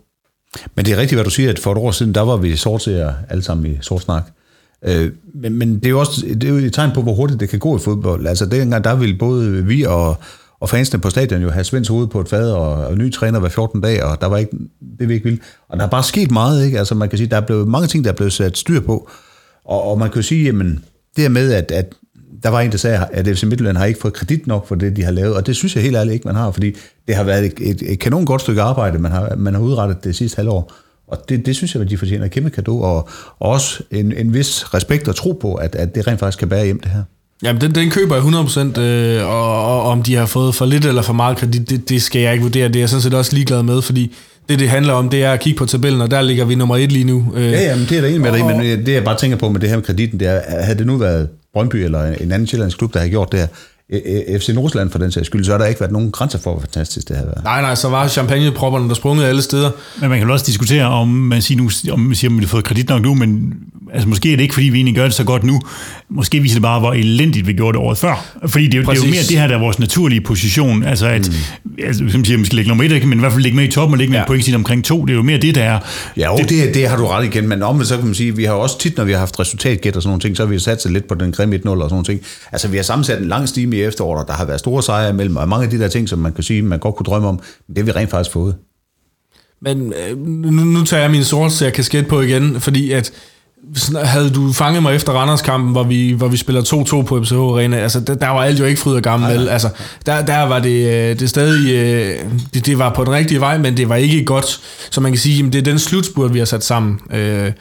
Men 0.74 0.84
det 0.84 0.92
er 0.92 0.96
rigtigt, 0.96 1.16
hvad 1.16 1.24
du 1.24 1.30
siger, 1.30 1.50
at 1.50 1.58
for 1.58 1.72
et 1.72 1.78
år 1.78 1.90
siden, 1.90 2.14
der 2.14 2.20
var 2.20 2.36
vi 2.36 2.56
sortseere 2.56 3.14
alle 3.28 3.42
sammen 3.42 3.72
i 3.72 3.78
sort 3.80 4.02
snak. 4.02 4.24
Øh, 4.86 5.10
men, 5.34 5.52
men 5.52 5.74
det 5.74 5.86
er 5.86 5.90
jo 5.90 6.00
også 6.00 6.26
det 6.26 6.44
er 6.44 6.48
jo 6.48 6.54
et 6.54 6.72
tegn 6.72 6.90
på, 6.94 7.02
hvor 7.02 7.14
hurtigt 7.14 7.40
det 7.40 7.48
kan 7.48 7.58
gå 7.58 7.76
i 7.76 7.80
fodbold. 7.80 8.26
Altså 8.26 8.46
dengang, 8.46 8.84
der 8.84 8.94
ville 8.94 9.18
både 9.18 9.64
vi 9.64 9.82
og, 9.82 10.16
og 10.60 10.68
fansene 10.68 11.00
på 11.00 11.10
stadion 11.10 11.42
jo 11.42 11.50
have 11.50 11.64
Svends 11.64 11.88
hoved 11.88 12.06
på 12.06 12.20
et 12.20 12.28
fad 12.28 12.50
og, 12.50 12.86
og 12.86 12.98
ny 12.98 13.12
træner 13.12 13.40
hver 13.40 13.48
14 13.48 13.80
dage, 13.80 14.04
og 14.04 14.20
der 14.20 14.26
var 14.26 14.36
ikke, 14.36 14.56
det 14.98 15.08
vi 15.08 15.14
ikke 15.14 15.24
ville. 15.24 15.38
Og 15.68 15.78
der 15.78 15.84
er 15.84 15.88
bare 15.88 16.02
sket 16.02 16.30
meget, 16.30 16.64
ikke? 16.64 16.78
Altså 16.78 16.94
man 16.94 17.08
kan 17.08 17.18
sige, 17.18 17.30
der 17.30 17.36
er 17.36 17.46
blevet 17.46 17.68
mange 17.68 17.88
ting, 17.88 18.04
der 18.04 18.10
er 18.10 18.14
blevet 18.14 18.32
sat 18.32 18.58
styr 18.58 18.80
på. 18.80 19.10
Og, 19.64 19.82
og 19.82 19.98
man 19.98 20.10
kan 20.10 20.16
jo 20.16 20.22
sige, 20.22 20.44
jamen, 20.44 20.84
det 21.16 21.22
her 21.22 21.28
med, 21.28 21.52
at, 21.52 21.70
at 21.70 21.94
der 22.42 22.48
var 22.48 22.60
en, 22.60 22.70
der 22.72 22.78
sagde, 22.78 23.06
at 23.12 23.26
FC 23.26 23.42
Midtjylland 23.42 23.76
har 23.76 23.84
ikke 23.84 24.00
fået 24.00 24.14
kredit 24.14 24.46
nok 24.46 24.68
for 24.68 24.74
det, 24.74 24.96
de 24.96 25.04
har 25.04 25.10
lavet, 25.10 25.34
og 25.36 25.46
det 25.46 25.56
synes 25.56 25.74
jeg 25.74 25.82
helt 25.82 25.96
ærligt 25.96 26.14
ikke, 26.14 26.28
man 26.28 26.34
har, 26.34 26.50
fordi 26.50 26.76
det 27.08 27.14
har 27.14 27.24
været 27.24 27.44
et, 27.44 27.54
et, 27.60 27.92
et 27.92 27.98
kanon 27.98 28.26
godt 28.26 28.40
stykke 28.40 28.62
arbejde, 28.62 28.98
man 28.98 29.12
har, 29.12 29.34
man 29.36 29.54
har 29.54 29.60
udrettet 29.60 30.04
det 30.04 30.16
sidste 30.16 30.36
halvår. 30.36 30.72
Og 31.08 31.28
det, 31.28 31.46
det 31.46 31.56
synes 31.56 31.74
jeg, 31.74 31.82
at 31.82 31.90
de 31.90 31.98
fortjener 31.98 32.24
et 32.24 32.30
kæmpe 32.30 32.50
kado, 32.50 32.80
og, 32.80 33.08
og 33.38 33.50
også 33.50 33.82
en, 33.90 34.12
en 34.12 34.34
vis 34.34 34.74
respekt 34.74 35.08
og 35.08 35.16
tro 35.16 35.32
på, 35.32 35.54
at, 35.54 35.74
at 35.74 35.94
det 35.94 36.06
rent 36.06 36.20
faktisk 36.20 36.38
kan 36.38 36.48
bære 36.48 36.64
hjem 36.64 36.80
det 36.80 36.90
her. 36.90 37.02
Jamen, 37.44 37.60
den, 37.60 37.74
den 37.74 37.90
køber 37.90 38.14
jeg 38.14 38.24
100%, 38.24 38.80
øh, 38.80 39.26
og, 39.28 39.64
og 39.64 39.82
om 39.82 40.02
de 40.02 40.14
har 40.14 40.26
fået 40.26 40.54
for 40.54 40.64
lidt 40.66 40.84
eller 40.84 41.02
for 41.02 41.12
meget 41.12 41.36
kredit, 41.36 41.70
det, 41.70 41.88
det 41.88 42.02
skal 42.02 42.22
jeg 42.22 42.32
ikke 42.32 42.42
vurdere. 42.42 42.68
Det 42.68 42.76
er 42.76 42.80
jeg 42.80 42.88
sådan 42.88 43.02
set 43.02 43.14
også 43.14 43.34
ligeglad 43.34 43.62
med, 43.62 43.82
fordi 43.82 44.14
det, 44.48 44.58
det 44.58 44.68
handler 44.68 44.92
om, 44.92 45.08
det 45.08 45.24
er 45.24 45.32
at 45.32 45.40
kigge 45.40 45.58
på 45.58 45.66
tabellen, 45.66 46.00
og 46.00 46.10
der 46.10 46.22
ligger 46.22 46.44
vi 46.44 46.54
nummer 46.54 46.76
et 46.76 46.92
lige 46.92 47.04
nu. 47.04 47.32
Øh, 47.34 47.52
Ja, 47.52 47.62
ja, 47.62 47.76
men 47.76 47.86
det 47.88 47.96
er 47.96 48.00
der 48.00 48.08
enig 48.08 48.20
med 48.20 48.32
dig, 48.32 48.46
men 48.46 48.86
det 48.86 48.92
jeg 48.92 49.04
bare 49.04 49.16
tænker 49.18 49.36
på 49.36 49.48
med 49.48 49.60
det 49.60 49.68
her 49.68 49.76
med 49.76 49.84
kreditten, 49.84 50.20
det 50.20 50.28
er, 50.28 50.62
havde 50.62 50.78
det 50.78 50.86
nu 50.86 50.96
været 50.96 51.28
Brøndby 51.52 51.76
eller 51.76 52.04
en 52.04 52.32
anden 52.32 52.46
sjællandsk 52.46 52.78
klub, 52.78 52.92
der 52.92 52.98
havde 52.98 53.10
gjort 53.10 53.32
det 53.32 53.40
her, 53.40 53.46
FC 54.38 54.48
Nordsjælland 54.48 54.90
for 54.90 54.98
den 54.98 55.12
sags 55.12 55.26
skyld, 55.26 55.44
så 55.44 55.50
har 55.50 55.58
der 55.58 55.66
ikke 55.66 55.80
været 55.80 55.92
nogen 55.92 56.10
grænser 56.10 56.38
for, 56.38 56.52
hvor 56.52 56.60
fantastisk 56.60 57.08
det 57.08 57.16
havde 57.16 57.28
været. 57.28 57.44
Nej, 57.44 57.60
nej, 57.60 57.74
så 57.74 57.88
var 57.88 58.08
champagnepropperne 58.08 58.88
der 58.88 58.94
sprunget 58.94 59.24
alle 59.24 59.42
steder. 59.42 59.70
Men 60.00 60.08
man 60.10 60.18
kan 60.18 60.28
jo 60.28 60.32
også 60.32 60.46
diskutere, 60.46 60.84
om 60.84 61.08
man 61.08 61.42
siger, 61.42 61.58
nu, 61.58 61.70
om 61.92 62.00
man 62.00 62.14
siger, 62.14 62.30
om 62.30 62.36
vi 62.36 62.42
har 62.42 62.48
fået 62.48 62.64
kredit 62.64 62.88
nok 62.88 63.02
nu, 63.02 63.14
men 63.14 63.52
altså, 63.94 64.08
måske 64.08 64.32
er 64.32 64.36
det 64.36 64.42
ikke, 64.42 64.54
fordi 64.54 64.66
vi 64.68 64.76
egentlig 64.78 64.94
gør 64.94 65.04
det 65.04 65.14
så 65.14 65.24
godt 65.24 65.44
nu. 65.44 65.60
Måske 66.10 66.40
viser 66.40 66.54
det 66.56 66.62
bare, 66.62 66.80
hvor 66.80 66.92
elendigt 66.92 67.46
vi 67.46 67.52
gjorde 67.52 67.78
det 67.78 67.84
året 67.86 67.98
før. 67.98 68.38
Fordi 68.46 68.64
det, 68.66 68.74
er 68.74 68.78
jo- 68.78 68.90
det 68.90 68.98
er 68.98 69.04
jo 69.06 69.10
mere 69.10 69.22
det 69.28 69.38
her, 69.38 69.46
der 69.46 69.54
er 69.54 69.58
vores 69.60 69.78
naturlige 69.78 70.20
position. 70.20 70.82
Altså, 70.84 71.06
at, 71.06 71.28
mm. 71.64 71.70
altså, 71.84 72.04
som 72.08 72.24
siger, 72.24 72.38
man 72.38 72.44
skal 72.44 72.56
ligge 72.56 72.68
nummer 72.68 72.84
et, 72.84 73.04
men 73.08 73.18
i 73.18 73.20
hvert 73.20 73.32
fald 73.32 73.42
ligge 73.42 73.56
med 73.56 73.64
i 73.64 73.70
toppen 73.70 73.94
og 73.94 73.98
ligge 73.98 74.10
med 74.10 74.16
Ja. 74.18 74.20
ja. 74.20 74.24
en 74.24 74.26
point 74.42 74.54
omkring 74.54 74.84
to. 74.84 75.04
Det 75.04 75.10
er 75.12 75.16
jo 75.16 75.22
mere 75.22 75.38
det, 75.38 75.54
der 75.54 75.62
er. 75.64 75.78
Ja, 76.16 76.32
jo, 76.32 76.44
det, 76.48 76.74
det 76.74 76.88
har 76.88 76.96
du 76.96 77.06
ret 77.06 77.24
igen, 77.24 77.48
men 77.48 77.62
omvendt 77.62 77.88
så 77.88 77.96
kan 77.96 78.04
man 78.06 78.14
sige, 78.14 78.36
vi 78.36 78.44
har 78.44 78.52
også 78.52 78.78
tit, 78.78 78.96
når 78.96 79.04
vi 79.04 79.12
har 79.12 79.18
haft 79.18 79.40
resultatgæt 79.40 79.96
og 79.96 80.02
sådan 80.02 80.08
nogle 80.10 80.20
ting, 80.20 80.36
så 80.36 80.42
har 80.44 80.50
vi 80.50 80.58
sat 80.58 80.82
sig 80.82 80.92
lidt 80.92 81.08
på 81.08 81.14
den 81.14 81.32
grimme 81.32 81.56
1-0 81.56 81.68
og 81.68 81.76
sådan 81.76 81.88
nogle 81.90 82.04
ting. 82.04 82.20
Altså, 82.52 82.68
vi 82.68 82.76
har 82.76 82.84
sammensat 82.84 83.18
en 83.22 83.28
lang 83.28 83.48
stime 83.48 83.76
i 83.76 83.82
efteråret, 83.82 84.20
og 84.22 84.26
der 84.28 84.34
har 84.34 84.44
været 84.44 84.60
store 84.60 84.82
sejre 84.82 85.10
imellem, 85.10 85.36
og 85.36 85.48
mange 85.48 85.64
af 85.64 85.70
de 85.70 85.78
der 85.78 85.88
ting, 85.88 86.08
som 86.08 86.18
man 86.18 86.32
kan 86.32 86.44
sige, 86.44 86.62
man 86.62 86.78
godt 86.78 86.94
kunne 86.94 87.04
drømme 87.04 87.28
om, 87.28 87.40
det 87.68 87.78
har 87.78 87.84
vi 87.84 87.90
rent 87.90 88.10
faktisk 88.10 88.32
fået. 88.32 88.54
Men 89.62 89.92
øh, 90.10 90.26
nu, 90.26 90.50
nu 90.50 90.84
tager 90.84 91.00
jeg 91.02 91.10
min 91.10 91.24
sortserie 91.24 91.70
kasket 91.72 92.06
på 92.06 92.20
igen, 92.20 92.60
fordi 92.60 92.92
at 92.92 93.12
havde 94.04 94.30
du 94.30 94.52
fanget 94.52 94.82
mig 94.82 94.94
efter 94.94 95.12
Randers-kampen, 95.12 95.72
hvor 95.72 95.82
vi, 95.82 96.12
hvor 96.12 96.28
vi 96.28 96.36
spiller 96.36 96.62
2-2 96.62 97.02
på 97.02 97.22
FCH 97.24 97.34
Arena, 97.34 97.76
altså 97.76 98.00
der, 98.00 98.14
der 98.14 98.28
var 98.28 98.44
alt 98.44 98.60
jo 98.60 98.64
ikke 98.64 98.80
fryd 98.80 98.94
og 98.94 99.02
gammel, 99.02 99.34
vel? 99.34 99.48
Altså, 99.48 99.68
der, 100.06 100.24
der 100.24 100.42
var 100.42 100.58
det, 100.58 101.10
øh, 101.10 101.18
det 101.18 101.30
stadig, 101.30 101.74
øh, 101.74 102.18
det, 102.54 102.66
det 102.66 102.78
var 102.78 102.94
på 102.94 103.04
den 103.04 103.12
rigtige 103.12 103.40
vej, 103.40 103.58
men 103.58 103.76
det 103.76 103.88
var 103.88 103.96
ikke 103.96 104.24
godt, 104.24 104.60
så 104.90 105.00
man 105.00 105.12
kan 105.12 105.18
sige, 105.18 105.36
jamen, 105.36 105.52
det 105.52 105.58
er 105.58 105.62
den 105.62 105.78
slutspurt, 105.78 106.34
vi 106.34 106.38
har 106.38 106.46
sat 106.46 106.64
sammen. 106.64 107.00
Øh, 107.10 107.52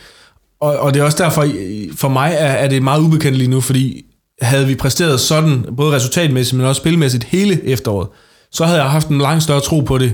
og, 0.61 0.77
og 0.77 0.93
det 0.93 0.99
er 0.99 1.03
også 1.03 1.23
derfor, 1.23 1.47
for 1.95 2.09
mig 2.09 2.35
er, 2.37 2.47
er 2.47 2.67
det 2.67 2.83
meget 2.83 3.01
ubekendt 3.01 3.37
lige 3.37 3.49
nu, 3.49 3.61
fordi 3.61 4.05
havde 4.41 4.67
vi 4.67 4.75
præsteret 4.75 5.19
sådan, 5.19 5.65
både 5.77 5.95
resultatmæssigt, 5.95 6.57
men 6.57 6.67
også 6.67 6.79
spilmæssigt 6.79 7.23
hele 7.23 7.67
efteråret, 7.67 8.07
så 8.51 8.65
havde 8.65 8.81
jeg 8.81 8.91
haft 8.91 9.07
en 9.07 9.17
langt 9.17 9.43
større 9.43 9.61
tro 9.61 9.79
på 9.79 9.97
det. 9.97 10.13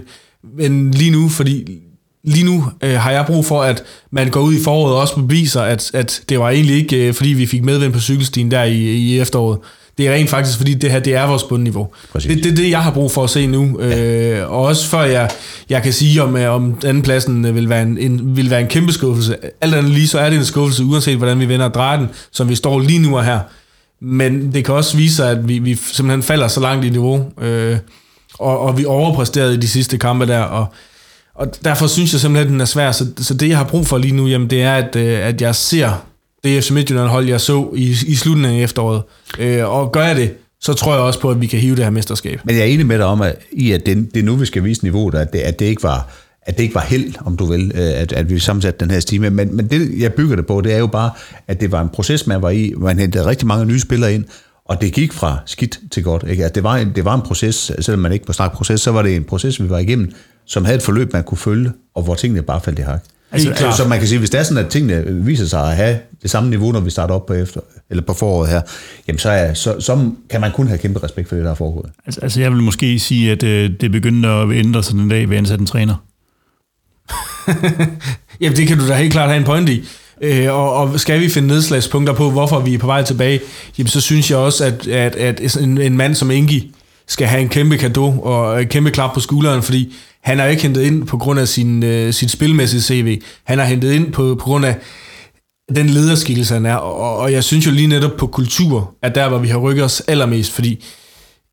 Men 0.57 0.91
lige 0.91 1.11
nu, 1.11 1.29
fordi 1.29 1.79
lige 2.23 2.45
nu 2.45 2.65
øh, 2.83 2.93
har 2.93 3.11
jeg 3.11 3.25
brug 3.25 3.45
for, 3.45 3.63
at 3.63 3.83
man 4.11 4.29
går 4.29 4.41
ud 4.41 4.53
i 4.53 4.63
foråret 4.63 4.93
og 4.93 5.01
også 5.01 5.15
beviser, 5.15 5.61
at, 5.61 5.91
at 5.93 6.21
det 6.29 6.39
var 6.39 6.49
egentlig 6.49 6.75
ikke, 6.75 7.07
øh, 7.07 7.13
fordi 7.13 7.29
vi 7.29 7.45
fik 7.45 7.63
medvind 7.63 7.93
på 7.93 7.99
cykelstien 7.99 8.51
der 8.51 8.63
i, 8.63 8.77
i 8.77 9.19
efteråret. 9.19 9.59
Det 9.97 10.07
er 10.07 10.13
rent 10.13 10.29
faktisk, 10.29 10.57
fordi 10.57 10.73
det 10.73 10.91
her 10.91 10.99
det 10.99 11.15
er 11.15 11.27
vores 11.27 11.43
bundniveau. 11.43 11.87
Præcis. 12.11 12.31
Det 12.31 12.39
er 12.39 12.43
det, 12.43 12.57
det, 12.57 12.69
jeg 12.69 12.83
har 12.83 12.91
brug 12.91 13.11
for 13.11 13.23
at 13.23 13.29
se 13.29 13.47
nu. 13.47 13.81
Ja. 13.81 14.39
Øh, 14.41 14.51
og 14.51 14.61
også 14.61 14.87
før 14.87 15.01
jeg, 15.01 15.29
jeg 15.69 15.83
kan 15.83 15.93
sige, 15.93 16.23
om, 16.23 16.37
øh, 16.37 16.53
om 16.53 16.75
andenpladsen 16.85 17.45
øh, 17.45 17.55
vil 17.55 17.69
være 17.69 17.81
en, 17.81 17.97
en, 17.97 18.35
vil 18.37 18.49
være 18.49 18.61
en 18.61 18.67
kæmpe 18.67 18.91
skuffelse. 18.91 19.35
Alt 19.61 19.75
andet 19.75 19.91
lige, 19.91 20.07
så 20.07 20.19
er 20.19 20.29
det 20.29 20.39
en 20.39 20.45
skuffelse, 20.45 20.83
uanset 20.83 21.17
hvordan 21.17 21.39
vi 21.39 21.47
vender 21.47 21.65
og 21.65 21.73
drejer 21.73 21.97
den, 21.97 22.07
som 22.31 22.49
vi 22.49 22.55
står 22.55 22.79
lige 22.79 22.99
nu 22.99 23.17
og 23.17 23.25
her. 23.25 23.39
Men 24.01 24.53
det 24.53 24.65
kan 24.65 24.75
også 24.75 24.97
vise 24.97 25.15
sig, 25.15 25.31
at 25.31 25.47
vi, 25.47 25.59
vi 25.59 25.75
simpelthen 25.75 26.23
falder 26.23 26.47
så 26.47 26.59
langt 26.59 26.85
i 26.85 26.89
niveau, 26.89 27.31
øh, 27.41 27.77
og, 28.39 28.59
og 28.59 28.77
vi 28.77 28.85
overpræsterede 28.85 29.53
i 29.53 29.57
de 29.57 29.67
sidste 29.67 29.97
kampe 29.97 30.27
der, 30.27 30.41
og, 30.41 30.65
og 31.39 31.47
derfor 31.63 31.87
synes 31.87 32.13
jeg 32.13 32.21
simpelthen, 32.21 32.47
at 32.47 32.51
den 32.51 32.61
er 32.61 32.65
svær. 32.65 32.91
Så, 32.91 33.05
så 33.17 33.33
det, 33.33 33.49
jeg 33.49 33.57
har 33.57 33.63
brug 33.63 33.87
for 33.87 33.97
lige 33.97 34.15
nu, 34.15 34.27
jamen, 34.27 34.49
det 34.49 34.61
er, 34.61 34.75
at, 34.75 34.95
øh, 34.95 35.27
at 35.27 35.41
jeg 35.41 35.55
ser 35.55 36.05
det 36.43 36.63
FC 36.63 36.71
Midtjylland 36.71 37.07
hold, 37.07 37.27
jeg 37.27 37.41
så 37.41 37.69
i, 37.75 37.95
i 38.07 38.15
slutningen 38.15 38.59
af 38.59 38.63
efteråret. 38.63 39.01
Øh, 39.39 39.69
og 39.69 39.91
gør 39.91 40.03
jeg 40.03 40.15
det, 40.15 40.33
så 40.61 40.73
tror 40.73 40.93
jeg 40.93 41.01
også 41.01 41.19
på, 41.19 41.31
at 41.31 41.41
vi 41.41 41.47
kan 41.47 41.59
hive 41.59 41.75
det 41.75 41.83
her 41.83 41.91
mesterskab. 41.91 42.39
Men 42.43 42.55
jeg 42.55 42.61
er 42.61 42.65
enig 42.65 42.85
med 42.85 42.97
dig 42.97 43.05
om, 43.05 43.21
at, 43.21 43.35
i 43.51 43.71
at 43.71 43.85
det, 43.85 44.13
det 44.13 44.19
er 44.19 44.23
nu, 44.23 44.35
vi 44.35 44.45
skal 44.45 44.63
vise 44.63 44.83
niveauet, 44.83 45.15
at 45.15 45.33
det, 45.33 45.39
at 45.39 45.59
det 45.59 45.65
ikke 45.65 45.83
var 45.83 46.09
at 46.41 46.57
det 46.57 46.63
ikke 46.63 46.75
var 46.75 46.81
held, 46.81 47.13
om 47.25 47.37
du 47.37 47.45
vil, 47.45 47.71
øh, 47.75 48.01
at, 48.01 48.13
at 48.13 48.29
vi 48.29 48.39
sammensatte 48.39 48.85
den 48.85 48.91
her 48.91 48.99
stime. 48.99 49.29
Men, 49.29 49.55
men 49.55 49.67
det, 49.67 49.99
jeg 49.99 50.13
bygger 50.13 50.35
det 50.35 50.45
på, 50.45 50.61
det 50.61 50.73
er 50.73 50.77
jo 50.77 50.87
bare, 50.87 51.11
at 51.47 51.61
det 51.61 51.71
var 51.71 51.81
en 51.81 51.89
proces, 51.89 52.27
man 52.27 52.41
var 52.41 52.49
i. 52.49 52.73
Man 52.77 52.99
hentede 52.99 53.25
rigtig 53.25 53.47
mange 53.47 53.65
nye 53.65 53.79
spillere 53.79 54.13
ind, 54.13 54.25
og 54.65 54.81
det 54.81 54.93
gik 54.93 55.13
fra 55.13 55.37
skidt 55.45 55.79
til 55.91 56.03
godt. 56.03 56.23
Ikke? 56.29 56.45
At 56.45 56.55
det, 56.55 56.63
var 56.63 56.75
en, 56.75 56.91
det 56.95 57.05
var 57.05 57.15
en 57.15 57.21
proces, 57.21 57.71
selvom 57.79 57.99
man 57.99 58.11
ikke 58.11 58.25
må 58.27 58.33
snakke 58.33 58.57
proces, 58.57 58.81
så 58.81 58.91
var 58.91 59.01
det 59.01 59.15
en 59.15 59.23
proces, 59.23 59.63
vi 59.63 59.69
var 59.69 59.77
igennem, 59.77 60.11
som 60.49 60.65
havde 60.65 60.77
et 60.77 60.83
forløb, 60.83 61.13
man 61.13 61.23
kunne 61.23 61.37
følge, 61.37 61.71
og 61.95 62.03
hvor 62.03 62.15
tingene 62.15 62.41
bare 62.41 62.61
faldt 62.61 62.79
i 62.79 62.81
hak. 62.81 63.03
Altså, 63.31 63.49
Altså, 63.49 63.71
så 63.71 63.87
man 63.87 63.99
kan 63.99 64.07
sige, 64.07 64.19
hvis 64.19 64.29
det 64.29 64.39
er 64.39 64.43
sådan, 64.43 64.65
at 64.65 64.71
tingene 64.71 65.03
viser 65.25 65.45
sig 65.45 65.69
at 65.69 65.75
have 65.75 65.99
det 66.21 66.29
samme 66.29 66.49
niveau, 66.49 66.71
når 66.71 66.79
vi 66.79 66.89
starter 66.89 67.15
op 67.15 67.25
på, 67.25 67.33
efter, 67.33 67.61
eller 67.89 68.03
på 68.03 68.13
foråret 68.13 68.49
her, 68.49 68.61
jamen 69.07 69.19
så, 69.19 69.29
er, 69.29 69.53
så, 69.53 69.79
så 69.79 70.11
kan 70.29 70.41
man 70.41 70.51
kun 70.51 70.67
have 70.67 70.77
kæmpe 70.77 71.03
respekt 71.03 71.29
for 71.29 71.35
det, 71.35 71.45
der 71.45 71.51
er 71.51 71.55
foregået. 71.55 71.91
Altså, 72.05 72.21
altså 72.21 72.41
jeg 72.41 72.51
vil 72.51 72.63
måske 72.63 72.99
sige, 72.99 73.31
at 73.31 73.43
øh, 73.43 73.69
det 73.81 73.91
begyndte 73.91 74.29
at 74.29 74.51
ændre 74.51 74.83
sig 74.83 74.95
den 74.95 75.09
dag, 75.09 75.29
vi 75.29 75.35
ansatte 75.35 75.61
en 75.61 75.65
træner. 75.65 75.95
Jamen, 78.41 78.57
det 78.57 78.67
kan 78.67 78.77
du 78.77 78.87
da 78.87 78.93
helt 78.93 79.11
klart 79.11 79.29
have 79.29 79.37
en 79.39 79.45
point 79.45 79.69
i. 79.69 79.87
Øh, 80.21 80.53
og, 80.53 80.73
og 80.73 80.99
skal 80.99 81.19
vi 81.19 81.29
finde 81.29 81.47
nedslagspunkter 81.47 82.13
på, 82.13 82.31
hvorfor 82.31 82.59
vi 82.59 82.73
er 82.73 82.77
på 82.77 82.87
vej 82.87 83.03
tilbage, 83.03 83.39
jamen, 83.77 83.87
så 83.87 84.01
synes 84.01 84.31
jeg 84.31 84.37
også, 84.37 84.65
at, 84.65 84.87
at, 84.87 85.15
at 85.15 85.57
en, 85.57 85.81
en 85.81 85.97
mand 85.97 86.15
som 86.15 86.31
Ingi 86.31 86.71
skal 87.07 87.27
have 87.27 87.41
en 87.41 87.49
kæmpe 87.49 87.75
gave 87.75 88.23
og 88.23 88.61
en 88.61 88.67
kæmpe 88.67 88.91
klap 88.91 89.13
på 89.13 89.19
skulderen, 89.19 89.63
fordi 89.63 89.95
han 90.23 90.39
er 90.39 90.45
ikke 90.45 90.63
hentet 90.63 90.81
ind 90.81 91.07
på 91.07 91.17
grund 91.17 91.39
af 91.39 91.47
sin, 91.47 91.83
øh, 91.83 92.13
sit 92.13 92.31
spilmæssige 92.31 92.81
CV. 92.81 93.21
Han 93.43 93.59
er 93.59 93.63
hentet 93.63 93.91
ind 93.91 94.11
på, 94.11 94.35
på 94.39 94.45
grund 94.45 94.65
af 94.65 94.75
den 95.75 95.89
lederskikkelse, 95.89 96.53
han 96.53 96.65
er. 96.65 96.75
Og, 96.75 97.17
og 97.17 97.31
jeg 97.31 97.43
synes 97.43 97.65
jo 97.65 97.71
lige 97.71 97.87
netop 97.87 98.17
på 98.17 98.27
kultur, 98.27 98.93
at 99.03 99.15
der, 99.15 99.29
hvor 99.29 99.37
vi 99.37 99.47
har 99.47 99.57
rykket 99.57 99.83
os 99.85 100.01
allermest, 100.07 100.51
fordi 100.51 100.83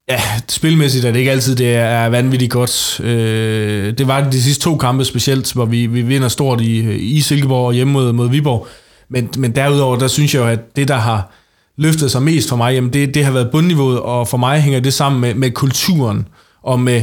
Ja, 0.09 0.21
spilmæssigt 0.49 1.05
er 1.05 1.13
det 1.13 1.19
ikke 1.19 1.31
altid, 1.31 1.57
det 1.57 1.75
er 1.75 2.07
vanvittigt 2.07 2.53
godt. 2.53 3.01
Øh, 3.01 3.99
det 3.99 4.07
var 4.07 4.31
de 4.31 4.43
sidste 4.43 4.65
to 4.65 4.77
kampe 4.77 5.05
specielt, 5.05 5.53
hvor 5.53 5.65
vi, 5.65 5.87
vi 5.87 6.03
vinder 6.03 6.29
stort 6.29 6.61
i, 6.61 6.97
i 6.97 7.21
Silkeborg 7.21 7.67
og 7.67 7.73
hjemme 7.75 7.93
mod, 7.93 8.13
mod 8.13 8.31
Viborg. 8.31 8.67
Men, 9.11 9.29
men 9.39 9.55
derudover, 9.55 9.99
der 9.99 10.09
synes 10.09 10.35
jeg 10.35 10.41
jo, 10.41 10.47
at 10.47 10.77
det, 10.77 10.89
der 10.89 10.97
har 10.97 11.33
løftet 11.79 12.11
sig 12.11 12.23
mest 12.23 12.49
for 12.49 12.57
mig, 12.57 12.75
jamen 12.75 12.93
det, 12.93 13.15
det 13.15 13.25
har 13.25 13.33
været 13.33 13.51
bundniveauet, 13.51 14.01
og 14.01 14.29
for 14.29 14.37
mig 14.37 14.61
hænger 14.61 14.81
det 14.81 14.95
sammen 14.95 15.21
med, 15.21 15.35
med 15.35 15.51
kulturen 15.51 16.29
og 16.63 16.81
med 16.81 17.03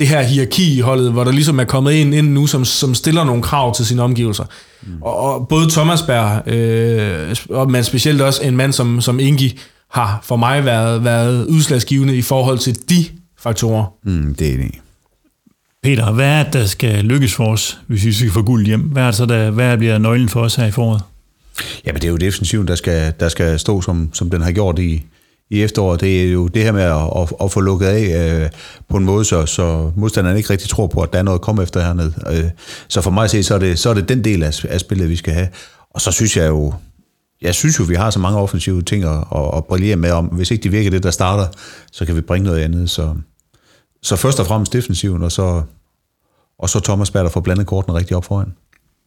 det 0.00 0.08
her 0.08 0.22
hierarki 0.22 0.76
i 0.76 0.80
holdet, 0.80 1.12
hvor 1.12 1.24
der 1.24 1.32
ligesom 1.32 1.58
er 1.58 1.64
kommet 1.64 2.00
en 2.00 2.12
ind 2.12 2.28
nu, 2.28 2.46
som, 2.46 2.64
som 2.64 2.94
stiller 2.94 3.24
nogle 3.24 3.42
krav 3.42 3.74
til 3.74 3.86
sine 3.86 4.02
omgivelser. 4.02 4.44
Mm. 4.82 5.02
Og, 5.02 5.16
og 5.16 5.48
både 5.48 5.70
Thomas 5.70 6.02
Berg, 6.02 6.48
øh, 6.48 7.36
og, 7.50 7.70
men 7.70 7.84
specielt 7.84 8.20
også 8.20 8.42
en 8.42 8.56
mand 8.56 8.72
som, 8.72 9.00
som 9.00 9.20
Ingi, 9.20 9.58
har 9.90 10.20
for 10.22 10.36
mig 10.36 10.64
været, 10.64 11.04
været 11.04 11.46
udslagsgivende 11.46 12.16
i 12.16 12.22
forhold 12.22 12.58
til 12.58 12.88
de 12.88 13.04
faktorer. 13.38 13.84
Mm, 14.04 14.34
det 14.34 14.52
er 14.52 14.56
det. 14.56 14.70
Peter, 15.82 16.12
hvad 16.12 16.26
er 16.26 16.42
det, 16.42 16.52
der 16.52 16.66
skal 16.66 17.04
lykkes 17.04 17.34
for 17.34 17.46
os, 17.46 17.78
hvis 17.86 18.04
vi 18.04 18.12
skal 18.12 18.30
få 18.30 18.42
guld 18.42 18.66
hjem? 18.66 18.80
Hvad 18.80 19.02
er 19.02 19.06
det 19.06 19.14
så, 19.14 19.26
der, 19.26 19.50
hvad 19.50 19.78
bliver 19.78 19.98
nøglen 19.98 20.28
for 20.28 20.40
os 20.40 20.54
her 20.54 20.66
i 20.66 20.70
foråret? 20.70 21.02
Jamen 21.86 22.00
det 22.00 22.08
er 22.08 22.10
jo 22.10 22.16
defensiven, 22.16 22.68
der 22.68 22.74
skal, 22.74 23.12
der 23.20 23.28
skal 23.28 23.58
stå, 23.58 23.80
som, 23.80 24.10
som 24.12 24.30
den 24.30 24.42
har 24.42 24.52
gjort 24.52 24.78
i, 24.78 25.04
i 25.54 25.62
efteråret. 25.62 26.00
Det 26.00 26.24
er 26.24 26.32
jo 26.32 26.48
det 26.48 26.62
her 26.62 26.72
med 26.72 26.82
at, 26.82 27.22
at, 27.22 27.32
at 27.44 27.52
få 27.52 27.60
lukket 27.60 27.86
af 27.86 28.42
øh, 28.42 28.50
på 28.88 28.96
en 28.96 29.04
måde, 29.04 29.24
så, 29.24 29.46
så 29.46 29.90
modstanderen 29.96 30.36
ikke 30.36 30.50
rigtig 30.50 30.68
tror 30.68 30.86
på, 30.86 31.00
at 31.00 31.12
der 31.12 31.18
er 31.18 31.22
noget 31.22 31.38
at 31.38 31.42
komme 31.42 31.62
efter 31.62 31.80
hernede. 31.80 32.14
Øh, 32.30 32.50
så 32.88 33.00
for 33.00 33.10
mig 33.10 33.24
at 33.24 33.30
se, 33.30 33.42
så 33.42 33.54
er 33.54 33.58
det, 33.58 33.78
så 33.78 33.90
er 33.90 33.94
det 33.94 34.08
den 34.08 34.24
del 34.24 34.42
af, 34.42 34.64
af 34.68 34.80
spillet, 34.80 35.08
vi 35.08 35.16
skal 35.16 35.32
have. 35.32 35.48
Og 35.90 36.00
så 36.00 36.12
synes 36.12 36.36
jeg 36.36 36.48
jo, 36.48 36.74
jeg 37.42 37.54
synes 37.54 37.78
jo, 37.78 37.84
vi 37.84 37.94
har 37.94 38.10
så 38.10 38.18
mange 38.18 38.38
offensive 38.38 38.82
ting 38.82 39.04
at, 39.04 39.24
at, 39.34 39.50
at 39.56 39.64
brillere 39.64 39.96
med 39.96 40.10
om. 40.10 40.26
Hvis 40.26 40.50
ikke 40.50 40.62
de 40.62 40.68
virker 40.68 40.90
det, 40.90 41.02
der 41.02 41.10
starter, 41.10 41.46
så 41.92 42.04
kan 42.06 42.16
vi 42.16 42.20
bringe 42.20 42.44
noget 42.44 42.60
andet. 42.60 42.90
Så, 42.90 43.14
så 44.02 44.16
først 44.16 44.40
og 44.40 44.46
fremmest 44.46 44.72
defensiven, 44.72 45.22
og 45.22 45.32
så, 45.32 45.62
og 46.58 46.70
så 46.70 46.80
Thomas 46.80 47.10
Berg, 47.10 47.24
der 47.24 47.30
får 47.30 47.40
blandet 47.40 47.66
kortene 47.66 47.98
rigtig 47.98 48.16
op 48.16 48.24
foran. 48.24 48.52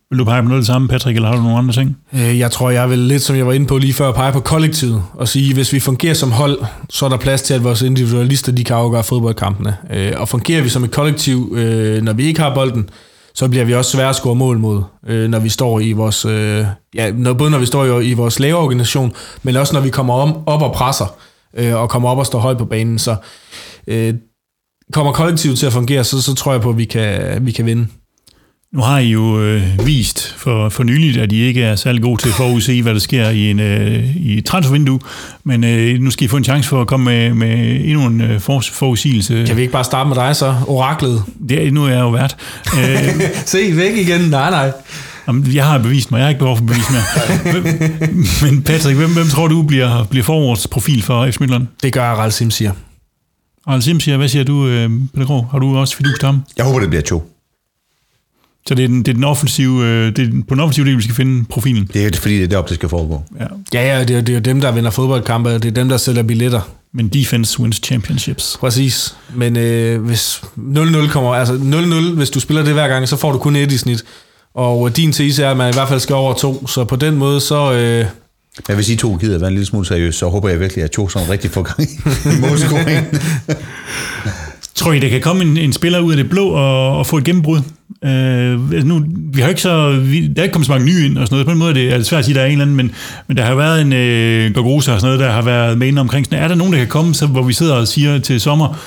Vil 0.09 0.19
du 0.19 0.25
pege 0.25 0.41
på 0.41 0.47
noget 0.47 0.57
af 0.57 0.61
det 0.61 0.67
samme, 0.67 0.87
Patrick, 0.87 1.15
eller 1.15 1.29
har 1.29 1.35
du 1.35 1.41
nogle 1.41 1.57
andre 1.57 1.73
ting? 1.73 1.97
Øh, 2.13 2.39
jeg 2.39 2.51
tror, 2.51 2.69
jeg 2.69 2.89
vil 2.89 2.99
lidt, 2.99 3.21
som 3.21 3.35
jeg 3.35 3.47
var 3.47 3.53
inde 3.53 3.65
på 3.65 3.77
lige 3.77 3.93
før, 3.93 4.11
pege 4.11 4.31
på 4.31 4.39
kollektivet 4.39 5.03
og 5.13 5.27
sige, 5.27 5.53
hvis 5.53 5.73
vi 5.73 5.79
fungerer 5.79 6.13
som 6.13 6.31
hold, 6.31 6.59
så 6.89 7.05
er 7.05 7.09
der 7.09 7.17
plads 7.17 7.41
til, 7.41 7.53
at 7.53 7.63
vores 7.63 7.81
individualister 7.81 8.51
de 8.51 8.63
kan 8.63 8.75
afgøre 8.75 9.03
fodboldkampene. 9.03 9.77
Øh, 9.93 10.13
og 10.17 10.29
fungerer 10.29 10.61
vi 10.61 10.69
som 10.69 10.83
et 10.83 10.91
kollektiv, 10.91 11.53
øh, 11.57 12.01
når 12.01 12.13
vi 12.13 12.25
ikke 12.25 12.41
har 12.41 12.53
bolden, 12.53 12.89
så 13.35 13.47
bliver 13.47 13.65
vi 13.65 13.73
også 13.73 13.91
svære 13.91 14.09
at 14.09 14.15
score 14.15 14.35
mål 14.35 14.59
mod, 14.59 14.83
øh, 15.07 15.29
når 15.29 15.39
vi 15.39 15.49
står 15.49 15.79
i 15.79 15.91
vores, 15.91 16.25
øh, 16.25 16.65
ja, 16.95 17.11
når, 17.11 17.33
både 17.33 17.51
når 17.51 17.59
vi 17.59 17.65
står 17.65 17.99
i, 17.99 18.09
i 18.09 18.13
vores 18.13 18.39
lave 18.39 18.57
organisation, 18.57 19.13
men 19.43 19.55
også 19.55 19.73
når 19.73 19.81
vi 19.81 19.89
kommer 19.89 20.13
om, 20.13 20.37
op 20.45 20.61
og 20.61 20.73
presser, 20.73 21.15
øh, 21.57 21.75
og 21.75 21.89
kommer 21.89 22.09
op 22.09 22.17
og 22.17 22.25
står 22.25 22.39
højt 22.39 22.57
på 22.57 22.65
banen. 22.65 22.99
Så 22.99 23.15
øh, 23.87 24.13
kommer 24.93 25.11
kollektivet 25.11 25.59
til 25.59 25.65
at 25.65 25.73
fungere, 25.73 26.03
så, 26.03 26.21
så 26.21 26.35
tror 26.35 26.51
jeg 26.51 26.61
på, 26.61 26.69
at 26.69 26.77
vi 26.77 26.85
kan, 26.85 27.45
vi 27.45 27.51
kan 27.51 27.65
vinde. 27.65 27.87
Nu 28.73 28.81
har 28.81 28.99
I 28.99 29.09
jo 29.11 29.41
øh, 29.41 29.85
vist 29.85 30.33
for, 30.37 30.69
for 30.69 30.83
nyligt, 30.83 31.17
at 31.17 31.31
I 31.31 31.35
ikke 31.41 31.61
er 31.63 31.75
særlig 31.75 32.01
gode 32.01 32.21
til 32.21 32.29
at 32.29 32.35
forudse, 32.35 32.81
hvad 32.81 32.93
der 32.93 32.99
sker 32.99 33.29
i, 33.29 33.49
en, 33.51 33.59
øh, 33.59 34.15
i 34.15 34.37
et 34.37 34.45
transfervindue, 34.45 34.99
men 35.43 35.63
øh, 35.63 35.99
nu 35.99 36.11
skal 36.11 36.25
I 36.25 36.27
få 36.27 36.37
en 36.37 36.43
chance 36.43 36.69
for 36.69 36.81
at 36.81 36.87
komme 36.87 37.03
med, 37.05 37.33
med 37.33 37.79
endnu 37.85 38.05
en 38.05 38.21
øh, 38.21 38.39
for, 38.39 38.63
forudsigelse. 38.71 39.43
Kan 39.47 39.55
vi 39.55 39.61
ikke 39.61 39.71
bare 39.71 39.83
starte 39.83 40.07
med 40.07 40.15
dig 40.15 40.35
så, 40.35 40.55
oraklet? 40.67 41.23
Det, 41.49 41.73
nu 41.73 41.85
er 41.85 41.89
jeg 41.89 41.99
jo 41.99 42.09
vært. 42.09 42.37
Øh, 42.79 43.21
Se, 43.45 43.75
væk 43.75 43.97
igen. 43.97 44.21
Nej, 44.21 44.49
nej. 44.49 44.71
Jamen, 45.27 45.55
Jeg 45.55 45.65
har 45.65 45.77
bevist 45.77 46.11
mig, 46.11 46.17
jeg 46.17 46.25
har 46.25 46.29
ikke 46.29 46.39
behov 46.39 46.57
for 46.57 46.63
bevis 46.63 46.85
mere. 46.89 48.51
Men 48.51 48.63
Patrick, 48.63 48.97
hvem, 48.97 49.13
hvem 49.13 49.27
tror 49.27 49.47
du 49.47 49.63
bliver, 49.63 50.03
bliver 50.03 50.23
forårets 50.23 50.67
profil 50.67 51.03
for 51.03 51.25
FC 51.31 51.39
Midtjylland? 51.39 51.67
Det 51.83 51.93
gør 51.93 52.11
Ralf 52.13 52.33
Sim 52.33 52.51
siger. 52.51 52.71
Arne 53.67 53.81
Sim 53.81 53.99
siger, 53.99 54.17
hvad 54.17 54.27
siger 54.27 54.43
du, 54.43 54.67
øh, 54.67 54.89
Peter 55.13 55.25
Grov? 55.27 55.47
Har 55.51 55.59
du 55.59 55.77
også 55.77 55.97
fidus 55.97 56.19
til 56.19 56.25
ham? 56.25 56.43
Jeg 56.57 56.65
håber, 56.65 56.79
det 56.79 56.89
bliver 56.89 57.01
to. 57.03 57.31
Så 58.67 58.75
det 58.75 58.83
er, 58.83 58.87
den, 58.87 58.99
det 58.99 59.07
er, 59.07 59.13
den 59.13 59.23
offensive, 59.23 59.83
øh, 59.85 60.15
det 60.15 60.19
er 60.19 60.31
på 60.47 60.55
den 60.55 60.59
offensive 60.59 60.85
del, 60.85 60.97
vi 60.97 61.01
skal 61.03 61.15
finde 61.15 61.45
profilen. 61.49 61.89
Det 61.93 62.05
er 62.15 62.19
fordi, 62.21 62.35
det 62.35 62.43
er 62.43 62.47
deroppe, 62.47 62.69
det 62.69 62.75
skal 62.75 62.89
foregå. 62.89 63.23
Ja. 63.39 63.45
Ja, 63.73 63.97
ja, 63.97 64.03
det 64.03 64.15
er, 64.17 64.21
det 64.21 64.35
er 64.35 64.39
dem, 64.39 64.61
der 64.61 64.71
vinder 64.71 64.89
fodboldkampe, 64.89 65.53
det 65.53 65.65
er 65.65 65.71
dem, 65.71 65.89
der 65.89 65.97
sælger 65.97 66.23
billetter. 66.23 66.61
Men 66.93 67.07
defense 67.07 67.59
wins 67.59 67.81
championships. 67.83 68.57
Præcis. 68.59 69.15
Men 69.35 69.57
øh, 69.57 70.01
hvis 70.01 70.41
0-0 70.57 71.07
kommer, 71.11 71.33
altså 71.33 71.53
0-0, 71.53 72.15
hvis 72.15 72.29
du 72.29 72.39
spiller 72.39 72.63
det 72.63 72.73
hver 72.73 72.87
gang, 72.87 73.07
så 73.07 73.15
får 73.17 73.31
du 73.31 73.37
kun 73.37 73.55
et 73.55 73.71
i 73.71 73.77
snit. 73.77 74.03
Og 74.53 74.97
din 74.97 75.11
tese 75.13 75.43
er, 75.43 75.51
at 75.51 75.57
man 75.57 75.69
i 75.69 75.73
hvert 75.73 75.87
fald 75.87 75.99
skal 75.99 76.15
over 76.15 76.33
to. 76.33 76.67
Så 76.67 76.85
på 76.85 76.95
den 76.95 77.15
måde, 77.15 77.41
så... 77.41 77.73
Øh, 77.73 78.05
Men 78.67 78.75
hvis 78.75 78.89
I 78.89 78.95
to 78.95 79.15
gider 79.15 79.39
være 79.39 79.47
en 79.47 79.53
lille 79.53 79.65
smule 79.65 79.85
seriøse, 79.85 80.19
så 80.19 80.29
håber 80.29 80.49
jeg 80.49 80.59
virkelig, 80.59 80.83
at 80.83 80.91
to 80.91 81.09
sådan 81.09 81.29
rigtig 81.29 81.51
får 81.51 81.61
gang 81.61 81.81
i, 81.81 81.93
i 82.37 82.41
målscoring. 82.41 83.07
Tror 84.77 84.93
I, 84.93 84.99
der 84.99 85.09
kan 85.09 85.21
komme 85.21 85.43
en, 85.43 85.57
en 85.57 85.73
spiller 85.73 85.99
ud 85.99 86.11
af 86.11 86.17
det 86.17 86.29
blå 86.29 86.47
og, 86.47 86.97
og 86.97 87.07
få 87.07 87.17
et 87.17 87.23
gennembrud? 87.23 87.57
Øh, 88.05 88.71
altså 88.73 88.87
nu, 88.87 89.05
vi 89.33 89.41
har 89.41 89.49
ikke 89.49 89.61
så, 89.61 89.99
vi, 89.99 90.27
der 90.27 90.39
er 90.41 90.43
ikke 90.43 90.53
kommet 90.53 90.65
så 90.65 90.71
mange 90.71 90.85
nye 90.85 91.05
ind 91.05 91.17
og 91.17 91.27
sådan 91.27 91.35
noget. 91.35 91.45
På 91.45 91.51
en 91.51 91.57
måde 91.57 91.69
er 91.69 91.73
det, 91.73 91.93
er 91.93 91.97
det 91.97 92.05
svært 92.05 92.19
at 92.19 92.25
sige, 92.25 92.33
at 92.33 92.35
der 92.35 92.41
er 92.41 92.45
en 92.45 92.51
eller 92.51 92.65
anden, 92.65 92.75
men, 92.75 92.91
men 93.27 93.37
der 93.37 93.43
har 93.43 93.55
været 93.55 93.81
en 93.81 93.93
øh, 93.93 94.53
Gorgosa 94.53 94.93
og 94.93 95.01
sådan 95.01 95.17
noget, 95.17 95.27
der 95.27 95.33
har 95.33 95.41
været 95.41 95.77
med 95.77 95.97
omkring. 95.97 96.25
Sådan, 96.25 96.43
er 96.43 96.47
der 96.47 96.55
nogen, 96.55 96.73
der 96.73 96.79
kan 96.79 96.87
komme, 96.87 97.13
så, 97.13 97.27
hvor 97.27 97.43
vi 97.43 97.53
sidder 97.53 97.75
og 97.75 97.87
siger 97.87 98.19
til 98.19 98.41
sommer, 98.41 98.79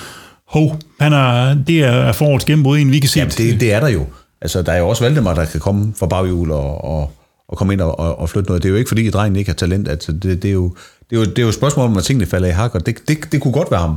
hov, 0.49 0.79
han 1.01 1.13
er, 1.13 1.55
det 1.67 1.81
er, 1.81 1.91
er 1.91 2.13
forårets 2.13 2.45
gennembrud, 2.45 2.79
en 2.79 2.93
vi 2.93 2.99
kan 2.99 3.09
se. 3.09 3.19
Jamen, 3.19 3.33
det, 3.37 3.61
det 3.61 3.73
er 3.73 3.81
der 3.81 3.89
jo. 3.89 4.07
Altså, 4.43 4.63
der 4.63 4.73
er 4.73 4.79
jo 4.79 4.89
også 4.89 5.05
Valdemar, 5.05 5.35
der 5.35 5.45
kan 5.45 5.61
komme 5.61 5.93
fra 5.99 6.07
baghjul 6.07 6.51
og, 6.51 6.85
og, 6.85 7.13
og 7.49 7.57
komme 7.57 7.73
ind 7.73 7.81
og, 7.81 7.99
og, 7.99 8.19
og 8.19 8.29
flytte 8.29 8.49
noget. 8.49 8.63
Det 8.63 8.69
er 8.69 8.71
jo 8.71 8.77
ikke, 8.77 8.89
fordi 8.89 9.11
drengen 9.11 9.37
ikke 9.37 9.49
har 9.49 9.55
talent. 9.55 9.89
Altså, 9.89 10.13
det, 10.13 10.43
det, 10.43 10.49
er 10.49 10.53
jo, 10.53 10.75
det, 11.11 11.17
er 11.17 11.21
jo, 11.21 11.25
det 11.25 11.39
er 11.39 11.43
jo 11.43 11.49
et 11.49 11.55
spørgsmål 11.55 11.87
om, 11.87 11.97
at 11.97 12.05
tingene 12.05 12.27
falder 12.27 12.49
i 12.49 12.53
hak, 12.53 12.75
og 12.75 12.87
det, 12.87 12.99
det, 13.09 13.19
det 13.33 13.41
kunne 13.41 13.53
godt 13.53 13.71
være 13.71 13.81
ham. 13.81 13.97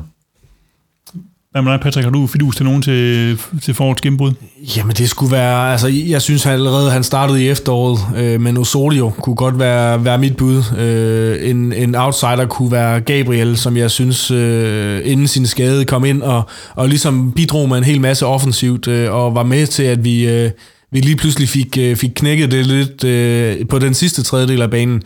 Hvad 1.54 1.62
med 1.62 1.72
dig, 1.72 1.80
Patrick? 1.80 2.04
Har 2.04 2.12
du 2.12 2.28
fidus 2.28 2.56
til 2.56 2.66
nogen 2.66 2.82
til, 2.82 3.40
til 3.62 3.74
forårets 3.74 4.02
gennembrud? 4.02 4.32
Jamen 4.78 4.96
det 4.96 5.10
skulle 5.10 5.32
være, 5.32 5.72
altså 5.72 5.88
jeg 5.88 6.22
synes 6.22 6.44
han 6.44 6.54
allerede, 6.54 6.92
han 6.92 7.04
startede 7.04 7.44
i 7.44 7.50
efteråret, 7.50 8.00
øh, 8.18 8.42
men 8.42 8.58
Osorio 8.58 9.10
kunne 9.10 9.36
godt 9.36 9.60
være, 9.60 10.06
være 10.06 10.18
mit 10.18 10.38
bud. 10.38 10.64
Øh, 10.78 11.50
en, 11.50 11.74
en 11.74 11.96
outsider 11.96 12.46
kunne 12.46 12.72
være 12.72 13.00
Gabriel, 13.00 13.58
som 13.58 13.78
jeg 13.78 13.92
synes 13.92 14.32
øh, 14.32 15.02
inden 15.04 15.28
sin 15.28 15.46
skade 15.46 15.86
kom 15.86 16.06
ind 16.06 16.22
og, 16.22 16.44
og 16.76 16.90
ligesom 16.90 17.32
bidrog 17.32 17.70
med 17.70 17.78
en 17.78 17.84
hel 17.84 18.02
masse 18.02 18.26
offensivt 18.26 18.88
øh, 18.88 19.14
og 19.14 19.36
var 19.36 19.44
med 19.44 19.68
til, 19.68 19.84
at 19.84 20.04
vi, 20.04 20.30
øh, 20.30 20.52
vi 20.92 21.00
lige 21.00 21.16
pludselig 21.16 21.50
fik, 21.50 21.78
øh, 21.78 21.96
fik 21.96 22.12
knækket 22.16 22.52
det 22.52 22.66
lidt 22.66 23.04
øh, 23.04 23.68
på 23.68 23.80
den 23.80 23.94
sidste 23.94 24.24
tredjedel 24.24 24.62
af 24.62 24.72
banen. 24.72 25.02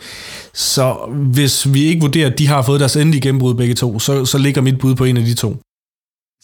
Så 0.54 0.96
hvis 1.32 1.74
vi 1.74 1.84
ikke 1.84 2.00
vurderer, 2.00 2.30
at 2.30 2.38
de 2.38 2.48
har 2.48 2.62
fået 2.62 2.80
deres 2.80 2.96
endelige 2.96 3.20
gennembrud 3.20 3.54
begge 3.54 3.74
to, 3.74 3.98
så, 3.98 4.24
så 4.24 4.38
ligger 4.38 4.62
mit 4.62 4.78
bud 4.78 4.94
på 4.94 5.04
en 5.04 5.16
af 5.16 5.24
de 5.24 5.34
to. 5.34 5.56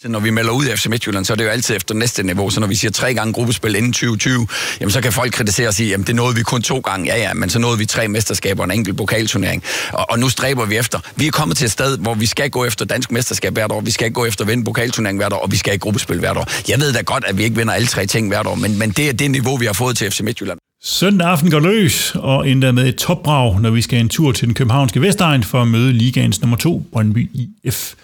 Så 0.05 0.11
når 0.11 0.21
vi 0.21 0.31
melder 0.31 0.51
ud 0.53 0.65
af 0.65 0.79
FC 0.79 0.87
Midtjylland, 0.87 1.25
så 1.25 1.33
er 1.33 1.37
det 1.37 1.45
jo 1.45 1.49
altid 1.49 1.77
efter 1.77 1.95
næste 1.95 2.23
niveau. 2.23 2.51
Så 2.51 2.61
når 2.61 2.67
vi 2.67 2.75
siger 2.75 2.91
tre 2.91 3.15
gange 3.15 3.33
gruppespil 3.33 3.75
inden 3.75 3.93
2020, 3.93 4.47
jamen 4.81 4.91
så 4.91 5.01
kan 5.01 5.13
folk 5.13 5.33
kritisere 5.33 5.69
og 5.69 5.75
sige, 5.75 5.89
jamen 5.89 6.07
det 6.07 6.15
nåede 6.15 6.37
vi 6.37 6.43
kun 6.43 6.63
to 6.63 6.79
gange. 6.79 7.07
Ja, 7.07 7.19
ja, 7.19 7.35
men 7.35 7.51
så 7.51 7.59
nåede 7.59 7.79
vi 7.79 7.87
tre 7.87 8.09
mesterskaber 8.09 8.63
og 8.63 8.65
en 8.65 8.79
enkelt 8.79 8.97
pokalturnering. 8.97 9.63
Og, 9.93 10.07
og 10.11 10.19
nu 10.19 10.29
stræber 10.29 10.65
vi 10.65 10.77
efter. 10.77 10.99
Vi 11.17 11.27
er 11.27 11.31
kommet 11.31 11.57
til 11.57 11.65
et 11.65 11.71
sted, 11.71 11.99
hvor 11.99 12.15
vi 12.15 12.27
skal 12.27 12.51
gå 12.51 12.65
efter 12.65 12.85
dansk 12.85 13.13
mesterskab 13.13 13.53
hvert 13.53 13.73
år, 13.73 13.81
vi 13.81 13.91
skal 13.91 14.13
gå 14.13 14.25
efter 14.25 14.45
at 14.45 14.49
vinde 14.49 14.65
pokalturnering 14.65 15.19
hvert 15.19 15.33
år, 15.33 15.39
og 15.39 15.53
vi 15.53 15.57
skal 15.57 15.75
i 15.75 15.79
gruppespil 15.79 16.19
hvert 16.19 16.37
år. 16.37 16.49
Jeg 16.69 16.81
ved 16.81 16.93
da 16.93 17.01
godt, 17.01 17.25
at 17.27 17.39
vi 17.39 17.43
ikke 17.43 17.57
vinder 17.57 17.75
alle 17.75 17.87
tre 17.87 18.07
ting 18.07 18.29
hvert 18.29 18.47
år, 18.47 18.55
men, 18.55 18.79
men 18.79 18.91
det 18.91 19.09
er 19.09 19.13
det 19.13 19.31
niveau, 19.31 19.57
vi 19.57 19.67
har 19.67 19.73
fået 19.73 19.97
til 19.97 20.11
FC 20.11 20.21
Midtjylland. 20.21 20.59
Søndag 20.83 21.29
aften 21.29 21.51
går 21.51 21.61
løs, 21.61 22.13
og 22.15 22.49
endda 22.49 22.73
med 22.73 22.89
et 22.89 22.97
topbrag, 22.97 23.61
når 23.61 23.71
vi 23.71 23.83
skal 23.83 23.99
en 23.99 24.09
tur 24.09 24.33
til 24.33 24.47
den 24.47 24.55
københavnske 24.55 25.01
Vestegn 25.01 25.43
for 25.43 25.63
at 25.63 25.69
møde 25.69 25.93
ligaens 25.93 26.41
nummer 26.41 26.57
2, 26.57 26.83
Brøndby 26.93 27.31
IF. 27.65 27.95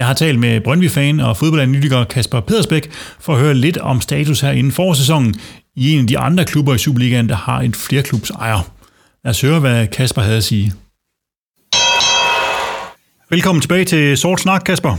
Jeg 0.00 0.08
har 0.08 0.14
talt 0.14 0.38
med 0.38 0.60
Brøndby-fan 0.60 1.20
og 1.20 1.36
fodboldanalytiker 1.36 2.04
Kasper 2.04 2.40
Pedersbæk 2.40 2.90
for 3.20 3.32
at 3.32 3.40
høre 3.40 3.54
lidt 3.54 3.78
om 3.78 4.00
status 4.00 4.40
her 4.40 4.50
inden 4.50 4.72
forårssæsonen 4.72 5.34
i 5.76 5.92
en 5.92 6.00
af 6.00 6.06
de 6.06 6.18
andre 6.18 6.44
klubber 6.44 6.74
i 6.74 6.78
Superligaen, 6.78 7.28
der 7.28 7.34
har 7.34 7.60
en 7.60 7.74
flerklubs 7.74 8.30
ejer. 8.30 8.72
Lad 9.24 9.30
os 9.30 9.40
høre, 9.40 9.60
hvad 9.60 9.86
Kasper 9.86 10.22
havde 10.22 10.36
at 10.36 10.44
sige. 10.44 10.72
Velkommen 13.30 13.62
tilbage 13.62 13.84
til 13.84 14.16
Sort 14.16 14.40
Snak, 14.40 14.62
Kasper. 14.66 14.96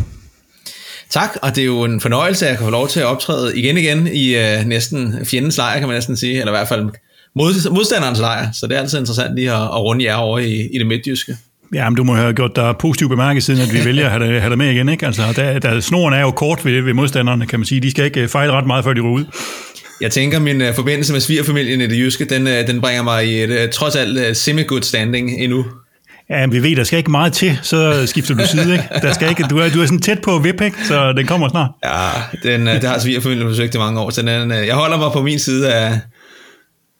Tak, 1.09 1.29
og 1.41 1.55
det 1.55 1.61
er 1.61 1.65
jo 1.65 1.83
en 1.83 2.01
fornøjelse, 2.01 2.45
at 2.45 2.49
jeg 2.49 2.57
kan 2.57 2.65
få 2.65 2.71
lov 2.71 2.87
til 2.87 2.99
at 2.99 3.05
optræde 3.05 3.57
igen 3.59 3.77
igen 3.77 4.07
i 4.07 4.35
øh, 4.35 4.65
næsten 4.65 5.25
fjendens 5.25 5.57
lejr, 5.57 5.79
kan 5.79 5.87
man 5.87 5.97
næsten 5.97 6.17
sige, 6.17 6.39
eller 6.39 6.51
i 6.51 6.57
hvert 6.57 6.67
fald 6.67 6.89
mod, 7.35 7.69
modstanderens 7.71 8.19
lejr, 8.19 8.51
så 8.51 8.67
det 8.67 8.75
er 8.75 8.81
altid 8.81 8.99
interessant 8.99 9.35
lige 9.35 9.51
at, 9.51 9.61
at 9.61 9.81
runde 9.81 10.05
jer 10.05 10.15
over 10.15 10.39
i, 10.39 10.67
i 10.73 10.77
det 10.77 10.87
midtjyske. 10.87 11.37
Ja, 11.73 11.89
men 11.89 11.95
du 11.95 12.03
må 12.03 12.15
have 12.15 12.33
gjort 12.33 12.55
dig 12.55 12.75
positivt 12.79 13.09
bemærket, 13.09 13.43
siden 13.43 13.61
at 13.61 13.73
vi 13.73 13.85
vælger 13.89 14.05
at 14.05 14.11
have 14.11 14.33
dig, 14.33 14.41
have 14.41 14.49
dig 14.49 14.57
med 14.57 14.71
igen. 14.71 14.89
Ikke? 14.89 15.05
Altså, 15.05 15.21
der, 15.35 15.59
der, 15.59 15.79
snoren 15.79 16.13
er 16.13 16.21
jo 16.21 16.31
kort 16.31 16.65
ved, 16.65 16.81
ved 16.81 16.93
modstanderne, 16.93 17.45
kan 17.45 17.59
man 17.59 17.65
sige. 17.65 17.81
De 17.81 17.91
skal 17.91 18.05
ikke 18.05 18.27
fejle 18.27 18.51
ret 18.51 18.67
meget, 18.67 18.83
før 18.83 18.93
de 18.93 19.01
ryger 19.01 19.13
ud. 19.13 19.25
Jeg 20.01 20.11
tænker, 20.11 20.39
min 20.39 20.61
uh, 20.61 20.67
forbindelse 20.75 21.13
med 21.13 21.21
svigerfamilien 21.21 21.81
i 21.81 21.87
det 21.87 21.97
jyske, 21.97 22.25
den, 22.25 22.47
uh, 22.47 22.53
den 22.67 22.81
bringer 22.81 23.03
mig 23.03 23.27
i 23.27 23.43
et 23.43 23.49
uh, 23.49 23.69
trods 23.69 23.95
alt 23.95 24.37
semi-good 24.37 24.81
standing 24.81 25.31
endnu. 25.31 25.65
Ja, 26.29 26.47
vi 26.47 26.63
ved, 26.63 26.75
der 26.75 26.83
skal 26.83 26.97
ikke 26.97 27.11
meget 27.11 27.33
til, 27.33 27.59
så 27.61 28.03
skifter 28.05 28.35
du 28.35 28.47
side, 28.47 28.73
ikke? 28.73 28.85
Der 29.01 29.13
skal 29.13 29.29
ikke, 29.29 29.43
du, 29.43 29.57
er, 29.57 29.69
du 29.69 29.81
er 29.81 29.85
sådan 29.85 30.01
tæt 30.01 30.21
på 30.21 30.39
vip, 30.39 30.61
ikke? 30.61 30.77
Så 30.87 31.13
den 31.13 31.27
kommer 31.27 31.49
snart. 31.49 31.69
Ja, 31.83 32.09
den, 32.43 32.67
det 32.67 32.83
har 32.83 32.99
svigerfamilien 32.99 33.47
forsøgt 33.47 33.75
i 33.75 33.77
mange 33.77 33.99
år, 33.99 34.09
så 34.09 34.21
den, 34.21 34.51
jeg 34.51 34.75
holder 34.75 34.97
mig 34.97 35.11
på 35.13 35.21
min 35.21 35.39
side 35.39 35.73
af, 35.73 35.99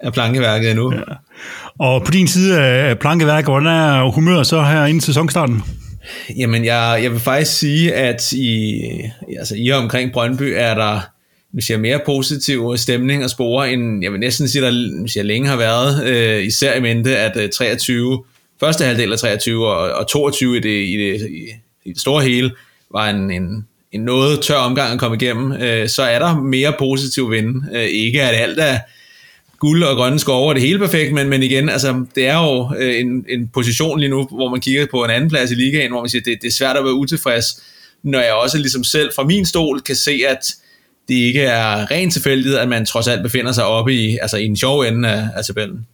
af 0.04 0.14
plankeværket 0.14 0.70
endnu. 0.72 0.94
Ja. 0.94 1.02
Og 1.80 2.04
på 2.04 2.12
din 2.12 2.28
side 2.28 2.60
af 2.60 3.00
plankeværket, 3.00 3.46
hvordan 3.46 3.68
er 3.68 4.12
humøret 4.12 4.48
så 4.48 4.64
her 4.64 4.86
inden 4.86 5.02
sæsonstarten? 5.02 5.64
Jamen, 6.38 6.66
jeg, 6.66 7.00
jeg 7.04 7.12
vil 7.12 7.20
faktisk 7.20 7.60
sige, 7.60 7.94
at 7.94 8.34
i, 8.34 8.82
altså, 9.40 9.56
i 9.58 9.70
og 9.70 9.78
omkring 9.78 10.12
Brøndby 10.12 10.54
er 10.58 10.74
der 10.74 11.00
hvis 11.52 11.70
jeg, 11.70 11.80
mere 11.80 12.00
positiv 12.06 12.78
stemning 12.78 13.24
og 13.24 13.30
spore, 13.30 13.72
end 13.72 14.04
jeg 14.04 14.12
vil 14.12 14.20
næsten 14.20 14.48
sige, 14.48 14.62
der 14.62 15.02
hvis 15.02 15.16
jeg 15.16 15.26
længe 15.26 15.48
har 15.48 15.58
været, 15.58 16.08
øh, 16.08 16.44
især 16.44 16.76
i 16.76 16.82
mente, 16.82 17.18
at 17.18 17.38
øh, 17.38 17.50
23, 17.50 18.24
første 18.60 18.86
halvdel 18.86 19.12
af 19.12 19.20
23 19.20 19.68
og, 19.68 19.92
og 19.92 20.08
22 20.08 20.58
i 20.58 20.60
det, 20.60 20.70
i, 20.70 20.98
det, 20.98 21.30
i, 21.30 21.48
i 21.86 21.94
det 21.94 22.02
store 22.02 22.24
hele, 22.24 22.52
var 22.94 23.10
en, 23.10 23.32
en, 23.32 23.68
en 23.92 24.02
noget 24.02 24.42
tør 24.42 24.56
omgang 24.56 24.94
at 24.94 25.00
komme 25.00 25.18
igennem, 25.22 25.52
øh, 25.52 25.90
så 25.90 26.04
er 26.04 26.20
der 26.20 26.42
mere 26.42 26.74
positiv 26.80 27.32
vind. 27.32 27.64
Øh, 27.76 27.84
ikke 27.84 28.24
at 28.24 28.42
alt 28.42 28.60
er 28.60 28.78
guld 29.62 29.84
og 29.84 29.96
grønne 29.96 30.20
skove 30.20 30.50
og 30.50 30.56
det 30.56 30.64
hele 30.64 30.80
perfekt, 30.80 31.14
men, 31.14 31.30
men 31.30 31.44
igen, 31.44 31.70
altså, 31.70 32.06
det 32.16 32.28
er 32.28 32.38
jo 32.38 32.76
øh, 32.78 33.00
en, 33.00 33.26
en 33.30 33.48
position 33.48 34.00
lige 34.00 34.10
nu, 34.10 34.28
hvor 34.32 34.50
man 34.50 34.62
kigger 34.62 34.88
på 34.92 35.04
en 35.04 35.10
anden 35.10 35.30
plads 35.30 35.52
i 35.52 35.56
ligaen, 35.56 35.92
hvor 35.92 36.02
man 36.02 36.10
siger, 36.10 36.22
det, 36.22 36.38
det 36.42 36.48
er 36.48 36.52
svært 36.52 36.78
at 36.78 36.84
være 36.84 36.94
utilfreds, 36.94 37.46
når 38.04 38.20
jeg 38.20 38.34
også 38.34 38.58
ligesom 38.58 38.84
selv 38.84 39.12
fra 39.16 39.24
min 39.24 39.46
stol 39.46 39.82
kan 39.82 39.96
se, 39.96 40.22
at 40.30 40.56
det 41.08 41.16
ikke 41.16 41.42
er 41.42 41.92
rent 41.92 42.14
tilfældigt, 42.14 42.56
at 42.56 42.70
man 42.70 42.86
trods 42.86 43.08
alt 43.08 43.24
befinder 43.24 43.52
sig 43.52 43.66
oppe 43.66 43.94
i, 43.94 44.18
altså 44.22 44.38
i 44.38 44.46
en 44.46 44.58
sjov 44.58 44.82
ende 44.82 45.10
af, 45.10 45.28
af 45.36 45.46
tabellen. 45.46 45.86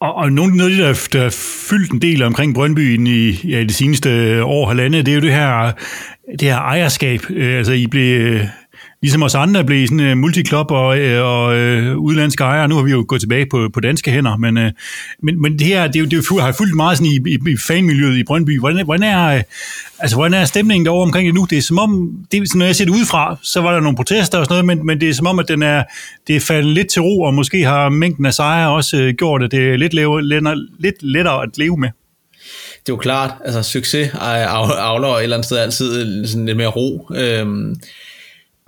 Og, 0.00 0.14
og 0.14 0.32
noget 0.32 0.60
af 0.60 0.68
det, 0.68 0.78
der, 0.78 1.18
der 1.18 1.26
er 1.26 1.30
fyldt 1.70 1.92
en 1.92 2.02
del 2.02 2.22
omkring 2.22 2.54
Brøndby 2.54 3.08
i 3.08 3.48
ja, 3.48 3.60
det 3.60 3.74
seneste 3.74 4.08
år 4.44 4.68
halvandet, 4.68 5.06
det 5.06 5.12
er 5.12 5.16
jo 5.16 5.20
det 5.20 5.32
her, 5.32 5.72
det 6.32 6.42
her 6.42 6.56
ejerskab. 6.56 7.20
Øh, 7.30 7.58
altså, 7.58 7.72
I 7.72 7.86
blev 7.86 8.20
øh, 8.20 8.44
ligesom 9.02 9.22
os 9.22 9.34
andre 9.34 9.64
blev 9.64 9.86
sådan 9.86 10.12
uh, 10.12 10.18
multiklub 10.18 10.70
og, 10.70 10.86
uh, 10.86 11.24
og 11.24 11.56
øh, 11.56 11.96
uh, 11.96 12.04
udlandske 12.04 12.44
ejere. 12.44 12.68
Nu 12.68 12.74
har 12.74 12.82
vi 12.82 12.90
jo 12.90 13.04
gået 13.08 13.20
tilbage 13.20 13.46
på, 13.50 13.68
på 13.74 13.80
danske 13.80 14.10
hænder, 14.10 14.36
men, 14.36 14.56
uh, 14.56 14.64
men, 15.22 15.42
men 15.42 15.58
det 15.58 15.66
her 15.66 15.86
det, 15.86 16.10
det, 16.10 16.10
det 16.10 16.40
har 16.42 16.52
fulgt 16.52 16.76
meget 16.76 16.98
sådan 16.98 17.12
i, 17.12 17.30
i, 17.30 17.52
i 17.52 17.56
fanmiljøet 17.56 18.18
i 18.18 18.24
Brøndby. 18.24 18.58
Hvordan, 18.58 18.84
hvordan, 18.84 19.02
er, 19.02 19.36
uh, 19.36 19.42
altså, 19.98 20.16
hvordan 20.16 20.34
er 20.34 20.44
stemningen 20.44 20.86
derovre 20.86 21.02
omkring 21.02 21.26
det 21.26 21.34
nu? 21.34 21.46
Det 21.50 21.58
er 21.58 21.62
som 21.62 21.78
om, 21.78 22.12
det, 22.32 22.54
når 22.54 22.66
jeg 22.66 22.76
ser 22.76 22.84
det 22.84 22.92
udefra, 22.92 23.36
så 23.42 23.60
var 23.60 23.72
der 23.72 23.80
nogle 23.80 23.96
protester 23.96 24.38
og 24.38 24.44
sådan 24.44 24.64
noget, 24.64 24.78
men, 24.78 24.86
men 24.86 25.00
det 25.00 25.08
er 25.08 25.14
som 25.14 25.26
om, 25.26 25.38
at 25.38 25.48
den 25.48 25.62
er, 25.62 25.84
det 26.26 26.36
er 26.36 26.40
faldet 26.40 26.72
lidt 26.74 26.88
til 26.88 27.02
ro, 27.02 27.22
og 27.22 27.34
måske 27.34 27.64
har 27.64 27.88
mængden 27.88 28.26
af 28.26 28.34
sejre 28.34 28.70
også 28.70 28.96
uh, 28.96 29.08
gjort, 29.08 29.42
at 29.42 29.50
det 29.50 29.72
er 29.72 29.76
lidt, 29.76 29.94
lave, 29.94 30.22
lidt 30.78 31.02
lettere 31.02 31.42
at 31.42 31.58
leve 31.58 31.76
med 31.76 31.88
det 32.86 32.92
er 32.92 32.96
jo 32.96 32.96
klart, 32.96 33.34
altså 33.44 33.62
succes 33.62 34.10
afler 34.14 35.08
et 35.08 35.22
eller 35.22 35.36
andet 35.36 35.46
sted 35.46 35.58
altid 35.58 36.26
sådan 36.26 36.46
lidt 36.46 36.56
mere 36.56 36.68
ro. 36.68 37.08
Øhm, 37.14 37.76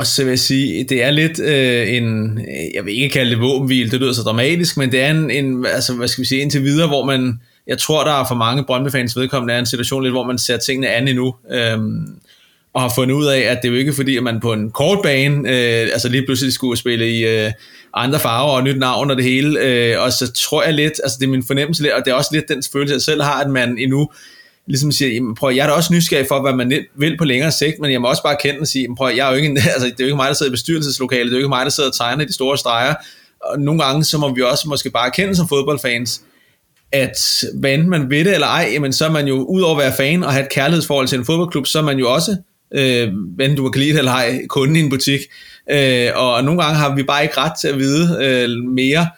og 0.02 0.06
så 0.06 0.24
vil 0.24 0.30
jeg 0.30 0.38
sige, 0.38 0.84
det 0.84 1.02
er 1.02 1.10
lidt 1.10 1.40
øh, 1.40 1.94
en, 1.94 2.40
jeg 2.74 2.84
vil 2.84 2.94
ikke 2.94 3.08
kalde 3.08 3.30
det 3.30 3.40
våbenhvil, 3.40 3.90
det 3.90 4.00
lyder 4.00 4.12
så 4.12 4.22
dramatisk, 4.22 4.76
men 4.76 4.92
det 4.92 5.00
er 5.00 5.10
en, 5.10 5.30
en 5.30 5.66
altså, 5.66 5.94
hvad 5.94 6.08
skal 6.08 6.22
vi 6.22 6.28
sige, 6.28 6.40
indtil 6.40 6.62
videre, 6.62 6.88
hvor 6.88 7.04
man, 7.04 7.40
jeg 7.66 7.78
tror, 7.78 8.04
der 8.04 8.12
er 8.12 8.24
for 8.28 8.34
mange 8.34 8.64
Brøndby-fans 8.64 9.16
vedkommende, 9.16 9.54
er 9.54 9.58
en 9.58 9.66
situation 9.66 10.02
lidt, 10.02 10.14
hvor 10.14 10.26
man 10.26 10.38
ser 10.38 10.56
tingene 10.56 10.88
an 10.88 11.08
endnu, 11.08 11.34
Øh, 11.50 11.78
og 12.74 12.82
har 12.82 12.92
fundet 12.94 13.14
ud 13.14 13.26
af, 13.26 13.38
at 13.38 13.58
det 13.62 13.68
er 13.68 13.72
jo 13.72 13.78
ikke 13.78 13.92
fordi, 13.92 14.16
at 14.16 14.22
man 14.22 14.40
på 14.40 14.52
en 14.52 14.70
kort 14.70 14.98
bane, 15.02 15.36
øh, 15.36 15.88
altså 15.92 16.08
lige 16.08 16.26
pludselig 16.26 16.52
skulle 16.52 16.78
spille 16.78 17.10
i 17.10 17.26
øh, 17.26 17.52
andre 17.94 18.20
farver 18.20 18.52
og 18.52 18.64
nyt 18.64 18.78
navn 18.78 19.10
og 19.10 19.16
det 19.16 19.24
hele, 19.24 19.60
øh, 19.60 20.02
og 20.02 20.12
så 20.12 20.32
tror 20.32 20.62
jeg 20.62 20.74
lidt, 20.74 21.00
altså 21.04 21.16
det 21.20 21.26
er 21.26 21.30
min 21.30 21.44
fornemmelse 21.46 21.82
lidt, 21.82 21.92
og 21.92 22.04
det 22.04 22.10
er 22.10 22.14
også 22.14 22.30
lidt 22.32 22.48
den 22.48 22.62
følelse, 22.72 22.94
jeg 22.94 23.02
selv 23.02 23.22
har, 23.22 23.40
at 23.44 23.50
man 23.50 23.78
endnu 23.78 24.10
ligesom 24.66 24.92
siger, 24.92 25.12
jamen, 25.12 25.34
prøv, 25.34 25.54
jeg 25.54 25.62
er 25.62 25.66
da 25.66 25.72
også 25.72 25.94
nysgerrig 25.94 26.26
for, 26.28 26.40
hvad 26.40 26.52
man 26.52 26.84
vil 26.96 27.18
på 27.18 27.24
længere 27.24 27.52
sigt, 27.52 27.78
men 27.80 27.92
jeg 27.92 28.00
må 28.00 28.08
også 28.08 28.22
bare 28.22 28.36
kende 28.40 28.60
og 28.60 28.66
sige, 28.66 28.88
prøv, 28.96 29.10
jeg 29.16 29.26
er 29.26 29.30
jo 29.30 29.36
ikke, 29.36 29.48
altså, 29.74 29.86
det 29.86 30.00
er 30.00 30.04
jo 30.04 30.06
ikke 30.06 30.16
mig, 30.16 30.28
der 30.28 30.34
sidder 30.34 30.50
i 30.50 30.54
bestyrelseslokalet, 30.54 31.26
det 31.26 31.32
er 31.32 31.38
jo 31.38 31.44
ikke 31.44 31.48
mig, 31.48 31.64
der 31.64 31.70
sidder 31.70 31.88
og 31.88 31.96
tegner 31.96 32.24
de 32.24 32.34
store 32.34 32.58
streger, 32.58 32.94
og 33.40 33.60
nogle 33.60 33.84
gange, 33.84 34.04
så 34.04 34.18
må 34.18 34.34
vi 34.34 34.42
også 34.42 34.68
måske 34.68 34.90
bare 34.90 35.10
kende 35.10 35.36
som 35.36 35.48
fodboldfans, 35.48 36.22
at 36.92 37.44
hvad 37.54 37.74
enten 37.74 37.90
man 37.90 38.10
ved 38.10 38.24
det 38.24 38.34
eller 38.34 38.46
ej, 38.46 38.70
jamen, 38.72 38.92
så 38.92 39.04
er 39.04 39.10
man 39.10 39.26
jo, 39.26 39.44
ud 39.44 39.62
over 39.62 39.76
at 39.76 39.82
være 39.82 39.92
fan 39.96 40.24
og 40.24 40.32
have 40.32 40.44
et 40.44 40.52
kærlighedsforhold 40.52 41.08
til 41.08 41.18
en 41.18 41.24
fodboldklub, 41.24 41.66
så 41.66 41.78
er 41.78 41.82
man 41.82 41.98
jo 41.98 42.12
også, 42.12 42.36
øh, 42.74 43.08
enten 43.40 43.56
du 43.56 43.70
kan 43.70 43.80
lide 43.80 43.92
det 43.92 43.98
eller 43.98 44.12
ej, 44.12 44.46
kunden 44.48 44.76
i 44.76 44.80
en 44.80 44.90
butik. 44.90 45.20
Øh, 45.70 46.08
og 46.14 46.44
nogle 46.44 46.62
gange 46.62 46.76
har 46.78 46.94
vi 46.94 47.02
bare 47.02 47.22
ikke 47.22 47.38
ret 47.38 47.52
til 47.60 47.68
at 47.68 47.78
vide 47.78 48.18
øh, 48.24 48.64
mere, 48.64 49.08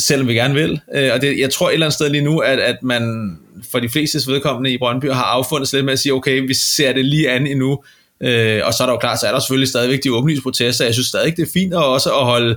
selvom 0.00 0.28
vi 0.28 0.34
gerne 0.34 0.54
vil. 0.54 0.80
Øh, 0.94 1.10
og 1.14 1.20
det, 1.20 1.38
jeg 1.38 1.50
tror 1.50 1.68
et 1.68 1.72
eller 1.72 1.86
andet 1.86 1.94
sted 1.94 2.10
lige 2.10 2.24
nu, 2.24 2.38
at, 2.38 2.58
at 2.58 2.82
man 2.82 3.36
for 3.70 3.78
de 3.80 3.88
fleste 3.88 4.18
vedkommende 4.26 4.70
i 4.70 4.78
Brøndby 4.78 5.06
har 5.06 5.24
affundet 5.24 5.68
sig 5.68 5.76
lidt 5.76 5.84
med 5.84 5.92
at 5.92 5.98
sige, 5.98 6.14
okay, 6.14 6.40
vi 6.46 6.54
ser 6.54 6.92
det 6.92 7.04
lige 7.04 7.30
an 7.30 7.46
endnu. 7.46 7.82
Øh, 8.20 8.60
og 8.64 8.74
så 8.74 8.82
er 8.82 8.86
der 8.86 8.92
jo 8.92 8.98
klart, 8.98 9.20
så 9.20 9.26
er 9.26 9.32
der 9.32 9.38
selvfølgelig 9.38 9.68
stadigvæk 9.68 10.04
de 10.04 10.12
åbenlysprotester. 10.12 10.84
Jeg 10.84 10.94
synes 10.94 11.06
stadig, 11.06 11.36
det 11.36 11.42
er 11.42 11.52
fint 11.52 11.74
at 11.74 11.84
også 11.84 12.10
at 12.10 12.24
holde, 12.24 12.56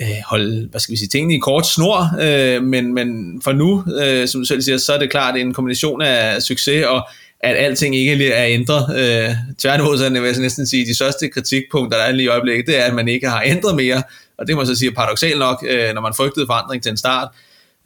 øh, 0.00 0.06
holde 0.26 0.68
hvad 0.70 0.80
skal 0.80 0.92
vi 0.92 0.96
sige, 0.96 1.08
tingene 1.08 1.34
i 1.34 1.38
kort 1.38 1.66
snor, 1.66 2.20
øh, 2.20 2.62
men, 2.62 2.94
men 2.94 3.40
for 3.44 3.52
nu, 3.52 3.84
øh, 4.02 4.28
som 4.28 4.40
du 4.40 4.44
selv 4.44 4.62
siger, 4.62 4.78
så 4.78 4.92
er 4.92 4.98
det 4.98 5.10
klart 5.10 5.36
en 5.36 5.54
kombination 5.54 6.02
af 6.02 6.42
succes 6.42 6.84
og 6.84 7.08
at 7.42 7.56
alting 7.56 7.96
ikke 7.96 8.32
er 8.32 8.46
ændret. 8.48 8.96
Øh, 8.98 9.34
tværtimod, 9.58 9.98
så 9.98 10.10
vil 10.10 10.22
jeg 10.22 10.38
næsten 10.38 10.66
sige, 10.66 10.82
at 10.82 10.88
de 10.88 10.94
største 10.94 11.28
kritikpunkter, 11.28 11.98
der 11.98 12.04
er 12.04 12.12
lige 12.12 12.24
i 12.24 12.28
øjeblikket, 12.28 12.66
det 12.66 12.78
er, 12.78 12.84
at 12.84 12.94
man 12.94 13.08
ikke 13.08 13.28
har 13.28 13.42
ændret 13.46 13.76
mere, 13.76 14.02
og 14.42 14.48
det 14.48 14.54
må 14.54 14.60
man 14.60 14.66
så 14.66 14.74
sige 14.74 14.92
paradoxalt 14.92 15.38
nok, 15.38 15.64
øh, 15.68 15.94
når 15.94 16.00
man 16.00 16.14
frygtede 16.14 16.46
forandring 16.46 16.82
til 16.82 16.90
en 16.90 16.96
start. 16.96 17.28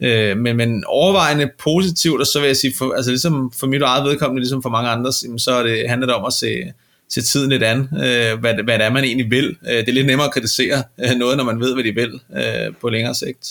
Øh, 0.03 0.37
men, 0.37 0.57
men 0.57 0.83
overvejende 0.87 1.49
positivt, 1.63 2.21
og 2.21 2.27
så 2.27 2.39
vil 2.39 2.47
jeg 2.47 2.55
sige, 2.55 2.73
for, 2.77 2.93
altså 2.93 3.11
ligesom 3.11 3.51
for 3.59 3.67
mit 3.67 3.81
eget 3.81 4.03
vedkommende, 4.03 4.41
ligesom 4.41 4.61
for 4.61 4.69
mange 4.69 4.89
andre, 4.89 5.11
så 5.37 5.51
er 5.51 5.63
det, 5.63 5.89
handler 5.89 6.07
det 6.07 6.15
om 6.15 6.25
at 6.25 6.33
se, 6.33 6.73
se 7.09 7.21
tiden 7.21 7.49
lidt 7.49 7.63
an, 7.63 7.79
øh, 7.79 8.39
hvad, 8.39 8.63
hvad 8.63 8.77
det 8.79 8.85
er, 8.85 8.91
man 8.91 9.03
egentlig 9.03 9.31
vil. 9.31 9.55
Øh, 9.69 9.77
det 9.77 9.89
er 9.89 9.93
lidt 9.93 10.07
nemmere 10.07 10.27
at 10.27 10.33
kritisere 10.33 10.83
øh, 10.99 11.17
noget, 11.17 11.37
når 11.37 11.43
man 11.43 11.59
ved, 11.59 11.73
hvad 11.73 11.83
de 11.83 11.95
vil 11.95 12.19
øh, 12.37 12.73
på 12.81 12.89
længere 12.89 13.15
sigt. 13.15 13.47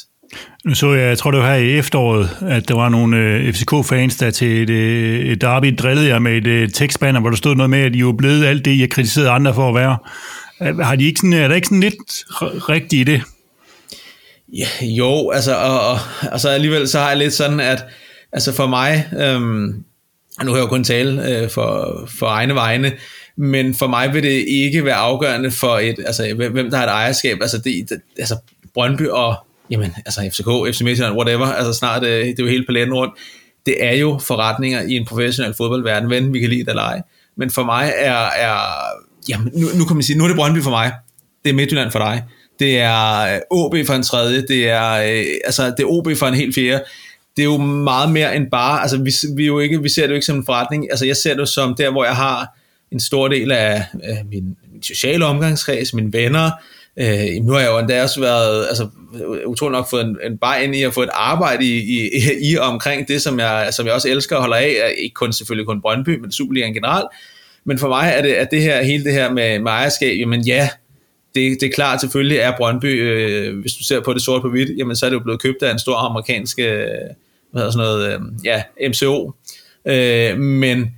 Nu 0.65 0.75
så 0.75 0.93
jeg, 0.93 1.09
jeg 1.09 1.19
tror 1.19 1.31
det 1.31 1.41
var 1.41 1.47
her 1.47 1.57
i 1.57 1.79
efteråret, 1.79 2.29
at 2.41 2.69
der 2.69 2.75
var 2.75 2.89
nogle 2.89 3.17
øh, 3.17 3.53
FCK-fans, 3.53 4.17
der 4.17 4.31
til 4.31 4.63
et, 4.63 4.71
øh, 4.71 5.21
et 5.21 5.41
derby 5.41 5.75
drillede 5.79 6.09
jer 6.09 6.19
med 6.19 6.37
et 6.37 6.47
øh, 6.47 6.69
tekstbanner, 6.71 7.21
hvor 7.21 7.31
der 7.31 7.37
stod 7.37 7.55
noget 7.55 7.71
med, 7.71 7.79
at 7.79 7.97
I 7.97 8.05
var 8.05 8.13
blevet 8.13 8.45
alt 8.45 8.65
det, 8.65 8.71
I 8.71 8.81
har 8.81 8.87
kritiseret 8.87 9.29
andre 9.29 9.55
for 9.55 9.69
at 9.69 9.75
være. 9.75 9.97
Er, 10.61 10.85
har 10.85 10.97
de 10.97 11.05
ikke 11.05 11.19
sådan, 11.19 11.33
er 11.33 11.49
der 11.49 11.55
ikke 11.55 11.67
sådan 11.67 11.81
lidt 11.81 12.25
rigtigt 12.69 13.09
i 13.09 13.13
det? 13.13 13.23
Ja, 14.53 14.67
jo, 14.83 15.31
altså, 15.31 15.57
og, 15.57 15.81
og, 15.81 15.99
og 16.33 16.41
så 16.41 16.49
alligevel 16.49 16.89
så 16.89 16.99
har 16.99 17.09
jeg 17.09 17.19
lidt 17.19 17.33
sådan, 17.33 17.61
at 17.61 17.85
altså 18.33 18.53
for 18.53 18.67
mig, 18.67 19.09
øhm, 19.19 19.85
nu 20.45 20.51
har 20.51 20.57
jeg 20.57 20.63
jo 20.63 20.67
kun 20.67 20.85
tale 20.85 21.29
øh, 21.29 21.51
for, 21.51 22.05
for 22.19 22.27
egne 22.27 22.55
vegne, 22.55 22.93
men 23.37 23.75
for 23.75 23.87
mig 23.87 24.15
vil 24.15 24.23
det 24.23 24.45
ikke 24.49 24.85
være 24.85 24.95
afgørende 24.95 25.51
for 25.51 25.79
et, 25.79 25.97
altså, 26.07 26.35
hvem 26.35 26.71
der 26.71 26.77
har 26.77 26.85
et 26.85 26.91
ejerskab. 26.91 27.39
Altså, 27.41 27.59
det, 27.59 27.91
det, 27.91 28.01
altså 28.19 28.37
Brøndby 28.75 29.09
og 29.09 29.35
jamen, 29.71 29.95
altså 30.07 30.21
FCK, 30.33 30.75
FC 30.75 30.81
Midtjylland, 30.81 31.17
whatever, 31.17 31.47
altså 31.47 31.73
snart, 31.73 32.05
øh, 32.05 32.27
det 32.27 32.39
er 32.39 32.45
jo 32.45 32.51
hele 32.51 32.67
paletten 32.67 32.95
rundt. 32.95 33.15
Det 33.67 33.85
er 33.85 33.93
jo 33.93 34.19
forretninger 34.19 34.83
i 34.83 34.93
en 34.93 35.07
professionel 35.07 35.55
fodboldverden, 35.55 36.09
hvem 36.09 36.35
vi 36.35 36.41
kan 36.41 36.49
lide 36.49 36.61
det 36.61 36.69
eller 36.69 36.83
ej. 36.83 37.03
Men 37.37 37.51
for 37.51 37.65
mig 37.65 37.93
er, 37.97 38.27
er 38.37 38.59
jamen, 39.29 39.53
nu, 39.55 39.67
nu 39.79 39.85
kan 39.85 39.97
man 39.97 40.03
sige, 40.03 40.19
nu 40.19 40.25
er 40.25 40.29
det 40.29 40.37
Brøndby 40.37 40.63
for 40.63 40.71
mig, 40.71 40.93
det 41.45 41.51
er 41.51 41.55
Midtjylland 41.55 41.91
for 41.91 41.99
dig, 41.99 42.25
det 42.59 42.79
er 42.79 43.35
øh, 43.35 43.41
OB 43.51 43.75
for 43.87 43.95
en 43.95 44.03
tredje, 44.03 44.43
det 44.49 44.69
er, 44.69 44.93
øh, 44.93 45.25
altså, 45.45 45.67
det 45.67 45.81
er 45.81 45.87
OB 45.87 46.09
for 46.17 46.27
en 46.27 46.35
helt 46.35 46.55
fjerde, 46.55 46.85
det 47.37 47.43
er 47.43 47.47
jo 47.47 47.57
meget 47.57 48.13
mere 48.13 48.37
end 48.37 48.51
bare, 48.51 48.83
altså 48.83 49.03
vi, 49.03 49.13
vi, 49.37 49.47
jo 49.47 49.59
ikke, 49.59 49.83
vi 49.83 49.89
ser 49.89 50.03
det 50.03 50.09
jo 50.09 50.15
ikke 50.15 50.27
som 50.27 50.37
en 50.37 50.47
forretning, 50.47 50.91
altså 50.91 51.07
jeg 51.07 51.17
ser 51.17 51.35
det 51.35 51.49
som 51.49 51.75
der, 51.75 51.91
hvor 51.91 52.05
jeg 52.05 52.17
har 52.17 52.59
en 52.93 53.01
stor 53.01 53.29
del 53.29 53.53
af, 53.53 53.85
af 54.03 54.25
min, 54.31 54.57
min 54.73 54.83
sociale 54.83 55.25
omgangskreds, 55.25 55.95
mine 55.95 56.13
venner, 56.13 56.51
øh, 56.97 57.45
nu 57.45 57.53
har 57.53 57.61
jeg 57.61 57.71
jo 57.71 57.79
endda 57.79 58.03
også 58.03 58.21
været, 58.21 58.67
altså 58.69 58.89
utrolig 59.47 59.73
nok 59.73 59.91
fået 59.91 60.05
en, 60.05 60.17
en 60.25 60.39
bare 60.39 60.65
ind 60.65 60.75
i 60.75 60.83
at 60.83 60.95
få 60.95 61.03
et 61.03 61.09
arbejde 61.13 61.65
i, 61.65 61.79
i, 61.79 62.11
i 62.43 62.59
omkring 62.59 63.09
det, 63.09 63.23
som 63.23 63.39
jeg, 63.39 63.69
som 63.73 63.87
jeg 63.87 63.95
også 63.95 64.09
elsker 64.09 64.37
og 64.37 64.43
holder 64.43 64.57
af, 64.57 64.95
ikke 64.99 65.15
kun 65.15 65.33
selvfølgelig 65.33 65.67
kun 65.67 65.81
Brøndby, 65.81 66.19
men 66.19 66.33
Superligaen 66.33 66.75
generelt, 66.75 67.07
men 67.67 67.79
for 67.79 67.89
mig 67.89 68.13
er 68.17 68.23
det, 68.23 68.33
at 68.33 68.51
det 68.51 68.63
her, 68.63 68.83
hele 68.83 69.05
det 69.05 69.13
her 69.13 69.33
med, 69.33 69.59
med 69.59 69.73
ejerskab, 69.73 70.19
jamen 70.19 70.47
ja, 70.47 70.69
det, 71.35 71.61
det 71.61 71.67
er 71.67 71.73
klart, 71.75 72.01
selvfølgelig 72.01 72.39
er 72.39 72.53
Brøndby, 72.57 73.03
øh, 73.03 73.59
hvis 73.61 73.73
du 73.73 73.85
ser 73.85 74.01
på 74.01 74.13
det 74.13 74.23
sort 74.23 74.43
på 74.43 74.49
hvidt, 74.49 74.79
jamen 74.79 74.97
så 74.97 75.07
er 75.07 75.11
det 75.11 75.15
jo 75.15 75.23
blevet 75.23 75.43
købt 75.43 75.63
af 75.63 75.73
en 75.73 75.79
stor 75.79 75.97
amerikansk, 75.97 76.59
øh, 76.59 76.67
hvad 77.51 77.63
hedder 77.63 77.71
sådan 77.71 77.87
noget, 77.87 78.15
øh, 78.15 78.21
ja, 78.45 78.63
MCO. 78.89 79.33
Øh, 79.87 80.39
men 80.39 80.95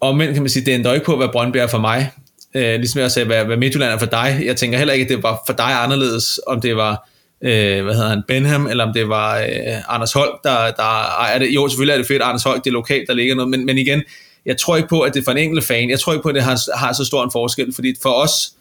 omvendt 0.00 0.34
kan 0.34 0.42
man 0.42 0.50
sige, 0.50 0.66
det 0.66 0.72
ændrer 0.72 0.94
ikke 0.94 1.06
på, 1.06 1.16
hvad 1.16 1.28
Brøndby 1.32 1.56
er 1.56 1.66
for 1.66 1.78
mig. 1.78 2.10
Øh, 2.54 2.74
ligesom 2.74 3.00
jeg 3.00 3.10
sagde, 3.10 3.26
hvad, 3.26 3.44
hvad 3.44 3.56
Midtjylland 3.56 3.92
er 3.92 3.98
for 3.98 4.06
dig. 4.06 4.42
Jeg 4.44 4.56
tænker 4.56 4.78
heller 4.78 4.94
ikke, 4.94 5.04
at 5.04 5.08
det 5.08 5.22
var 5.22 5.42
for 5.46 5.52
dig 5.52 5.82
anderledes, 5.82 6.40
om 6.46 6.60
det 6.60 6.76
var 6.76 7.08
øh, 7.42 7.84
hvad 7.84 7.94
hedder 7.94 8.08
han, 8.08 8.22
Benham, 8.28 8.66
eller 8.66 8.84
om 8.84 8.92
det 8.92 9.08
var 9.08 9.38
øh, 9.38 9.94
Anders 9.94 10.12
Holk, 10.12 10.42
der, 10.44 10.70
der 10.70 10.82
ejer 11.20 11.38
det. 11.38 11.54
Jo, 11.54 11.68
selvfølgelig 11.68 11.92
er 11.92 11.98
det 11.98 12.06
fedt, 12.06 12.22
Anders 12.22 12.42
Holk, 12.42 12.64
det 12.64 12.70
er 12.70 12.74
lokalt, 12.74 13.08
der 13.08 13.14
ligger 13.14 13.34
noget, 13.34 13.50
men, 13.50 13.66
men 13.66 13.78
igen, 13.78 14.02
jeg 14.46 14.56
tror 14.56 14.76
ikke 14.76 14.88
på, 14.88 15.00
at 15.00 15.14
det 15.14 15.20
er 15.20 15.24
for 15.24 15.32
en 15.32 15.38
enkelt 15.38 15.64
fan. 15.64 15.90
Jeg 15.90 16.00
tror 16.00 16.12
ikke 16.12 16.22
på, 16.22 16.28
at 16.28 16.34
det 16.34 16.42
har, 16.42 16.76
har 16.76 16.92
så 16.92 17.04
stor 17.04 17.24
en 17.24 17.30
forskel, 17.32 17.74
fordi 17.74 17.94
for 18.02 18.12
os, 18.12 18.52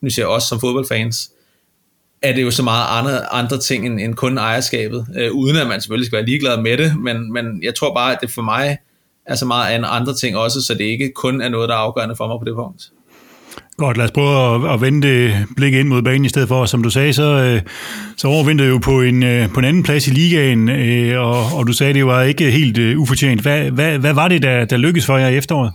nu 0.00 0.10
siger 0.10 0.26
jeg 0.26 0.30
os 0.30 0.42
som 0.42 0.60
fodboldfans, 0.60 1.30
er 2.22 2.32
det 2.32 2.42
jo 2.42 2.50
så 2.50 2.62
meget 2.62 2.86
andre, 2.90 3.32
andre 3.32 3.58
ting 3.58 3.86
end, 3.86 4.00
end 4.00 4.14
kun 4.14 4.38
ejerskabet, 4.38 5.06
øh, 5.16 5.32
uden 5.32 5.56
at 5.56 5.66
man 5.66 5.80
selvfølgelig 5.80 6.06
skal 6.06 6.16
være 6.16 6.26
ligeglad 6.26 6.62
med 6.62 6.78
det, 6.78 6.96
men, 6.96 7.32
men 7.32 7.62
jeg 7.62 7.74
tror 7.74 7.94
bare, 7.94 8.12
at 8.12 8.18
det 8.20 8.30
for 8.30 8.42
mig 8.42 8.78
er 9.26 9.34
så 9.34 9.46
meget 9.46 9.84
af 9.84 9.96
andre 9.96 10.14
ting 10.14 10.36
også, 10.36 10.62
så 10.62 10.74
det 10.74 10.84
ikke 10.84 11.12
kun 11.12 11.40
er 11.40 11.48
noget, 11.48 11.68
der 11.68 11.74
er 11.74 11.78
afgørende 11.78 12.16
for 12.16 12.26
mig 12.26 12.38
på 12.38 12.44
det 12.44 12.54
punkt. 12.54 12.90
Godt, 13.76 13.96
lad 13.96 14.04
os 14.04 14.10
prøve 14.10 14.54
at, 14.54 14.74
at 14.74 14.80
vende 14.80 15.46
blikket 15.56 15.80
ind 15.80 15.88
mod 15.88 16.02
banen 16.02 16.24
i 16.24 16.28
stedet 16.28 16.48
for. 16.48 16.66
Som 16.66 16.82
du 16.82 16.90
sagde, 16.90 17.12
så, 17.12 17.22
øh, 17.22 17.60
så 18.16 18.28
overvintede 18.28 18.68
jo 18.68 18.78
på 18.78 19.02
en, 19.02 19.22
øh, 19.22 19.48
på 19.52 19.60
en 19.60 19.64
anden 19.64 19.82
plads 19.82 20.08
i 20.08 20.10
ligaen, 20.10 20.68
øh, 20.68 21.20
og, 21.20 21.58
og 21.58 21.66
du 21.66 21.72
sagde, 21.72 21.94
det 21.94 22.06
var 22.06 22.22
ikke 22.22 22.50
helt 22.50 22.96
ufortjent. 22.96 23.42
Hvad, 23.42 23.70
hvad, 23.70 23.98
hvad 23.98 24.12
var 24.12 24.28
det, 24.28 24.42
der, 24.42 24.64
der 24.64 24.76
lykkedes 24.76 25.06
for 25.06 25.18
jer 25.18 25.28
i 25.28 25.36
efteråret? 25.36 25.72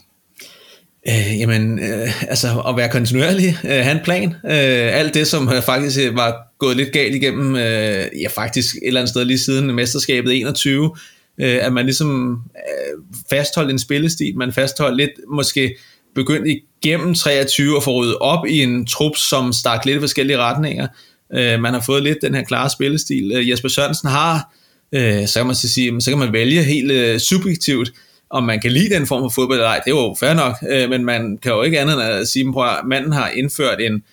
Øh, 1.08 1.40
jamen, 1.40 1.80
øh, 1.80 2.30
altså 2.30 2.60
at 2.60 2.78
være 2.78 2.90
kontinuerlig, 2.90 3.58
øh, 3.64 3.70
have 3.70 3.92
en 3.92 4.04
plan. 4.04 4.30
Øh, 4.46 5.00
alt 5.00 5.14
det, 5.14 5.28
som 5.28 5.50
faktisk 5.66 6.00
var 6.14 6.36
gået 6.60 6.78
lidt 6.78 6.92
galt 6.92 7.16
igennem, 7.16 7.56
øh, 7.56 8.06
ja 8.22 8.28
faktisk 8.36 8.76
et 8.76 8.82
eller 8.88 9.00
andet 9.00 9.10
sted 9.10 9.26
lige 9.26 9.40
siden 9.40 9.76
mesterskabet 9.76 10.38
21, 10.38 10.96
øh, 11.42 11.58
at 11.62 11.74
man 11.74 11.86
ligesom 11.86 12.42
øh, 12.56 13.04
fastholdt 13.30 13.72
en 13.72 13.80
spillestil, 13.80 14.38
man 14.38 14.54
fastholdt 14.54 14.98
lidt 14.98 15.12
måske 15.30 15.76
begyndt 16.16 16.48
igennem 16.84 17.14
23 17.14 17.78
at 17.78 17.84
få 17.84 17.92
ryddet 17.92 18.18
op 18.18 18.46
i 18.48 18.64
en 18.64 18.86
trup, 18.86 19.18
som 19.18 19.54
stak 19.54 19.86
lidt 19.86 19.98
i 19.98 20.00
forskellige 20.00 20.38
retninger. 20.38 20.88
Øh, 21.34 21.60
man 21.60 21.74
har 21.74 21.82
fået 21.86 22.04
lidt 22.04 22.18
den 22.22 22.36
her 22.36 22.44
klare 22.44 22.70
spillestil. 22.70 23.32
Øh, 23.36 23.50
Jesper 23.50 23.70
Sørensen 23.70 24.10
har, 24.10 24.54
øh, 24.92 25.28
så 25.28 25.40
kan 25.40 25.46
man 25.46 25.56
sige, 25.56 26.02
så 26.02 26.12
kan 26.12 26.20
man 26.20 26.34
vælge 26.34 26.64
helt 26.64 26.92
øh, 26.92 27.20
subjektivt, 27.20 27.92
om 28.30 28.44
man 28.44 28.62
kan 28.62 28.72
lide 28.72 28.96
den 28.96 29.08
form 29.08 29.22
for 29.22 29.30
fodbold 29.30 29.58
eller 29.58 29.70
ej, 29.70 29.80
det 29.86 29.92
er 29.92 29.96
jo 29.96 30.16
fair 30.20 30.34
nok, 30.34 30.56
øh, 30.70 30.90
men 30.90 31.06
man 31.06 31.38
kan 31.38 31.52
jo 31.52 31.64
ikke 31.64 31.80
andet 31.80 31.94
end 31.94 32.02
at 32.02 32.28
sige, 32.28 32.46
at 32.48 32.86
manden 32.86 33.12
har 33.12 33.30
indført 33.30 33.82
en 33.82 34.04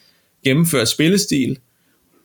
gennemført 0.44 0.88
spillestil, 0.88 1.58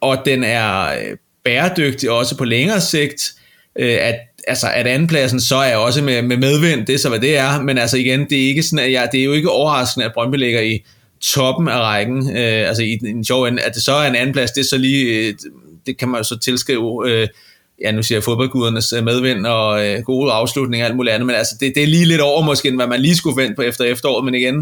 og 0.01 0.17
den 0.26 0.43
er 0.43 0.91
øh, 0.91 1.17
bæredygtig 1.43 2.11
også 2.11 2.38
på 2.38 2.45
længere 2.45 2.82
sigt, 2.82 3.34
øh, 3.80 3.97
at 4.01 4.15
altså 4.48 4.68
at 4.74 4.88
andenpladsen 4.88 5.39
så 5.39 5.56
er 5.56 5.76
også 5.76 6.04
med, 6.04 6.22
med 6.22 6.38
medvind, 6.38 6.86
det 6.88 6.96
er 6.96 7.00
så 7.00 7.10
hvad 7.10 7.20
det 7.20 7.38
er, 7.38 7.62
men 7.62 7.78
altså 7.78 7.98
igen, 7.98 8.30
det 8.30 8.44
er 8.44 8.48
ikke 8.48 8.64
sådan, 8.64 8.86
at 8.86 8.92
jeg, 8.92 9.10
det 9.12 9.20
er 9.20 9.24
jo 9.24 9.34
ikke 9.34 9.50
overraskende, 9.50 10.06
at 10.06 10.14
Brøndby 10.14 10.36
ligger 10.36 10.62
i 10.62 10.84
toppen 11.22 11.68
af 11.68 11.80
rækken, 11.80 12.30
øh, 12.30 12.68
altså 12.68 12.84
i 12.84 13.00
en 13.06 13.26
sjov 13.26 13.44
ende, 13.44 13.62
at 13.62 13.76
det 13.76 13.84
så 13.84 13.94
er 13.94 14.10
en 14.10 14.16
andenplads, 14.16 14.52
det 14.52 14.62
er 14.62 14.66
så 14.66 14.78
lige, 14.78 15.28
øh, 15.28 15.34
det 15.86 15.98
kan 15.98 16.10
man 16.10 16.20
jo 16.20 16.24
så 16.24 16.39
tilskrive, 16.39 17.10
øh, 17.10 17.28
ja 17.82 17.92
nu 17.92 18.04
siger 18.04 18.18
jeg 18.18 18.24
fodboldgudernes 18.24 18.94
øh, 18.94 19.04
medvind 19.04 19.46
og 19.46 19.88
øh, 19.88 20.02
gode 20.02 20.32
afslutninger 20.32 20.86
og 20.86 20.89
alt 20.89 20.96
muligt 20.96 21.14
andet, 21.14 21.28
men 21.28 21.36
altså 21.36 21.56
det, 21.60 21.76
det 21.76 21.84
er 21.84 21.88
lige 21.88 22.06
lidt 22.06 22.22
over 22.22 22.42
måske, 22.42 22.68
end 22.68 22.78
hvad 22.78 22.88
man 22.88 23.02
lige 23.02 23.16
skulle 23.16 23.42
vente 23.42 23.56
på 23.56 23.62
efter 23.62 23.84
efteråret, 23.84 24.26
men 24.26 24.36
igen, 24.36 24.56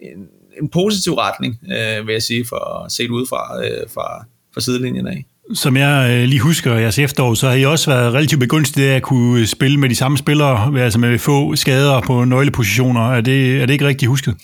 en, 0.00 0.28
en 0.62 0.68
positiv 0.68 1.12
retning, 1.12 1.60
øh, 1.64 2.06
vil 2.06 2.12
jeg 2.12 2.22
sige, 2.22 2.44
for 2.48 2.86
set 2.88 3.10
ud 3.10 3.26
fra, 3.26 3.64
øh, 3.64 3.90
fra, 3.94 4.24
fra 4.54 4.60
sidelinjen 4.60 5.06
af. 5.06 5.24
Som 5.54 5.76
jeg 5.76 6.10
øh, 6.10 6.28
lige 6.28 6.40
husker 6.40 6.74
jeres 6.74 6.98
efterår, 6.98 7.34
så 7.34 7.48
har 7.48 7.54
I 7.54 7.64
også 7.64 7.90
været 7.90 8.14
relativt 8.14 8.40
begunstiget 8.40 8.90
af 8.90 8.96
at 8.96 9.02
kunne 9.02 9.46
spille 9.46 9.76
med 9.76 9.88
de 9.88 9.94
samme 9.94 10.18
spillere, 10.18 10.80
altså 10.80 10.98
med 10.98 11.18
få 11.18 11.56
skader 11.56 12.00
på 12.00 12.24
nøglepositioner. 12.24 13.12
Er 13.12 13.20
det, 13.20 13.62
er 13.62 13.66
det 13.66 13.72
ikke 13.72 13.86
rigtigt 13.86 14.08
husket? 14.08 14.34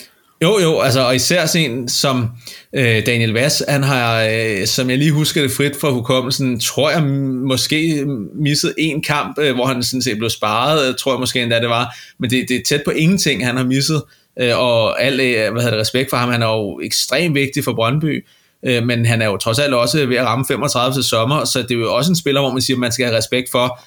Jo, 0.43 0.59
jo, 0.59 0.79
altså, 0.79 1.01
og 1.01 1.15
især 1.15 1.45
sen 1.45 1.89
som 1.89 2.27
øh, 2.73 3.05
Daniel 3.05 3.33
Vass, 3.33 3.63
han 3.67 3.83
har, 3.83 4.23
øh, 4.31 4.67
som 4.67 4.89
jeg 4.89 4.97
lige 4.97 5.11
husker 5.11 5.41
det 5.41 5.51
frit 5.51 5.75
fra 5.81 5.89
hukommelsen, 5.89 6.59
tror 6.59 6.91
jeg 6.91 7.03
måske 7.47 8.05
misset 8.35 8.73
en 8.77 9.03
kamp, 9.03 9.37
øh, 9.39 9.55
hvor 9.55 9.65
han 9.65 9.83
sådan 9.83 10.01
set 10.01 10.17
blev 10.17 10.29
sparet, 10.29 10.89
øh, 10.89 10.95
tror 10.95 11.13
jeg 11.13 11.19
måske 11.19 11.41
endda 11.41 11.59
det 11.59 11.69
var, 11.69 11.95
men 12.19 12.29
det, 12.29 12.45
det 12.49 12.55
er 12.55 12.61
tæt 12.67 12.81
på 12.85 12.91
ingenting, 12.91 13.45
han 13.45 13.57
har 13.57 13.63
misset, 13.63 14.03
øh, 14.41 14.59
og 14.59 15.03
alt, 15.03 15.21
øh, 15.21 15.51
hvad 15.51 15.61
hedder 15.61 15.69
det, 15.69 15.81
respekt 15.81 16.09
for 16.09 16.17
ham, 16.17 16.29
han 16.29 16.41
er 16.41 16.47
jo 16.47 16.79
ekstremt 16.83 17.35
vigtig 17.35 17.63
for 17.63 17.73
Brøndby, 17.73 18.25
øh, 18.63 18.83
men 18.83 19.05
han 19.05 19.21
er 19.21 19.25
jo 19.25 19.37
trods 19.37 19.59
alt 19.59 19.73
også 19.73 20.05
ved 20.05 20.17
at 20.17 20.25
ramme 20.25 20.45
35 20.45 20.93
til 20.93 21.03
sommer, 21.03 21.45
så 21.45 21.61
det 21.61 21.71
er 21.71 21.75
jo 21.75 21.95
også 21.95 22.11
en 22.11 22.15
spiller, 22.15 22.41
hvor 22.41 22.51
man 22.51 22.61
siger, 22.61 22.77
at 22.77 22.79
man 22.79 22.91
skal 22.91 23.05
have 23.05 23.17
respekt 23.17 23.51
for 23.51 23.79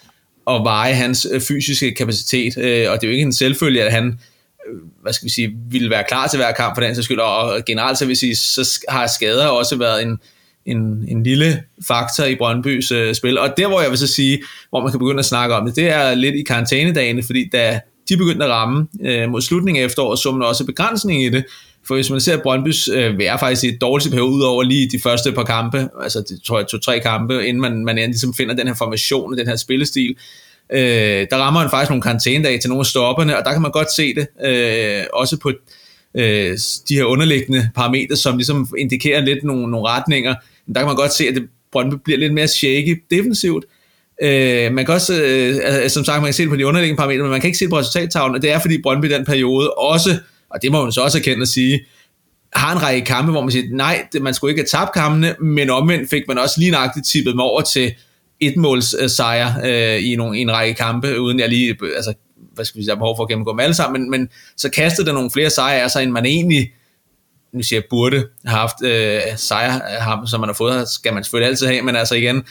at 0.51 0.65
veje 0.65 0.95
hans 0.95 1.27
øh, 1.33 1.41
fysiske 1.41 1.95
kapacitet, 1.95 2.59
øh, 2.59 2.91
og 2.91 3.01
det 3.01 3.07
er 3.07 3.09
jo 3.09 3.13
ikke 3.13 3.23
en 3.23 3.33
selvfølge, 3.33 3.83
at 3.83 3.93
han 3.93 4.19
øh, 4.69 4.79
hvad 5.03 5.13
skal 5.13 5.25
vi 5.27 5.31
sige, 5.31 5.57
ville 5.71 5.91
være 5.91 6.05
klar 6.09 6.27
til 6.27 6.37
hver 6.37 6.53
kamp 6.53 6.77
for 6.77 6.83
den 6.83 6.95
sags 6.95 7.05
skyld, 7.05 7.19
og 7.19 7.65
generelt 7.67 7.99
så 7.99 8.07
vil 8.07 8.17
sige, 8.17 8.37
så 8.37 8.85
har 8.89 9.07
skader 9.07 9.47
også 9.47 9.77
været 9.77 10.03
en, 10.03 10.19
en, 10.67 11.05
en 11.09 11.23
lille 11.23 11.63
faktor 11.89 12.25
i 12.25 12.35
Brøndbys 12.35 12.93
øh, 12.93 13.15
spil, 13.15 13.39
og 13.39 13.55
der 13.57 13.69
hvor 13.69 13.81
jeg 13.81 13.91
vil 13.91 13.99
så 13.99 14.07
sige, 14.07 14.43
hvor 14.71 14.81
man 14.81 14.91
kan 14.91 14.99
begynde 14.99 15.19
at 15.19 15.25
snakke 15.25 15.55
om 15.55 15.67
det, 15.67 15.77
det 15.77 15.91
er 15.91 16.15
lidt 16.15 16.35
i 16.35 16.43
karantænedagene, 16.43 17.23
fordi 17.23 17.49
da 17.53 17.81
de 18.09 18.17
begyndte 18.17 18.45
at 18.45 18.51
ramme 18.51 18.87
øh, 19.03 19.31
mod 19.31 19.41
slutningen 19.41 19.83
af 19.83 19.87
efteråret, 19.87 20.19
så 20.19 20.33
man 20.33 20.49
også 20.49 20.67
begrænsning 20.67 21.25
i 21.25 21.29
det, 21.29 21.45
for 21.87 21.95
hvis 21.95 22.11
man 22.11 22.21
ser 22.21 22.43
Brøndbys 22.43 22.89
øh, 22.89 23.15
er 23.21 23.37
faktisk 23.37 23.65
i 23.65 23.69
et 23.69 23.81
dårligt 23.81 24.11
periode 24.11 24.31
ud 24.31 24.43
over 24.43 24.63
lige 24.63 24.89
de 24.89 24.99
første 24.99 25.33
par 25.33 25.45
kampe, 25.45 25.89
altså 26.03 26.21
det 26.29 26.43
tror 26.45 26.59
jeg 26.59 26.67
to-tre 26.67 27.01
kampe, 27.01 27.47
inden 27.47 27.61
man, 27.61 27.85
man 27.85 27.97
ligesom 27.97 28.35
finder 28.35 28.55
den 28.55 28.67
her 28.67 28.75
formation 28.75 29.33
og 29.33 29.39
den 29.39 29.47
her 29.47 29.57
spillestil, 29.57 30.17
øh, 30.73 31.27
der 31.31 31.37
rammer 31.37 31.61
han 31.61 31.71
faktisk 31.71 31.91
nogle 31.91 32.03
karantænedage 32.03 32.59
til 32.59 32.71
nogle 32.71 32.81
af 32.81 32.87
stopperne, 32.87 33.39
og 33.39 33.45
der 33.45 33.53
kan 33.53 33.63
man 33.63 33.71
godt 33.71 33.93
se 33.93 34.15
det, 34.15 34.27
øh, 34.45 35.05
også 35.13 35.37
på 35.37 35.53
øh, 36.15 36.59
de 36.89 36.95
her 36.95 37.05
underliggende 37.05 37.71
parametre, 37.75 38.17
som 38.17 38.37
ligesom 38.37 38.69
indikerer 38.79 39.21
lidt 39.21 39.45
nogle, 39.45 39.71
nogle 39.71 39.89
retninger. 39.89 40.35
Der 40.75 40.81
kan 40.81 40.87
man 40.87 40.97
godt 40.97 41.13
se, 41.13 41.29
at 41.29 41.35
det, 41.35 41.49
Brøndby 41.73 41.95
bliver 42.05 42.19
lidt 42.19 42.35
mere 42.35 42.49
shaky 42.49 43.03
defensivt, 43.11 43.65
Øh, 44.23 44.73
man 44.73 44.87
kan 44.87 44.95
også, 44.95 45.23
øh, 45.23 45.57
altså, 45.65 45.95
som 45.95 46.05
sagt, 46.05 46.21
man 46.21 46.27
kan 46.27 46.35
se 46.35 46.43
det 46.43 46.51
på 46.51 46.57
de 46.57 46.67
underliggende 46.67 46.99
parametre, 46.99 47.23
men 47.23 47.31
man 47.31 47.41
kan 47.41 47.49
ikke 47.49 47.59
se 47.59 47.65
det 47.65 47.71
på 47.71 47.79
resultattavlen, 47.79 48.35
og 48.35 48.43
det 48.43 48.51
er 48.51 48.59
fordi 48.59 48.83
Brøndby 48.83 49.05
i 49.05 49.09
den 49.09 49.25
periode 49.25 49.71
også 49.71 50.11
og 50.55 50.63
det 50.63 50.73
må 50.73 50.83
man 50.83 50.93
så 50.93 51.01
også 51.01 51.19
erkende 51.19 51.43
at 51.43 51.49
sige, 51.49 51.81
har 52.55 52.73
en 52.73 52.83
række 52.83 53.07
kampe, 53.07 53.31
hvor 53.33 53.41
man 53.41 53.51
siger, 53.51 53.65
nej, 53.71 54.07
det, 54.13 54.23
man 54.23 54.35
skulle 54.35 54.51
ikke 54.51 54.61
have 54.61 54.81
tabt 54.81 54.93
kampene, 54.93 55.37
men 55.41 55.71
omvendt 55.71 56.11
fik 56.11 56.23
man 56.29 56.39
også 56.39 56.61
lige 56.61 56.71
nøjagtigt 56.71 57.07
tippet 57.07 57.37
mig 57.37 57.45
over 57.45 57.61
til 57.61 57.95
et 58.41 58.57
måls 58.57 58.97
øh, 59.01 59.11
sejr 59.11 59.61
øh, 59.65 60.05
i, 60.05 60.17
nogle, 60.17 60.39
i 60.39 60.41
en 60.41 60.53
række 60.53 60.75
kampe, 60.75 61.21
uden 61.21 61.41
jeg 61.41 61.49
lige, 61.49 61.77
øh, 61.83 61.91
altså, 61.97 62.15
hvad 62.55 62.65
skal 62.65 62.79
vi 62.79 62.85
sige, 62.85 62.97
behov 62.97 63.17
for 63.17 63.23
at 63.23 63.29
gennemgå 63.29 63.51
dem 63.51 63.61
alle 63.61 63.75
sammen, 63.75 64.03
men, 64.03 64.11
men 64.11 64.29
så 64.57 64.71
kastede 64.71 65.07
der 65.07 65.13
nogle 65.13 65.31
flere 65.31 65.51
sejre 65.51 65.83
af 65.83 65.91
sig, 65.91 66.03
end 66.03 66.11
man 66.11 66.27
egentlig, 66.27 66.73
nu 67.53 67.63
siger 67.63 67.81
jeg, 67.81 67.85
burde 67.91 68.29
have 68.45 68.59
haft 68.59 68.83
øh, 68.85 69.21
sejre 69.37 69.75
øh, 69.75 70.03
ham, 70.03 70.27
som 70.27 70.41
man 70.41 70.49
har 70.49 70.55
fået, 70.55 70.89
skal 70.89 71.15
man 71.15 71.25
selvfølgelig 71.25 71.49
altid 71.49 71.67
have, 71.67 71.83
men 71.83 71.97
altså 71.97 72.15
igen, 72.15 72.43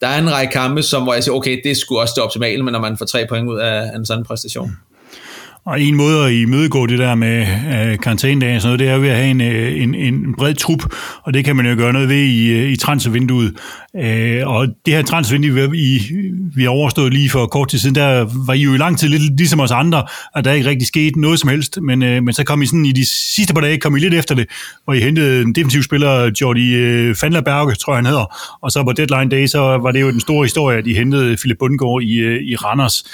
der 0.00 0.06
er 0.06 0.18
en 0.18 0.32
række 0.32 0.52
kampe, 0.52 0.82
som, 0.82 1.02
hvor 1.02 1.14
jeg 1.14 1.24
siger, 1.24 1.34
okay, 1.34 1.60
det 1.64 1.76
skulle 1.76 2.00
også 2.00 2.12
det 2.16 2.24
optimale, 2.24 2.62
men 2.62 2.72
når 2.72 2.80
man 2.80 2.98
får 2.98 3.06
tre 3.06 3.26
point 3.28 3.48
ud 3.48 3.58
af 3.58 3.96
en 3.96 4.06
sådan 4.06 4.24
præstation. 4.24 4.68
Mm. 4.68 4.87
Og 5.64 5.80
en 5.80 5.96
måde 5.96 6.26
at 6.26 6.32
imødegå 6.32 6.86
det 6.86 6.98
der 6.98 7.14
med 7.14 7.40
øh, 7.40 7.98
og 8.56 8.62
sådan 8.62 8.62
noget, 8.62 8.78
det 8.78 8.88
er 8.88 8.98
ved 8.98 9.08
at 9.08 9.16
have 9.16 9.30
en, 9.30 9.40
øh, 9.40 9.82
en, 9.82 9.94
en 9.94 10.34
bred 10.34 10.54
trup, 10.54 10.94
og 11.22 11.34
det 11.34 11.44
kan 11.44 11.56
man 11.56 11.66
jo 11.66 11.74
gøre 11.76 11.92
noget 11.92 12.08
ved 12.08 12.16
i, 12.16 12.48
øh, 12.48 12.70
i 12.70 12.76
transfervinduet. 12.76 13.54
Øh, 13.96 14.48
og 14.48 14.66
det 14.86 14.94
her 14.94 15.02
transfervindue, 15.02 15.70
vi, 15.70 16.00
vi 16.54 16.62
har 16.62 16.70
overstået 16.70 17.12
lige 17.12 17.30
for 17.30 17.46
kort 17.46 17.68
tid 17.68 17.78
siden, 17.78 17.94
der 17.94 18.26
var 18.46 18.54
I 18.54 18.60
jo 18.60 18.74
i 18.74 18.76
lang 18.76 18.98
tid 18.98 19.08
lidt 19.08 19.36
ligesom 19.36 19.60
os 19.60 19.70
andre, 19.70 20.06
at 20.36 20.44
der 20.44 20.52
ikke 20.52 20.68
rigtig 20.68 20.88
skete 20.88 21.20
noget 21.20 21.40
som 21.40 21.48
helst, 21.48 21.78
men, 21.82 22.02
øh, 22.02 22.22
men 22.22 22.34
så 22.34 22.44
kom 22.44 22.62
I 22.62 22.66
sådan 22.66 22.86
i 22.86 22.92
de 22.92 23.06
sidste 23.06 23.54
par 23.54 23.60
dage, 23.60 23.78
kom 23.78 23.96
I 23.96 24.00
lidt 24.00 24.14
efter 24.14 24.34
det, 24.34 24.46
hvor 24.84 24.94
I 24.94 25.00
hentede 25.00 25.42
en 25.42 25.54
defensiv 25.54 25.82
spiller, 25.82 26.30
Jordi 26.40 26.74
øh, 26.74 27.14
Fandlerberge, 27.14 27.74
tror 27.74 27.92
jeg 27.92 27.98
han 27.98 28.06
hedder, 28.06 28.56
og 28.62 28.70
så 28.70 28.84
på 28.84 28.92
deadline 28.92 29.30
day, 29.30 29.46
så 29.46 29.58
var 29.58 29.90
det 29.90 30.00
jo 30.00 30.10
den 30.10 30.20
store 30.20 30.44
historie, 30.44 30.78
at 30.78 30.86
I 30.86 30.94
hentede 30.94 31.36
Philip 31.36 31.58
Bundgaard 31.58 32.02
i, 32.02 32.18
øh, 32.18 32.42
i 32.42 32.56
Randers. 32.56 33.04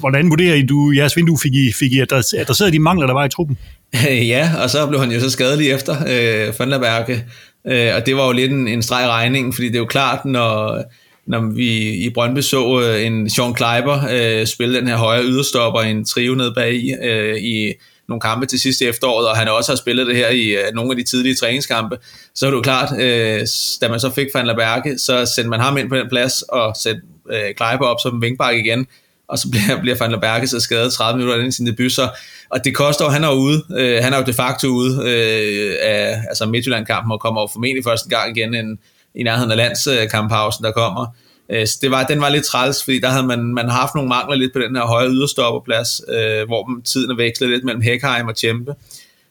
Hvordan 0.00 0.30
vurderer 0.30 0.54
I, 0.54 0.62
du 0.62 0.92
jeres 0.96 1.16
vindue 1.16 1.38
fik 1.42 1.54
I, 1.54 1.72
fik 1.72 1.92
I 1.92 2.00
adresseret 2.00 2.72
de 2.72 2.78
mangler, 2.78 3.06
der 3.06 3.14
var 3.14 3.24
i 3.24 3.28
truppen? 3.28 3.58
ja, 4.34 4.50
og 4.62 4.70
så 4.70 4.86
blev 4.86 5.00
han 5.00 5.12
jo 5.12 5.20
så 5.20 5.30
skadelig 5.30 5.70
efter 5.70 5.92
øh, 5.92 6.54
Fandlerberge, 6.54 7.24
øh, 7.66 7.90
og 7.96 8.06
det 8.06 8.16
var 8.16 8.26
jo 8.26 8.32
lidt 8.32 8.52
en, 8.52 8.68
en 8.68 8.82
streg 8.82 9.08
regning, 9.08 9.54
fordi 9.54 9.66
det 9.66 9.74
er 9.74 9.78
jo 9.78 9.86
klart, 9.86 10.24
når, 10.24 10.82
når 11.26 11.54
vi 11.54 11.94
i 11.94 12.10
Brøndby 12.10 12.40
så 12.40 12.80
øh, 12.80 13.06
en 13.06 13.30
Sean 13.30 13.54
Kleiber 13.54 14.00
øh, 14.10 14.46
spille 14.46 14.78
den 14.78 14.88
her 14.88 14.96
højre 14.96 15.24
yderstopper, 15.24 15.80
en 15.80 16.04
trio 16.04 16.34
ned 16.34 16.54
bag 16.54 16.74
i, 16.74 16.92
øh, 17.02 17.36
i 17.36 17.72
nogle 18.08 18.20
kampe 18.20 18.46
til 18.46 18.60
sidste 18.60 18.84
efteråret, 18.84 19.28
og 19.28 19.36
han 19.36 19.48
også 19.48 19.72
har 19.72 19.76
spillet 19.76 20.06
det 20.06 20.16
her 20.16 20.28
i 20.28 20.48
øh, 20.48 20.74
nogle 20.74 20.90
af 20.90 20.96
de 20.96 21.02
tidlige 21.02 21.34
træningskampe, 21.34 21.98
så 22.34 22.46
er 22.46 22.50
det 22.50 22.56
jo 22.56 22.62
klart, 22.62 23.00
øh, 23.00 23.46
da 23.80 23.88
man 23.88 24.00
så 24.00 24.10
fik 24.10 24.26
Van 24.34 24.46
Berge, 24.56 24.98
så 24.98 25.26
sendte 25.36 25.50
man 25.50 25.60
ham 25.60 25.78
ind 25.78 25.88
på 25.88 25.96
den 25.96 26.08
plads 26.08 26.42
og 26.42 26.76
sætte 26.82 27.00
øh, 27.32 27.54
Kleiber 27.56 27.86
op 27.86 27.96
som 28.02 28.22
vinkbak 28.22 28.54
igen, 28.54 28.86
og 29.32 29.38
så 29.38 29.50
bliver, 29.50 29.80
bliver 29.80 29.96
Van 30.00 30.20
Berge 30.20 30.46
så 30.46 30.60
skadet 30.60 30.92
30 30.92 31.18
minutter 31.18 31.38
inden 31.38 31.52
sin 31.52 31.66
debut, 31.66 31.92
så, 31.92 32.08
og 32.50 32.64
det 32.64 32.74
koster 32.74 33.08
han 33.08 33.24
er 33.24 33.32
ude, 33.32 33.64
øh, 33.76 34.02
han 34.02 34.12
er 34.12 34.18
jo 34.18 34.24
de 34.24 34.32
facto 34.32 34.68
ude 34.68 35.02
øh, 35.04 35.76
af 35.82 36.22
altså 36.28 36.46
Midtjylland-kampen, 36.46 37.12
og 37.12 37.20
kommer 37.20 37.40
jo 37.40 37.48
formentlig 37.52 37.84
første 37.84 38.08
gang 38.08 38.36
igen 38.36 38.54
en, 38.54 38.78
i 39.14 39.22
nærheden 39.22 39.50
af 39.50 39.56
landskamppausen, 39.56 40.64
der 40.64 40.72
kommer. 40.72 41.06
Øh, 41.50 41.66
så 41.66 41.78
det 41.82 41.90
var, 41.90 42.04
den 42.04 42.20
var 42.20 42.28
lidt 42.28 42.44
træls, 42.44 42.84
fordi 42.84 43.00
der 43.00 43.08
havde 43.08 43.26
man, 43.26 43.44
man 43.44 43.68
haft 43.68 43.94
nogle 43.94 44.08
mangler 44.08 44.36
lidt 44.36 44.52
på 44.52 44.58
den 44.58 44.76
her 44.76 44.82
høje 44.82 45.08
yderstopperplads, 45.08 46.00
øh, 46.08 46.46
hvor 46.46 46.70
tiden 46.84 47.10
er 47.10 47.16
vekslet 47.16 47.50
lidt 47.50 47.64
mellem 47.64 47.82
Hekheim 47.82 48.28
og 48.28 48.36
Tjempe. 48.36 48.74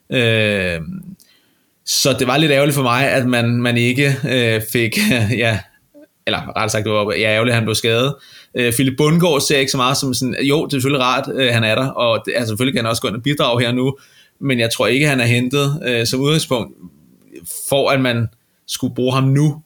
Øh, 0.10 0.80
så 1.86 2.14
det 2.14 2.28
var 2.28 2.38
lidt 2.38 2.52
ærgerligt 2.52 2.76
for 2.76 2.84
mig, 2.84 3.10
at 3.10 3.28
man, 3.28 3.62
man 3.62 3.78
ikke 3.78 4.16
øh, 4.30 4.62
fik, 4.72 4.98
ja, 5.44 5.60
eller 6.28 6.48
rettere 6.48 6.70
sagt, 6.70 6.86
det 6.86 6.92
var 6.92 7.14
ja, 7.14 7.34
ærgerligt, 7.34 7.52
at 7.52 7.56
han 7.56 7.64
blev 7.64 7.76
skadet. 7.76 8.16
Øh, 8.58 8.74
Philip 8.74 8.98
Bundgaard 8.98 9.42
ser 9.42 9.58
ikke 9.58 9.72
så 9.72 9.78
meget 9.78 9.98
som 9.98 10.14
sådan, 10.14 10.36
jo, 10.44 10.66
det 10.66 10.74
er 10.74 10.76
selvfølgelig 10.78 11.06
rart, 11.06 11.30
øh, 11.36 11.54
han 11.54 11.64
er 11.64 11.76
der, 11.76 11.88
og 11.88 12.22
det, 12.26 12.34
altså, 12.36 12.48
selvfølgelig 12.48 12.74
kan 12.74 12.86
han 12.86 12.90
også 12.90 13.02
gå 13.02 13.08
ind 13.08 13.16
og 13.16 13.24
bidrage 13.24 13.62
her 13.62 13.72
nu, 13.72 13.98
men 14.42 14.60
jeg 14.60 14.72
tror 14.72 14.88
ikke, 14.88 15.08
han 15.08 15.20
er 15.20 15.26
hentet 15.26 15.82
øh, 15.88 16.06
som 16.06 16.20
udgangspunkt, 16.20 16.78
for 17.70 17.90
at 17.90 18.02
man 18.02 18.28
skulle 18.68 18.96
bruge 18.96 19.14
ham 19.14 19.24
nu. 19.24 19.62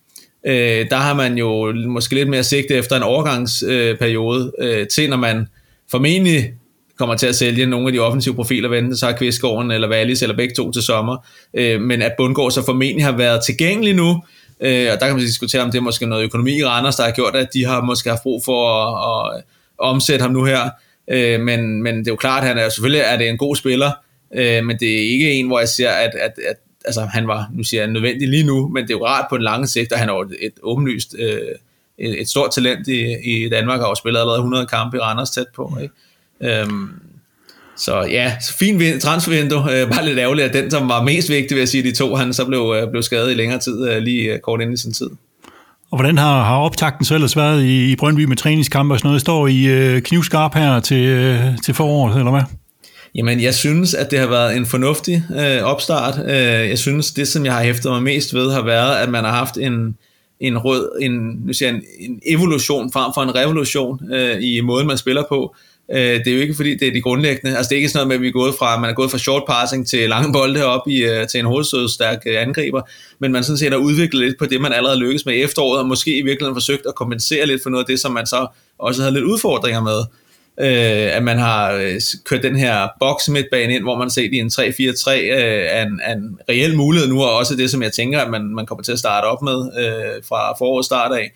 Øh, 0.48 0.86
der 0.90 0.96
har 0.96 1.14
man 1.14 1.38
jo 1.38 1.74
måske 1.88 2.16
lidt 2.16 2.30
mere 2.30 2.44
sigte 2.44 2.74
efter 2.74 2.96
en 2.96 3.04
overgangsperiode 3.04 4.52
øh, 4.60 4.88
til, 4.88 5.10
når 5.10 5.18
man 5.18 5.48
formentlig 5.92 6.54
kommer 6.98 7.16
til 7.16 7.28
at 7.28 7.36
sælge 7.36 7.66
nogle 7.66 7.88
af 7.88 7.94
de 7.94 8.00
offensive 8.00 8.36
profiler, 8.36 8.70
vente 8.70 8.98
så 8.98 9.06
har 9.06 9.14
Kvistgården 9.14 9.72
eller 9.72 9.90
Wallis 9.90 10.22
eller 10.22 10.36
begge 10.36 10.56
to 10.56 10.72
til 10.72 10.82
sommer, 10.82 11.18
øh, 11.54 11.82
men 11.82 12.02
at 12.02 12.12
Bundgaard 12.18 12.52
så 12.52 12.66
formentlig 12.66 13.06
har 13.06 13.18
været 13.18 13.46
tilgængelig 13.46 13.96
nu, 13.96 14.24
Øh, 14.60 14.88
og 14.94 15.00
der 15.00 15.06
kan 15.06 15.16
man 15.16 15.20
diskutere, 15.20 15.62
om 15.62 15.72
det 15.72 15.78
er 15.78 15.82
måske 15.82 16.06
noget 16.06 16.24
økonomi 16.24 16.58
i 16.58 16.66
Randers, 16.66 16.96
der 16.96 17.04
har 17.04 17.12
gjort, 17.12 17.36
at 17.36 17.54
de 17.54 17.66
har 17.66 17.82
måske 17.82 18.10
haft 18.10 18.24
brug 18.24 18.44
for 18.46 18.70
at, 18.72 19.38
at, 19.38 19.44
omsætte 19.78 20.24
ham 20.24 20.32
nu 20.32 20.44
her. 20.44 20.70
Øh, 21.08 21.40
men, 21.40 21.84
men 21.84 22.00
det 22.00 22.08
er 22.08 22.12
jo 22.12 22.16
klart, 22.16 22.44
at 22.44 22.48
han 22.48 22.58
er 22.58 22.70
selvfølgelig 22.70 23.02
er 23.06 23.18
det 23.18 23.30
en 23.30 23.38
god 23.38 23.56
spiller, 23.56 23.92
øh, 24.36 24.66
men 24.66 24.78
det 24.80 24.94
er 24.94 25.12
ikke 25.12 25.32
en, 25.32 25.48
hvor 25.48 25.60
jeg 25.60 25.70
siger, 25.70 25.92
at, 25.92 26.12
at, 26.22 26.32
at 26.50 26.56
altså, 26.86 27.02
han 27.02 27.28
var 27.28 27.50
nu 27.54 27.64
siger 27.64 27.82
jeg, 27.82 27.92
nødvendig 27.92 28.30
lige 28.30 28.44
nu, 28.44 28.68
men 28.68 28.84
det 28.84 28.90
er 28.90 28.98
jo 28.98 29.06
rart 29.06 29.26
på 29.30 29.38
den 29.38 29.44
lange 29.44 29.68
sigt, 29.68 29.92
og 29.92 30.00
han 30.00 30.10
er 30.10 30.14
jo 30.14 30.22
et, 30.22 30.36
et 30.42 30.54
åbenlyst 30.64 31.16
øh, 31.20 31.40
et, 31.98 32.22
et 32.22 32.30
stort 32.30 32.52
talent 32.52 32.88
i, 32.88 33.16
i 33.24 33.50
Danmark, 33.50 33.80
og 33.82 33.88
har 33.88 33.94
spillet 33.94 34.20
allerede 34.20 34.40
100 34.40 34.66
kampe 34.66 34.98
i 34.98 35.00
Randers 35.00 35.30
tæt 35.30 35.48
på. 35.56 35.78
Ikke? 35.82 36.62
Øhm, 36.62 36.90
så 37.78 38.02
ja, 38.02 38.34
så 38.42 38.58
fin 38.58 39.00
transfervindue. 39.00 39.82
Øh, 39.82 39.90
bare 39.90 40.06
lidt 40.06 40.20
ærgerligt, 40.20 40.48
at 40.48 40.54
den, 40.54 40.72
som 40.72 40.90
var 40.90 41.04
mest 41.04 41.30
vigtig, 41.30 41.56
vil 41.56 41.62
jeg 41.62 41.68
sige, 41.68 41.84
de 41.84 41.92
to, 41.92 42.16
han 42.16 42.34
så 42.34 42.46
blev, 42.46 42.76
øh, 42.82 42.92
blev 42.92 43.04
skadet 43.04 43.32
i 43.32 43.34
længere 43.34 43.60
tid, 43.60 43.90
øh, 43.90 43.98
lige 43.98 44.40
kort 44.44 44.62
inden 44.62 44.74
i 44.74 44.78
sin 44.78 44.94
tid. 44.94 45.10
Og 45.92 45.98
hvordan 45.98 46.18
har, 46.18 46.44
har 46.44 46.58
optakten 46.58 47.06
så 47.06 47.16
ellers 47.16 47.38
været 47.38 47.64
i, 47.64 47.92
i 47.92 47.96
Brøndby 47.96 48.24
med 48.26 48.38
træningskampe 48.38 48.94
og 48.94 49.00
sådan 49.00 49.08
noget? 49.08 49.22
Står 49.22 49.48
I 49.48 49.66
øh, 49.66 50.02
knivskarp 50.02 50.56
her 50.56 50.80
til, 50.80 51.06
øh, 51.06 51.40
til 51.66 51.74
foråret, 51.74 52.18
eller 52.18 52.32
hvad? 52.32 52.42
Jamen, 53.16 53.42
jeg 53.42 53.54
synes, 53.54 53.94
at 53.94 54.12
det 54.12 54.20
har 54.20 54.28
været 54.28 54.58
en 54.58 54.66
fornuftig 54.66 55.24
øh, 55.40 55.64
opstart. 55.64 56.20
Øh, 56.26 56.70
jeg 56.70 56.80
synes, 56.80 57.12
det, 57.12 57.28
som 57.28 57.46
jeg 57.46 57.54
har 57.54 57.64
hæftet 57.64 57.92
mig 57.92 58.04
mest 58.04 58.34
ved, 58.34 58.52
har 58.52 58.62
været, 58.62 58.96
at 58.96 59.10
man 59.10 59.24
har 59.24 59.32
haft 59.32 59.58
en, 59.58 59.98
en 60.40 60.58
rød, 60.58 60.90
en, 61.02 61.12
nu 61.46 61.54
siger 61.54 61.70
jeg, 61.70 61.82
en, 62.00 62.12
en 62.12 62.20
evolution 62.26 62.92
frem 62.92 63.12
for 63.14 63.22
en 63.22 63.36
revolution 63.36 64.14
øh, 64.14 64.38
i 64.42 64.62
måden, 64.62 64.88
man 64.88 64.98
spiller 64.98 65.24
på. 65.30 65.56
Øh, 65.92 65.98
det 65.98 66.28
er 66.28 66.36
jo 66.36 66.42
ikke 66.42 66.54
fordi, 66.56 66.76
det 66.76 66.88
er 66.88 66.92
de 66.92 67.02
grundlæggende. 67.02 67.58
Altså 67.58 67.70
det 67.70 67.76
er 67.76 67.78
ikke 67.78 67.90
sådan 67.90 67.98
noget 68.00 68.08
med, 68.08 68.16
at 68.16 68.22
vi 68.22 68.28
er 68.28 68.32
gået 68.32 68.56
fra, 68.60 68.80
man 68.80 68.90
er 68.90 68.94
gået 68.94 69.12
fra 69.12 69.18
short 69.18 69.44
passing 69.48 69.88
til 69.88 70.10
lange 70.10 70.34
bolde 70.34 70.66
op 70.66 70.88
i, 70.88 71.04
øh, 71.04 71.28
til 71.28 71.40
en 71.40 71.46
hovedstødstærk 71.46 72.24
øh, 72.26 72.42
angriber, 72.42 72.82
men 73.20 73.32
man 73.32 73.44
sådan 73.44 73.58
set 73.58 73.72
har 73.72 73.78
udviklet 73.78 74.24
lidt 74.24 74.40
på 74.40 74.46
det, 74.46 74.62
man 74.62 74.74
allerede 74.74 75.00
lykkes 75.00 75.26
med 75.26 75.34
i 75.34 75.42
efteråret, 75.42 75.80
og 75.80 75.88
måske 75.88 76.18
i 76.18 76.22
virkeligheden 76.22 76.56
forsøgt 76.56 76.86
at 76.86 76.96
kompensere 76.96 77.46
lidt 77.46 77.64
for 77.64 77.70
noget 77.70 77.84
af 77.84 77.88
det, 77.88 78.00
som 78.00 78.12
man 78.12 78.26
så 78.26 78.48
også 78.80 79.02
havde 79.02 79.14
lidt 79.14 79.26
udfordringer 79.26 79.82
med. 79.82 80.00
Øh, 80.60 81.16
at 81.16 81.24
man 81.24 81.38
har 81.38 81.72
øh, 81.72 82.02
kørt 82.26 82.44
den 82.44 82.56
her 82.56 82.88
boks 83.00 83.30
midtbane 83.30 83.76
ind, 83.76 83.84
hvor 83.84 83.98
man 83.98 84.10
set 84.10 84.34
i 84.34 84.38
en 84.38 84.48
3-4-3 84.48 84.62
øh, 84.62 85.28
er, 85.70 85.86
en, 85.86 86.00
er 86.04 86.14
en 86.14 86.40
reel 86.50 86.78
mulighed 86.78 87.10
nu, 87.10 87.24
og 87.24 87.38
også 87.38 87.56
det, 87.56 87.72
som 87.72 87.84
jeg 87.84 87.92
tænker, 87.92 88.20
at 88.20 88.30
man, 88.30 88.46
man 88.46 88.66
kommer 88.66 88.84
til 88.84 88.92
at 88.92 89.00
starte 89.00 89.26
op 89.26 89.42
med 89.42 89.72
øh, 89.80 90.24
fra 90.30 90.58
forårets 90.58 90.86
start 90.86 91.12
af. 91.12 91.32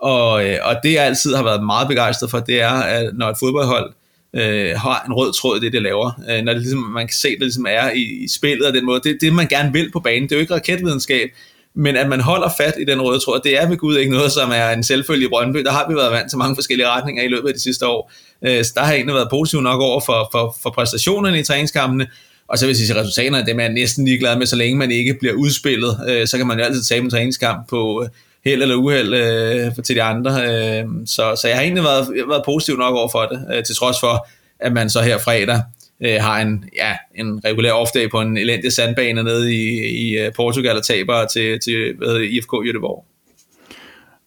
Og, 0.00 0.48
øh, 0.48 0.58
og 0.62 0.76
det 0.82 0.92
jeg 0.92 1.04
altid 1.04 1.34
har 1.34 1.42
været 1.42 1.64
meget 1.64 1.88
begejstret 1.88 2.30
for, 2.30 2.38
det 2.38 2.60
er, 2.60 2.72
at 2.72 3.10
når 3.14 3.28
et 3.28 3.36
fodboldhold 3.40 3.92
øh, 4.34 4.70
har 4.76 5.04
en 5.06 5.12
rød 5.12 5.32
tråd 5.32 5.56
i 5.56 5.64
det, 5.64 5.72
det 5.72 5.82
laver, 5.82 6.10
øh, 6.30 6.44
når 6.44 6.52
det 6.52 6.62
ligesom, 6.62 6.80
man 6.80 7.06
kan 7.06 7.14
se, 7.14 7.28
det 7.28 7.40
ligesom 7.40 7.66
er 7.68 7.90
i, 7.90 8.02
i 8.24 8.28
spillet 8.28 8.66
og 8.66 8.74
den 8.74 8.86
måde, 8.86 9.00
det 9.04 9.18
det, 9.20 9.32
man 9.32 9.46
gerne 9.46 9.72
vil 9.72 9.90
på 9.92 10.00
banen. 10.00 10.22
Det 10.22 10.32
er 10.32 10.36
jo 10.36 10.40
ikke 10.40 10.54
raketvidenskab, 10.54 11.28
men 11.74 11.96
at 11.96 12.08
man 12.08 12.20
holder 12.20 12.50
fat 12.56 12.74
i 12.80 12.84
den 12.84 13.02
røde 13.02 13.20
tråd, 13.20 13.40
det 13.44 13.62
er 13.62 13.68
ved 13.68 13.76
Gud 13.76 13.96
ikke 13.96 14.12
noget, 14.12 14.32
som 14.32 14.50
er 14.54 14.70
en 14.70 14.84
selvfølge 14.84 15.24
i 15.24 15.28
Brøndby. 15.28 15.58
Der 15.58 15.72
har 15.72 15.88
vi 15.88 15.94
været 15.94 16.12
vant 16.12 16.30
til 16.30 16.38
mange 16.38 16.56
forskellige 16.56 16.88
retninger 16.88 17.22
i 17.22 17.28
løbet 17.28 17.48
af 17.48 17.54
de 17.54 17.60
sidste 17.60 17.86
år. 17.86 18.12
Øh, 18.46 18.64
så 18.64 18.72
der 18.74 18.80
har 18.80 18.92
egentlig 18.92 19.14
været 19.14 19.30
positiv 19.30 19.60
nok 19.60 19.80
over 19.80 20.00
for, 20.06 20.28
for, 20.32 20.56
for 20.62 20.70
præstationerne 20.70 21.40
i 21.40 21.42
træningskampene, 21.42 22.06
og 22.48 22.58
så 22.58 22.66
vil 22.66 22.70
jeg 22.70 22.76
sige, 22.76 22.94
at 22.94 23.00
resultaterne, 23.00 23.46
dem 23.46 23.60
er 23.60 23.64
jeg 23.64 23.72
næsten 23.72 24.04
ligeglad 24.04 24.38
med, 24.38 24.46
så 24.46 24.56
længe 24.56 24.78
man 24.78 24.90
ikke 24.90 25.14
bliver 25.20 25.34
udspillet, 25.34 26.00
øh, 26.08 26.26
så 26.26 26.36
kan 26.36 26.46
man 26.46 26.58
jo 26.58 26.64
altid 26.64 26.82
tage 26.82 27.00
en 27.00 27.10
træningskamp 27.10 27.68
på, 27.68 28.02
øh, 28.04 28.08
held 28.48 28.62
eller 28.62 28.76
uheld 28.76 29.14
øh, 29.14 29.84
til 29.84 29.96
de 29.96 30.02
andre. 30.02 30.30
Øh, 30.30 30.84
så, 31.06 31.36
så 31.40 31.48
jeg 31.48 31.56
har 31.56 31.62
egentlig 31.62 31.84
været, 31.84 32.08
jeg 32.16 32.22
har 32.22 32.28
været 32.28 32.44
positiv 32.44 32.76
nok 32.76 32.94
over 32.94 33.08
for 33.08 33.22
det, 33.22 33.46
øh, 33.54 33.64
til 33.64 33.76
trods 33.76 34.00
for, 34.00 34.28
at 34.60 34.72
man 34.72 34.90
så 34.90 35.00
her 35.02 35.18
fredag 35.18 35.62
øh, 36.00 36.20
har 36.20 36.40
en, 36.40 36.64
ja, 36.76 36.96
en 37.14 37.40
regulær 37.44 37.72
off-day 37.72 38.08
på 38.10 38.20
en 38.20 38.36
elendig 38.36 38.72
sandbane 38.72 39.22
nede 39.22 39.54
i, 39.54 39.68
i 39.86 40.18
øh, 40.18 40.32
Portugal 40.32 40.76
og 40.76 40.84
taber 40.84 41.26
til, 41.26 41.60
til 41.60 41.94
hvad 41.98 42.08
hedder, 42.08 42.22
IFK 42.22 42.52
Göteborg. 42.52 43.07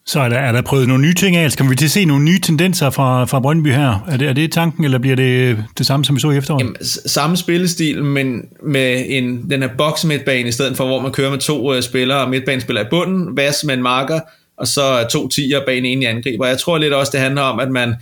Så 0.06 0.20
er 0.20 0.30
der, 0.30 0.38
er 0.38 0.52
der 0.52 0.62
prøvet 0.62 0.88
nogle 0.88 1.04
nye 1.04 1.14
ting 1.14 1.36
af? 1.36 1.43
Altså, 1.43 1.56
Skal 1.56 1.70
vi 1.70 1.76
til 1.76 1.86
at 1.86 1.91
se 1.91 2.06
nogle 2.06 2.24
nye 2.24 2.39
tendenser 2.39 2.89
fra, 2.89 3.26
fra 3.26 3.39
Brøndby 3.39 3.68
her? 3.74 4.06
Er 4.08 4.18
det, 4.18 4.30
er 4.30 4.34
det 4.34 4.52
tanken, 4.52 4.84
eller 4.84 4.97
bliver 4.97 5.16
det 5.16 5.64
det 5.78 5.86
samme, 5.86 6.06
som 6.06 6.16
vi 6.16 6.22
så 6.22 6.32
i 6.32 6.38
efteråret? 6.38 6.62
Jamen, 6.62 6.76
samme 7.06 7.38
spillestil, 7.38 8.04
men 8.04 8.41
med 8.64 9.06
en, 9.08 9.49
den 9.49 9.62
her 9.62 9.70
box 9.78 10.04
midtbane 10.06 10.47
i 10.47 10.52
stedet 10.52 10.78
for, 10.78 10.86
hvor 10.86 11.02
man 11.02 11.12
kører 11.12 11.30
med 11.30 11.39
to 11.39 11.76
uh, 11.76 11.82
spillere, 11.82 12.30
midtbanespillere 12.30 12.86
i 12.86 12.88
bunden, 12.89 13.38
Vas 13.38 13.64
med 13.64 13.74
en 13.74 13.84
marker, 13.84 14.20
og 14.58 14.68
så 14.68 15.08
to 15.12 15.28
tiger 15.28 15.66
bag 15.66 15.78
en 15.78 15.86
enig 15.86 16.08
angriber. 16.08 16.45
Jeg 16.45 16.58
tror 16.58 16.78
lidt 16.78 16.93
også, 16.93 17.12
det 17.12 17.20
handler 17.20 17.41
om, 17.41 17.60
at 17.60 17.72
man, 17.72 17.95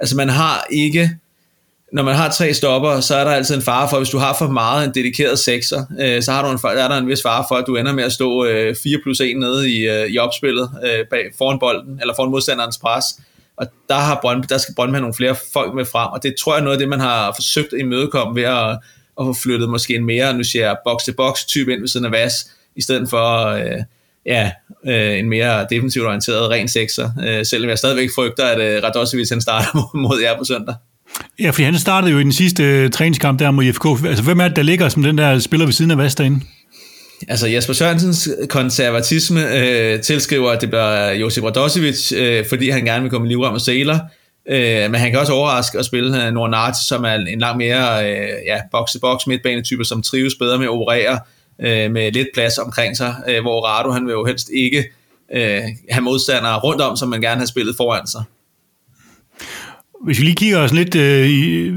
altså 0.00 0.16
man 0.16 0.28
har 0.28 0.66
ikke 0.70 1.10
når 1.92 2.02
man 2.02 2.14
har 2.14 2.30
tre 2.30 2.54
stopper, 2.54 3.00
så 3.00 3.16
er 3.16 3.24
der 3.24 3.30
altid 3.30 3.54
en 3.54 3.62
fare 3.62 3.88
for, 3.90 3.96
hvis 3.96 4.08
du 4.08 4.18
har 4.18 4.36
for 4.38 4.48
meget 4.48 4.84
en 4.84 4.94
dedikeret 4.94 5.38
sekser, 5.38 5.84
øh, 6.00 6.22
så 6.22 6.32
har 6.32 6.42
du 6.42 6.50
en, 6.50 6.78
er 6.78 6.88
der 6.88 6.96
en 6.96 7.08
vis 7.08 7.22
fare 7.22 7.44
for, 7.48 7.54
at 7.54 7.64
du 7.66 7.76
ender 7.76 7.92
med 7.92 8.04
at 8.04 8.12
stå 8.12 8.44
øh, 8.44 8.76
4 8.82 8.98
plus 9.02 9.20
1 9.20 9.36
nede 9.36 9.70
i, 9.72 9.88
øh, 9.88 10.06
i 10.06 10.18
opspillet 10.18 10.70
øh, 10.84 11.06
bag, 11.10 11.24
foran 11.38 11.58
bolden, 11.58 11.98
eller 12.00 12.14
foran 12.14 12.30
modstanderens 12.30 12.78
pres. 12.78 13.04
Og 13.56 13.66
der, 13.88 13.94
har 13.94 14.18
Brøndby, 14.22 14.46
der 14.48 14.58
skal 14.58 14.74
Brøndby 14.74 14.94
have 14.94 15.00
nogle 15.00 15.14
flere 15.14 15.36
folk 15.52 15.74
med 15.74 15.84
frem, 15.84 16.12
og 16.12 16.22
det 16.22 16.34
tror 16.36 16.52
jeg 16.52 16.60
er 16.60 16.64
noget 16.64 16.76
af 16.76 16.78
det, 16.78 16.88
man 16.88 17.00
har 17.00 17.32
forsøgt 17.34 17.72
at 17.72 17.80
imødekomme 17.80 18.40
ved 18.40 18.42
at, 18.42 18.70
at 19.20 19.26
få 19.26 19.34
flyttet 19.42 19.68
måske 19.68 19.94
en 19.94 20.04
mere, 20.04 20.34
nu 20.34 20.44
siger 20.44 20.66
jeg, 20.66 20.76
box-to-box 20.84 21.44
type 21.44 21.72
ind 21.72 21.80
ved 21.80 21.88
siden 21.88 22.06
af 22.06 22.12
Vas, 22.12 22.50
i 22.76 22.82
stedet 22.82 23.10
for 23.10 23.46
øh, 23.46 23.82
ja, 24.26 24.50
øh, 24.86 25.18
en 25.18 25.28
mere 25.28 25.66
defensivt 25.70 26.06
orienteret 26.06 26.50
ren 26.50 26.68
sekser, 26.68 27.10
øh, 27.26 27.46
selvom 27.46 27.68
jeg 27.70 27.78
stadigvæk 27.78 28.08
frygter, 28.14 28.44
at 28.44 28.60
øh, 28.60 28.82
Radosevic 28.82 29.28
han 29.30 29.40
starter 29.40 29.68
mod, 29.74 30.00
mod 30.08 30.20
jer 30.22 30.38
på 30.38 30.44
søndag. 30.44 30.74
Ja, 31.38 31.50
fordi 31.50 31.62
han 31.62 31.78
startede 31.78 32.12
jo 32.12 32.18
i 32.18 32.22
den 32.22 32.32
sidste 32.32 32.62
øh, 32.62 32.90
træningskamp 32.90 33.38
der 33.38 33.50
mod 33.50 33.64
IFK. 33.64 33.84
Altså, 34.06 34.24
hvem 34.24 34.40
er 34.40 34.48
det, 34.48 34.56
der 34.56 34.62
ligger 34.62 34.88
som 34.88 35.02
den 35.02 35.18
der 35.18 35.38
spiller 35.38 35.66
ved 35.66 35.72
siden 35.72 35.90
af 35.90 35.98
Vast 35.98 36.18
derinde? 36.18 36.40
Altså 37.28 37.46
Jesper 37.46 37.72
Sørensens 37.72 38.28
konservatisme 38.48 39.56
øh, 39.56 40.00
tilskriver, 40.00 40.50
at 40.50 40.60
det 40.60 40.68
bliver 40.68 41.12
Josip 41.12 41.44
Radosevic, 41.44 42.12
øh, 42.12 42.48
fordi 42.48 42.70
han 42.70 42.84
gerne 42.84 43.02
vil 43.02 43.10
komme 43.10 43.26
i 43.26 43.30
livrem 43.30 43.54
og 43.54 43.60
sæler. 43.60 43.98
Øh, 44.48 44.90
men 44.90 44.94
han 44.94 45.10
kan 45.10 45.20
også 45.20 45.32
overraske 45.32 45.78
at 45.78 45.84
spille 45.84 46.26
øh, 46.26 46.32
Nordnart, 46.32 46.76
som 46.76 47.04
er 47.04 47.14
en 47.14 47.38
langt 47.38 47.58
mere 47.58 48.10
øh, 48.10 48.28
ja, 48.46 48.60
box-to-box 48.72 49.26
midtbanetype, 49.26 49.84
som 49.84 50.02
trives 50.02 50.34
bedre 50.34 50.58
med 50.58 50.66
at 50.66 50.70
operere 50.70 51.18
øh, 51.60 51.90
med 51.90 52.12
lidt 52.12 52.28
plads 52.34 52.58
omkring 52.58 52.96
sig, 52.96 53.14
øh, 53.28 53.42
hvor 53.42 53.66
Rado 53.66 53.90
han 53.90 54.06
vil 54.06 54.12
jo 54.12 54.24
helst 54.24 54.50
ikke 54.54 54.84
øh, 55.34 55.62
have 55.90 56.02
modstandere 56.02 56.58
rundt 56.58 56.82
om, 56.82 56.96
som 56.96 57.08
man 57.08 57.20
gerne 57.20 57.38
har 57.38 57.46
spillet 57.46 57.76
foran 57.76 58.06
sig. 58.06 58.22
Hvis 60.06 60.18
vi 60.18 60.24
lige 60.24 60.34
kigger 60.34 60.58
os 60.58 60.72
lidt 60.72 60.94
øh, 60.94 61.26
i, 61.28 61.70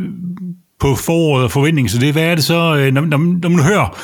på 0.79 0.95
foråret 0.95 1.43
og 1.43 1.51
forventning, 1.51 1.89
så 1.89 1.99
det, 1.99 2.11
hvad 2.11 2.23
er 2.23 2.35
det 2.35 2.43
så, 2.43 2.75
øh, 2.75 2.93
når, 2.93 3.01
når, 3.01 3.17
når 3.17 3.49
man 3.49 3.63
hører 3.63 3.97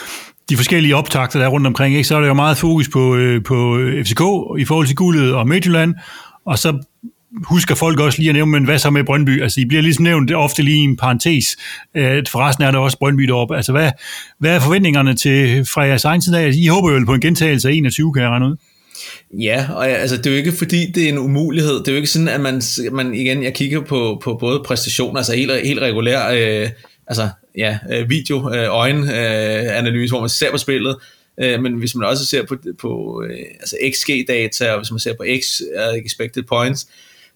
de 0.49 0.55
forskellige 0.57 0.95
optagter, 0.95 1.39
der 1.39 1.45
er 1.45 1.49
rundt 1.49 1.67
omkring, 1.67 1.95
ikke, 1.95 2.07
så 2.07 2.15
er 2.15 2.19
der 2.19 2.28
jo 2.28 2.34
meget 2.34 2.57
fokus 2.57 2.89
på, 2.89 3.15
øh, 3.15 3.43
på 3.43 3.80
FCK 4.03 4.21
i 4.59 4.65
forhold 4.65 4.88
til 4.88 4.95
guldet 4.95 5.34
og 5.34 5.47
Midtjylland, 5.47 5.95
og 6.45 6.59
så 6.59 6.78
husker 7.43 7.76
folk 7.76 7.99
også 7.99 8.19
lige 8.19 8.30
at 8.30 8.36
nævne, 8.36 8.51
men 8.51 8.63
hvad 8.63 8.80
så 8.80 8.89
med 8.89 9.03
Brøndby? 9.03 9.41
Altså, 9.41 9.61
I 9.61 9.65
bliver 9.65 9.82
ligesom 9.82 10.03
nævnt 10.03 10.34
ofte 10.34 10.63
lige 10.63 10.78
i 10.78 10.84
en 10.84 10.97
parentes. 10.97 11.57
Øh, 11.95 12.23
forresten 12.32 12.63
er 12.63 12.71
der 12.71 12.80
også 12.80 12.97
Brøndby 12.97 13.23
deroppe. 13.23 13.55
Altså, 13.55 13.71
hvad, 13.71 13.91
hvad 14.39 14.55
er 14.55 14.59
forventningerne 14.59 15.15
til 15.15 15.65
fra 15.65 15.82
jeres 15.82 16.05
egen 16.05 16.21
side 16.21 16.39
af? 16.39 16.51
I 16.53 16.67
håber 16.67 16.91
jo 16.91 17.05
på 17.05 17.13
en 17.13 17.21
gentagelse 17.21 17.69
af 17.69 17.73
21, 17.73 18.13
kan 18.13 18.23
jeg 18.23 18.30
regne 18.30 18.45
ud. 18.45 18.55
Ja, 19.39 19.68
og 19.74 19.89
altså, 19.89 20.18
det 20.18 20.26
er 20.26 20.32
jo 20.32 20.38
ikke 20.38 20.51
fordi, 20.51 20.91
det 20.91 21.03
er 21.03 21.10
en 21.10 21.18
umulighed. 21.18 21.74
Det 21.74 21.88
er 21.88 21.91
jo 21.91 21.97
ikke 21.97 22.10
sådan, 22.10 22.28
at 22.28 22.41
man, 22.41 22.62
man 22.91 23.14
igen, 23.14 23.43
jeg 23.43 23.53
kigger 23.53 23.82
på, 23.82 24.22
på 24.24 24.38
både 24.39 24.64
præstationer, 24.66 25.18
altså 25.18 25.36
helt, 25.36 25.68
helt 25.68 25.82
regulær, 25.82 26.30
øh, 26.30 26.70
altså 27.08 27.30
ja, 27.58 27.78
øh, 27.91 28.10
video, 28.10 28.53
øh, 28.53 28.68
øjenanalyse, 28.70 30.03
øh, 30.03 30.10
hvor 30.10 30.20
man 30.20 30.30
ser 30.30 30.51
på 30.51 30.58
spillet, 30.58 30.95
øh, 31.41 31.62
men 31.62 31.74
hvis 31.74 31.95
man 31.95 32.08
også 32.08 32.26
ser 32.26 32.43
på, 32.45 32.56
på 32.80 33.24
øh, 33.30 33.39
altså 33.60 33.78
XG-data, 33.91 34.72
og 34.72 34.80
hvis 34.80 34.91
man 34.91 34.99
ser 34.99 35.14
på 35.14 35.26
X, 35.41 35.62
øh, 35.62 36.06
expected 36.06 36.43
points, 36.43 36.88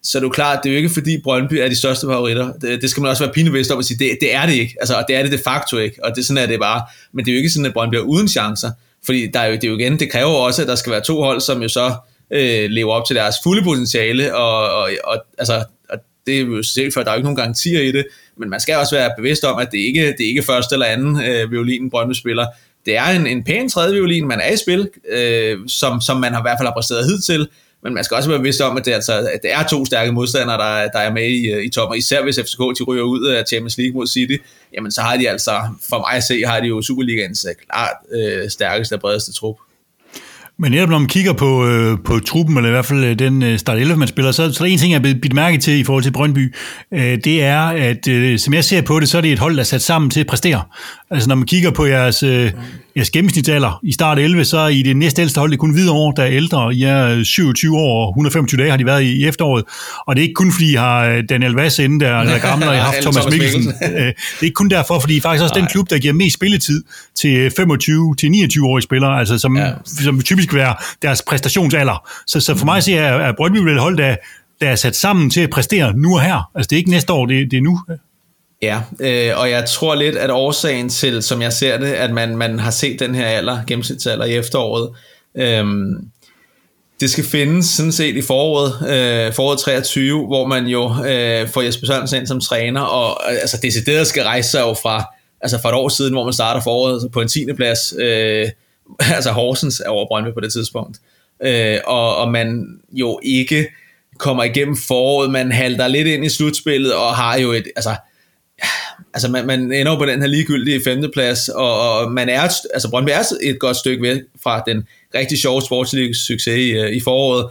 så 0.02 0.18
er 0.18 0.20
det 0.20 0.24
jo 0.24 0.30
klart, 0.30 0.60
det 0.62 0.68
er 0.68 0.72
jo 0.72 0.76
ikke 0.76 0.90
fordi 0.90 1.20
Brøndby 1.22 1.54
er 1.54 1.68
de 1.68 1.76
største 1.76 2.06
favoritter. 2.06 2.52
Det, 2.52 2.82
det 2.82 2.90
skal 2.90 3.00
man 3.00 3.10
også 3.10 3.24
være 3.24 3.32
pinevist 3.32 3.70
om 3.70 3.78
at 3.78 3.84
sige, 3.84 3.98
det, 3.98 4.18
det 4.20 4.34
er 4.34 4.46
det 4.46 4.54
ikke. 4.54 4.76
Altså, 4.80 4.94
og 4.94 5.04
det 5.08 5.16
er 5.16 5.22
det 5.22 5.32
de 5.32 5.38
facto 5.38 5.78
ikke, 5.78 6.04
og 6.04 6.16
det 6.16 6.26
sådan 6.26 6.42
er 6.42 6.46
det 6.46 6.60
bare. 6.60 6.82
Men 7.12 7.24
det 7.24 7.30
er 7.30 7.34
jo 7.34 7.38
ikke 7.38 7.50
sådan, 7.50 7.66
at 7.66 7.72
Brøndby 7.72 7.94
er 7.94 8.00
uden 8.00 8.28
chancer. 8.28 8.70
Fordi 9.06 9.26
der 9.26 9.40
er 9.40 9.46
jo, 9.46 9.54
det 9.54 9.64
er 9.64 9.68
jo 9.68 9.78
igen, 9.78 9.98
det 9.98 10.12
kræver 10.12 10.30
også, 10.30 10.62
at 10.62 10.68
der 10.68 10.74
skal 10.74 10.92
være 10.92 11.00
to 11.00 11.22
hold, 11.22 11.40
som 11.40 11.62
jo 11.62 11.68
så 11.68 11.92
øh, 12.30 12.70
lever 12.70 12.92
op 12.92 13.06
til 13.06 13.16
deres 13.16 13.36
fulde 13.42 13.62
potentiale, 13.62 14.36
og, 14.36 14.74
og, 14.74 14.90
og, 15.04 15.16
altså, 15.38 15.64
og 15.88 15.98
det 16.26 16.36
er 16.36 16.40
jo 16.40 16.62
selv 16.62 16.92
for, 16.92 17.02
der 17.02 17.10
er 17.10 17.14
jo 17.14 17.18
ikke 17.18 17.24
nogen 17.24 17.36
garantier 17.36 17.80
i 17.80 17.92
det, 17.92 18.06
men 18.36 18.50
man 18.50 18.60
skal 18.60 18.76
også 18.76 18.96
være 18.96 19.10
bevidst 19.16 19.44
om, 19.44 19.58
at 19.58 19.68
det 19.72 19.78
ikke 19.78 20.06
det 20.06 20.24
er 20.24 20.28
ikke 20.28 20.42
første 20.42 20.74
eller 20.74 20.86
anden 20.86 21.22
øh, 21.22 21.50
violin, 21.50 21.90
Brøndby 21.90 22.12
spiller. 22.12 22.46
Det 22.86 22.96
er 22.96 23.06
en, 23.06 23.26
en 23.26 23.44
pæn 23.44 23.68
tredje 23.68 23.94
violin, 23.94 24.26
man 24.26 24.40
er 24.40 24.52
i 24.52 24.56
spil, 24.56 24.88
øh, 25.08 25.58
som, 25.68 26.00
som 26.00 26.16
man 26.16 26.32
har 26.32 26.40
i 26.40 26.44
hvert 26.44 26.58
fald 26.58 26.68
har 26.68 26.74
præsteret 26.74 27.04
hidtil, 27.04 27.48
men 27.82 27.94
man 27.94 28.04
skal 28.04 28.14
også 28.14 28.28
være 28.28 28.38
bevidst 28.38 28.60
om, 28.60 28.76
at 28.76 28.84
det, 28.84 28.92
altså, 28.92 29.12
at 29.12 29.40
det 29.42 29.52
er 29.52 29.62
to 29.70 29.84
stærke 29.84 30.12
modstandere, 30.12 30.58
der, 30.58 30.88
der 30.88 30.98
er 30.98 31.12
med 31.12 31.28
i, 31.28 31.50
øh, 31.50 31.64
i 31.64 31.70
toppen, 31.70 31.98
især 31.98 32.22
hvis 32.22 32.36
FCK 32.36 32.58
de 32.58 32.84
ryger 32.84 33.02
ud 33.02 33.26
af 33.26 33.44
Champions 33.48 33.78
League 33.78 33.94
mod 33.94 34.06
City, 34.06 34.36
jamen 34.72 34.90
så 34.90 35.02
har 35.02 35.16
de 35.16 35.28
altså, 35.28 35.60
for 35.88 35.98
mig 35.98 36.12
at 36.16 36.24
se, 36.24 36.42
har 36.46 36.60
de 36.60 36.66
jo 36.66 36.82
Superligaens 36.82 37.46
øh, 37.48 37.54
klart 37.54 37.96
øh, 38.10 38.50
stærkeste 38.50 38.94
og 38.94 39.00
bredeste 39.00 39.32
trup. 39.32 39.56
Men 40.62 40.72
netop 40.72 40.88
når 40.88 40.98
man 40.98 41.08
kigger 41.08 41.32
på, 41.32 41.66
øh, 41.66 41.98
på 42.04 42.18
truppen, 42.18 42.56
eller 42.56 42.68
i 42.68 42.72
hvert 42.72 42.84
fald 42.84 43.04
øh, 43.04 43.18
den 43.18 43.42
øh, 43.42 43.58
start 43.58 43.78
11, 43.78 43.96
man 43.96 44.08
spiller, 44.08 44.32
så, 44.32 44.52
så 44.52 44.64
er 44.64 44.66
der 44.66 44.72
en 44.72 44.78
ting, 44.78 44.92
jeg 44.92 44.98
er 44.98 45.02
blevet 45.02 45.32
mærke 45.32 45.58
til 45.58 45.78
i 45.78 45.84
forhold 45.84 46.02
til 46.02 46.10
Brøndby. 46.10 46.54
Øh, 46.94 47.18
det 47.24 47.44
er, 47.44 47.60
at 47.60 48.08
øh, 48.08 48.38
som 48.38 48.54
jeg 48.54 48.64
ser 48.64 48.82
på 48.82 49.00
det, 49.00 49.08
så 49.08 49.18
er 49.18 49.22
det 49.22 49.32
et 49.32 49.38
hold, 49.38 49.54
der 49.54 49.60
er 49.60 49.64
sat 49.64 49.82
sammen 49.82 50.10
til 50.10 50.20
at 50.20 50.26
præstere. 50.26 50.62
Altså 51.10 51.28
når 51.28 51.34
man 51.34 51.46
kigger 51.46 51.70
på 51.70 51.86
jeres, 51.86 52.22
øh, 52.22 52.52
jeres 52.96 53.10
gennemsnitsalder 53.10 53.80
i 53.82 53.92
start 53.92 54.18
11, 54.18 54.44
så 54.44 54.58
er 54.58 54.68
I 54.68 54.82
det 54.82 54.96
næste 54.96 55.22
ældste 55.22 55.38
hold, 55.38 55.50
det 55.50 55.56
er 55.56 55.58
kun 55.58 55.88
år, 55.88 56.12
der 56.12 56.22
er 56.22 56.30
ældre. 56.30 56.74
I 56.74 56.82
er 56.82 57.24
27 57.24 57.76
år 57.76 58.06
og 58.06 58.10
125 58.10 58.60
dage 58.60 58.70
har 58.70 58.76
de 58.76 58.86
været 58.86 59.02
i, 59.02 59.12
i 59.12 59.26
efteråret. 59.26 59.64
Og 60.06 60.16
det 60.16 60.20
er 60.20 60.22
ikke 60.22 60.34
kun 60.34 60.52
fordi, 60.52 60.72
I 60.72 60.74
har 60.74 61.04
øh, 61.04 61.24
Daniel 61.28 61.52
Vass 61.52 61.78
inde 61.78 62.04
der, 62.04 62.24
der 62.24 62.30
er 62.30 62.38
gamle, 62.38 62.68
og 62.68 62.74
I 62.74 62.78
har 62.78 62.84
haft 62.84 63.00
Thomas 63.00 63.24
Mikkelsen. 63.30 63.72
Øh, 63.82 63.90
det 63.90 64.14
er 64.40 64.42
ikke 64.42 64.54
kun 64.54 64.68
derfor, 64.68 64.98
fordi 64.98 65.16
I 65.16 65.20
faktisk 65.20 65.42
også 65.42 65.54
Nej. 65.54 65.60
den 65.60 65.70
klub, 65.70 65.90
der 65.90 65.98
giver 65.98 66.14
mest 66.14 66.34
spilletid 66.34 66.82
til 67.20 67.50
25 67.56 68.14
til 68.18 68.26
29-årige 68.26 68.82
spillere, 68.82 69.18
altså 69.18 69.38
som, 69.38 69.56
ja. 69.56 69.70
som 69.84 70.20
typisk 70.22 70.49
skal 70.50 70.58
være 70.58 70.74
deres 71.02 71.22
præstationsalder. 71.22 72.08
Så, 72.26 72.40
så 72.40 72.54
for 72.54 72.64
mig 72.64 72.82
ser 72.82 73.02
jeg, 73.02 73.28
at 73.28 73.36
Brøndby 73.36 73.58
vil 73.58 73.78
hold, 73.78 73.96
der, 73.98 74.16
der 74.60 74.70
er 74.70 74.76
sat 74.76 74.96
sammen 74.96 75.30
til 75.30 75.40
at 75.40 75.50
præstere 75.50 75.92
nu 75.96 76.14
og 76.14 76.22
her. 76.22 76.50
Altså 76.54 76.68
det 76.68 76.76
er 76.76 76.78
ikke 76.78 76.90
næste 76.90 77.12
år, 77.12 77.26
det, 77.26 77.50
det 77.50 77.56
er 77.56 77.62
nu. 77.62 77.80
Ja, 78.62 78.80
øh, 79.00 79.38
og 79.38 79.50
jeg 79.50 79.64
tror 79.68 79.94
lidt, 79.94 80.16
at 80.16 80.30
årsagen 80.30 80.88
til, 80.88 81.22
som 81.22 81.42
jeg 81.42 81.52
ser 81.52 81.78
det, 81.78 81.86
at 81.86 82.10
man, 82.10 82.36
man 82.36 82.58
har 82.58 82.70
set 82.70 83.00
den 83.00 83.14
her 83.14 83.26
alder, 83.26 83.60
gennemsnitsalder 83.66 84.24
i 84.24 84.36
efteråret, 84.36 84.90
øh, 85.36 85.64
det 87.00 87.10
skal 87.10 87.24
findes 87.24 87.66
sådan 87.66 87.92
set 87.92 88.16
i 88.16 88.22
foråret, 88.22 88.72
øh, 88.82 89.32
foråret 89.32 89.58
23, 89.58 90.26
hvor 90.26 90.46
man 90.46 90.66
jo 90.66 91.04
øh, 91.04 91.48
får 91.48 91.60
Jesper 91.60 91.86
Sørensen 91.86 92.18
ind 92.18 92.26
som 92.26 92.40
træner, 92.40 92.80
og 92.80 93.20
øh, 93.30 93.38
altså 93.40 93.58
decideret 93.62 94.06
skal 94.06 94.22
rejse 94.22 94.50
sig 94.50 94.60
jo 94.60 94.74
fra, 94.82 95.04
altså 95.40 95.58
fra 95.62 95.68
et 95.68 95.74
år 95.74 95.88
siden, 95.88 96.12
hvor 96.12 96.24
man 96.24 96.32
starter 96.32 96.60
foråret 96.60 96.92
altså, 96.92 97.08
på 97.08 97.20
en 97.20 97.28
10. 97.28 97.46
plads, 97.56 97.94
øh, 97.98 98.48
altså 99.16 99.30
Horsens 99.30 99.80
er 99.80 99.88
over 99.88 100.06
Brøndby 100.06 100.34
på 100.34 100.40
det 100.40 100.52
tidspunkt, 100.52 100.98
øh, 101.42 101.78
og, 101.86 102.16
og 102.16 102.30
man 102.30 102.80
jo 102.92 103.20
ikke 103.22 103.68
kommer 104.18 104.44
igennem 104.44 104.76
foråret, 104.76 105.30
man 105.30 105.52
halter 105.52 105.88
lidt 105.88 106.08
ind 106.08 106.24
i 106.24 106.28
slutspillet, 106.28 106.94
og 106.94 107.16
har 107.16 107.38
jo 107.38 107.52
et, 107.52 107.66
altså 107.76 107.96
altså 109.14 109.28
man, 109.28 109.46
man 109.46 109.60
ender 109.60 109.92
jo 109.92 109.98
på 109.98 110.06
den 110.06 110.20
her 110.20 110.28
ligegyldige 110.28 110.80
femteplads, 110.84 111.48
og, 111.48 111.90
og 111.90 112.12
man 112.12 112.28
er, 112.28 112.40
altså 112.74 112.90
Brøndby 112.90 113.10
er 113.10 113.22
et 113.42 113.58
godt 113.58 113.76
stykke 113.76 114.02
væk 114.02 114.20
fra 114.42 114.62
den 114.66 114.84
rigtig 115.14 115.38
sjove 115.38 115.62
sportslige 115.62 116.14
succes 116.14 116.58
i, 116.58 116.70
øh, 116.70 116.90
i 116.90 117.00
foråret, 117.00 117.46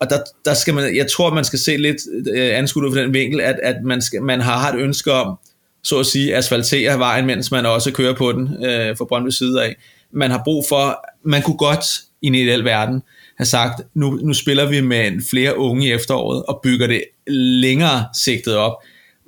og 0.00 0.10
der, 0.10 0.18
der 0.44 0.54
skal 0.54 0.74
man, 0.74 0.96
jeg 0.96 1.10
tror, 1.10 1.34
man 1.34 1.44
skal 1.44 1.58
se 1.58 1.76
lidt 1.76 1.96
øh, 2.34 2.58
anskudt 2.58 2.94
fra 2.94 3.00
den 3.00 3.14
vinkel, 3.14 3.40
at, 3.40 3.56
at 3.62 3.76
man, 3.84 4.02
skal, 4.02 4.22
man 4.22 4.40
har, 4.40 4.58
har 4.58 4.72
et 4.72 4.80
ønske 4.80 5.12
om, 5.12 5.38
så 5.82 5.98
at 5.98 6.06
sige, 6.06 6.36
asfaltere 6.36 6.98
vejen, 6.98 7.26
mens 7.26 7.50
man 7.50 7.66
også 7.66 7.92
kører 7.92 8.14
på 8.14 8.32
den 8.32 8.64
øh, 8.64 8.96
fra 8.96 9.04
Brøndby 9.04 9.30
side 9.30 9.64
af. 9.64 9.76
Man 10.12 10.30
har 10.30 10.40
brug 10.44 10.64
for, 10.68 11.04
man 11.24 11.42
kunne 11.42 11.56
godt 11.56 11.84
i 12.22 12.26
en 12.26 12.34
ideel 12.34 12.64
verden 12.64 13.02
have 13.36 13.46
sagt, 13.46 13.82
nu, 13.94 14.10
nu 14.10 14.34
spiller 14.34 14.66
vi 14.66 14.80
med 14.80 15.28
flere 15.30 15.58
unge 15.58 15.86
i 15.86 15.92
efteråret, 15.92 16.42
og 16.42 16.60
bygger 16.62 16.86
det 16.86 17.02
længere 17.26 18.06
sigtet 18.14 18.56
op 18.56 18.72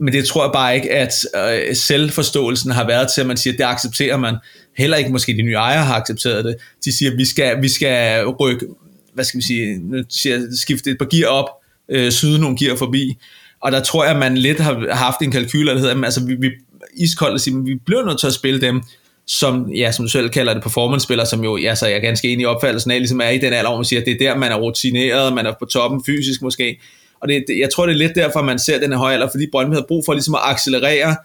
men 0.00 0.14
det 0.14 0.24
tror 0.24 0.44
jeg 0.44 0.52
bare 0.52 0.74
ikke, 0.74 0.90
at 0.90 1.12
øh, 1.36 1.76
selvforståelsen 1.76 2.70
har 2.70 2.86
været 2.86 3.08
til, 3.14 3.20
at 3.20 3.26
man 3.26 3.36
siger, 3.36 3.54
at 3.54 3.58
det 3.58 3.64
accepterer 3.64 4.16
man. 4.16 4.36
Heller 4.76 4.96
ikke 4.96 5.10
måske 5.10 5.36
de 5.36 5.42
nye 5.42 5.54
ejere 5.54 5.84
har 5.84 5.94
accepteret 5.94 6.44
det. 6.44 6.56
De 6.84 6.96
siger, 6.96 7.10
at 7.10 7.18
vi 7.18 7.24
skal, 7.24 7.62
vi 7.62 7.68
skal 7.68 8.26
rykke, 8.26 8.66
hvad 9.14 9.24
skal 9.24 9.38
vi 9.38 9.44
sige, 9.44 9.78
nu 9.78 10.02
siger, 10.08 10.40
skifte 10.60 10.90
et 10.90 10.98
par 10.98 11.06
gear 11.10 11.28
op, 11.28 11.48
øh, 11.88 12.12
syde 12.12 12.38
nogle 12.38 12.56
gear 12.58 12.76
forbi. 12.76 13.18
Og 13.60 13.72
der 13.72 13.80
tror 13.80 14.04
jeg, 14.04 14.12
at 14.12 14.18
man 14.18 14.36
lidt 14.36 14.60
har 14.60 14.94
haft 14.94 15.22
en 15.22 15.30
kalkyl, 15.30 15.66
der 15.66 15.78
hedder, 15.78 16.04
altså 16.04 16.26
vi, 16.26 16.34
vi 16.34 16.50
iskoldt 16.96 17.34
at 17.34 17.40
sige, 17.40 17.56
at 17.56 17.64
vi 17.64 17.74
bliver 17.86 18.04
nødt 18.04 18.20
til 18.20 18.26
at 18.26 18.34
spille 18.34 18.60
dem, 18.60 18.82
som, 19.30 19.72
ja, 19.72 19.92
som 19.92 20.04
du 20.04 20.08
selv 20.08 20.28
kalder 20.28 20.54
det, 20.54 20.62
performance-spiller, 20.62 21.24
som 21.24 21.44
jo, 21.44 21.56
ja, 21.56 21.74
så 21.74 21.86
jeg 21.86 21.96
er 21.96 22.00
ganske 22.00 22.28
enig 22.28 22.42
i 22.42 22.46
opfattelsen 22.46 22.90
af, 22.90 22.98
ligesom 22.98 23.20
er 23.20 23.28
i 23.28 23.38
den 23.38 23.52
alder, 23.52 23.70
hvor 23.70 23.78
man 23.78 23.84
siger, 23.84 24.00
at 24.00 24.06
det 24.06 24.14
er 24.14 24.18
der, 24.18 24.38
man 24.38 24.52
er 24.52 24.56
rutineret, 24.56 25.32
man 25.32 25.46
er 25.46 25.52
på 25.58 25.64
toppen 25.64 26.04
fysisk 26.04 26.42
måske, 26.42 26.80
og 27.20 27.28
det, 27.28 27.44
det, 27.48 27.58
jeg 27.58 27.70
tror, 27.70 27.86
det 27.86 27.92
er 27.92 27.98
lidt 27.98 28.14
derfor, 28.14 28.42
man 28.42 28.58
ser 28.58 28.80
den 28.80 28.92
her 28.92 28.98
høje 28.98 29.14
alder, 29.14 29.28
fordi 29.30 29.46
Brøndby 29.52 29.72
havde 29.72 29.86
brug 29.88 30.04
for 30.04 30.12
ligesom 30.12 30.34
at 30.34 30.40
accelerere 30.44 31.16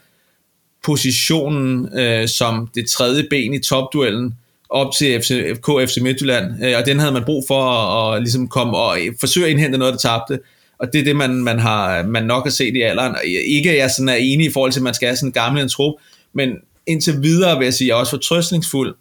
positionen 0.83 1.99
øh, 1.99 2.27
som 2.27 2.69
det 2.75 2.89
tredje 2.89 3.23
ben 3.29 3.53
i 3.53 3.59
topduellen 3.59 4.33
op 4.69 4.93
til 4.97 5.21
FC, 5.21 5.55
FK 5.55 5.89
FC 5.89 5.97
Midtjylland, 6.01 6.65
øh, 6.65 6.73
og 6.77 6.85
den 6.85 6.99
havde 6.99 7.11
man 7.11 7.23
brug 7.23 7.43
for 7.47 7.61
at, 7.61 8.15
at 8.15 8.21
ligesom 8.21 8.47
komme 8.47 8.77
og 8.77 8.97
forsøge 9.19 9.45
at 9.45 9.51
indhente 9.51 9.77
noget, 9.77 9.93
der 9.93 9.99
tabte. 9.99 10.39
Og 10.79 10.93
det 10.93 10.99
er 10.99 11.03
det, 11.03 11.15
man, 11.15 11.35
man, 11.35 11.59
har, 11.59 12.03
man 12.03 12.23
nok 12.23 12.43
har 12.43 12.51
set 12.51 12.75
i 12.75 12.81
alderen. 12.81 13.15
Ikke 13.47 13.71
at 13.71 13.77
jeg 13.77 13.91
sådan 13.91 14.09
er 14.09 14.15
enig 14.15 14.47
i 14.47 14.51
forhold 14.51 14.71
til, 14.71 14.79
at 14.79 14.83
man 14.83 14.93
skal 14.93 15.07
have 15.07 15.17
sådan 15.17 15.29
en 15.29 15.33
gammel 15.33 15.63
en 15.63 15.69
trup, 15.69 15.93
men 16.33 16.49
indtil 16.87 17.23
videre 17.23 17.57
vil 17.57 17.65
jeg 17.65 17.73
sige, 17.73 17.87
jeg 17.87 17.93
er 17.93 17.99
også 17.99 18.09
fortrøstningsfuld, 18.09 18.95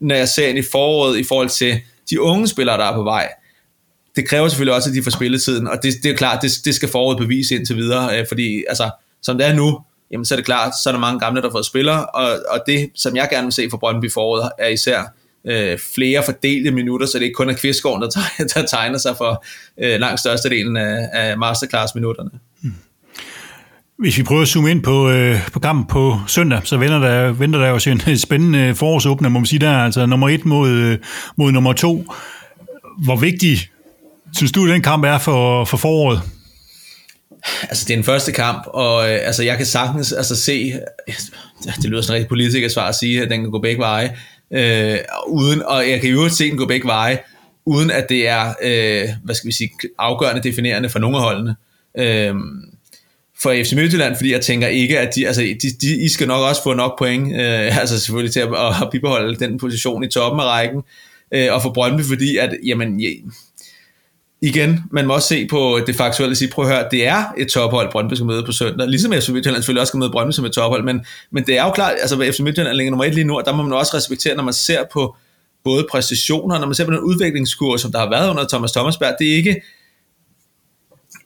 når 0.00 0.14
jeg 0.14 0.28
ser 0.28 0.48
ind 0.48 0.58
i 0.58 0.62
foråret 0.62 1.18
i 1.18 1.24
forhold 1.24 1.48
til 1.48 1.80
de 2.10 2.20
unge 2.20 2.48
spillere, 2.48 2.78
der 2.78 2.84
er 2.84 2.94
på 2.94 3.02
vej 3.02 3.28
det 4.16 4.28
kræver 4.28 4.48
selvfølgelig 4.48 4.74
også, 4.74 4.90
at 4.90 4.94
de 4.94 5.02
får 5.02 5.10
spilletiden, 5.10 5.68
og 5.68 5.82
det, 5.82 5.94
det 6.02 6.10
er 6.10 6.16
klart, 6.16 6.42
det, 6.42 6.52
det 6.64 6.74
skal 6.74 6.88
foråret 6.88 7.18
bevise 7.18 7.54
indtil 7.54 7.76
videre, 7.76 8.20
øh, 8.20 8.26
fordi 8.28 8.64
altså, 8.68 8.90
som 9.22 9.38
det 9.38 9.46
er 9.46 9.54
nu, 9.54 9.80
jamen 10.10 10.24
så 10.24 10.34
er 10.34 10.36
det 10.36 10.46
klart, 10.46 10.72
så 10.82 10.90
er 10.90 10.92
der 10.92 11.00
mange 11.00 11.20
gamle, 11.20 11.40
der 11.40 11.48
har 11.48 11.52
fået 11.52 11.66
spillere, 11.66 12.06
og, 12.06 12.28
og 12.48 12.62
det, 12.66 12.90
som 12.94 13.16
jeg 13.16 13.28
gerne 13.30 13.44
vil 13.44 13.52
se 13.52 13.70
for 13.70 13.76
Brøndby 13.76 14.12
foråret, 14.12 14.50
er 14.58 14.68
især 14.68 15.02
øh, 15.44 15.78
flere 15.94 16.22
fordelte 16.24 16.70
minutter, 16.70 17.06
så 17.06 17.18
det 17.18 17.24
ikke 17.24 17.34
kun 17.34 17.50
er 17.50 17.54
Kvistgården, 17.54 18.02
der, 18.02 18.44
der 18.54 18.66
tegner 18.76 18.98
sig 18.98 19.16
for 19.16 19.44
øh, 19.78 20.00
langt 20.00 20.20
størstedelen 20.20 20.76
af, 20.76 21.08
af 21.12 21.38
masterclass-minutterne. 21.38 22.30
Hmm. 22.62 22.74
Hvis 23.98 24.18
vi 24.18 24.22
prøver 24.22 24.42
at 24.42 24.48
zoome 24.48 24.70
ind 24.70 24.82
på, 24.82 25.10
øh, 25.10 25.50
på 25.52 25.60
kampen 25.60 25.86
på 25.86 26.20
søndag, 26.26 26.60
så 26.64 26.76
venter 26.76 26.98
der, 26.98 27.32
venter 27.32 27.58
der 27.58 27.68
jo 27.68 27.80
en 28.10 28.18
spændende 28.18 28.74
forårsåbner, 28.74 29.28
må 29.28 29.38
man 29.38 29.46
sige 29.46 29.58
der, 29.58 29.78
altså 29.78 30.06
nummer 30.06 30.28
et 30.28 30.44
mod, 30.44 30.70
øh, 30.70 30.98
mod 31.36 31.52
nummer 31.52 31.72
to. 31.72 32.12
Hvor 33.04 33.16
vigtig 33.16 33.58
synes 34.36 34.52
du, 34.52 34.68
den 34.68 34.82
kamp 34.82 35.04
er 35.04 35.18
for, 35.18 35.64
for 35.64 35.76
foråret? 35.76 36.20
Altså, 37.62 37.84
det 37.88 37.92
er 37.92 37.96
den 37.96 38.04
første 38.04 38.32
kamp, 38.32 38.62
og 38.66 39.10
øh, 39.10 39.18
altså, 39.22 39.42
jeg 39.42 39.56
kan 39.56 39.66
sagtens 39.66 40.12
altså, 40.12 40.36
se, 40.36 40.72
det 41.64 41.84
lyder 41.84 42.02
sådan 42.02 42.26
rigtig 42.32 42.70
svar 42.70 42.88
at 42.88 42.94
sige, 42.94 43.22
at 43.22 43.30
den 43.30 43.40
kan 43.40 43.50
gå 43.50 43.58
begge 43.58 43.78
veje, 43.78 44.16
øh, 44.50 44.98
uden, 45.28 45.62
og 45.62 45.90
jeg 45.90 46.00
kan 46.00 46.10
jo 46.10 46.28
se 46.28 46.50
den 46.50 46.58
gå 46.58 46.66
begge 46.66 46.86
veje, 46.86 47.18
uden 47.66 47.90
at 47.90 48.08
det 48.08 48.28
er, 48.28 48.54
øh, 48.62 49.08
hvad 49.24 49.34
skal 49.34 49.48
vi 49.48 49.52
sige, 49.52 49.70
afgørende 49.98 50.42
definerende 50.42 50.88
for 50.88 50.98
nogle 50.98 51.16
af 51.16 51.22
holdene. 51.22 51.56
Øh, 51.98 52.34
for 53.42 53.54
FC 53.64 53.72
Midtjylland, 53.72 54.16
fordi 54.16 54.32
jeg 54.32 54.40
tænker 54.40 54.68
ikke, 54.68 54.98
at 54.98 55.14
de, 55.14 55.26
altså, 55.26 55.42
de, 55.42 55.70
de, 55.80 56.04
I 56.04 56.08
skal 56.08 56.28
nok 56.28 56.48
også 56.48 56.62
få 56.62 56.74
nok 56.74 56.98
point, 56.98 57.32
øh, 57.32 57.78
altså 57.80 58.00
selvfølgelig 58.00 58.32
til 58.32 58.40
at, 58.40 58.48
at 58.82 58.88
bibeholde 58.92 59.36
den 59.36 59.58
position 59.58 60.04
i 60.04 60.08
toppen 60.08 60.40
af 60.40 60.44
rækken, 60.44 60.82
øh, 61.34 61.48
og 61.50 61.62
for 61.62 61.70
Brøndby, 61.70 62.02
fordi 62.02 62.36
at, 62.36 62.56
jamen, 62.66 63.00
ja, 63.00 63.08
igen, 64.42 64.80
man 64.90 65.06
må 65.06 65.14
også 65.14 65.28
se 65.28 65.46
på 65.46 65.80
det 65.86 65.96
faktuelle 65.96 66.32
og 66.32 66.36
sige, 66.36 66.50
prøv 66.50 66.64
at 66.64 66.70
høre, 66.70 66.84
det 66.90 67.06
er 67.06 67.24
et 67.38 67.48
tophold, 67.48 67.92
Brøndby 67.92 68.14
skal 68.14 68.26
møde 68.26 68.42
på 68.46 68.52
søndag, 68.52 68.88
ligesom 68.88 69.12
FC 69.12 69.28
Midtjylland 69.28 69.62
selvfølgelig 69.62 69.80
også 69.80 69.90
skal 69.90 69.98
møde 69.98 70.10
Brøndby 70.10 70.32
som 70.32 70.44
et 70.44 70.52
tophold, 70.52 70.84
men, 70.84 71.00
men 71.30 71.46
det 71.46 71.58
er 71.58 71.64
jo 71.64 71.70
klart, 71.70 71.94
altså 72.00 72.32
FC 72.32 72.40
Midtjylland 72.40 72.76
ligger 72.76 72.90
nummer 72.90 73.04
et 73.04 73.14
lige 73.14 73.24
nu, 73.24 73.36
og 73.36 73.44
der 73.44 73.56
må 73.56 73.62
man 73.62 73.72
også 73.72 73.96
respektere, 73.96 74.34
når 74.36 74.42
man 74.42 74.54
ser 74.54 74.84
på 74.92 75.16
både 75.64 75.86
præstationer, 75.90 76.58
når 76.58 76.66
man 76.66 76.74
ser 76.74 76.84
på 76.84 76.90
den 76.90 77.00
udviklingskur, 77.00 77.76
som 77.76 77.92
der 77.92 77.98
har 77.98 78.10
været 78.10 78.30
under 78.30 78.48
Thomas 78.48 78.72
Thomasberg, 78.72 79.14
det 79.18 79.32
er 79.32 79.36
ikke, 79.36 79.62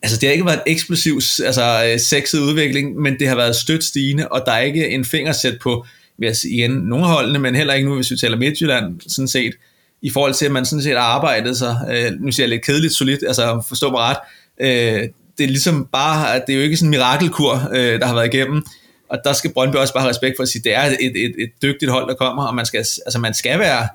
altså 0.03 0.17
det 0.17 0.29
har 0.29 0.33
ikke 0.33 0.45
været 0.45 0.61
en 0.67 0.73
eksplosiv, 0.73 1.21
altså 1.45 1.91
øh, 1.91 1.99
sexet 1.99 2.39
udvikling, 2.39 2.95
men 2.95 3.19
det 3.19 3.27
har 3.27 3.35
været 3.35 3.55
stødt 3.55 3.83
stigende, 3.83 4.27
og 4.27 4.43
der 4.45 4.51
er 4.51 4.59
ikke 4.59 4.89
en 4.89 5.05
fingersæt 5.05 5.59
på, 5.61 5.85
vil 6.17 6.25
jeg 6.25 6.35
sige, 6.35 6.53
igen, 6.53 6.71
nogle 6.71 7.05
holdene, 7.05 7.39
men 7.39 7.55
heller 7.55 7.73
ikke 7.73 7.89
nu, 7.89 7.95
hvis 7.95 8.11
vi 8.11 8.17
taler 8.17 8.37
Midtjylland, 8.37 9.01
sådan 9.07 9.27
set, 9.27 9.53
i 10.01 10.09
forhold 10.09 10.33
til, 10.33 10.45
at 10.45 10.51
man 10.51 10.65
sådan 10.65 10.83
set 10.83 10.97
har 10.97 11.03
arbejdet 11.03 11.57
sig, 11.57 11.77
øh, 11.91 12.11
nu 12.19 12.31
siger 12.31 12.43
jeg 12.43 12.49
lidt 12.49 12.65
kedeligt 12.65 12.93
solidt, 12.93 13.23
altså 13.27 13.63
forstå 13.67 13.91
mig 13.91 13.99
ret, 13.99 14.17
øh, 14.61 15.09
det 15.37 15.43
er 15.43 15.47
ligesom 15.47 15.87
bare, 15.91 16.35
at 16.35 16.43
det 16.47 16.53
er 16.53 16.57
jo 16.57 16.63
ikke 16.63 16.77
sådan 16.77 16.87
en 16.87 16.91
mirakelkur, 16.91 17.69
øh, 17.73 17.99
der 17.99 18.05
har 18.05 18.13
været 18.13 18.33
igennem, 18.33 18.65
og 19.09 19.17
der 19.23 19.33
skal 19.33 19.53
Brøndby 19.53 19.75
også 19.75 19.93
bare 19.93 20.01
have 20.01 20.09
respekt 20.09 20.33
for 20.37 20.43
at 20.43 20.49
sige, 20.49 20.59
at 20.59 20.63
det 20.63 20.75
er 20.75 21.07
et, 21.09 21.25
et, 21.25 21.35
et 21.39 21.49
dygtigt 21.61 21.91
hold, 21.91 22.07
der 22.07 22.13
kommer, 22.13 22.43
og 22.43 22.55
man 22.55 22.65
skal, 22.65 22.77
altså 22.77 23.19
man 23.19 23.33
skal 23.33 23.59
være 23.59 23.87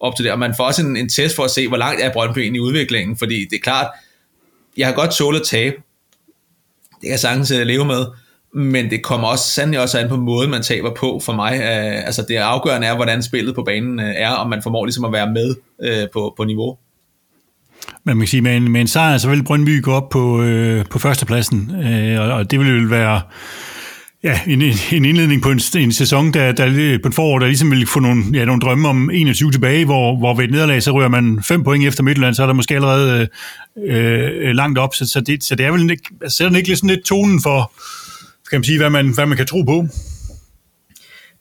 op 0.00 0.16
til 0.16 0.24
det, 0.24 0.32
og 0.32 0.38
man 0.38 0.54
får 0.56 0.64
også 0.64 0.82
en, 0.82 0.96
en 0.96 1.08
test 1.08 1.36
for 1.36 1.44
at 1.44 1.50
se, 1.50 1.68
hvor 1.68 1.76
langt 1.76 2.02
er 2.02 2.12
Brøndby 2.12 2.38
egentlig 2.38 2.58
i 2.58 2.62
udviklingen, 2.62 3.16
fordi 3.16 3.46
det 3.50 3.56
er 3.56 3.60
klart, 3.62 3.86
jeg 4.76 4.86
har 4.86 4.94
godt 4.94 5.10
tålet 5.10 5.40
at 5.40 5.46
tabe, 5.46 5.76
det 6.84 7.02
kan 7.02 7.10
jeg 7.10 7.18
sagtens 7.18 7.50
øh, 7.50 7.66
leve 7.66 7.84
med, 7.84 8.06
men 8.54 8.90
det 8.90 9.02
kommer 9.02 9.28
også 9.28 9.44
sandelig 9.44 9.80
også 9.80 9.98
an 9.98 10.08
på 10.08 10.16
måden, 10.16 10.50
man 10.50 10.62
taber 10.62 10.94
på 10.94 11.20
for 11.24 11.32
mig. 11.32 11.54
Øh, 11.54 12.06
altså 12.06 12.24
det 12.28 12.36
afgørende 12.36 12.86
er, 12.86 12.96
hvordan 12.96 13.22
spillet 13.22 13.54
på 13.54 13.62
banen 13.62 14.00
øh, 14.00 14.14
er, 14.16 14.30
om 14.30 14.50
man 14.50 14.62
formår 14.62 14.84
ligesom 14.84 15.04
at 15.04 15.12
være 15.12 15.30
med 15.30 15.54
øh, 15.82 16.08
på, 16.12 16.34
på 16.36 16.44
niveau. 16.44 16.76
Men 18.04 18.16
man 18.16 18.18
kan 18.18 18.28
sige, 18.28 18.40
med 18.40 18.56
en, 18.56 18.72
med 18.72 18.80
en 18.80 18.86
sejr, 18.86 19.18
så 19.18 19.28
vil 19.28 19.44
Brøndby 19.44 19.82
gå 19.82 19.92
op 19.92 20.08
på, 20.08 20.42
øh, 20.42 20.84
på 20.90 20.98
førstepladsen, 20.98 21.84
øh, 21.84 22.20
og, 22.20 22.26
og 22.26 22.50
det 22.50 22.60
vil 22.60 22.82
jo 22.82 22.88
være 22.88 23.20
ja, 24.24 24.40
en, 24.46 24.62
en 24.92 25.04
indledning 25.04 25.42
på 25.42 25.50
en, 25.50 25.60
en 25.76 25.92
sæson, 25.92 26.34
der, 26.34 26.52
der, 26.52 26.98
på 27.02 27.08
et 27.08 27.14
forår, 27.14 27.38
der 27.38 27.46
ligesom 27.46 27.70
vil 27.70 27.86
få 27.86 28.00
nogle, 28.00 28.24
ja, 28.32 28.44
nogle 28.44 28.60
drømme 28.60 28.88
om 28.88 29.10
21 29.10 29.52
tilbage, 29.52 29.84
hvor, 29.84 30.16
hvor 30.16 30.34
ved 30.34 30.44
et 30.44 30.50
nederlag, 30.50 30.82
så 30.82 30.90
rører 30.90 31.08
man 31.08 31.42
fem 31.42 31.64
point 31.64 31.86
efter 31.86 32.02
Midtjylland, 32.02 32.34
så 32.34 32.42
er 32.42 32.46
der 32.46 32.54
måske 32.54 32.74
allerede 32.74 33.28
øh, 33.86 34.48
øh 34.48 34.50
langt 34.50 34.78
op, 34.78 34.94
så, 34.94 35.06
så, 35.08 35.20
det, 35.20 35.44
så 35.44 35.54
det 35.54 35.66
er 35.66 35.72
vel 35.72 35.90
ikke, 35.90 36.08
altså, 36.22 36.36
sætter 36.36 36.48
den 36.48 36.56
ikke 36.56 36.76
sådan 36.76 36.90
lidt 36.90 37.04
tonen 37.04 37.42
for, 37.42 37.72
kan 38.50 38.58
man 38.58 38.64
sige, 38.64 38.78
hvad 38.78 38.90
man, 38.90 39.08
hvad 39.08 39.26
man 39.26 39.36
kan 39.36 39.46
tro 39.46 39.62
på? 39.62 39.86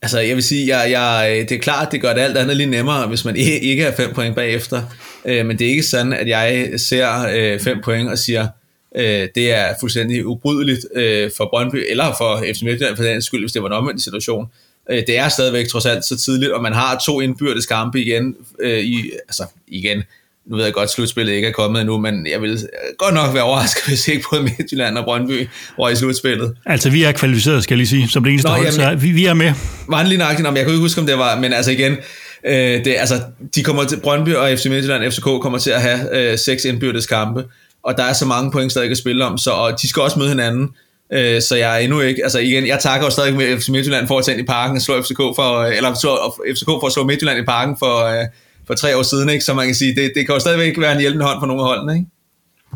Altså, 0.02 0.20
jeg 0.20 0.36
vil 0.36 0.44
sige, 0.44 0.78
jeg, 0.78 0.91
jeg, 0.91 1.45
det 1.49 1.56
er 1.56 1.62
klart, 1.62 1.91
det 1.91 2.02
gør 2.02 2.14
det 2.14 2.22
alt 2.22 2.38
andet 2.38 2.58
lige 2.58 2.70
nemmere, 2.70 3.08
hvis 3.08 3.26
man 3.26 3.36
ikke, 3.36 3.84
er 3.84 3.95
fem 3.95 4.14
point 4.14 4.36
bagefter. 4.36 4.82
Øh, 5.26 5.45
men 5.45 5.60
det 5.60 5.68
er 5.68 5.72
ikke 5.72 5.84
sådan, 5.84 6.14
at 6.14 6.28
jeg 6.28 6.70
ser 6.78 7.28
øh, 7.34 7.60
fem 7.60 7.78
point 7.84 8.10
og 8.10 8.18
siger, 8.18 8.48
øh, 8.95 9.27
det 9.35 9.51
er 9.51 9.73
fuldstændig 9.80 10.26
ubrydeligt 10.26 10.80
øh, 10.95 11.31
for 11.38 11.47
Brøndby, 11.49 11.85
eller 11.89 12.15
for 12.18 12.43
FC 12.53 12.61
Midtjylland 12.61 12.95
for 12.95 13.03
den 13.03 13.22
skyld, 13.22 13.41
hvis 13.41 13.51
det 13.51 13.61
var 13.61 13.68
en 13.68 13.73
omvendt 13.73 14.01
situation. 14.01 14.47
Øh, 14.91 15.03
det 15.07 15.18
er 15.18 15.30
stadigvæk 15.30 15.68
trods 15.68 15.85
alt 15.85 16.05
så 16.05 16.18
tidligt, 16.18 16.51
og 16.51 16.61
man 16.61 16.73
har 16.73 17.01
to 17.05 17.22
indbyrdes 17.22 17.65
kampe 17.65 18.01
igen, 18.01 18.35
øh, 18.59 18.80
i, 18.80 19.11
altså 19.27 19.43
igen, 19.68 20.03
nu 20.45 20.55
ved 20.55 20.63
jeg 20.63 20.73
godt, 20.73 20.84
at 20.84 20.89
slutspillet 20.89 21.34
ikke 21.34 21.47
er 21.47 21.51
kommet 21.51 21.81
endnu, 21.81 21.97
men 21.97 22.27
jeg 22.27 22.41
vil 22.41 22.68
godt 22.97 23.13
nok 23.13 23.34
være 23.34 23.43
overrasket, 23.43 23.84
hvis 23.88 24.07
ikke 24.07 24.26
både 24.31 24.43
Midtjylland 24.43 24.97
og 24.97 25.03
Brøndby 25.03 25.47
var 25.77 25.89
i 25.89 25.95
slutspillet. 25.95 26.55
Altså, 26.65 26.89
vi 26.89 27.03
er 27.03 27.11
kvalificeret, 27.11 27.63
skal 27.63 27.73
jeg 27.73 27.77
lige 27.77 27.88
sige, 27.88 28.09
som 28.09 28.23
det 28.23 28.31
eneste 28.31 28.47
Nå, 28.47 28.53
hold, 28.53 28.65
jamen, 28.65 28.99
så 28.99 29.05
vi, 29.05 29.11
vi 29.11 29.26
er 29.26 29.34
med. 29.34 29.53
Var 29.88 30.03
lige 30.03 30.18
nøjagtigt, 30.18 30.47
jeg 30.47 30.55
kan 30.55 30.68
ikke 30.68 30.80
huske, 30.80 31.01
om 31.01 31.07
det 31.07 31.18
var, 31.18 31.39
men 31.39 31.53
altså 31.53 31.72
igen, 31.72 31.97
øh, 32.45 32.85
det, 32.85 32.95
altså, 32.99 33.22
de 33.55 33.63
kommer 33.63 33.84
til, 33.84 33.99
Brøndby 33.99 34.30
og 34.30 34.57
FC 34.57 34.65
Midtjylland 34.65 35.11
FCK 35.11 35.23
kommer 35.23 35.57
til 35.57 35.72
at 35.72 35.81
have 35.81 36.31
øh, 36.31 36.38
seks 36.38 36.65
indbyrdes 36.65 37.05
kampe, 37.05 37.43
og 37.84 37.98
der 37.98 38.03
er 38.03 38.14
så 38.14 38.26
mange 38.26 38.52
point 38.52 38.72
stadig 38.72 38.91
at 38.91 38.98
spille 38.98 39.26
om, 39.26 39.38
så 39.38 39.52
og 39.52 39.82
de 39.82 39.90
skal 39.90 40.02
også 40.02 40.20
møde 40.20 40.30
hinanden, 40.30 40.70
øh, 41.14 41.41
så 41.41 41.56
jeg 41.56 41.76
er 41.76 41.80
endnu 41.80 41.99
ikke, 41.99 42.24
altså 42.24 42.40
igen, 42.40 42.68
jeg 42.68 42.80
takker 42.80 43.08
jo 43.08 43.12
stadig 43.12 43.36
med 43.36 43.60
FC 43.60 43.70
Midtjylland 43.70 44.08
for 44.08 44.18
at 44.18 44.26
tage 44.26 44.38
ind 44.38 44.44
i 44.44 44.48
parken 44.48 44.76
og 44.76 44.82
slå 44.82 45.02
FCK 45.02 45.18
for, 45.18 45.64
eller 45.64 45.94
slå, 45.94 46.36
FCK 46.56 46.66
for 46.66 46.88
at 46.88 46.94
slå 46.94 47.03
Midtjylland 47.03 47.40
i 47.40 47.45
parken 47.45 47.76
for, 47.80 48.06
øh, 48.06 48.26
for 48.68 48.74
tre 48.74 48.98
år 48.98 49.03
siden, 49.03 49.30
ikke? 49.30 49.44
så 49.44 49.53
man 49.53 49.66
kan 49.66 49.76
sige, 49.76 49.95
det, 49.95 50.12
det 50.16 50.26
kan 50.26 50.36
jo 50.36 50.40
stadigvæk 50.40 50.80
være 50.80 50.94
en 50.94 50.99
hjælpende 50.99 51.26
hånd 51.26 51.41
for 51.41 51.48
nogle 51.48 51.62
af 51.62 51.68
holdene, 51.68 51.94
ikke? 51.94 52.08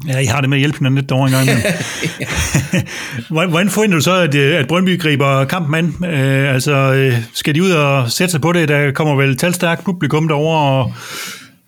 Ja, 0.08 0.20
I 0.20 0.26
har 0.26 0.42
det 0.42 0.50
med 0.50 0.58
at 0.58 0.60
hjælpe 0.60 0.78
hinanden 0.78 0.96
lidt 0.96 1.10
derovre 1.10 1.28
engang. 1.28 1.60
Hvordan 3.52 3.70
forventer 3.70 3.98
du 3.98 4.04
så, 4.04 4.14
at, 4.14 4.36
øh, 4.36 4.60
at 4.60 4.68
Brøndby 4.68 5.00
griber 5.00 5.46
kampen 5.46 5.76
an? 5.76 6.10
Øh, 6.14 6.54
altså, 6.54 6.72
øh, 6.72 7.18
skal 7.34 7.56
de 7.56 7.64
ud 7.64 7.72
og 7.72 8.12
sætte 8.12 8.32
sig 8.32 8.42
på 8.42 8.52
det? 8.52 8.70
Der 8.70 8.92
kommer 8.92 9.16
vel 9.16 9.38
talstærkt 9.38 9.84
publikum 9.84 10.28
derovre, 10.28 10.60
og 10.60 10.94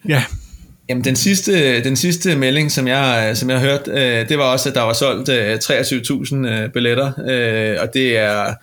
ja... 0.08 0.24
Jamen, 0.90 1.04
den 1.04 1.16
sidste, 1.16 1.84
den 1.84 1.96
sidste 1.96 2.36
melding, 2.36 2.72
som 2.72 2.88
jeg, 2.88 3.38
som 3.38 3.50
jeg 3.50 3.60
hørte, 3.60 3.92
øh, 3.92 4.30
det 4.30 4.38
var 4.38 4.44
også, 4.44 4.70
at 4.70 4.76
der 4.76 4.82
var 4.82 4.94
solgt 4.94 5.30
øh, 5.30 5.56
23.000 5.56 6.36
øh, 6.36 6.72
billetter, 6.72 7.12
øh, 7.30 7.78
og 7.82 7.94
det 7.94 8.18
er, 8.18 8.54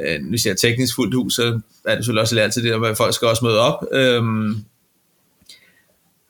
øh, 0.00 0.18
hvis 0.28 0.46
jeg 0.46 0.52
er 0.52 0.56
teknisk 0.56 0.94
fuldt 0.94 1.14
hus, 1.14 1.34
så 1.34 1.60
er 1.86 1.94
det 1.94 2.04
selvfølgelig 2.04 2.22
også 2.22 2.34
lært 2.34 2.52
til 2.52 2.64
det, 2.64 2.86
at 2.86 2.96
folk 2.96 3.14
skal 3.14 3.28
også 3.28 3.44
møde 3.44 3.60
op. 3.60 3.86
Øh, 3.92 4.22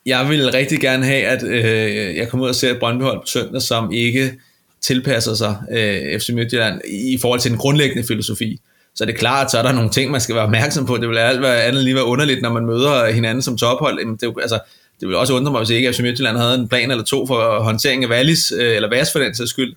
jeg 0.06 0.28
vil 0.28 0.51
rigtig 0.51 0.81
gerne 0.81 1.05
have, 1.05 1.24
at 1.24 1.43
øh, 1.43 2.16
jeg 2.16 2.28
kommer 2.28 2.44
ud 2.44 2.48
og 2.48 2.55
ser 2.55 2.70
et 2.70 2.78
Brøndby 2.78 3.02
på 3.02 3.22
søndag, 3.27 3.62
som 3.62 3.93
ikke 3.93 4.32
tilpasser 4.81 5.35
sig 5.35 5.56
øh, 5.72 6.20
FC 6.20 6.28
Midtjylland 6.28 6.81
i 6.89 7.18
forhold 7.20 7.40
til 7.40 7.51
den 7.51 7.59
grundlæggende 7.59 8.06
filosofi. 8.06 8.60
Så 8.94 9.05
det 9.05 9.14
er 9.14 9.18
klart, 9.18 9.51
så 9.51 9.59
er 9.59 9.62
der 9.62 9.72
nogle 9.72 9.90
ting, 9.90 10.10
man 10.10 10.20
skal 10.20 10.35
være 10.35 10.44
opmærksom 10.44 10.86
på. 10.86 10.97
Det 10.97 11.09
vil 11.09 11.18
alt 11.18 11.43
være 11.43 11.62
andet 11.62 11.85
lige 11.85 11.94
være 11.94 12.05
underligt, 12.05 12.43
når 12.43 12.52
man 12.52 12.66
møder 12.66 13.12
hinanden 13.12 13.43
som 13.43 13.56
tophold. 13.56 13.98
Jamen, 13.98 14.16
det, 14.16 14.35
altså, 14.43 14.59
det 15.01 15.09
ville 15.09 15.18
også 15.18 15.35
undre 15.35 15.52
mig, 15.52 15.60
hvis 15.60 15.70
ikke 15.70 15.93
FC 15.93 16.01
Midtjylland 16.01 16.36
havde 16.36 16.55
en 16.55 16.68
plan 16.68 16.90
eller 16.90 17.05
to 17.05 17.27
for 17.27 17.62
håndtering 17.62 18.05
af 18.05 18.09
Wallis, 18.09 18.52
øh, 18.56 18.77
eller 18.77 18.89
Vas 18.89 19.12
for 19.12 19.18
den 19.18 19.35
sags 19.35 19.51
skyld. 19.51 19.74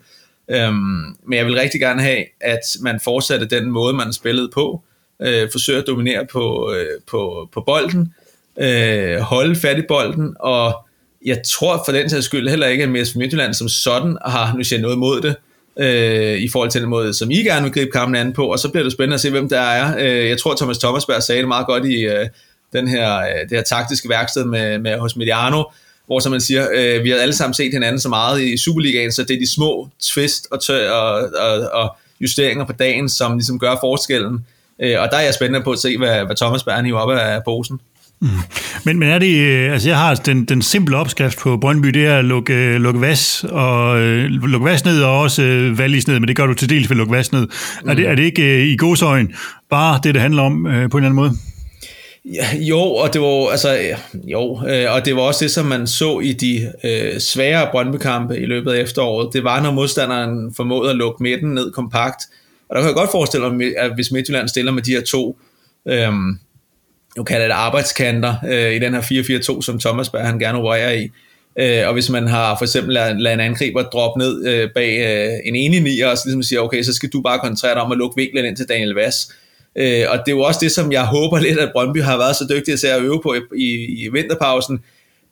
Øhm, 0.52 1.16
men 1.28 1.38
jeg 1.38 1.45
vil 1.45 1.56
rigtig 1.56 1.82
gerne 1.82 2.02
have, 2.02 2.24
at 2.41 2.62
man 2.82 3.00
fortsatte 3.04 3.45
den 3.45 3.72
måde, 3.72 3.94
man 3.94 4.14
spillede 4.14 4.50
på. 4.54 4.82
Øh, 5.22 5.50
forsøger 5.52 5.82
at 5.82 5.88
dominere 5.88 6.26
på, 6.32 6.74
øh, 6.74 7.02
på, 7.08 7.50
på 7.54 7.62
bolden 7.62 8.14
øh, 8.60 9.20
holde 9.20 9.56
fat 9.56 9.78
i 9.78 9.84
bolden, 9.88 10.36
og 10.40 10.88
jeg 11.26 11.41
tror 11.45 11.82
for 11.86 11.91
den 11.91 12.10
sags 12.10 12.26
skyld 12.26 12.50
heller 12.50 12.68
ikke, 12.68 12.84
at 12.84 12.90
Mæs 12.90 13.16
Midtjylland 13.16 13.54
som 13.54 13.70
sådan 13.70 14.18
har, 14.26 14.56
nu 14.58 14.64
siger 14.64 14.82
noget 14.82 14.98
mod 14.98 15.22
det, 15.22 15.36
øh, 15.80 16.38
i 16.38 16.50
forhold 16.50 16.70
til 16.70 16.82
den 16.82 16.90
måde, 16.90 17.14
som 17.14 17.32
I 17.32 17.36
gerne 17.36 17.64
vil 17.64 17.74
gribe 17.74 17.91
kampen 17.91 18.16
an 18.16 18.34
på, 18.34 18.45
og 18.45 18.60
så 18.60 18.70
bliver 18.70 18.84
det 18.84 18.94
spændende 18.94 19.14
at 19.14 19.22
se, 19.22 19.30
hvem 19.30 19.50
der 19.50 19.60
er. 19.60 19.95
Øh, 20.00 20.30
jeg 20.30 20.38
tror, 20.38 20.56
Thomas 20.56 20.78
Thomasberg 20.78 21.24
sagde 21.24 21.40
det 21.40 21.48
meget 21.48 21.68
godt 21.68 21.86
i 21.86 22.06
øh, 22.06 22.28
den 22.74 22.88
her, 22.88 23.18
øh, 23.18 23.50
det 23.50 23.58
her 23.58 23.64
taktiske 23.64 24.10
værksted 24.10 24.45
med, 24.45 24.80
med 24.80 25.00
hos 25.00 25.16
Mediano, 25.16 25.64
hvor 26.06 26.20
som 26.20 26.32
man 26.32 26.41
siger, 26.41 26.68
øh, 26.76 27.04
vi 27.04 27.10
har 27.10 27.18
alle 27.18 27.34
sammen 27.34 27.54
set 27.54 27.74
hinanden 27.74 28.00
så 28.00 28.10
meget 28.10 28.41
i 28.41 28.58
Superligaen, 28.58 29.12
så 29.12 29.24
det 29.24 29.36
er 29.36 29.40
de 29.40 29.52
små 29.52 29.90
twist 30.02 30.48
og, 30.52 30.60
tø- 30.64 30.90
og, 30.90 31.30
og, 31.40 31.70
og 31.74 31.95
justeringer 32.22 32.66
på 32.66 32.74
dagen, 32.74 33.10
som 33.10 33.38
ligesom 33.38 33.60
gør 33.60 33.76
forskellen. 33.82 34.45
Øh, 34.82 34.95
og 35.00 35.08
der 35.12 35.18
er 35.18 35.22
jeg 35.22 35.34
spændende 35.34 35.64
på 35.64 35.72
at 35.72 35.80
se, 35.80 35.98
hvad, 35.98 36.26
hvad 36.26 36.36
Thomas 36.36 36.64
Bern 36.64 36.86
hiver 36.86 37.00
op 37.00 37.12
af 37.12 37.44
posen. 37.44 37.80
Mm. 38.20 38.30
Men, 38.84 39.00
men 39.00 39.10
er 39.10 39.20
det, 39.20 39.38
øh, 39.38 39.74
altså 39.74 39.90
jeg 39.90 39.98
har 39.98 40.16
den, 40.16 40.45
den 40.45 40.62
simple 40.62 40.98
opskrift 40.98 41.40
på 41.40 41.58
Brøndby, 41.58 41.88
det 41.88 42.06
er 42.06 42.18
at 42.18 42.26
lukke, 42.26 42.54
øh, 42.54 42.82
lukke 42.82 43.02
vas, 43.02 43.45
og 43.50 44.02
øh, 44.02 44.30
lukke 44.32 44.66
vas 44.66 44.86
ned, 44.86 45.04
og 45.04 45.20
også 45.20 45.41
øh, 45.41 45.78
valgis 45.78 46.08
ned, 46.08 46.20
men 46.20 46.28
det 46.28 46.36
gør 46.36 46.45
du 46.45 46.54
til 46.54 46.70
dels 46.70 46.90
ved 46.90 46.95
at 46.95 46.98
lukke 46.98 47.14
vas 47.14 47.32
ned. 47.32 47.48
Mm. 47.84 47.90
Er, 47.90 47.94
det, 47.94 48.08
er 48.08 48.16
det 48.16 48.24
ikke 48.24 48.44
øh, 48.44 48.68
i 48.68 48.76
godsøjen 48.78 49.34
bare 49.70 50.00
det, 50.04 50.14
det 50.14 50.22
handler 50.22 50.44
om 50.44 50.68
øh, 50.68 50.90
på 50.90 50.98
en 50.98 51.04
eller 51.04 51.10
anden 51.10 51.14
måde? 51.14 51.32
Jo, 52.56 52.80
og 52.80 53.14
det 53.14 53.22
var 53.22 53.52
altså 53.52 53.95
jo, 54.24 54.68
øh, 54.68 54.94
og 54.94 55.06
det 55.06 55.16
var 55.16 55.22
også 55.22 55.45
det, 55.45 55.52
som 55.52 55.66
man 55.66 55.88
så 55.88 56.20
i 56.20 56.34
de 56.34 56.74
øh, 56.84 57.20
svære 57.20 57.68
brøndbekampe 57.72 58.40
i 58.40 58.45
løbet 58.45 58.72
af 58.72 58.82
efteråret. 58.82 59.34
Det 59.34 59.44
var, 59.44 59.62
når 59.62 59.72
modstanderen 59.72 60.54
formåede 60.56 60.90
at 60.90 60.95
lukke 60.95 61.24
midten 61.24 61.50
ned 61.50 61.72
kompakt. 61.72 62.24
Og 62.70 62.76
der 62.76 62.82
kan 62.82 62.88
jeg 62.88 62.95
godt 62.95 63.12
forestille 63.12 63.54
mig, 63.54 63.78
at 63.78 63.95
hvis 63.95 64.12
Midtjylland 64.12 64.48
stiller 64.48 64.72
med 64.72 64.82
de 64.82 64.91
her 64.91 65.02
to 65.02 65.38
øh, 65.88 66.12
nu 67.18 67.24
kalder 67.24 67.48
det 67.48 67.54
arbejdskanter 67.54 68.36
øh, 68.48 68.74
i 68.74 68.80
den 68.80 68.94
her 68.94 69.02
4-4-2, 69.02 69.62
som 69.62 69.80
Thomas 69.80 70.10
Berg, 70.10 70.26
han 70.26 70.40
gerne 70.40 70.58
opererer 70.58 70.91
i. 70.91 71.10
Øh, 71.60 71.88
og 71.88 71.94
hvis 71.94 72.10
man 72.10 72.28
har 72.28 72.58
for 72.58 72.66
eksempel 72.66 72.94
ladet 72.94 73.22
lad 73.22 73.34
en 73.34 73.40
angriber 73.40 73.84
droppe 73.84 74.20
ned 74.20 74.48
øh, 74.48 74.70
bag 74.76 75.00
øh, 75.00 75.34
en 75.45 75.56
enig 75.56 75.82
nier, 75.82 76.08
og 76.08 76.18
så 76.18 76.24
ligesom 76.26 76.44
siger, 76.44 76.60
okay, 76.60 76.84
så 76.84 76.94
skal 76.94 77.10
du 77.10 77.22
bare 77.22 77.40
koncentrere 77.40 77.74
dig 77.74 77.82
om 77.82 77.91
at 77.91 77.98
lukke 77.98 78.16
vinklen 78.22 78.45
ind 78.45 78.58
til 78.58 78.70
Daniel 78.70 78.94
Vass. 78.94 79.32
Øh, 79.76 80.06
og 80.10 80.18
det 80.18 80.28
er 80.28 80.36
jo 80.36 80.41
også 80.41 80.60
det, 80.64 80.72
som 80.72 80.91
jeg 80.91 81.06
håber 81.06 81.40
lidt, 81.40 81.60
at 81.60 81.72
Brøndby 81.74 82.02
har 82.02 82.18
været 82.18 82.36
så 82.36 82.48
dygtig 82.50 82.80
til 82.80 82.88
at 82.88 83.02
øve 83.02 83.22
på 83.24 83.34
i, 83.34 83.40
i, 83.56 84.06
i 84.06 84.10
vinterpausen, 84.12 84.80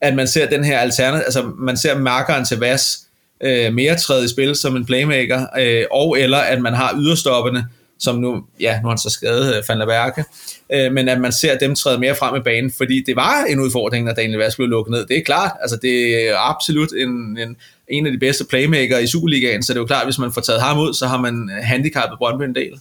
at 0.02 0.16
man 0.16 0.28
ser 0.28 0.50
den 0.50 0.64
her 0.64 0.80
alternativ, 0.80 1.24
altså 1.26 1.52
man 1.58 1.78
ser 1.78 1.98
markeren 1.98 2.46
til 2.46 2.60
Vas 2.60 3.00
øh, 3.44 3.74
mere 3.74 3.96
træde 3.96 4.26
i 4.26 4.28
spil 4.28 4.56
som 4.56 4.76
en 4.76 4.86
playmaker, 4.86 5.46
øh, 5.60 5.86
og 5.92 6.20
eller 6.20 6.38
at 6.38 6.62
man 6.62 6.74
har 6.74 6.96
yderstopperne, 7.00 7.66
som 8.00 8.16
nu, 8.16 8.44
ja, 8.60 8.80
nu 8.82 8.82
har 8.82 8.90
han 8.90 8.98
så 8.98 9.10
skadet, 9.10 9.56
øh, 9.56 9.64
Van 9.70 9.80
der 9.80 9.86
Værke, 9.86 10.24
øh, 10.74 10.92
men 10.92 11.10
at 11.10 11.22
man 11.22 11.32
ser 11.32 11.58
dem 11.58 11.76
træde 11.76 12.00
mere 12.00 12.16
frem 12.16 12.36
i 12.36 12.44
banen, 12.44 12.72
fordi 12.78 13.04
det 13.06 13.16
var 13.16 13.44
en 13.50 13.60
udfordring, 13.60 14.06
når 14.06 14.14
Daniel 14.14 14.38
Vass 14.38 14.56
blev 14.56 14.68
lukket 14.68 14.92
ned. 14.92 15.06
Det 15.06 15.18
er 15.18 15.24
klart, 15.24 15.52
altså 15.62 15.78
det 15.82 16.28
er 16.30 16.36
absolut 16.38 16.90
en, 16.98 17.38
en, 17.38 17.56
en 17.88 18.06
af 18.06 18.12
de 18.12 18.20
bedste 18.20 18.46
playmaker 18.46 18.98
i 18.98 19.08
Superligaen, 19.08 19.64
så 19.64 19.74
det 19.74 19.78
er 19.78 19.82
jo 19.82 19.88
klart, 19.88 20.02
at 20.02 20.08
hvis 20.08 20.20
man 20.20 20.32
får 20.32 20.42
taget 20.42 20.62
ham 20.62 20.80
ud, 20.80 20.94
så 20.94 21.08
har 21.08 21.18
man 21.18 21.50
handicappet 21.62 22.18
Brøndby 22.18 22.44
en 22.44 22.56
del. 22.56 22.80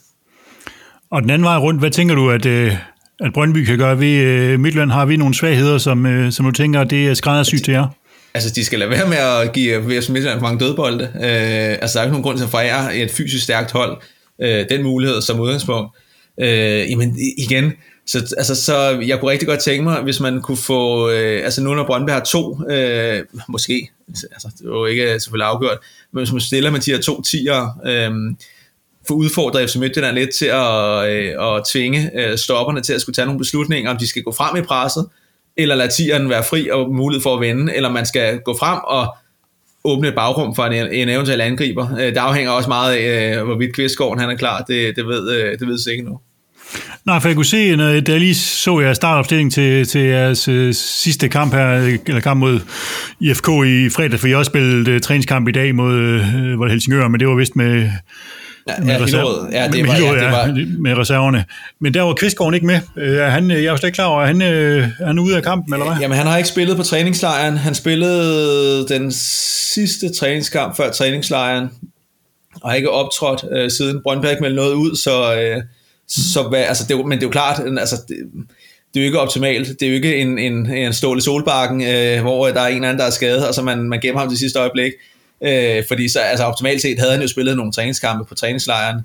Og 1.11 1.23
den 1.23 1.31
anden 1.31 1.45
vej 1.45 1.57
rundt, 1.57 1.81
hvad 1.81 1.91
tænker 1.91 2.15
du, 2.15 2.31
at, 2.31 2.47
øh, 2.47 2.77
at 3.21 3.33
Brøndby 3.33 3.65
kan 3.65 3.79
gøre 3.79 4.01
ved 4.01 4.15
øh, 4.15 4.61
Midtland? 4.61 4.91
Har 4.91 5.07
vi 5.07 5.17
nogle 5.17 5.35
svagheder, 5.35 5.79
som, 5.79 6.07
øh, 6.07 6.33
som 6.33 6.45
du 6.47 6.53
tænker, 6.53 6.85
det 6.85 7.09
er 7.09 7.15
skræddersygt 7.15 7.65
til 7.65 7.73
jer? 7.73 7.87
Altså, 8.35 8.51
de 8.55 8.65
skal 8.65 8.79
lade 8.79 8.91
være 8.91 9.09
med 9.09 9.17
at 9.17 9.53
give 9.53 9.77
VS 9.77 10.09
Midtjylland 10.09 10.41
mange 10.41 10.61
dødbolde. 10.61 11.05
Øh, 11.05 11.79
altså, 11.83 11.95
der 11.95 12.01
er 12.01 12.03
ikke 12.03 12.13
nogen 12.13 12.23
grund 12.23 12.39
til 12.39 12.45
at 12.45 12.51
forære 12.51 12.97
et 12.97 13.11
fysisk 13.11 13.45
stærkt 13.45 13.73
hold 13.73 14.03
øh, 14.43 14.65
den 14.71 14.83
mulighed 14.83 15.23
som 15.23 15.41
udgangspunkt. 15.41 15.97
Øh, 16.41 16.91
jamen, 16.91 17.19
igen, 17.39 17.73
så, 18.07 18.35
altså, 18.37 18.55
så 18.55 19.01
jeg 19.07 19.21
kunne 19.21 19.31
rigtig 19.31 19.49
godt 19.49 19.61
tænke 19.61 19.85
mig, 19.85 20.03
hvis 20.03 20.21
man 20.21 20.41
kunne 20.41 20.57
få, 20.57 21.11
øh, 21.11 21.45
altså 21.45 21.63
nu 21.63 21.75
når 21.75 21.87
Brøndby 21.87 22.11
har 22.11 22.21
to, 22.21 22.71
øh, 22.71 23.25
måske, 23.49 23.91
altså 24.09 24.49
det 24.59 24.65
er 24.65 24.69
jo 24.69 24.87
ikke 24.87 25.21
selvfølgelig 25.21 25.47
afgjort, 25.47 25.79
men 26.13 26.21
hvis 26.21 26.33
man 26.33 26.41
stiller 26.41 26.71
med 26.71 26.81
de 26.81 26.91
her 26.91 27.01
to 27.01 27.23
tiger, 27.23 27.81
øh, 27.87 28.11
få 29.11 29.15
udfordret 29.15 29.71
FC 29.71 29.77
Midtjylland 29.77 30.15
lidt 30.15 30.31
til 30.35 30.47
at, 30.47 31.11
øh, 31.11 31.57
at 31.57 31.65
tvinge 31.73 32.11
øh, 32.19 32.39
stopperne 32.39 32.81
til 32.81 32.93
at 32.93 33.01
skulle 33.01 33.15
tage 33.15 33.27
nogle 33.27 33.39
beslutninger, 33.39 33.91
om 33.91 33.97
de 33.97 34.09
skal 34.09 34.23
gå 34.23 34.33
frem 34.33 34.57
i 34.57 34.63
presset, 34.63 35.07
eller 35.57 35.75
lade 35.75 35.91
tieren 35.91 36.31
være 36.31 36.45
fri 36.45 36.69
og 36.71 36.95
mulighed 36.95 37.23
for 37.23 37.35
at 37.35 37.41
vende, 37.41 37.77
eller 37.77 37.91
man 37.91 38.07
skal 38.07 38.39
gå 38.39 38.57
frem 38.59 38.79
og 38.85 39.17
åbne 39.85 40.09
et 40.09 40.15
bagrum 40.15 40.55
for 40.55 40.65
en, 40.65 40.93
en 40.93 41.09
eventuel 41.09 41.41
angriber. 41.41 41.97
Øh, 41.99 42.07
det 42.07 42.17
afhænger 42.17 42.53
også 42.53 42.69
meget 42.69 42.97
af, 42.97 43.37
øh, 43.39 43.45
hvorvidt 43.45 43.75
Kvistgården 43.75 44.21
han 44.21 44.31
er 44.31 44.37
klar. 44.37 44.63
Det, 44.63 44.97
det 44.97 45.07
ved 45.07 45.31
øh, 45.31 45.59
det 45.59 45.69
ved 45.69 45.79
sig 45.79 45.93
ikke 45.93 46.05
nu. 46.05 46.21
Nej, 47.07 47.21
for 47.21 47.29
jeg 47.29 47.37
kunne 47.37 47.47
se, 47.47 47.77
når 47.77 48.01
da 48.01 48.13
jeg 48.13 48.21
lige 48.21 48.35
så 48.35 48.81
jeg 48.81 48.97
startopstilling 48.97 49.53
til, 49.53 49.87
til 49.87 50.01
jeres 50.01 50.49
øh, 50.49 50.75
sidste 50.75 51.29
kamp 51.29 51.55
her, 51.55 51.99
eller 52.07 52.21
kamp 52.21 52.41
mod 52.41 52.61
IFK 53.21 53.49
i 53.49 53.91
fredag, 53.91 54.21
for 54.21 54.27
I 54.27 54.35
også 54.35 54.51
spillet 54.51 54.89
uh, 54.89 55.01
træningskamp 55.01 55.49
i 55.49 55.53
dag 55.53 55.75
mod 55.75 55.95
uh, 55.95 56.59
var 56.59 56.65
det 56.65 56.71
Helsingør, 56.71 57.09
men 57.09 57.21
det 57.21 57.29
var 57.29 57.35
vist 57.35 57.57
med 57.57 57.91
Ja, 58.79 58.85
med, 58.85 58.95
ja, 58.95 59.05
reserv- 59.05 59.53
ja, 59.53 59.69
det 59.69 59.75
med, 59.75 59.87
var, 59.87 59.95
Hillerød, 59.95 60.17
ja, 60.17 60.25
det 60.25 60.33
var... 60.33 60.83
med 60.83 60.99
reserverne. 60.99 61.45
Men 61.81 61.95
der 61.95 62.03
var 62.03 62.15
Kvistgården 62.15 62.55
ikke 62.55 62.67
med. 62.67 62.81
Er 62.97 63.31
han, 63.31 63.51
jeg 63.51 63.59
er 63.59 63.71
jo 63.71 63.77
slet 63.77 63.89
ikke 63.89 63.95
klar 63.95 64.05
over, 64.07 64.23
er 64.23 64.27
han, 64.27 64.41
er 64.43 65.07
han 65.07 65.19
ude 65.19 65.37
af 65.37 65.43
kampen, 65.43 65.75
eller 65.75 65.87
hvad? 65.87 65.97
Jamen, 66.01 66.17
han 66.17 66.27
har 66.27 66.37
ikke 66.37 66.49
spillet 66.49 66.77
på 66.77 66.83
træningslejren. 66.83 67.57
Han 67.57 67.75
spillede 67.75 68.89
den 68.89 69.13
sidste 69.75 70.15
træningskamp 70.15 70.77
før 70.77 70.91
træningslejren, 70.91 71.69
og 72.63 72.71
har 72.71 72.77
ikke 72.77 72.91
optrådt 72.91 73.45
øh, 73.53 73.71
siden. 73.71 74.01
Brøndby 74.03 74.25
har 74.25 74.31
ikke 74.31 74.43
meldt 74.43 74.57
noget 74.57 74.75
ud, 74.75 74.97
så, 74.97 75.35
øh, 75.35 75.63
så 76.09 76.43
hvad, 76.43 76.61
altså, 76.61 76.85
det, 76.89 76.97
men 77.07 77.11
det 77.19 77.23
er 77.23 77.27
jo 77.27 77.31
klart, 77.31 77.63
altså, 77.79 77.97
det, 78.09 78.17
det 78.95 79.01
er 79.01 79.05
jo 79.05 79.07
ikke 79.07 79.21
optimalt. 79.21 79.69
Det 79.81 79.83
er 79.83 79.91
jo 79.91 79.95
ikke 79.95 80.17
en, 80.17 80.39
en, 80.39 80.73
en 80.73 80.93
ståle 80.93 81.21
solbakken, 81.21 81.83
øh, 81.83 82.21
hvor 82.21 82.49
der 82.49 82.61
er 82.61 82.67
en 82.69 82.85
anden, 82.85 82.99
der 82.99 83.05
er 83.05 83.11
skadet, 83.11 83.49
og 83.49 83.55
så 83.55 83.63
man, 83.63 83.79
man 83.79 84.01
gemmer 84.01 84.21
ham 84.21 84.29
til 84.29 84.39
sidste 84.39 84.59
øjeblik. 84.59 84.93
Øh, 85.43 85.85
fordi 85.89 86.09
så, 86.09 86.21
altså, 86.21 86.45
optimalt 86.45 86.83
set 86.83 86.99
havde 86.99 87.13
han 87.13 87.23
jo 87.23 87.29
spillet 87.29 87.57
nogle 87.57 87.73
træningskampe 87.73 88.25
på 88.25 88.35
træningslejren. 88.35 89.01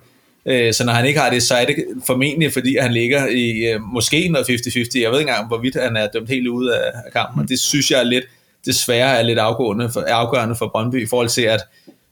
Øh, 0.45 0.73
så 0.73 0.85
når 0.85 0.93
han 0.93 1.05
ikke 1.05 1.19
har 1.19 1.29
det, 1.29 1.43
så 1.43 1.55
er 1.55 1.65
det 1.65 1.75
formentlig, 2.05 2.53
fordi 2.53 2.77
han 2.81 2.93
ligger 2.93 3.27
i 3.27 3.49
øh, 3.49 3.81
måske 3.81 4.27
noget 4.27 4.45
50-50. 4.49 4.49
Jeg 4.77 5.11
ved 5.11 5.19
ikke 5.19 5.29
engang, 5.29 5.47
hvorvidt 5.47 5.81
han 5.81 5.97
er 5.97 6.07
dømt 6.07 6.29
helt 6.29 6.47
ude 6.47 6.75
af, 6.75 6.91
af 7.05 7.11
kampen. 7.13 7.43
Og 7.43 7.49
det 7.49 7.59
synes 7.59 7.91
jeg 7.91 7.99
er 7.99 8.03
lidt, 8.03 8.25
desværre 8.65 9.17
er 9.17 9.21
lidt 9.21 9.39
afgørende 9.39 9.89
for, 9.89 10.01
afgørende 10.01 10.55
for 10.55 10.67
Brøndby 10.67 11.03
i 11.03 11.05
forhold 11.05 11.29
til, 11.29 11.41
at 11.41 11.61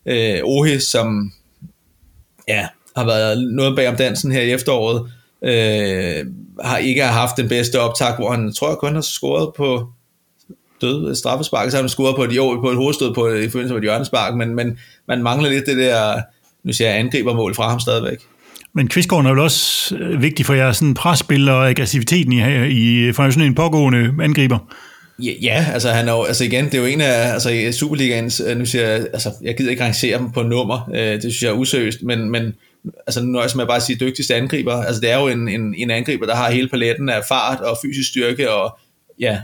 øh, 0.05 0.39
Ohi, 0.43 0.79
som 0.79 1.31
ja, 2.47 2.67
har 2.95 3.05
været 3.05 3.51
noget 3.51 3.75
bag 3.75 3.87
om 3.87 3.95
dansen 3.95 4.31
her 4.31 4.41
i 4.41 4.51
efteråret, 4.51 5.11
øh, 5.41 6.25
har 6.61 6.77
ikke 6.77 7.03
haft 7.03 7.37
den 7.37 7.49
bedste 7.49 7.79
optag, 7.79 8.15
hvor 8.15 8.31
han 8.31 8.53
tror 8.53 8.69
jeg 8.69 8.77
kun 8.77 8.95
har 8.95 9.01
scoret 9.01 9.53
på 9.55 9.89
død 10.83 11.15
straffespark, 11.15 11.71
så 11.71 11.77
har 11.77 11.83
han 11.83 11.89
scoret 11.89 12.15
på 12.15 12.23
et, 12.23 12.31
jo, 12.35 12.59
på 12.61 12.69
et 12.69 12.75
hovedstød 12.75 13.13
på, 13.13 13.27
i 13.27 13.49
forbindelse 13.49 13.73
med 13.73 13.81
et 13.81 13.83
hjørnespark, 13.83 14.35
men, 14.35 14.55
men 14.55 14.77
man 15.07 15.23
mangler 15.23 15.49
lidt 15.49 15.65
det 15.65 15.77
der, 15.77 16.21
nu 16.63 16.73
siger 16.73 16.89
jeg, 16.89 16.99
angribermål 16.99 17.55
fra 17.55 17.69
ham 17.69 17.79
stadigvæk. 17.79 18.17
Men 18.75 18.87
Kvistgården 18.87 19.25
er 19.25 19.31
jo 19.31 19.43
også 19.43 19.95
øh, 19.95 20.21
vigtig 20.21 20.45
for 20.45 20.53
jeres 20.53 20.83
presspil 20.95 21.49
og 21.49 21.69
aggressiviteten 21.69 22.33
i, 22.33 22.67
i 22.67 23.11
for 23.11 23.29
sådan 23.29 23.47
en 23.47 23.55
pågående 23.55 24.13
angriber. 24.21 24.57
Ja, 25.19 25.31
ja, 25.41 25.65
altså 25.73 25.89
han 25.89 26.07
er 26.07 26.13
jo, 26.13 26.23
altså 26.23 26.43
igen, 26.43 26.65
det 26.65 26.73
er 26.73 26.77
jo 26.77 26.85
en 26.85 27.01
af, 27.01 27.33
altså 27.33 27.69
Superligaens, 27.71 28.41
øh, 28.47 28.57
nu 28.57 28.65
siger 28.65 28.87
jeg, 28.87 29.07
altså 29.13 29.31
jeg 29.41 29.57
gider 29.57 29.71
ikke 29.71 29.83
rangere 29.83 30.17
dem 30.17 30.31
på 30.31 30.43
nummer, 30.43 30.89
øh, 30.95 30.99
det 30.99 31.21
synes 31.21 31.41
jeg 31.41 31.49
er 31.49 31.53
useriøst, 31.53 32.03
men, 32.03 32.29
men 32.29 32.53
altså 33.07 33.23
nu 33.23 33.31
nøjes 33.31 33.55
med 33.55 33.65
bare 33.65 33.75
at 33.75 33.83
sige 33.83 33.99
dygtigste 33.99 34.35
angriber, 34.35 34.73
altså 34.73 35.01
det 35.01 35.11
er 35.11 35.19
jo 35.19 35.27
en, 35.27 35.47
en, 35.47 35.75
en 35.77 35.91
angriber, 35.91 36.25
der 36.25 36.35
har 36.35 36.51
hele 36.51 36.69
paletten 36.69 37.09
af 37.09 37.21
fart 37.27 37.59
og 37.59 37.77
fysisk 37.85 38.09
styrke 38.09 38.51
og 38.51 38.77
ja, 39.19 39.41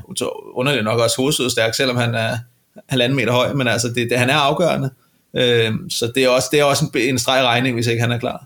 underligt 0.54 0.84
nok 0.84 1.00
også 1.00 1.18
hovedstødstærk, 1.18 1.74
selvom 1.74 1.98
han 1.98 2.16
er 2.16 2.38
halvanden 2.90 3.16
meter 3.16 3.32
høj, 3.32 3.54
men 3.54 3.68
altså 3.68 3.88
det, 3.88 4.10
det, 4.10 4.20
han 4.20 4.30
er 4.30 4.36
afgørende, 4.36 4.90
øh, 5.36 5.74
så 5.90 6.12
det 6.16 6.24
er 6.24 6.30
også, 6.30 6.48
det 6.52 6.60
er 6.60 6.64
også 6.64 6.86
en, 6.96 7.02
en 7.02 7.20
streg 7.20 7.44
regning, 7.44 7.76
hvis 7.76 7.88
ikke 7.88 8.02
han 8.02 8.12
er 8.12 8.20
klar 8.20 8.46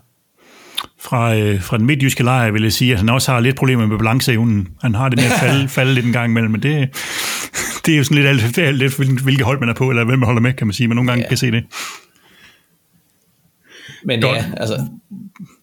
fra, 1.04 1.34
øh, 1.36 1.62
fra 1.62 1.78
den 1.78 1.86
midtjyske 1.86 2.22
lejr, 2.22 2.50
vil 2.50 2.62
jeg 2.62 2.72
sige, 2.72 2.92
at 2.92 2.98
han 2.98 3.08
også 3.08 3.32
har 3.32 3.40
lidt 3.40 3.56
problemer 3.56 3.86
med 3.86 3.98
balanceevnen. 3.98 4.68
Han 4.82 4.94
har 4.94 5.08
det 5.08 5.18
med 5.18 5.24
at 5.24 5.40
falde, 5.44 5.68
falde 5.68 5.94
lidt 5.94 6.06
en 6.06 6.12
gang 6.12 6.30
imellem, 6.30 6.50
men 6.50 6.62
det, 6.62 6.88
det 7.86 7.94
er 7.94 7.98
jo 7.98 8.04
sådan 8.04 8.16
lidt 8.16 8.26
alt, 8.26 8.58
alt 8.58 8.78
lidt, 8.78 9.22
hvilket 9.22 9.44
hold 9.44 9.60
man 9.60 9.68
er 9.68 9.74
på, 9.74 9.90
eller 9.90 10.04
hvem 10.04 10.18
man 10.18 10.26
holder 10.26 10.42
med, 10.42 10.52
kan 10.52 10.66
man 10.66 10.74
sige, 10.74 10.88
men 10.88 10.96
nogle 10.96 11.10
gange 11.10 11.22
ja. 11.22 11.28
kan 11.28 11.36
se 11.36 11.50
det. 11.50 11.64
Men 14.04 14.20
Godt. 14.20 14.36
ja, 14.36 14.44
altså... 14.56 14.80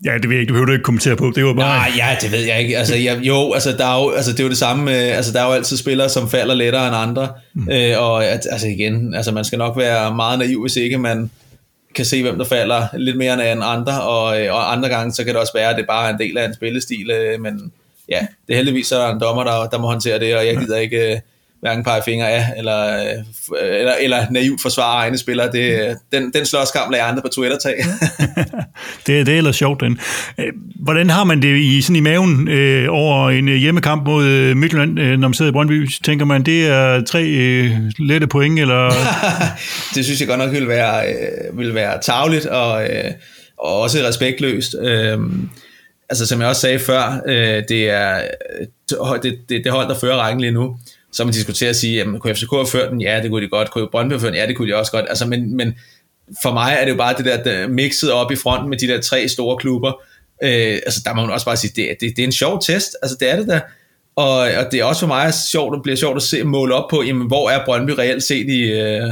Ja, 0.05 0.13
det 0.13 0.23
ved 0.23 0.31
jeg 0.31 0.41
ikke, 0.41 0.49
du 0.49 0.53
behøver 0.53 0.71
ikke 0.71 0.83
kommentere 0.83 1.15
på, 1.15 1.31
det 1.35 1.45
var 1.45 1.53
bare... 1.53 1.77
Nej, 1.77 1.91
ja, 1.97 2.17
det 2.21 2.31
ved 2.31 2.45
jeg 2.45 2.61
ikke. 2.61 2.77
Altså, 2.77 2.95
jeg, 2.95 3.19
jo, 3.21 3.53
altså, 3.53 3.71
der 3.77 3.85
er 3.85 4.03
jo, 4.03 4.09
altså, 4.09 4.31
det 4.31 4.39
er 4.39 4.43
jo 4.43 4.49
det 4.49 4.57
samme, 4.57 4.85
med, 4.85 4.93
altså, 4.93 5.33
der 5.33 5.41
er 5.41 5.45
jo 5.45 5.51
altid 5.51 5.77
spillere, 5.77 6.09
som 6.09 6.29
falder 6.29 6.53
lettere 6.53 6.87
end 6.87 6.95
andre, 6.95 7.29
mm. 7.53 7.69
øh, 7.71 8.01
og 8.01 8.25
altså 8.25 8.67
igen, 8.67 9.13
altså, 9.15 9.31
man 9.31 9.45
skal 9.45 9.57
nok 9.57 9.77
være 9.77 10.15
meget 10.15 10.39
naiv, 10.39 10.61
hvis 10.61 10.75
ikke 10.75 10.97
man 10.97 11.29
kan 11.95 12.05
se, 12.05 12.21
hvem 12.21 12.37
der 12.37 12.45
falder 12.45 12.87
lidt 12.97 13.17
mere 13.17 13.51
end 13.51 13.61
andre, 13.63 14.01
og, 14.01 14.41
øh, 14.41 14.53
og 14.53 14.71
andre 14.71 14.89
gange, 14.89 15.13
så 15.13 15.23
kan 15.23 15.33
det 15.33 15.41
også 15.41 15.53
være, 15.55 15.69
at 15.69 15.77
det 15.77 15.85
bare 15.87 16.09
er 16.09 16.13
en 16.13 16.19
del 16.19 16.37
af 16.37 16.45
en 16.45 16.53
spillestil, 16.53 17.11
øh, 17.11 17.41
men 17.41 17.71
ja, 18.09 18.19
det 18.47 18.53
er 18.53 18.57
heldigvis 18.57 18.87
så 18.87 18.99
er 18.99 19.13
en 19.13 19.19
dommer, 19.19 19.43
der, 19.43 19.67
der 19.69 19.79
må 19.79 19.87
håndtere 19.87 20.19
det, 20.19 20.35
og 20.35 20.45
jeg 20.45 20.57
gider 20.57 20.77
ikke 20.77 21.13
øh, 21.13 21.19
hverken 21.61 21.83
pege 21.83 22.01
fingre 22.05 22.31
af, 22.31 22.45
eller, 22.57 22.95
eller, 23.61 23.93
eller 24.01 24.25
naivt 24.31 24.61
forsvare 24.61 24.95
egne 24.95 25.17
spillere. 25.17 25.51
Det, 25.51 25.97
den, 26.11 26.31
den 26.33 26.45
slåskamp 26.45 26.91
lader 26.91 27.03
andre 27.03 27.21
på 27.21 27.27
Twitter 27.27 27.57
tage. 27.57 27.75
det, 29.07 29.25
det 29.25 29.33
er 29.33 29.37
ellers 29.37 29.55
sjovt, 29.55 29.81
den. 29.81 29.99
Hvordan 30.75 31.09
har 31.09 31.23
man 31.23 31.41
det 31.41 31.57
i, 31.57 31.81
sådan 31.81 31.95
i 31.95 31.99
maven 31.99 32.47
øh, 32.47 32.87
over 32.89 33.29
en 33.29 33.47
hjemmekamp 33.47 34.05
mod 34.05 34.55
Midtjylland, 34.55 34.99
øh, 34.99 35.19
når 35.19 35.27
man 35.27 35.33
sidder 35.33 35.51
i 35.51 35.53
Brøndby? 35.53 35.89
Tænker 36.03 36.25
man, 36.25 36.43
det 36.43 36.67
er 36.67 37.03
tre 37.03 37.23
øh, 37.23 37.71
lette 37.99 38.27
point, 38.27 38.59
eller... 38.59 38.91
det 39.95 40.05
synes 40.05 40.19
jeg 40.19 40.27
godt 40.27 40.39
nok 40.39 40.51
ville 40.51 40.67
være, 40.67 41.07
øh, 41.07 41.57
ville 41.57 41.75
være 41.75 42.01
tavligt, 42.01 42.45
og, 42.45 42.83
øh, 42.83 43.11
og 43.57 43.81
også 43.81 43.97
respektløst. 44.07 44.75
Øh, 44.81 45.19
altså 46.09 46.25
som 46.25 46.41
jeg 46.41 46.49
også 46.49 46.61
sagde 46.61 46.79
før, 46.79 47.21
øh, 47.27 47.63
det 47.69 47.89
er 47.89 48.21
det, 49.23 49.37
det, 49.49 49.61
det 49.63 49.71
hold, 49.71 49.89
der 49.89 49.99
fører 49.99 50.17
rækken 50.17 50.41
lige 50.41 50.51
nu 50.51 50.75
så 51.11 51.23
man 51.23 51.33
diskuterer 51.33 51.69
og 51.69 51.75
sige, 51.75 51.95
jamen, 51.95 52.19
kunne 52.19 52.35
FCK 52.35 52.51
have 52.51 52.67
ført 52.67 52.91
den? 52.91 53.01
Ja, 53.01 53.19
det 53.23 53.31
kunne 53.31 53.45
de 53.45 53.49
godt. 53.49 53.71
Kunne 53.71 53.87
Brøndby 53.91 54.13
have 54.13 54.19
ført 54.19 54.33
den? 54.33 54.39
Ja, 54.39 54.47
det 54.47 54.57
kunne 54.57 54.71
de 54.71 54.75
også 54.75 54.91
godt. 54.91 55.05
Altså, 55.09 55.27
men, 55.27 55.57
men 55.57 55.73
for 56.43 56.53
mig 56.53 56.77
er 56.79 56.85
det 56.85 56.91
jo 56.91 56.97
bare 56.97 57.15
det 57.17 57.25
der, 57.25 57.43
der 57.43 57.67
mixet 57.67 58.11
op 58.11 58.31
i 58.31 58.35
fronten 58.35 58.69
med 58.69 58.77
de 58.77 58.87
der 58.87 59.01
tre 59.01 59.27
store 59.27 59.57
klubber. 59.57 59.91
Øh, 60.43 60.79
altså, 60.85 61.01
der 61.05 61.13
må 61.13 61.21
man 61.21 61.31
også 61.31 61.45
bare 61.45 61.57
sige, 61.57 61.71
det, 61.75 61.97
det, 62.01 62.15
det 62.15 62.19
er 62.19 62.27
en 62.27 62.31
sjov 62.31 62.61
test. 62.61 62.95
Altså, 63.01 63.17
det 63.19 63.31
er 63.31 63.35
det 63.35 63.47
der. 63.47 63.59
Og, 64.15 64.37
og 64.37 64.71
det 64.71 64.79
er 64.79 64.83
også 64.83 64.99
for 64.99 65.07
mig 65.07 65.33
sjovt, 65.33 65.75
det 65.75 65.83
bliver 65.83 65.95
sjovt 65.95 66.15
at 66.15 66.23
se, 66.23 66.43
måle 66.43 66.75
op 66.75 66.89
på, 66.89 67.03
jamen, 67.03 67.27
hvor 67.27 67.49
er 67.49 67.65
Brøndby 67.65 67.91
reelt 67.91 68.23
set 68.23 68.49
i, 68.49 68.61
øh, 68.61 69.09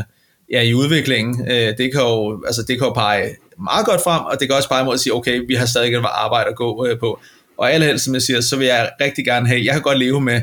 ja, 0.51 0.61
i 0.61 0.73
udviklingen. 0.73 1.51
Øh, 1.51 1.77
det, 1.77 1.91
kan 1.91 2.01
jo, 2.01 2.43
altså, 2.45 2.61
det 2.67 2.77
kan 2.77 2.87
jo 2.87 2.93
pege 2.93 3.35
meget 3.63 3.85
godt 3.85 4.01
frem, 4.03 4.25
og 4.25 4.39
det 4.39 4.47
kan 4.47 4.57
også 4.57 4.69
pege 4.69 4.85
mod 4.85 4.93
at 4.93 4.99
sige, 4.99 5.13
okay, 5.13 5.41
vi 5.47 5.55
har 5.55 5.65
stadig 5.65 5.93
et 5.93 6.05
arbejde 6.05 6.49
at 6.49 6.55
gå 6.55 6.85
øh, 6.85 6.99
på. 6.99 7.19
Og 7.57 7.71
allerhelst, 7.73 8.05
som 8.05 8.13
jeg 8.13 8.21
siger, 8.21 8.41
så 8.41 8.57
vil 8.57 8.67
jeg 8.67 8.89
rigtig 9.01 9.25
gerne 9.25 9.47
have, 9.47 9.65
jeg 9.65 9.73
kan 9.73 9.81
godt 9.81 9.99
leve 9.99 10.21
med 10.21 10.41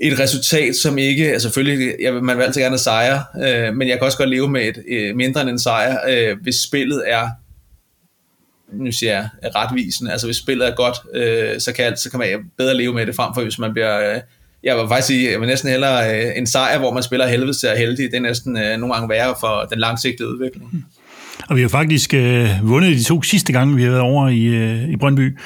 et 0.00 0.18
resultat, 0.18 0.76
som 0.76 0.98
ikke, 0.98 1.32
altså 1.32 1.48
selvfølgelig, 1.48 1.94
jeg, 2.00 2.14
man 2.14 2.36
vil 2.36 2.42
altid 2.42 2.60
gerne 2.60 2.78
sejre, 2.78 3.24
øh, 3.44 3.74
men 3.74 3.88
jeg 3.88 3.98
kan 3.98 4.06
også 4.06 4.18
godt 4.18 4.28
leve 4.28 4.48
med 4.48 4.62
et 4.68 4.82
øh, 4.88 5.16
mindre 5.16 5.40
end 5.40 5.50
en 5.50 5.58
sejr, 5.58 5.96
øh, 6.08 6.36
hvis 6.42 6.56
spillet 6.56 7.02
er, 7.06 7.28
nu 8.72 8.92
siger 8.92 9.12
jeg, 9.12 9.28
retvisende, 9.54 10.12
altså 10.12 10.26
hvis 10.26 10.36
spillet 10.36 10.68
er 10.68 10.74
godt, 10.74 10.96
øh, 11.14 11.60
så, 11.60 11.72
kan, 11.72 11.96
så 11.96 12.10
kan 12.10 12.18
man 12.18 12.28
bedre 12.58 12.76
leve 12.76 12.94
med 12.94 13.06
det, 13.06 13.14
frem 13.14 13.34
for 13.34 13.42
hvis 13.42 13.58
man 13.58 13.72
bliver, 13.72 14.14
øh, 14.14 14.20
jeg 14.62 14.76
vil 14.76 14.88
faktisk 14.88 15.06
sige, 15.06 15.30
jeg 15.30 15.40
vil 15.40 15.48
næsten 15.48 15.70
hellere 15.70 16.26
øh, 16.26 16.32
en 16.36 16.46
sejr, 16.46 16.78
hvor 16.78 16.92
man 16.92 17.02
spiller 17.02 17.26
helvede 17.26 17.52
til 17.52 17.66
at 17.66 17.78
heldig, 17.78 18.10
det 18.10 18.16
er 18.16 18.20
næsten 18.20 18.56
øh, 18.56 18.78
nogle 18.78 18.94
gange 18.94 19.08
værre 19.08 19.34
for 19.40 19.66
den 19.70 19.78
langsigtede 19.78 20.28
udvikling. 20.28 20.86
Og 21.48 21.56
vi 21.56 21.62
har 21.62 21.68
faktisk 21.68 22.14
øh, 22.14 22.48
vundet 22.62 22.96
de 22.98 23.04
to 23.04 23.22
sidste 23.22 23.52
gange, 23.52 23.76
vi 23.76 23.82
har 23.82 23.90
været 23.90 24.02
over 24.02 24.28
i, 24.28 24.44
øh, 24.44 24.88
i 24.88 24.96
Brøndby. 24.96 25.38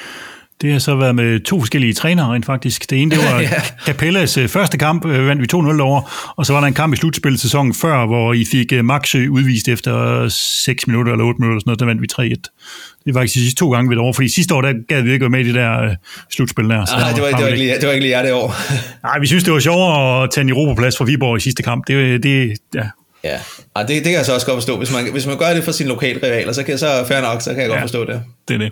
Det 0.61 0.71
har 0.71 0.79
så 0.79 0.95
været 0.95 1.15
med 1.15 1.39
to 1.39 1.59
forskellige 1.59 1.93
trænere 1.93 2.33
rent 2.33 2.45
faktisk. 2.45 2.89
Det 2.89 3.01
ene, 3.01 3.11
det 3.11 3.19
var 3.19 3.39
ja. 3.41 3.61
Capellas 3.85 4.37
øh, 4.37 4.49
første 4.49 4.77
kamp, 4.77 5.05
øh, 5.05 5.27
vandt 5.27 5.41
vi 5.41 5.47
2-0 5.53 5.81
over, 5.81 6.33
og 6.37 6.45
så 6.45 6.53
var 6.53 6.59
der 6.59 6.67
en 6.67 6.73
kamp 6.73 6.93
i 6.93 6.97
slutspillet 6.97 7.41
sæsonen 7.41 7.73
før, 7.73 8.05
hvor 8.05 8.33
I 8.33 8.45
fik 8.45 8.73
øh, 8.73 8.85
Maxø 8.85 9.27
udvist 9.27 9.67
efter 9.67 10.27
6 10.29 10.87
minutter 10.87 11.11
eller 11.11 11.25
8 11.25 11.41
minutter, 11.41 11.59
sådan 11.59 11.69
noget, 11.69 11.79
der 11.79 11.85
vandt 11.85 12.01
vi 12.01 12.07
3-1. 12.13 13.05
Det 13.05 13.13
var 13.13 13.21
faktisk 13.21 13.35
de 13.35 13.39
sidste 13.39 13.59
to 13.59 13.71
gange 13.71 13.89
ved 13.89 13.95
det 13.95 14.03
over, 14.03 14.13
fordi 14.13 14.27
sidste 14.27 14.55
år, 14.55 14.61
der 14.61 14.73
gad 14.87 15.01
vi 15.01 15.11
ikke 15.11 15.23
være 15.23 15.29
med 15.29 15.39
i 15.39 15.43
det 15.43 15.55
der 15.55 15.95
slutspil 16.31 16.69
der. 16.69 16.99
Nej, 16.99 17.11
det 17.11 17.21
var, 17.21 17.27
det, 17.29 17.41
var 17.41 17.47
ikke 17.47 17.59
lige, 17.59 17.75
det 17.75 17.87
var 17.87 17.93
ikke 17.93 18.05
lige 18.05 18.17
jer 18.17 18.23
det 18.23 18.33
år. 18.33 18.55
Nej, 19.07 19.19
vi 19.19 19.27
synes, 19.27 19.43
det 19.43 19.53
var 19.53 19.59
sjovere 19.59 20.23
at 20.23 20.29
tage 20.31 20.43
en 20.43 20.49
Europaplads 20.49 20.97
for 20.97 21.05
Viborg 21.05 21.37
i 21.37 21.39
sidste 21.39 21.63
kamp. 21.63 21.87
Det, 21.87 22.23
det, 22.23 22.57
ja, 22.75 22.89
Ja, 23.25 23.39
Ej, 23.75 23.81
det, 23.81 23.89
det 23.89 24.03
kan 24.03 24.13
jeg 24.13 24.25
så 24.25 24.33
også 24.33 24.45
godt 24.45 24.55
forstå. 24.55 24.77
Hvis 24.77 24.91
man, 24.91 25.11
hvis 25.11 25.25
man 25.25 25.37
gør 25.37 25.53
det 25.53 25.63
for 25.63 25.71
sine 25.71 25.89
lokale 25.89 26.19
rivaler, 26.23 26.53
så 26.53 26.63
kan 26.63 26.77
så 26.77 27.05
fair 27.07 27.21
nok, 27.21 27.41
så 27.41 27.49
kan 27.49 27.59
jeg 27.59 27.67
ja, 27.67 27.73
godt 27.73 27.81
forstå 27.81 28.05
det. 28.05 28.21
Det 28.47 28.53
er 28.53 28.57
det. 28.57 28.71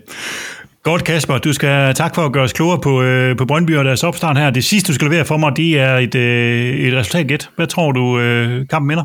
Godt, 0.84 1.04
Kasper. 1.04 1.38
Du 1.38 1.54
skal 1.54 1.96
tak 1.96 2.16
for 2.16 2.26
at 2.26 2.32
gøre 2.32 2.44
os 2.44 2.54
klogere 2.54 2.80
på, 2.80 3.02
øh, 3.02 3.38
på 3.38 3.46
Brøndby 3.46 3.78
og 3.78 3.86
deres 3.86 4.04
opstart 4.04 4.38
her. 4.38 4.50
Det 4.50 4.64
sidste, 4.64 4.88
du 4.88 4.94
skal 4.94 5.08
levere 5.08 5.26
for 5.26 5.38
mig, 5.38 5.58
det 5.58 5.80
er 5.80 5.98
et, 5.98 6.16
øh, 6.16 6.76
et 6.76 6.94
resultatgæt. 6.94 7.50
Hvad 7.56 7.68
tror 7.68 7.92
du, 7.92 8.20
øh, 8.20 8.68
kampen 8.68 8.88
minder? 8.88 9.04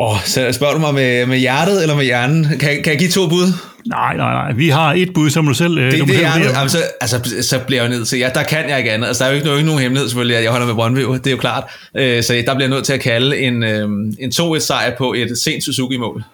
Åh, 0.00 0.12
oh, 0.12 0.18
så 0.24 0.52
spørger 0.52 0.74
du 0.74 0.80
mig 0.80 0.94
med, 0.94 1.26
med 1.26 1.38
hjertet 1.38 1.82
eller 1.82 1.96
med 1.96 2.04
hjernen? 2.04 2.44
Kan, 2.44 2.58
kan 2.58 2.86
jeg 2.86 2.98
give 2.98 3.10
to 3.10 3.28
bud? 3.28 3.52
Nej, 3.86 4.16
nej, 4.16 4.32
nej. 4.32 4.52
Vi 4.52 4.68
har 4.68 4.94
et 4.94 5.14
bud, 5.14 5.30
som 5.30 5.46
du 5.46 5.54
selv... 5.54 5.76
Det, 5.76 5.92
du 5.92 6.06
det 6.06 6.24
er 6.24 6.32
vurderer. 6.32 6.58
altså, 6.58 6.78
altså, 7.00 7.42
så 7.42 7.58
bliver 7.66 7.82
jeg 7.82 7.90
nødt 7.90 8.08
til... 8.08 8.18
Ja, 8.18 8.30
der 8.34 8.42
kan 8.42 8.68
jeg 8.68 8.78
ikke 8.78 8.92
andet. 8.92 9.06
Altså, 9.06 9.24
der 9.24 9.30
er 9.30 9.32
jo 9.32 9.36
ikke, 9.36 9.46
nogen, 9.46 9.58
ikke 9.58 9.66
nogen 9.66 9.82
hemmelighed 9.82 10.08
selvfølgelig, 10.08 10.36
at 10.36 10.42
jeg 10.42 10.50
holder 10.50 10.66
med 10.66 10.74
Brøndby. 10.74 11.00
Det 11.00 11.26
er 11.26 11.30
jo 11.30 11.36
klart. 11.36 11.64
Øh, 11.96 12.22
så 12.22 12.32
der 12.32 12.54
bliver 12.54 12.68
jeg 12.68 12.68
nødt 12.68 12.84
til 12.84 12.92
at 12.92 13.00
kalde 13.00 13.38
en, 13.38 13.62
øh, 13.62 13.88
en 14.18 14.32
2-1-sejr 14.34 14.96
på 14.98 15.12
et 15.12 15.38
sent 15.38 15.64
Suzuki-mål. 15.64 16.24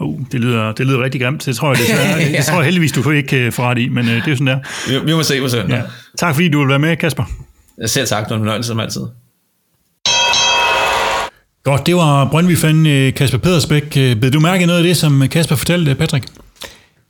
Oh, 0.00 0.18
det, 0.32 0.40
lyder, 0.40 0.72
det 0.72 0.86
lyder 0.86 1.02
rigtig 1.02 1.20
grimt. 1.20 1.44
Det 1.46 1.56
tror 1.56 1.68
jeg, 1.68 1.78
desværre, 1.78 2.16
Ja. 2.18 2.32
det 2.38 2.44
tror 2.46 2.56
jeg 2.56 2.64
heldigvis, 2.64 2.92
du 2.92 3.10
ikke 3.10 3.28
kan 3.28 3.52
få 3.52 3.62
ret 3.62 3.78
i, 3.78 3.88
men 3.88 4.08
øh, 4.08 4.14
det 4.14 4.22
er 4.26 4.30
jo 4.30 4.36
sådan 4.36 4.46
der. 4.46 4.58
Vi, 4.88 5.06
vi 5.06 5.14
må 5.14 5.22
se 5.22 5.40
på 5.40 5.48
søndag. 5.48 5.76
Ja. 5.76 5.82
Tak 6.18 6.34
fordi 6.34 6.48
du 6.48 6.58
vil 6.60 6.68
være 6.68 6.78
med, 6.78 6.96
Kasper. 6.96 7.24
Selv 7.86 8.06
sagt, 8.06 8.24
det 8.24 8.30
var 8.30 8.36
en 8.36 8.40
fornøjelse 8.40 8.68
som 8.68 8.80
altid. 8.80 9.00
Godt, 11.64 11.86
det 11.86 11.96
var 11.96 12.24
Brøndby-fan 12.24 12.86
øh, 12.86 13.14
Kasper 13.14 13.38
Pedersbæk. 13.38 13.96
Øh, 13.96 14.16
Bed 14.16 14.30
du 14.30 14.40
mærke 14.40 14.66
noget 14.66 14.78
af 14.78 14.84
det, 14.84 14.96
som 14.96 15.28
Kasper 15.28 15.56
fortalte, 15.56 15.94
Patrick? 15.94 16.26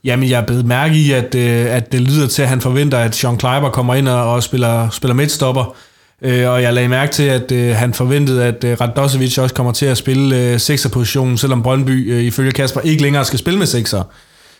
Jamen, 0.04 0.30
jeg 0.30 0.40
er 0.40 0.46
blevet 0.46 0.66
mærke 0.66 0.94
i, 0.94 1.12
at, 1.12 1.34
øh, 1.34 1.66
at 1.74 1.92
det 1.92 2.00
lyder 2.00 2.26
til, 2.26 2.42
at 2.42 2.48
han 2.48 2.60
forventer, 2.60 2.98
at 2.98 3.14
Sean 3.14 3.36
Kleiber 3.36 3.70
kommer 3.70 3.94
ind 3.94 4.08
og, 4.08 4.32
og 4.32 4.42
spiller, 4.42 4.90
spiller 4.90 5.14
midtstopper. 5.14 5.76
Øh, 6.22 6.50
og 6.50 6.62
jeg 6.62 6.74
lagde 6.74 6.88
mærke 6.88 7.12
til, 7.12 7.22
at 7.22 7.52
øh, 7.52 7.76
han 7.76 7.94
forventede, 7.94 8.44
at 8.44 8.64
øh, 8.64 8.80
Radosevic 8.80 9.38
også 9.38 9.54
kommer 9.54 9.72
til 9.72 9.86
at 9.86 9.96
spille 9.96 10.36
øh, 10.36 10.60
sekserpositionen, 10.60 11.38
selvom 11.38 11.62
Brøndby 11.62 12.12
øh, 12.12 12.24
ifølge 12.24 12.52
Kasper 12.52 12.80
ikke 12.80 13.02
længere 13.02 13.24
skal 13.24 13.38
spille 13.38 13.58
med 13.58 13.66
sekser. 13.66 14.02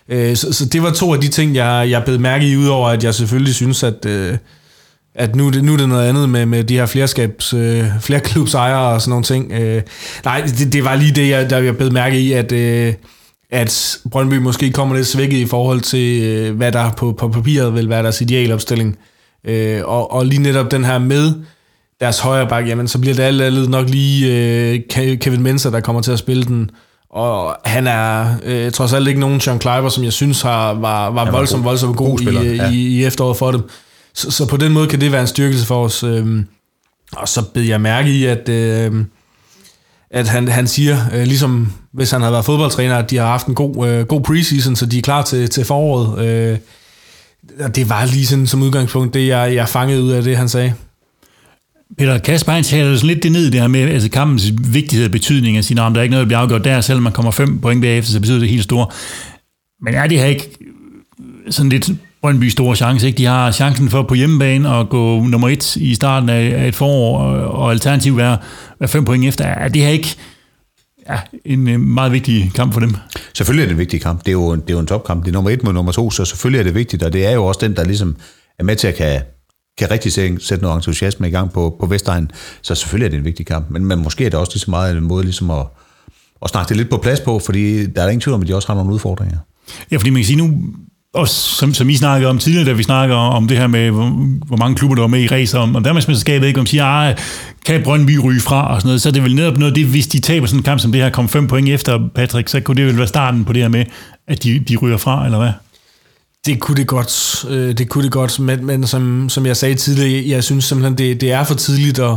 Øh, 0.09 0.37
så, 0.37 0.53
så 0.53 0.65
det 0.65 0.83
var 0.83 0.91
to 0.91 1.15
af 1.15 1.21
de 1.21 1.29
ting, 1.29 1.55
jeg, 1.55 1.87
jeg 1.91 2.05
blev 2.05 2.21
mærke 2.21 2.49
i, 2.49 2.57
udover 2.57 2.89
at 2.89 3.05
jeg 3.05 3.15
selvfølgelig 3.15 3.55
synes, 3.55 3.83
at, 3.83 4.07
øh, 4.07 4.37
at 5.15 5.37
nu, 5.37 5.51
det, 5.51 5.65
nu 5.65 5.73
er 5.73 5.77
det 5.77 5.89
noget 5.89 6.09
andet 6.09 6.29
med, 6.29 6.47
med 6.47 6.65
de 6.65 6.75
her 6.75 6.87
flerskabs, 6.87 7.55
øh, 7.55 7.85
flerklubsejere 8.01 8.95
og 8.95 9.01
sådan 9.01 9.11
nogle 9.11 9.25
ting. 9.25 9.53
Øh, 9.53 9.83
nej, 10.25 10.43
det, 10.59 10.73
det 10.73 10.85
var 10.85 10.95
lige 10.95 11.13
det, 11.15 11.29
jeg, 11.29 11.51
der 11.51 11.59
jeg 11.59 11.77
blev 11.77 11.93
mærke 11.93 12.21
i, 12.21 12.33
at... 12.33 12.53
Øh, 12.53 12.95
at 13.51 13.99
Brøndby 14.11 14.35
måske 14.35 14.73
kommer 14.73 14.97
lidt 14.97 15.07
svækket 15.07 15.37
i 15.37 15.47
forhold 15.47 15.81
til, 15.81 16.23
øh, 16.23 16.57
hvad 16.57 16.73
der 16.73 16.91
på, 16.91 17.13
på 17.13 17.29
papiret 17.29 17.75
vil 17.75 17.89
være 17.89 18.03
deres 18.03 18.21
idealopstilling. 18.21 18.99
Øh, 19.45 19.81
og, 19.85 20.13
og 20.13 20.27
lige 20.27 20.43
netop 20.43 20.71
den 20.71 20.85
her 20.85 20.99
med 20.99 21.33
deres 22.01 22.19
højre 22.19 22.49
bak, 22.49 22.69
jamen 22.69 22.89
så 22.89 22.99
bliver 22.99 23.15
det 23.15 23.23
alt 23.23 23.43
andet 23.43 23.69
nok 23.71 23.89
lige 23.89 24.35
øh, 24.35 24.81
Ke- 24.93 25.17
Kevin 25.17 25.43
Menser, 25.43 25.71
der 25.71 25.81
kommer 25.81 26.03
til 26.03 26.13
at 26.13 26.19
spille 26.19 26.45
den. 26.45 26.71
Og 27.11 27.57
han 27.65 27.87
er 27.87 28.27
øh, 28.45 28.73
trods 28.73 28.93
alt 28.93 29.09
ikke 29.09 29.21
nogen 29.21 29.41
Sean 29.41 29.59
Kleiber, 29.59 29.89
som 29.89 30.05
jeg 30.05 30.13
synes 30.13 30.43
har, 30.43 30.75
var, 30.75 31.11
var 31.11 31.25
var 31.25 31.31
voldsomt, 31.31 31.63
god. 31.63 31.71
voldsomt 31.71 31.97
god, 31.97 32.09
God 32.09 32.19
spiller, 32.19 32.43
i, 32.43 32.57
ja. 32.57 32.71
i, 32.71 32.75
i 32.75 33.05
efteråret 33.05 33.37
for 33.37 33.51
dem. 33.51 33.63
Så, 34.15 34.31
så 34.31 34.47
på 34.47 34.57
den 34.57 34.73
måde 34.73 34.87
kan 34.87 35.01
det 35.01 35.13
være 35.13 35.21
en 35.21 35.27
styrkelse 35.27 35.67
for 35.67 35.85
os. 35.85 36.03
Øh, 36.03 36.27
og 37.13 37.29
så 37.29 37.43
bed 37.55 37.63
jeg 37.63 37.81
mærke 37.81 38.11
i, 38.11 38.25
at... 38.25 38.49
Øh, 38.49 39.05
at 40.11 40.29
han, 40.29 40.49
han 40.49 40.67
siger, 40.67 40.99
øh, 41.15 41.23
ligesom 41.23 41.73
hvis 41.93 42.11
han 42.11 42.21
havde 42.21 42.33
været 42.33 42.45
fodboldtræner, 42.45 42.97
at 42.97 43.11
de 43.11 43.17
har 43.17 43.27
haft 43.27 43.47
en 43.47 43.55
god, 43.55 43.89
øh, 43.89 44.07
god 44.07 44.21
preseason, 44.21 44.77
så 44.77 44.87
de 44.87 44.99
er 44.99 45.03
klar 45.03 45.23
til, 45.23 45.51
til 45.51 45.65
foråret. 45.65 46.27
Øh, 46.27 46.59
og 47.61 47.77
det 47.77 47.89
var 47.89 48.05
lige 48.05 48.27
sådan 48.27 48.47
som 48.47 48.63
udgangspunkt, 48.63 49.15
det 49.15 49.27
jeg, 49.27 49.55
jeg 49.55 49.69
fangede 49.69 50.03
ud 50.03 50.11
af 50.11 50.23
det, 50.23 50.37
han 50.37 50.49
sagde. 50.49 50.75
Peter 51.99 52.19
Kasper, 52.19 52.53
han 52.53 52.65
taler 52.65 52.97
sådan 52.97 53.07
lidt 53.07 53.23
det 53.23 53.33
ned, 53.33 53.51
det 53.51 53.61
her 53.61 53.69
med 53.69 53.81
altså 53.81 54.11
kampens 54.11 54.53
vigtighed 54.73 55.07
og 55.07 55.13
betydning 55.13 55.57
af 55.57 55.65
sin 55.65 55.79
arm. 55.79 55.95
Der 55.95 56.01
er 56.01 56.03
ikke 56.03 56.11
noget, 56.11 56.25
der 56.25 56.29
bliver 56.29 56.39
afgjort 56.39 56.65
der, 56.65 56.81
selvom 56.81 57.03
man 57.03 57.13
kommer 57.13 57.31
fem 57.31 57.61
point 57.61 57.83
bagefter, 57.83 58.13
så 58.13 58.21
betyder 58.21 58.39
det 58.39 58.49
helt 58.49 58.65
store. 58.65 58.87
Men 59.83 59.95
er 59.95 60.07
det 60.07 60.19
her 60.19 60.27
ikke 60.27 60.51
sådan 61.51 61.69
lidt 61.69 61.91
Brøndby 62.23 62.49
store 62.49 62.77
chance, 62.77 63.07
ikke? 63.07 63.19
De 63.19 63.25
har 63.25 63.51
chancen 63.51 63.89
for 63.89 64.03
på 64.03 64.15
hjemmebane 64.15 64.71
at 64.71 64.89
gå 64.89 65.21
nummer 65.21 65.49
et 65.49 65.77
i 65.77 65.95
starten 65.95 66.29
af 66.29 66.69
et 66.69 66.75
forår, 66.75 67.19
og, 67.19 67.49
og 67.49 67.71
alternativt 67.71 68.17
være, 68.17 68.39
være 68.81 68.89
fem 68.89 69.05
point 69.05 69.25
efter. 69.25 69.45
Er 69.45 69.69
det 69.69 69.83
her 69.83 69.89
ikke 69.89 70.17
ja, 71.09 71.21
en 71.45 71.69
øh, 71.69 71.81
meget 71.81 72.13
vigtig 72.13 72.53
kamp 72.55 72.73
for 72.73 72.81
dem? 72.81 72.97
Selvfølgelig 73.35 73.63
er 73.63 73.67
det 73.67 73.73
en 73.73 73.79
vigtig 73.79 74.01
kamp. 74.01 74.21
Det 74.21 74.29
er 74.29 74.33
jo 74.33 74.51
en, 74.51 74.61
det 74.61 74.71
er 74.71 74.75
jo 74.75 74.81
en 74.81 74.87
topkamp. 74.87 75.25
Det 75.25 75.29
er 75.29 75.33
nummer 75.33 75.51
et 75.51 75.63
mod 75.63 75.73
nummer 75.73 75.93
to, 75.93 76.11
så 76.11 76.25
selvfølgelig 76.25 76.59
er 76.59 76.65
det 76.65 76.75
vigtigt, 76.75 77.03
og 77.03 77.13
det 77.13 77.27
er 77.27 77.31
jo 77.31 77.45
også 77.45 77.61
den, 77.61 77.77
der 77.77 77.85
ligesom 77.85 78.17
er 78.59 78.65
med 78.65 78.77
til 78.77 78.89
at 78.89 78.95
kan, 78.95 79.23
kan 79.79 79.91
rigtig 79.91 80.13
sætte 80.13 80.63
noget 80.63 80.77
entusiasme 80.77 81.29
i 81.29 81.31
gang 81.31 81.53
på, 81.53 81.77
på 81.81 81.87
Vestegn. 81.87 82.31
Så 82.63 82.75
selvfølgelig 82.75 83.07
er 83.07 83.11
det 83.11 83.19
en 83.19 83.25
vigtig 83.25 83.47
kamp. 83.47 83.71
Men, 83.71 83.85
men 83.85 84.03
måske 84.03 84.27
er 84.27 84.31
det 84.31 84.39
også 84.39 84.53
lige 84.53 84.61
så 84.61 84.71
meget 84.71 84.97
en 84.97 85.05
måde 85.05 85.25
ligesom 85.25 85.51
at, 85.51 85.67
at 86.43 86.51
snakke 86.51 86.69
det 86.69 86.77
lidt 86.77 86.91
på 86.91 86.97
plads 86.97 87.21
på, 87.21 87.39
fordi 87.39 87.87
der 87.87 88.03
er 88.03 88.09
ingen 88.09 88.21
tvivl 88.21 88.35
om, 88.35 88.43
at 88.43 88.49
de 88.49 88.55
også 88.55 88.69
har 88.69 88.75
nogle 88.75 88.93
udfordringer. 88.93 89.39
Ja, 89.91 89.97
fordi 89.97 90.11
man 90.11 90.23
kan 90.23 90.27
sige 90.27 90.37
nu, 90.37 90.63
og 91.19 91.29
som, 91.29 91.75
som 91.75 91.91
I 91.91 91.97
snakkede 91.97 92.31
om 92.31 92.39
tidligere, 92.39 92.67
da 92.67 92.73
vi 92.73 92.83
snakker 92.83 93.15
om 93.15 93.49
det 93.49 93.59
her 93.59 93.67
med, 93.67 93.91
hvor, 93.91 94.09
hvor 94.47 94.57
mange 94.57 94.77
klubber, 94.77 94.95
der 94.95 95.03
var 95.03 95.09
med 95.09 95.21
i 95.21 95.29
racer 95.29 95.59
om, 95.59 95.77
om 95.77 95.83
Danmarksmesterskabet, 95.83 96.47
ikke? 96.47 96.61
om 96.61 96.67
siger, 96.67 96.85
ah, 96.85 97.17
kan 97.67 97.83
Brøndby 97.83 98.19
ryge 98.25 98.41
fra 98.41 98.75
og 98.75 98.81
sådan 98.81 98.89
noget, 98.89 99.03
så 99.03 99.09
er 99.09 99.13
det 99.13 99.23
vel 99.23 99.35
netop 99.35 99.59
noget 99.59 99.75
det, 99.75 99.87
hvis 99.87 100.07
de 100.07 100.21
taber 100.21 100.47
sådan 100.47 100.61
en 100.61 100.65
kamp 100.65 100.81
som 100.81 100.93
det 100.93 101.01
her, 101.01 101.11
kom 101.11 101.29
fem 101.29 101.47
point 101.47 101.69
efter 101.69 102.01
Patrick, 102.15 102.49
så 102.49 102.61
kunne 102.61 102.77
det 102.77 102.87
vel 102.87 102.99
være 102.99 103.07
starten 103.07 103.45
på 103.45 103.53
det 103.53 103.63
her 103.63 103.69
med, 103.69 103.85
at 104.27 104.43
de, 104.43 104.59
de 104.59 104.77
ryger 104.77 104.97
fra, 104.97 105.25
eller 105.25 105.39
hvad? 105.39 105.53
Det 106.47 106.61
kunne 106.61 106.77
det 106.77 106.87
godt, 106.87 107.45
øh, 107.51 107.79
det 107.79 107.89
kunne 107.89 108.05
det 108.05 108.13
godt, 108.13 108.41
men, 108.41 108.67
men 108.67 108.87
som, 108.87 109.29
som 109.29 109.47
jeg 109.47 109.57
sagde 109.57 109.75
tidligere, 109.75 110.29
jeg 110.29 110.45
synes 110.45 110.65
simpelthen, 110.65 110.99
det, 110.99 111.21
det 111.21 111.33
er 111.33 111.45
for 111.45 111.55
tidligt 111.55 111.99
at, 111.99 112.17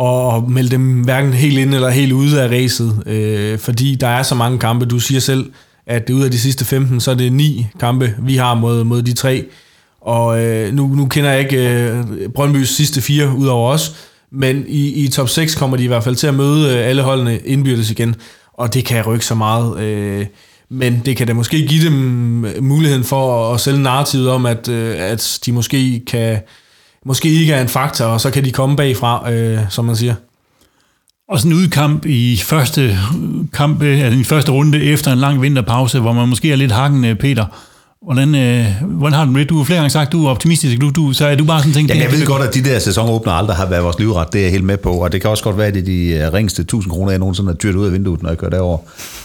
at 0.00 0.48
melde 0.48 0.70
dem 0.70 1.02
hverken 1.02 1.32
helt 1.32 1.58
ind 1.58 1.74
eller 1.74 1.90
helt 1.90 2.12
ude 2.12 2.42
af 2.42 2.48
racet, 2.48 3.02
øh, 3.06 3.58
fordi 3.58 3.94
der 3.94 4.08
er 4.08 4.22
så 4.22 4.34
mange 4.34 4.58
kampe. 4.58 4.86
Du 4.86 4.98
siger 4.98 5.20
selv, 5.20 5.50
at 5.86 6.10
ud 6.10 6.22
af 6.22 6.30
de 6.30 6.38
sidste 6.38 6.64
15, 6.64 7.00
så 7.00 7.10
er 7.10 7.14
det 7.14 7.32
ni 7.32 7.66
kampe, 7.80 8.14
vi 8.18 8.36
har 8.36 8.54
mod, 8.54 8.84
mod 8.84 9.02
de 9.02 9.12
tre. 9.12 9.44
Og 10.00 10.40
øh, 10.44 10.74
nu, 10.74 10.86
nu 10.86 11.06
kender 11.06 11.30
jeg 11.30 11.40
ikke 11.40 11.88
øh, 11.88 12.04
Brøndbys 12.34 12.68
sidste 12.68 13.00
fire 13.00 13.36
ud 13.36 13.46
over 13.46 13.70
os, 13.72 13.94
men 14.30 14.64
i, 14.68 15.04
i 15.04 15.08
top 15.08 15.28
6 15.28 15.54
kommer 15.54 15.76
de 15.76 15.84
i 15.84 15.86
hvert 15.86 16.04
fald 16.04 16.16
til 16.16 16.26
at 16.26 16.34
møde 16.34 16.76
øh, 16.76 16.88
alle 16.88 17.02
holdene 17.02 17.38
indbyrdes 17.38 17.90
igen, 17.90 18.14
og 18.52 18.74
det 18.74 18.84
kan 18.84 19.06
rykke 19.06 19.26
så 19.26 19.34
meget. 19.34 19.80
Øh, 19.80 20.26
men 20.68 21.02
det 21.04 21.16
kan 21.16 21.26
da 21.26 21.32
måske 21.32 21.66
give 21.66 21.84
dem 21.84 22.44
øh, 22.44 22.62
muligheden 22.62 23.04
for 23.04 23.54
at 23.54 23.60
sælge 23.60 23.82
narrativet 23.82 24.30
om, 24.30 24.46
at, 24.46 24.68
øh, 24.68 24.94
at 24.98 25.38
de 25.46 25.52
måske 25.52 26.02
kan 26.06 26.40
måske 27.04 27.28
ikke 27.28 27.52
er 27.52 27.62
en 27.62 27.68
faktor, 27.68 28.04
og 28.04 28.20
så 28.20 28.30
kan 28.30 28.44
de 28.44 28.52
komme 28.52 28.76
bagfra, 28.76 29.32
øh, 29.32 29.60
som 29.70 29.84
man 29.84 29.96
siger. 29.96 30.14
Og 31.28 31.38
sådan 31.38 31.52
en 31.52 31.58
udkamp 31.58 32.06
i 32.06 32.40
første 32.44 32.98
kamp, 33.52 33.82
øh, 33.82 34.00
altså 34.00 34.20
i 34.20 34.24
første 34.24 34.52
runde 34.52 34.82
efter 34.82 35.12
en 35.12 35.18
lang 35.18 35.42
vinterpause, 35.42 36.00
hvor 36.00 36.12
man 36.12 36.28
måske 36.28 36.52
er 36.52 36.56
lidt 36.56 36.72
hakken, 36.72 37.16
Peter. 37.16 37.46
Hvordan, 38.04 38.34
øh, 38.34 38.66
hvordan 38.88 39.12
har 39.18 39.24
du 39.24 39.38
det? 39.38 39.48
Du 39.48 39.56
har 39.56 39.64
flere 39.64 39.78
gange 39.78 39.90
sagt, 39.90 40.12
du 40.12 40.26
er 40.26 40.30
optimistisk. 40.30 40.80
Du, 40.80 40.90
du, 40.90 41.12
så 41.12 41.26
er 41.26 41.34
du 41.34 41.44
bare 41.44 41.60
sådan 41.60 41.72
tænkt... 41.72 41.90
Jamen, 41.90 42.02
jeg 42.02 42.12
ved 42.12 42.26
godt, 42.26 42.42
at 42.42 42.54
de 42.54 42.64
der 42.64 42.78
sæsonåbner 42.78 43.32
aldrig 43.32 43.56
har 43.56 43.66
været 43.66 43.84
vores 43.84 43.98
livret. 43.98 44.32
Det 44.32 44.38
er 44.38 44.42
jeg 44.42 44.52
helt 44.52 44.64
med 44.64 44.76
på. 44.76 44.90
Og 44.90 45.12
det 45.12 45.20
kan 45.20 45.30
også 45.30 45.44
godt 45.44 45.58
være, 45.58 45.66
at 45.66 45.74
det 45.74 45.80
er 45.80 45.84
de 45.84 46.26
øh, 46.26 46.32
ringeste 46.32 46.62
1000 46.62 46.92
kroner, 46.92 47.10
jeg 47.10 47.18
nogensinde 47.18 47.48
har 47.48 47.54
dyrt 47.54 47.74
ud 47.74 47.86
af 47.86 47.92
vinduet, 47.92 48.22
når 48.22 48.30
jeg 48.30 48.38
kører 48.38 48.50
derover. 48.50 48.78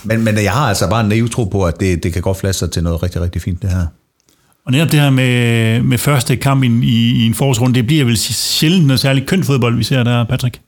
Men, 0.04 0.24
men 0.24 0.44
jeg 0.44 0.52
har 0.52 0.68
altså 0.68 0.90
bare 0.90 1.02
en 1.02 1.10
naiv 1.10 1.30
tro 1.30 1.44
på, 1.44 1.64
at 1.64 1.80
det, 1.80 2.04
det 2.04 2.14
kan 2.14 2.22
godt 2.22 2.38
flaske 2.38 2.60
sig 2.60 2.72
til 2.72 2.84
noget 2.84 3.04
rigtig, 3.04 3.22
rigtig 3.22 3.42
fint, 3.42 3.62
det 3.62 3.70
her. 3.70 3.86
Og 4.66 4.72
netop 4.72 4.92
det 4.92 5.00
her 5.00 5.10
med, 5.10 5.82
med 5.82 5.98
første 5.98 6.36
kamp 6.36 6.64
i, 6.64 6.68
i, 6.68 7.24
i 7.24 7.26
en 7.26 7.34
forårsrunde, 7.34 7.76
det 7.76 7.88
bliver 7.88 8.06
vel 8.06 8.18
sjældent 8.18 8.88
noget 8.88 9.00
særligt 9.00 9.28
kønt 9.28 9.46
fodbold, 9.46 9.78
vi 9.78 9.84
ser 9.84 10.04
der, 10.04 10.24
Patrick. 10.24 10.60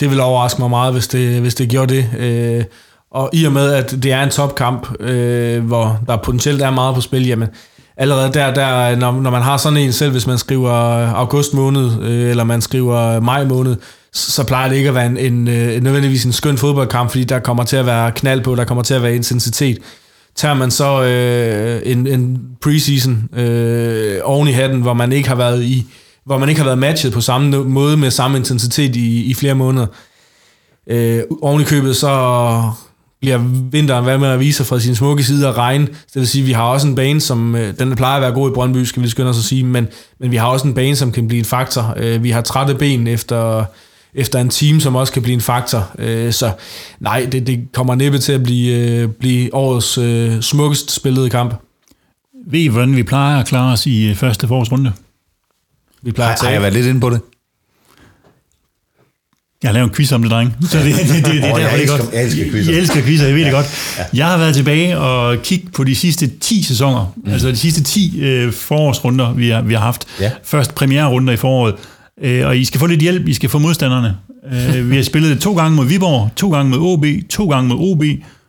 Det 0.00 0.10
vil 0.10 0.20
overraske 0.20 0.60
mig 0.60 0.70
meget, 0.70 0.92
hvis 0.92 1.08
det, 1.08 1.40
hvis 1.40 1.54
det 1.54 1.68
gjorde 1.68 1.94
det. 1.94 2.10
Øh, 2.18 2.64
og 3.10 3.30
i 3.32 3.44
og 3.44 3.52
med, 3.52 3.72
at 3.72 3.90
det 4.02 4.12
er 4.12 4.22
en 4.22 4.30
topkamp, 4.30 5.00
øh, 5.00 5.64
hvor 5.64 6.00
der 6.06 6.16
potentielt 6.16 6.62
er 6.62 6.70
meget 6.70 6.94
på 6.94 7.00
spil, 7.00 7.26
jamen 7.26 7.48
allerede 7.96 8.32
der, 8.32 8.54
der 8.54 8.96
når, 8.96 9.12
når 9.12 9.30
man 9.30 9.42
har 9.42 9.56
sådan 9.56 9.78
en 9.78 9.92
selv, 9.92 10.10
hvis 10.12 10.26
man 10.26 10.38
skriver 10.38 10.72
august 11.14 11.54
måned, 11.54 12.02
øh, 12.02 12.30
eller 12.30 12.44
man 12.44 12.60
skriver 12.60 13.20
maj 13.20 13.44
måned, 13.44 13.76
så, 14.12 14.44
plejer 14.46 14.68
det 14.68 14.76
ikke 14.76 14.88
at 14.88 14.94
være 14.94 15.06
en, 15.06 15.16
en, 15.16 15.48
øh, 15.48 15.76
en, 15.76 15.82
nødvendigvis 15.82 16.24
en 16.24 16.32
skøn 16.32 16.58
fodboldkamp, 16.58 17.10
fordi 17.10 17.24
der 17.24 17.38
kommer 17.38 17.64
til 17.64 17.76
at 17.76 17.86
være 17.86 18.12
knald 18.12 18.40
på, 18.40 18.54
der 18.54 18.64
kommer 18.64 18.82
til 18.82 18.94
at 18.94 19.02
være 19.02 19.14
intensitet. 19.14 19.78
Tager 20.36 20.54
man 20.54 20.70
så 20.70 21.02
øh, 21.02 21.80
en, 21.84 22.06
en 22.06 22.40
preseason 22.62 23.28
øh, 23.36 24.18
oven 24.24 24.48
i 24.48 24.52
hatten, 24.52 24.80
hvor 24.80 24.94
man 24.94 25.12
ikke 25.12 25.28
har 25.28 25.36
været 25.36 25.62
i 25.62 25.86
hvor 26.28 26.38
man 26.38 26.48
ikke 26.48 26.60
har 26.60 26.66
været 26.66 26.78
matchet 26.78 27.12
på 27.12 27.20
samme 27.20 27.64
måde 27.64 27.96
med 27.96 28.10
samme 28.10 28.38
intensitet 28.38 28.96
i, 28.96 29.24
i 29.24 29.34
flere 29.34 29.54
måneder. 29.54 29.86
Øh, 30.90 31.22
oven 31.42 31.60
i 31.60 31.64
købet, 31.64 31.96
så 31.96 32.62
bliver 33.20 33.38
vinteren 33.70 34.04
hvad 34.04 34.18
med 34.18 34.28
at 34.28 34.40
vise 34.40 34.56
sig 34.56 34.66
fra 34.66 34.80
sin 34.80 34.94
smukke 34.94 35.24
side 35.24 35.48
og 35.48 35.56
regn. 35.56 35.86
Det 35.86 36.14
vil 36.14 36.28
sige, 36.28 36.42
at 36.42 36.46
vi 36.46 36.52
har 36.52 36.62
også 36.62 36.86
en 36.86 36.94
bane, 36.94 37.20
som 37.20 37.56
øh, 37.56 37.78
den 37.78 37.96
plejer 37.96 38.16
at 38.16 38.22
være 38.22 38.32
god 38.32 38.50
i 38.50 38.54
Brøndby, 38.54 38.84
skal 38.84 39.02
vi 39.02 39.08
skynde 39.08 39.30
os 39.30 39.38
at 39.38 39.44
sige, 39.44 39.64
men, 39.64 39.88
men 40.20 40.30
vi 40.30 40.36
har 40.36 40.46
også 40.46 40.68
en 40.68 40.74
bane, 40.74 40.96
som 40.96 41.12
kan 41.12 41.28
blive 41.28 41.38
en 41.38 41.44
faktor. 41.44 41.94
Øh, 41.96 42.22
vi 42.22 42.30
har 42.30 42.40
trætte 42.40 42.74
ben 42.74 43.06
efter, 43.06 43.64
efter 44.14 44.38
en 44.38 44.48
team, 44.48 44.80
som 44.80 44.96
også 44.96 45.12
kan 45.12 45.22
blive 45.22 45.34
en 45.34 45.40
faktor. 45.40 45.90
Øh, 45.98 46.32
så 46.32 46.52
nej, 47.00 47.28
det, 47.32 47.46
det 47.46 47.68
kommer 47.72 47.94
næppe 47.94 48.18
til 48.18 48.32
at 48.32 48.42
blive, 48.42 48.76
øh, 48.76 49.08
blive 49.08 49.54
årets 49.54 49.98
øh, 49.98 50.40
smukkest 50.40 50.90
spillede 50.90 51.30
kamp. 51.30 51.54
Ved 52.50 52.60
I, 52.60 52.66
hvordan 52.66 52.96
vi 52.96 53.02
plejer 53.02 53.40
at 53.40 53.46
klare 53.46 53.72
os 53.72 53.86
i 53.86 54.08
øh, 54.08 54.14
første 54.14 54.48
forårsrunde? 54.48 54.92
Vi 56.02 56.12
plejer 56.12 56.28
Har, 56.28 56.34
at 56.34 56.40
har 56.40 56.48
jeg 56.48 56.54
tage. 56.54 56.62
været 56.62 56.74
lidt 56.74 56.86
inde 56.86 57.00
på 57.00 57.10
det? 57.10 57.20
Jeg 59.62 59.68
har 59.68 59.72
lavet 59.72 59.88
en 59.88 59.94
quiz 59.94 60.12
om 60.12 60.22
det, 60.22 60.30
dreng. 60.30 60.54
Så 60.70 60.78
det, 60.78 60.84
det, 60.84 60.94
det, 60.94 61.08
det, 61.08 61.24
det 61.24 61.44
er 61.44 61.58
jeg 61.58 61.62
er 61.74 61.76
elsker- 61.82 61.96
godt. 61.98 62.12
jeg 62.14 62.24
elsker 62.24 62.50
quizzer. 62.50 62.72
Jeg 62.72 62.80
elsker 62.80 63.02
quizzer, 63.02 63.26
jeg 63.26 63.34
ved 63.36 63.44
det 63.44 63.52
godt. 63.52 63.66
Jeg 64.14 64.26
har 64.26 64.38
været 64.38 64.54
tilbage 64.54 64.98
og 64.98 65.42
kigget 65.42 65.72
på 65.72 65.84
de 65.84 65.94
sidste 65.94 66.30
10 66.40 66.62
sæsoner. 66.62 67.12
Mm. 67.16 67.32
Altså 67.32 67.48
de 67.48 67.56
sidste 67.56 67.82
10 67.82 68.20
øh, 68.20 68.52
forårsrunder, 68.52 69.32
vi 69.32 69.48
har, 69.48 69.62
vi 69.62 69.74
har 69.74 69.80
haft. 69.80 70.04
Ja. 70.20 70.30
Først 70.44 70.74
premiererunder 70.74 71.32
i 71.32 71.36
foråret. 71.36 71.74
Øh, 72.22 72.46
og 72.46 72.56
I 72.58 72.64
skal 72.64 72.80
få 72.80 72.86
lidt 72.86 73.00
hjælp, 73.00 73.28
I 73.28 73.34
skal 73.34 73.48
få 73.50 73.58
modstanderne. 73.58 74.16
Øh, 74.76 74.90
vi 74.90 74.96
har 74.96 75.02
spillet 75.02 75.40
to 75.40 75.56
gange 75.56 75.76
mod 75.76 75.86
Viborg, 75.86 76.30
to 76.36 76.50
gange 76.50 76.70
mod 76.70 76.78
OB, 76.92 77.04
to 77.30 77.48
gange 77.50 77.68
mod 77.68 77.76
OB. 77.92 78.02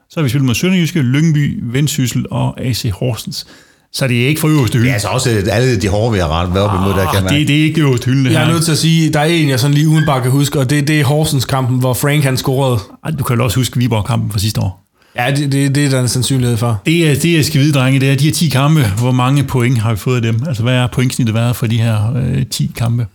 Så 0.10 0.20
har 0.20 0.24
vi 0.24 0.30
spillet 0.30 0.46
mod 0.46 0.56
Sønderjyske, 0.56 1.02
Lyngby, 1.02 1.60
Vendsyssel 1.64 2.26
og 2.32 2.62
AC 2.62 2.86
Horsens. 2.94 3.48
Så 3.94 4.08
det 4.08 4.24
er 4.24 4.28
ikke 4.28 4.42
for 4.42 4.48
øverste 4.48 4.74
hylde. 4.78 4.88
Ja, 4.88 4.94
altså 4.94 5.08
også 5.08 5.30
øh, 5.32 5.44
alle 5.52 5.82
de 5.82 5.88
hårde, 5.88 6.14
vi 6.14 6.20
har 6.20 6.42
ret 6.42 6.54
været 6.54 6.66
op 6.70 6.76
imod, 6.82 6.90
der 6.94 7.06
kan 7.12 7.18
Ah, 7.18 7.24
man... 7.24 7.34
det, 7.34 7.48
det 7.48 7.60
er 7.60 7.64
ikke 7.64 7.82
øverste 7.82 8.06
hylde, 8.06 8.24
det 8.26 8.32
Jeg 8.32 8.40
her. 8.40 8.48
er 8.48 8.52
nødt 8.54 8.64
til 8.66 8.72
at 8.72 8.78
sige, 8.78 9.14
der 9.14 9.20
er 9.20 9.24
en, 9.26 9.50
jeg 9.50 9.60
sådan 9.60 9.74
lige 9.74 9.88
udenbart 9.88 10.22
kan 10.22 10.32
huske, 10.32 10.60
og 10.60 10.70
det, 10.70 10.88
det 10.88 11.00
er 11.00 11.06
Horsens-kampen, 11.06 11.80
hvor 11.80 11.94
Frank 11.94 12.24
han 12.24 12.38
scorede. 12.38 12.80
Ej, 13.06 13.12
Du 13.12 13.24
kan 13.24 13.38
jo 13.38 13.44
også 13.44 13.60
huske 13.60 13.80
Viborg-kampen 13.80 14.32
fra 14.32 14.40
sidste 14.40 14.62
år. 14.62 14.86
Ja, 15.16 15.32
det, 15.36 15.52
det, 15.52 15.76
det 15.76 15.86
er 15.86 15.90
der 15.90 16.02
en 16.02 16.08
sandsynlighed 16.08 16.58
for. 16.58 16.82
Det, 16.86 17.12
er, 17.12 17.16
det 17.16 17.34
jeg 17.34 17.46
skal 17.46 17.62
vide, 17.62 17.74
drenge, 17.74 18.00
det 18.00 18.12
er 18.12 18.16
de 18.16 18.26
her 18.26 18.32
10 18.32 18.50
kampe. 18.50 18.82
Hvor 18.98 19.12
mange 19.12 19.44
point 19.44 19.78
har 19.78 19.92
vi 19.94 19.98
fået 20.00 20.16
af 20.16 20.22
dem? 20.22 20.44
Altså, 20.48 20.64
hvad 20.64 20.74
er 20.74 20.88
pointsnittet 20.88 21.36
været 21.36 21.56
for 21.56 21.68
de 21.68 21.78
her 21.78 22.14
øh, 22.16 22.46
10 22.46 22.72
kampe? 22.78 23.06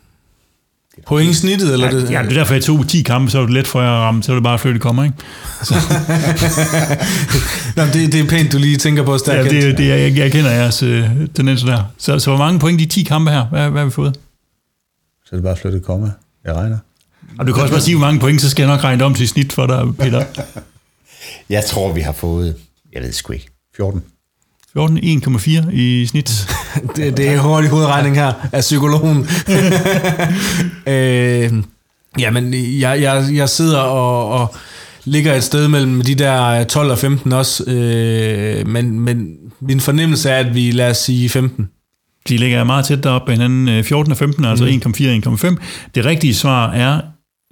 Pointsnittet, 1.07 1.73
eller 1.73 1.91
det? 1.91 2.11
Ja, 2.11 2.23
det 2.23 2.31
er 2.31 2.35
derfor, 2.35 2.55
jeg 2.55 2.65
tog 2.65 2.89
10 2.89 3.03
kampe, 3.03 3.31
så 3.31 3.39
var 3.39 3.47
det 3.47 3.55
let 3.55 3.67
for 3.67 3.83
jer 3.83 3.91
at 3.91 3.99
ramme, 4.01 4.23
så 4.23 4.33
var 4.33 4.37
det 4.37 4.43
bare 4.45 4.55
at 4.55 4.61
flytte 4.61 4.81
kommer, 4.81 5.05
ikke? 5.05 5.17
Nå, 7.77 7.83
det, 7.83 8.13
det 8.13 8.21
er 8.21 8.29
pænt, 8.29 8.53
du 8.53 8.59
lige 8.59 8.77
tænker 8.77 9.03
på, 9.03 9.13
Ja, 9.13 9.19
stærkt. 9.19 9.51
det, 9.51 9.79
det, 9.79 9.89
jeg, 9.89 10.17
jeg 10.17 10.33
kender 10.33 10.51
jeres 10.51 10.83
øh, 10.83 11.11
tendenser 11.35 11.67
der. 11.67 11.83
Så, 11.99 12.19
så 12.19 12.31
hvor 12.31 12.39
mange 12.39 12.61
point 12.61 12.81
de 12.81 12.87
10 12.87 13.03
kampe 13.03 13.31
her? 13.31 13.45
Hvad, 13.45 13.71
hvad 13.71 13.81
har 13.81 13.85
vi 13.87 13.91
fået? 13.91 14.17
Så 15.25 15.29
er 15.33 15.37
det 15.37 15.43
bare 15.43 15.53
at 15.53 15.59
flytte 15.59 15.81
komma. 15.81 16.11
Jeg 16.45 16.55
regner. 16.55 16.79
Og 17.39 17.47
du 17.47 17.53
kan 17.53 17.63
også 17.63 17.75
bare 17.75 17.83
sige, 17.83 17.97
hvor 17.97 18.07
mange 18.07 18.21
point, 18.21 18.41
så 18.41 18.51
skal 18.51 18.63
jeg 18.63 18.71
nok 18.71 18.85
regne 18.85 19.05
om 19.05 19.15
til 19.15 19.29
snit 19.29 19.53
for 19.53 19.67
dig, 19.67 19.83
Peter. 19.99 20.25
Jeg 21.51 21.65
tror, 21.65 21.93
vi 21.93 22.01
har 22.01 22.13
fået... 22.13 22.57
Jeg 22.93 23.03
ved 23.03 23.13
sgu 23.13 23.33
ikke. 23.33 23.49
14. 23.77 24.03
14, 24.77 24.99
1,4 24.99 25.71
i 25.73 26.07
snit. 26.07 26.47
Det, 26.97 27.17
det 27.17 27.29
er 27.29 27.39
hurtig 27.41 27.71
hovedregning 27.71 28.17
her 28.17 28.33
af 28.53 28.61
psykologen. 28.61 29.27
øh, 30.87 31.53
jamen, 32.19 32.55
jeg, 32.55 33.03
jeg, 33.03 33.25
jeg 33.35 33.49
sidder 33.49 33.79
og, 33.79 34.29
og 34.29 34.55
ligger 35.05 35.35
et 35.35 35.45
sted 35.45 35.69
mellem 35.69 36.01
de 36.01 36.15
der 36.15 36.65
12 36.65 36.91
og 36.91 36.99
15 36.99 37.33
også, 37.33 37.65
øh, 37.71 38.69
men, 38.69 39.01
men 39.01 39.29
min 39.61 39.81
fornemmelse 39.81 40.31
er, 40.31 40.37
at 40.39 40.55
vi, 40.55 40.71
lad 40.71 40.91
os 40.91 40.97
sige 40.97 41.29
15. 41.29 41.69
De 42.29 42.37
ligger 42.37 42.65
meget 42.65 42.85
tæt 42.87 43.05
deroppe 43.05 43.33
af 43.33 43.39
hinanden. 43.39 43.69
øh, 43.69 43.85
14 43.85 44.13
og 44.13 44.19
15, 44.19 44.45
altså 44.45 44.65
1,4 44.65 45.49
1,5. 45.51 45.57
Det 45.95 46.05
rigtige 46.05 46.35
svar 46.35 46.71
er 46.73 47.01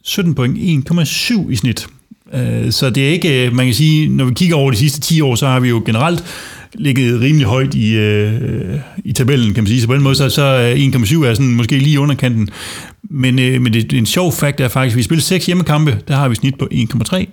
17 0.05 0.35
point, 0.35 0.89
1,7 0.91 1.51
i 1.51 1.57
snit. 1.57 1.87
Øh, 2.35 2.73
Så 2.73 2.91
det 2.91 3.09
er 3.09 3.13
ikke, 3.13 3.47
øh, 3.47 3.55
man 3.55 3.67
kan 3.67 3.75
sige, 3.75 4.09
når 4.09 4.25
vi 4.25 4.35
kigger 4.35 4.57
over 4.57 4.71
de 4.71 4.77
sidste 4.77 5.01
10 5.01 5.21
år, 5.21 5.35
så 5.35 5.47
har 5.47 5.61
vi 5.61 5.69
jo 5.69 5.83
generelt 5.87 6.25
ligget 6.75 7.21
rimelig 7.21 7.47
højt 7.47 7.75
i, 7.75 7.95
øh, 7.95 8.81
i 9.05 9.13
tabellen, 9.13 9.55
kan 9.55 9.63
man 9.63 9.69
sige. 9.69 9.81
Så 9.81 9.87
på 9.87 9.95
den 9.95 10.03
måde, 10.03 10.15
så, 10.15 10.29
så 10.31 10.43
er 10.43 10.75
1,7 10.75 11.25
er 11.25 11.35
sådan 11.35 11.55
måske 11.55 11.79
lige 11.79 12.01
underkanten. 12.01 12.49
Men, 13.11 13.39
øh, 13.39 13.61
men 13.63 13.73
det, 13.73 13.93
er 13.93 13.99
en 13.99 14.07
sjov 14.07 14.33
fakt 14.33 14.61
er 14.61 14.69
faktisk, 14.69 14.95
at 14.95 14.99
vi 14.99 15.03
spiller 15.03 15.23
6 15.23 15.47
hjemmekampe, 15.47 15.99
der 16.09 16.17
har 16.17 16.29
vi 16.29 16.35
snit 16.35 16.59
på 16.59 16.69
1,3. 16.73 17.27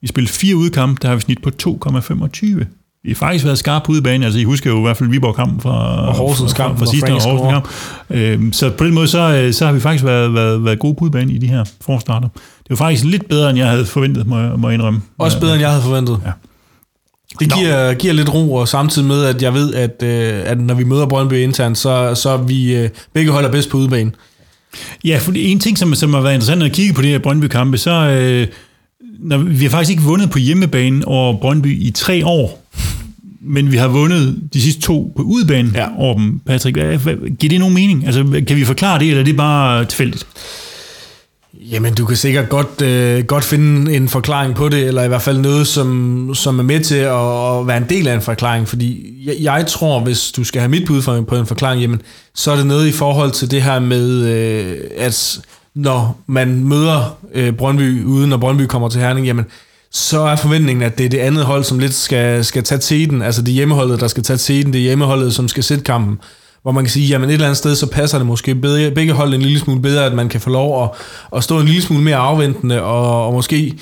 Vi 0.00 0.08
spiller 0.08 0.30
4 0.30 0.56
udkampe, 0.56 0.98
der 1.02 1.08
har 1.08 1.14
vi 1.14 1.20
snit 1.20 1.42
på 1.42 1.50
2,25. 1.62 2.64
Vi 3.04 3.10
har 3.10 3.14
faktisk 3.14 3.44
været 3.44 3.58
skarpe 3.58 3.86
på 3.86 3.92
udebane, 3.92 4.24
altså 4.24 4.40
I 4.40 4.44
husker 4.44 4.70
jo 4.70 4.78
i 4.78 4.82
hvert 4.82 4.96
fald 4.96 5.10
Viborg-kampen 5.10 5.60
fra, 5.60 6.06
Og 6.08 6.14
Horsens 6.14 6.54
fra, 6.54 6.64
kamp, 6.64 6.78
fra 6.78 6.84
hvor 6.84 6.92
sidste 6.92 7.14
år. 7.14 7.20
Horsens 7.20 7.52
kamp. 7.52 7.68
Øhm, 8.10 8.52
så 8.52 8.70
på 8.70 8.84
den 8.84 8.94
måde, 8.94 9.08
så, 9.08 9.34
øh, 9.34 9.52
så 9.52 9.66
har 9.66 9.72
vi 9.72 9.80
faktisk 9.80 10.04
været, 10.04 10.34
været, 10.34 10.64
været 10.64 10.78
gode 10.78 10.94
på 10.94 11.04
udebane 11.04 11.32
i 11.32 11.38
de 11.38 11.46
her 11.46 11.64
forstarter. 11.80 12.28
Det 12.34 12.70
var 12.70 12.76
faktisk 12.76 13.04
lidt 13.04 13.28
bedre, 13.28 13.50
end 13.50 13.58
jeg 13.58 13.68
havde 13.68 13.86
forventet, 13.86 14.26
må 14.26 14.38
jeg, 14.38 14.52
må 14.58 14.68
jeg 14.68 14.74
indrømme. 14.74 15.02
Også 15.18 15.40
bedre, 15.40 15.52
end 15.52 15.60
jeg 15.60 15.70
havde 15.70 15.82
forventet. 15.82 16.20
Ja. 16.26 16.30
Det 17.40 17.52
giver, 17.54 17.94
giver 17.94 18.12
lidt 18.14 18.34
ro, 18.34 18.54
og 18.54 18.68
samtidig 18.68 19.08
med, 19.08 19.24
at 19.24 19.42
jeg 19.42 19.54
ved, 19.54 19.74
at, 19.74 20.02
øh, 20.02 20.42
at 20.44 20.60
når 20.60 20.74
vi 20.74 20.84
møder 20.84 21.06
Brøndby 21.06 21.32
internt, 21.32 21.78
så, 21.78 22.14
så 22.14 22.30
er 22.30 22.36
vi 22.36 22.76
øh, 22.76 22.88
begge 23.12 23.30
holder 23.30 23.50
bedst 23.50 23.68
på 23.70 23.76
udebane. 23.76 24.12
Ja, 25.04 25.18
for 25.18 25.32
en 25.36 25.60
ting, 25.60 25.78
som, 25.78 25.94
som 25.94 26.14
har 26.14 26.20
været 26.20 26.34
interessant 26.34 26.62
at 26.62 26.72
kigge 26.72 26.94
på 26.94 27.02
det 27.02 27.10
her 27.10 27.18
Brøndby-kampe, 27.18 27.78
så 27.78 27.90
øh, 27.90 28.46
når, 29.18 29.38
vi 29.38 29.64
har 29.64 29.70
faktisk 29.70 29.90
ikke 29.90 30.02
vundet 30.02 30.30
på 30.30 30.38
hjemmebane 30.38 31.08
over 31.08 31.36
Brøndby 31.36 31.86
i 31.86 31.90
tre 31.90 32.26
år, 32.26 32.70
men 33.40 33.72
vi 33.72 33.76
har 33.76 33.88
vundet 33.88 34.36
de 34.54 34.60
sidste 34.62 34.80
to 34.80 35.12
på 35.16 35.22
udebane 35.22 35.70
ja. 35.74 35.86
Over 35.98 36.18
dem. 36.18 36.40
Patrick, 36.46 36.76
giver 37.38 37.48
det 37.48 37.58
nogen 37.58 37.74
mening? 37.74 38.06
Altså, 38.06 38.42
kan 38.46 38.56
vi 38.56 38.64
forklare 38.64 38.98
det, 38.98 39.08
eller 39.08 39.20
er 39.20 39.24
det 39.24 39.36
bare 39.36 39.84
tilfældigt? 39.84 40.26
Jamen, 41.70 41.94
du 41.94 42.06
kan 42.06 42.16
sikkert 42.16 42.48
godt, 42.48 42.82
øh, 42.82 43.24
godt 43.24 43.44
finde 43.44 43.94
en 43.96 44.08
forklaring 44.08 44.54
på 44.54 44.68
det, 44.68 44.86
eller 44.86 45.02
i 45.02 45.08
hvert 45.08 45.22
fald 45.22 45.38
noget, 45.38 45.66
som, 45.66 46.30
som 46.34 46.58
er 46.58 46.62
med 46.62 46.80
til 46.80 46.94
at, 46.94 47.58
at 47.60 47.66
være 47.66 47.76
en 47.76 47.86
del 47.88 48.08
af 48.08 48.14
en 48.14 48.20
forklaring, 48.20 48.68
fordi 48.68 49.14
jeg, 49.26 49.34
jeg 49.40 49.66
tror, 49.66 50.00
hvis 50.00 50.32
du 50.32 50.44
skal 50.44 50.60
have 50.60 50.68
mit 50.70 50.86
bud 50.86 51.02
for- 51.02 51.20
på 51.22 51.36
en 51.36 51.46
forklaring, 51.46 51.80
jamen, 51.80 52.02
så 52.34 52.50
er 52.52 52.56
det 52.56 52.66
noget 52.66 52.86
i 52.88 52.92
forhold 52.92 53.30
til 53.30 53.50
det 53.50 53.62
her 53.62 53.78
med, 53.78 54.24
øh, 54.26 54.76
at 54.96 55.38
når 55.74 56.18
man 56.26 56.64
møder 56.64 57.18
øh, 57.34 57.52
Brøndby 57.52 58.04
uden, 58.04 58.30
når 58.30 58.36
Brøndby 58.36 58.62
kommer 58.62 58.88
til 58.88 59.00
Herning, 59.00 59.26
jamen, 59.26 59.44
så 59.92 60.20
er 60.20 60.36
forventningen, 60.36 60.82
at 60.82 60.98
det 60.98 61.06
er 61.06 61.10
det 61.10 61.18
andet 61.18 61.44
hold, 61.44 61.64
som 61.64 61.78
lidt 61.78 61.94
skal, 61.94 62.44
skal 62.44 62.62
tage 62.62 62.78
teten, 62.80 63.22
altså 63.22 63.42
det 63.42 63.54
hjemmeholdet, 63.54 64.00
der 64.00 64.08
skal 64.08 64.22
tage 64.22 64.36
teten, 64.36 64.72
det 64.72 64.78
er 64.78 64.82
hjemmeholdet, 64.82 65.34
som 65.34 65.48
skal 65.48 65.62
sætte 65.64 65.84
kampen 65.84 66.18
hvor 66.64 66.72
man 66.72 66.84
kan 66.84 66.90
sige, 66.90 67.06
jamen 67.06 67.28
et 67.28 67.32
eller 67.32 67.46
andet 67.46 67.58
sted, 67.58 67.74
så 67.74 67.86
passer 67.86 68.18
det 68.18 68.26
måske 68.26 68.54
bedre, 68.54 68.90
begge 68.90 69.12
hold 69.12 69.34
en 69.34 69.42
lille 69.42 69.58
smule 69.58 69.82
bedre, 69.82 70.06
at 70.06 70.12
man 70.12 70.28
kan 70.28 70.40
få 70.40 70.50
lov 70.50 70.84
at, 70.84 70.90
at 71.36 71.44
stå 71.44 71.60
en 71.60 71.66
lille 71.66 71.82
smule 71.82 72.04
mere 72.04 72.16
afventende, 72.16 72.82
og, 72.82 73.26
og 73.26 73.32
måske 73.32 73.74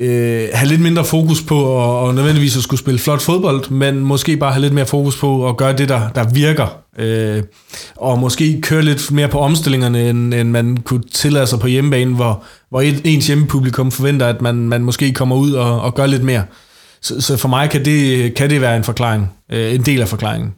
øh, 0.00 0.48
have 0.52 0.68
lidt 0.68 0.80
mindre 0.80 1.04
fokus 1.04 1.42
på 1.42 1.60
og, 1.60 2.00
og 2.00 2.14
nødvendigvis 2.14 2.56
at 2.56 2.62
skulle 2.62 2.80
spille 2.80 3.00
flot 3.00 3.22
fodbold, 3.22 3.70
men 3.70 4.00
måske 4.00 4.36
bare 4.36 4.52
have 4.52 4.62
lidt 4.62 4.72
mere 4.72 4.86
fokus 4.86 5.16
på 5.16 5.48
at 5.48 5.56
gøre 5.56 5.76
det, 5.76 5.88
der, 5.88 6.08
der 6.08 6.28
virker. 6.34 6.78
Øh, 6.98 7.42
og 7.96 8.18
måske 8.18 8.60
køre 8.60 8.82
lidt 8.82 9.12
mere 9.12 9.28
på 9.28 9.38
omstillingerne, 9.38 10.10
end, 10.10 10.34
end 10.34 10.50
man 10.50 10.76
kunne 10.76 11.02
tillade 11.12 11.46
sig 11.46 11.58
på 11.58 11.66
hjemmebane, 11.66 12.14
hvor, 12.14 12.42
hvor 12.70 12.80
et, 12.80 13.00
ens 13.04 13.26
hjemmepublikum 13.26 13.90
forventer, 13.90 14.26
at 14.26 14.42
man, 14.42 14.54
man 14.54 14.82
måske 14.82 15.12
kommer 15.12 15.36
ud 15.36 15.52
og, 15.52 15.80
og 15.80 15.94
gør 15.94 16.06
lidt 16.06 16.24
mere. 16.24 16.42
Så, 17.02 17.20
så 17.20 17.36
for 17.36 17.48
mig 17.48 17.70
kan 17.70 17.84
det, 17.84 18.34
kan 18.34 18.50
det 18.50 18.60
være 18.60 18.76
en 18.76 18.84
forklaring, 18.84 19.30
øh, 19.52 19.74
en 19.74 19.82
del 19.82 20.00
af 20.00 20.08
forklaringen. 20.08 20.54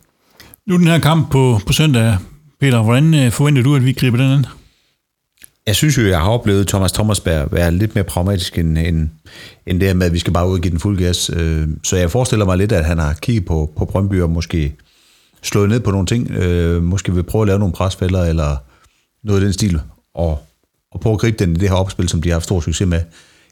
Nu 0.67 0.77
den 0.79 0.87
her 0.87 0.99
kamp 0.99 1.31
på, 1.31 1.59
på 1.67 1.73
søndag, 1.73 2.17
Peter. 2.61 2.83
Hvordan 2.83 3.15
øh, 3.15 3.33
forventer 3.33 3.63
du, 3.63 3.77
at 3.77 3.85
vi 3.85 3.93
griber 3.93 4.17
den 4.17 4.31
an? 4.31 4.47
Jeg 5.67 5.77
synes 5.77 5.99
jo, 5.99 6.03
jeg 6.03 6.21
har 6.21 6.29
oplevet 6.29 6.69
Thomas 6.69 6.93
Thomasberg 6.93 7.53
være 7.53 7.71
lidt 7.71 7.95
mere 7.95 8.05
pragmatisk 8.05 8.59
end, 8.59 8.79
end, 8.79 9.09
end 9.67 9.81
det 9.81 9.89
her 9.89 9.95
med, 9.95 10.07
at 10.07 10.13
vi 10.13 10.19
skal 10.19 10.33
bare 10.33 10.49
ud 10.49 10.55
og 10.55 10.61
give 10.61 10.71
den 10.71 10.81
fuld 10.81 10.99
gas. 10.99 11.31
Øh, 11.37 11.69
så 11.83 11.97
jeg 11.97 12.11
forestiller 12.11 12.45
mig 12.45 12.59
lidt, 12.59 12.73
at 12.73 12.85
han 12.85 12.99
har 12.99 13.13
kigget 13.13 13.45
på, 13.45 13.73
på 13.77 13.85
Brøndby 13.85 14.23
og 14.23 14.31
måske 14.31 14.77
slået 15.43 15.69
ned 15.69 15.81
på 15.81 15.91
nogle 15.91 16.07
ting. 16.07 16.31
Øh, 16.31 16.83
måske 16.83 17.15
vil 17.15 17.23
prøve 17.23 17.43
at 17.43 17.49
lave 17.49 17.59
nogle 17.59 17.75
presfælder 17.75 18.25
eller 18.25 18.57
noget 19.25 19.41
i 19.41 19.45
den 19.45 19.53
stil. 19.53 19.81
Og, 20.15 20.47
og 20.93 21.01
prøve 21.01 21.13
at 21.13 21.21
gribe 21.21 21.37
den 21.39 21.57
i 21.57 21.59
det 21.59 21.69
her 21.69 21.77
opspil, 21.77 22.09
som 22.09 22.23
de 22.23 22.29
har 22.29 22.35
haft 22.35 22.45
stor 22.45 22.61
succes 22.61 22.89
med. 22.89 23.01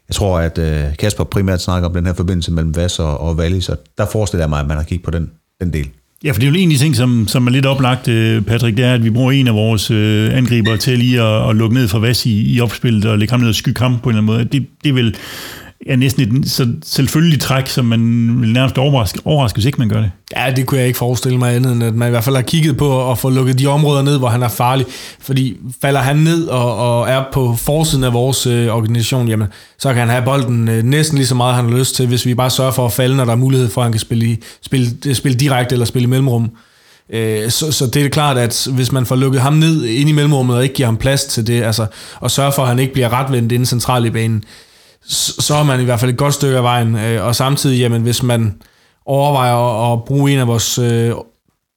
Jeg 0.09 0.15
tror, 0.15 0.39
at 0.39 0.59
Kasper 0.97 1.23
primært 1.23 1.61
snakker 1.61 1.89
om 1.89 1.93
den 1.93 2.05
her 2.05 2.13
forbindelse 2.13 2.51
mellem 2.51 2.75
Vass 2.75 2.99
og, 2.99 3.17
og 3.17 3.35
Wallis, 3.35 3.65
så 3.65 3.75
der 3.97 4.05
forestiller 4.05 4.43
jeg 4.43 4.49
mig, 4.49 4.59
at 4.59 4.67
man 4.67 4.77
har 4.77 4.83
kigget 4.83 5.05
på 5.05 5.11
den, 5.11 5.31
den 5.61 5.73
del. 5.73 5.91
Ja, 6.23 6.31
for 6.31 6.39
det 6.39 6.47
er 6.47 6.51
jo 6.51 6.57
en 6.57 6.71
af 6.71 6.77
de 6.77 6.83
ting, 6.83 6.95
som, 6.95 7.27
som 7.27 7.47
er 7.47 7.51
lidt 7.51 7.65
oplagt, 7.65 8.07
øh, 8.07 8.41
Patrick, 8.41 8.77
det 8.77 8.85
er, 8.85 8.93
at 8.93 9.03
vi 9.03 9.09
bruger 9.09 9.31
en 9.31 9.47
af 9.47 9.53
vores 9.53 9.91
øh, 9.91 10.37
angriber 10.37 10.75
til 10.75 10.99
lige 10.99 11.21
at, 11.21 11.49
at 11.49 11.55
lukke 11.55 11.75
ned 11.75 11.87
for 11.87 11.99
Vas 11.99 12.25
i, 12.25 12.55
i 12.55 12.61
opspillet 12.61 13.05
og 13.05 13.17
lægge 13.17 13.31
ham 13.31 13.39
ned 13.39 13.49
og 13.49 13.55
skygge 13.55 13.81
ham 13.81 13.99
på 13.99 14.09
en 14.09 14.15
eller 14.15 14.21
anden 14.21 14.37
måde. 14.37 14.59
Det, 14.59 14.67
det 14.83 14.89
er 14.89 14.93
vel 14.93 15.15
er 15.87 15.95
næsten 15.95 16.39
et 16.39 16.51
så 16.51 16.67
selvfølgelig 16.85 17.39
træk, 17.39 17.67
som 17.67 17.85
man 17.85 18.01
vil 18.41 18.53
nærmest 18.53 18.77
overraske, 18.77 19.19
overraske, 19.25 19.55
hvis 19.55 19.65
ikke 19.65 19.77
man 19.77 19.89
gør 19.89 20.01
det. 20.01 20.11
Ja, 20.35 20.53
det 20.55 20.65
kunne 20.65 20.79
jeg 20.79 20.87
ikke 20.87 20.97
forestille 20.97 21.37
mig 21.37 21.55
andet, 21.55 21.71
end 21.71 21.83
at 21.83 21.95
man 21.95 22.07
i 22.07 22.09
hvert 22.09 22.23
fald 22.23 22.35
har 22.35 22.43
kigget 22.43 22.77
på 22.77 23.11
at 23.11 23.17
få 23.17 23.29
lukket 23.29 23.59
de 23.59 23.67
områder 23.67 24.01
ned, 24.01 24.17
hvor 24.17 24.27
han 24.27 24.43
er 24.43 24.47
farlig. 24.47 24.85
Fordi 25.19 25.57
falder 25.81 25.99
han 25.99 26.15
ned 26.15 26.47
og, 26.47 26.77
og 26.77 27.09
er 27.09 27.23
på 27.33 27.55
forsiden 27.55 28.03
af 28.03 28.13
vores 28.13 28.47
øh, 28.47 28.75
organisation, 28.75 29.27
jamen, 29.27 29.47
så 29.79 29.89
kan 29.89 29.97
han 29.97 30.09
have 30.09 30.23
bolden 30.25 30.69
øh, 30.69 30.83
næsten 30.83 31.17
lige 31.17 31.27
så 31.27 31.35
meget, 31.35 31.55
han 31.55 31.69
har 31.69 31.77
lyst 31.77 31.95
til, 31.95 32.07
hvis 32.07 32.25
vi 32.25 32.35
bare 32.35 32.49
sørger 32.49 32.71
for 32.71 32.85
at 32.85 32.93
falde, 32.93 33.15
når 33.15 33.25
der 33.25 33.31
er 33.31 33.37
mulighed 33.37 33.69
for, 33.69 33.81
at 33.81 33.85
han 33.85 33.91
kan 33.91 33.99
spille, 33.99 34.25
i, 34.25 34.39
spille, 34.61 34.87
øh, 35.05 35.15
spille 35.15 35.37
direkte 35.37 35.73
eller 35.75 35.85
spille 35.85 36.03
i 36.03 36.09
mellemrum. 36.09 36.51
Øh, 37.09 37.49
så, 37.49 37.71
så 37.71 37.87
det 37.87 38.05
er 38.05 38.09
klart, 38.09 38.37
at 38.37 38.67
hvis 38.71 38.91
man 38.91 39.05
får 39.05 39.15
lukket 39.15 39.41
ham 39.41 39.53
ned 39.53 39.85
ind 39.85 40.09
i 40.09 40.13
mellemrummet 40.13 40.55
og 40.55 40.63
ikke 40.63 40.75
giver 40.75 40.87
ham 40.87 40.97
plads 40.97 41.23
til 41.23 41.47
det, 41.47 41.63
altså, 41.63 41.85
og 42.19 42.31
sørger 42.31 42.51
for, 42.51 42.61
at 42.61 42.67
han 42.67 42.79
ikke 42.79 42.93
bliver 42.93 43.13
retvendt 43.13 43.51
inden 43.51 43.65
centralt 43.65 44.05
i 44.05 44.09
banen, 44.09 44.43
så, 45.07 45.55
er 45.55 45.63
man 45.63 45.81
i 45.81 45.83
hvert 45.83 45.99
fald 45.99 46.11
et 46.11 46.17
godt 46.17 46.33
stykke 46.33 46.57
af 46.57 46.63
vejen. 46.63 46.95
Øh, 46.95 47.25
og 47.25 47.35
samtidig, 47.35 47.79
jamen, 47.79 48.01
hvis 48.01 48.23
man 48.23 48.55
overvejer 49.05 49.55
at, 49.55 49.93
at 49.93 50.03
bruge 50.03 50.31
en 50.31 50.39
af 50.39 50.47
vores, 50.47 50.77
øh, 50.77 51.11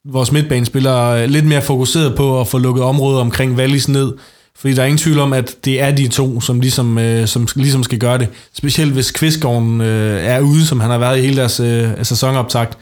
vores 0.05 0.31
midtbanespillere 0.31 1.23
øh, 1.23 1.29
lidt 1.29 1.45
mere 1.45 1.61
fokuseret 1.61 2.15
på 2.15 2.41
at 2.41 2.47
få 2.47 2.57
lukket 2.57 2.83
området 2.83 3.21
omkring 3.21 3.55
Wallis 3.55 3.87
ned, 3.87 4.13
fordi 4.55 4.73
der 4.73 4.81
er 4.81 4.85
ingen 4.85 4.97
tvivl 4.97 5.19
om, 5.19 5.33
at 5.33 5.55
det 5.65 5.81
er 5.81 5.91
de 5.91 6.07
to, 6.07 6.41
som 6.41 6.59
ligesom, 6.59 6.97
øh, 6.97 7.27
som 7.27 7.47
ligesom 7.55 7.83
skal 7.83 7.99
gøre 7.99 8.17
det. 8.17 8.27
Specielt 8.53 8.93
hvis 8.93 9.11
Kvistgården 9.11 9.81
øh, 9.81 10.23
er 10.23 10.39
ude, 10.39 10.65
som 10.65 10.79
han 10.79 10.89
har 10.91 10.97
været 10.97 11.17
i 11.17 11.21
hele 11.21 11.37
deres 11.37 11.59
øh, 11.59 11.89
sæsonoptakt, 12.03 12.77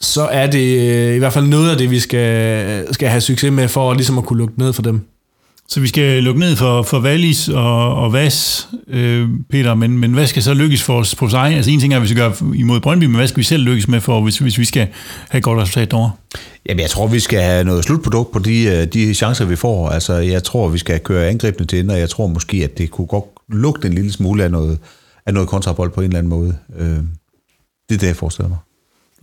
så 0.00 0.22
er 0.22 0.46
det 0.46 0.78
øh, 0.80 1.14
i 1.14 1.18
hvert 1.18 1.32
fald 1.32 1.46
noget 1.46 1.70
af 1.70 1.76
det, 1.76 1.90
vi 1.90 2.00
skal, 2.00 2.66
øh, 2.68 2.94
skal 2.94 3.08
have 3.08 3.20
succes 3.20 3.52
med, 3.52 3.68
for 3.68 3.94
ligesom 3.94 4.18
at 4.18 4.24
kunne 4.24 4.38
lukke 4.38 4.58
ned 4.58 4.72
for 4.72 4.82
dem. 4.82 5.11
Så 5.72 5.80
vi 5.80 5.88
skal 5.88 6.22
lukke 6.22 6.40
ned 6.40 6.56
for, 6.56 6.82
for 6.82 7.00
Wallis 7.00 7.48
og, 7.48 7.94
og 7.94 8.12
Vas, 8.12 8.68
øh, 8.88 9.28
Peter, 9.50 9.74
men, 9.74 9.98
men 9.98 10.12
hvad 10.12 10.26
skal 10.26 10.42
så 10.42 10.54
lykkes 10.54 10.82
for 10.82 10.98
os 10.98 11.14
på 11.14 11.28
sig? 11.28 11.56
Altså 11.56 11.70
en 11.70 11.80
ting 11.80 11.92
er, 11.92 11.96
at 11.96 12.02
vi 12.02 12.08
skal 12.08 12.16
gøre 12.16 12.54
imod 12.54 12.80
Brøndby, 12.80 13.04
men 13.04 13.14
hvad 13.14 13.28
skal 13.28 13.38
vi 13.38 13.42
selv 13.42 13.62
lykkes 13.62 13.88
med, 13.88 14.00
for, 14.00 14.20
hvis, 14.20 14.38
hvis 14.38 14.58
vi 14.58 14.64
skal 14.64 14.88
have 15.28 15.38
et 15.38 15.44
godt 15.44 15.60
resultat 15.60 15.90
derovre? 15.90 16.10
Jamen, 16.68 16.80
jeg 16.80 16.90
tror, 16.90 17.06
vi 17.06 17.20
skal 17.20 17.40
have 17.40 17.64
noget 17.64 17.84
slutprodukt 17.84 18.32
på 18.32 18.38
de, 18.38 18.64
øh, 18.64 18.86
de 18.86 19.14
chancer, 19.14 19.44
vi 19.44 19.56
får. 19.56 19.88
Altså, 19.88 20.14
jeg 20.14 20.44
tror, 20.44 20.68
vi 20.68 20.78
skal 20.78 21.00
køre 21.00 21.28
angrebene 21.28 21.66
til 21.66 21.80
ende, 21.80 21.94
og 21.94 22.00
jeg 22.00 22.10
tror 22.10 22.26
måske, 22.26 22.56
at 22.64 22.78
det 22.78 22.90
kunne 22.90 23.06
godt 23.06 23.24
lugte 23.48 23.88
en 23.88 23.94
lille 23.94 24.12
smule 24.12 24.44
af 24.44 24.50
noget, 24.50 24.78
af 25.26 25.34
noget 25.34 25.48
kontrabold 25.48 25.90
på 25.90 26.00
en 26.00 26.06
eller 26.06 26.18
anden 26.18 26.30
måde. 26.30 26.56
Øh, 26.78 26.86
det 27.88 27.94
er 27.94 27.98
det, 27.98 28.06
jeg 28.06 28.16
forestiller 28.16 28.48
mig. 28.48 28.58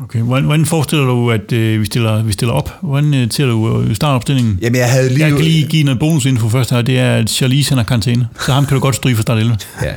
Okay, 0.04 0.20
hvordan, 0.20 0.46
hvordan 0.46 0.66
forestiller 0.66 1.06
du, 1.06 1.32
at 1.32 1.52
øh, 1.52 1.80
vi, 1.80 1.86
stiller, 1.86 2.24
vi 2.24 2.32
stiller 2.32 2.54
op? 2.54 2.72
Hvordan 2.82 3.14
øh, 3.14 3.32
ser 3.32 3.46
du 3.46 3.82
øh, 3.82 3.96
startopstillingen? 3.96 4.60
Jamen, 4.62 4.76
jeg 4.76 4.92
havde 4.92 5.10
lige... 5.10 5.26
Jeg 5.26 5.32
kan 5.32 5.42
lige 5.42 5.68
give 5.68 5.84
noget 5.84 6.00
bonusinfo 6.00 6.50
først 6.50 6.72
her. 6.72 6.82
Det 6.82 7.00
er, 7.00 7.16
at 7.16 7.30
Charlize 7.30 7.76
har 7.76 7.84
karantæne. 7.84 8.28
Så 8.46 8.52
ham 8.52 8.66
kan 8.66 8.76
du 8.76 8.82
godt 8.82 8.96
stryge 8.96 9.16
for 9.16 9.22
start 9.22 9.38
11. 9.38 9.58
Ja. 9.84 9.94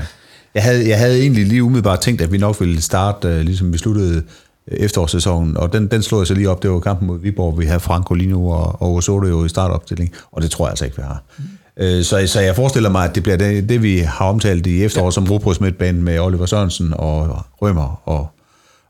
Jeg 0.55 0.63
havde, 0.63 0.89
jeg 0.89 0.99
havde 0.99 1.21
egentlig 1.21 1.47
lige 1.47 1.63
umiddelbart 1.63 2.01
tænkt, 2.01 2.21
at 2.21 2.33
vi 2.33 2.39
nok 2.39 2.61
ville 2.61 2.83
starte, 2.83 3.29
øh, 3.29 3.41
ligesom 3.41 3.73
vi 3.73 3.79
sluttede 3.79 4.23
øh, 4.71 4.79
efterårssæsonen, 4.79 5.57
og 5.57 5.73
den, 5.73 5.87
den 5.87 6.03
slog 6.03 6.21
jeg 6.21 6.27
så 6.27 6.35
lige 6.35 6.51
op. 6.51 6.63
Det 6.63 6.71
var 6.71 6.81
kampen 6.81 7.07
mod 7.07 7.21
Viborg, 7.21 7.59
vi 7.59 7.65
havde 7.65 7.81
Franco 7.81 8.15
Lino 8.15 8.47
og, 8.47 8.83
og 8.83 8.95
Osoto 8.95 9.27
jo 9.27 9.45
i 9.45 9.49
startopstilling, 9.49 10.13
og 10.33 10.43
det 10.43 10.51
tror 10.51 10.65
jeg 10.67 10.71
altså 10.71 10.85
ikke, 10.85 10.97
vi 10.97 11.03
har. 11.03 11.23
Mm. 11.39 12.03
Så, 12.03 12.23
så 12.27 12.41
jeg 12.41 12.57
forestiller 12.57 12.91
mig, 12.91 13.05
at 13.05 13.15
det 13.15 13.23
bliver 13.23 13.37
det, 13.37 13.69
det 13.69 13.83
vi 13.83 13.99
har 13.99 14.25
omtalt 14.25 14.67
i 14.67 14.85
efteråret 14.85 15.13
ja. 15.13 15.15
som 15.15 15.25
Robrugsmidtbanen 15.31 16.03
med 16.03 16.19
Oliver 16.19 16.47
Sørensen 16.47 16.95
og 16.97 17.45
Rømer 17.63 18.09
og 18.09 18.29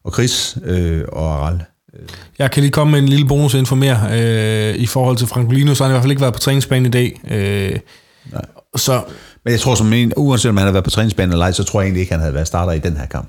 og 0.04 0.12
Chris 0.12 0.58
øh, 0.64 1.04
og 1.12 1.34
Aral. 1.34 1.62
Jeg 2.38 2.50
kan 2.50 2.62
lige 2.62 2.70
komme 2.72 2.90
med 2.90 2.98
en 2.98 3.08
lille 3.08 3.26
bonus 3.26 3.54
info 3.54 3.74
mere 3.74 3.98
øh, 4.12 4.74
i 4.74 4.86
forhold 4.86 5.16
til 5.16 5.26
Francolino, 5.26 5.74
så 5.74 5.84
har 5.84 5.88
han 5.88 5.92
i 5.92 5.94
hvert 5.94 6.02
fald 6.02 6.10
ikke 6.10 6.20
været 6.22 6.34
på 6.34 6.40
træningsbanen 6.40 6.86
i 6.86 6.90
dag. 6.90 7.20
Øh, 7.30 7.78
Nej. 8.32 8.42
Så, 8.76 9.02
Men 9.44 9.52
jeg 9.52 9.60
tror, 9.60 9.74
som 9.74 9.92
en, 9.92 10.12
uanset 10.16 10.48
om 10.48 10.56
han 10.56 10.64
havde 10.64 10.74
været 10.74 10.84
på 10.84 10.90
træningsbanen 10.90 11.32
eller 11.32 11.44
ej, 11.44 11.52
så 11.52 11.64
tror 11.64 11.80
jeg 11.80 11.86
egentlig 11.86 12.00
ikke, 12.00 12.12
han 12.12 12.20
havde 12.20 12.34
været 12.34 12.46
starter 12.46 12.72
i 12.72 12.78
den 12.78 12.96
her 12.96 13.06
kamp. 13.06 13.28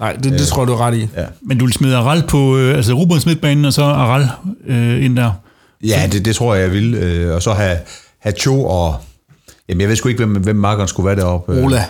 Nej, 0.00 0.12
det, 0.12 0.24
det 0.24 0.32
øh, 0.40 0.46
tror 0.46 0.62
jeg, 0.62 0.68
du 0.68 0.72
er 0.72 0.80
ret 0.86 0.94
i. 0.94 1.08
Ja. 1.16 1.24
Men 1.42 1.58
du 1.58 1.64
vil 1.64 1.74
smide 1.74 1.96
Aral 1.96 2.22
på, 2.28 2.56
øh, 2.56 2.76
altså 2.76 2.92
Rubrens 2.92 3.26
midtbanen, 3.26 3.64
og 3.64 3.72
så 3.72 3.82
Aral 3.82 4.28
øh, 4.66 5.04
ind 5.04 5.16
der? 5.16 5.32
Ja, 5.84 6.08
det, 6.12 6.24
det 6.24 6.36
tror 6.36 6.54
jeg, 6.54 6.62
jeg 6.62 6.72
vil. 6.72 6.94
Øh, 6.94 7.34
og 7.34 7.42
så 7.42 7.52
have, 7.52 7.78
have 8.18 8.34
Cho 8.40 8.64
og... 8.64 8.96
Jamen, 9.68 9.80
jeg 9.80 9.88
ved 9.88 9.96
sgu 9.96 10.08
ikke, 10.08 10.24
hvem, 10.24 10.42
hvem 10.42 10.56
markeren 10.56 10.88
skulle 10.88 11.06
være 11.06 11.16
deroppe. 11.16 11.64
Ola. 11.64 11.84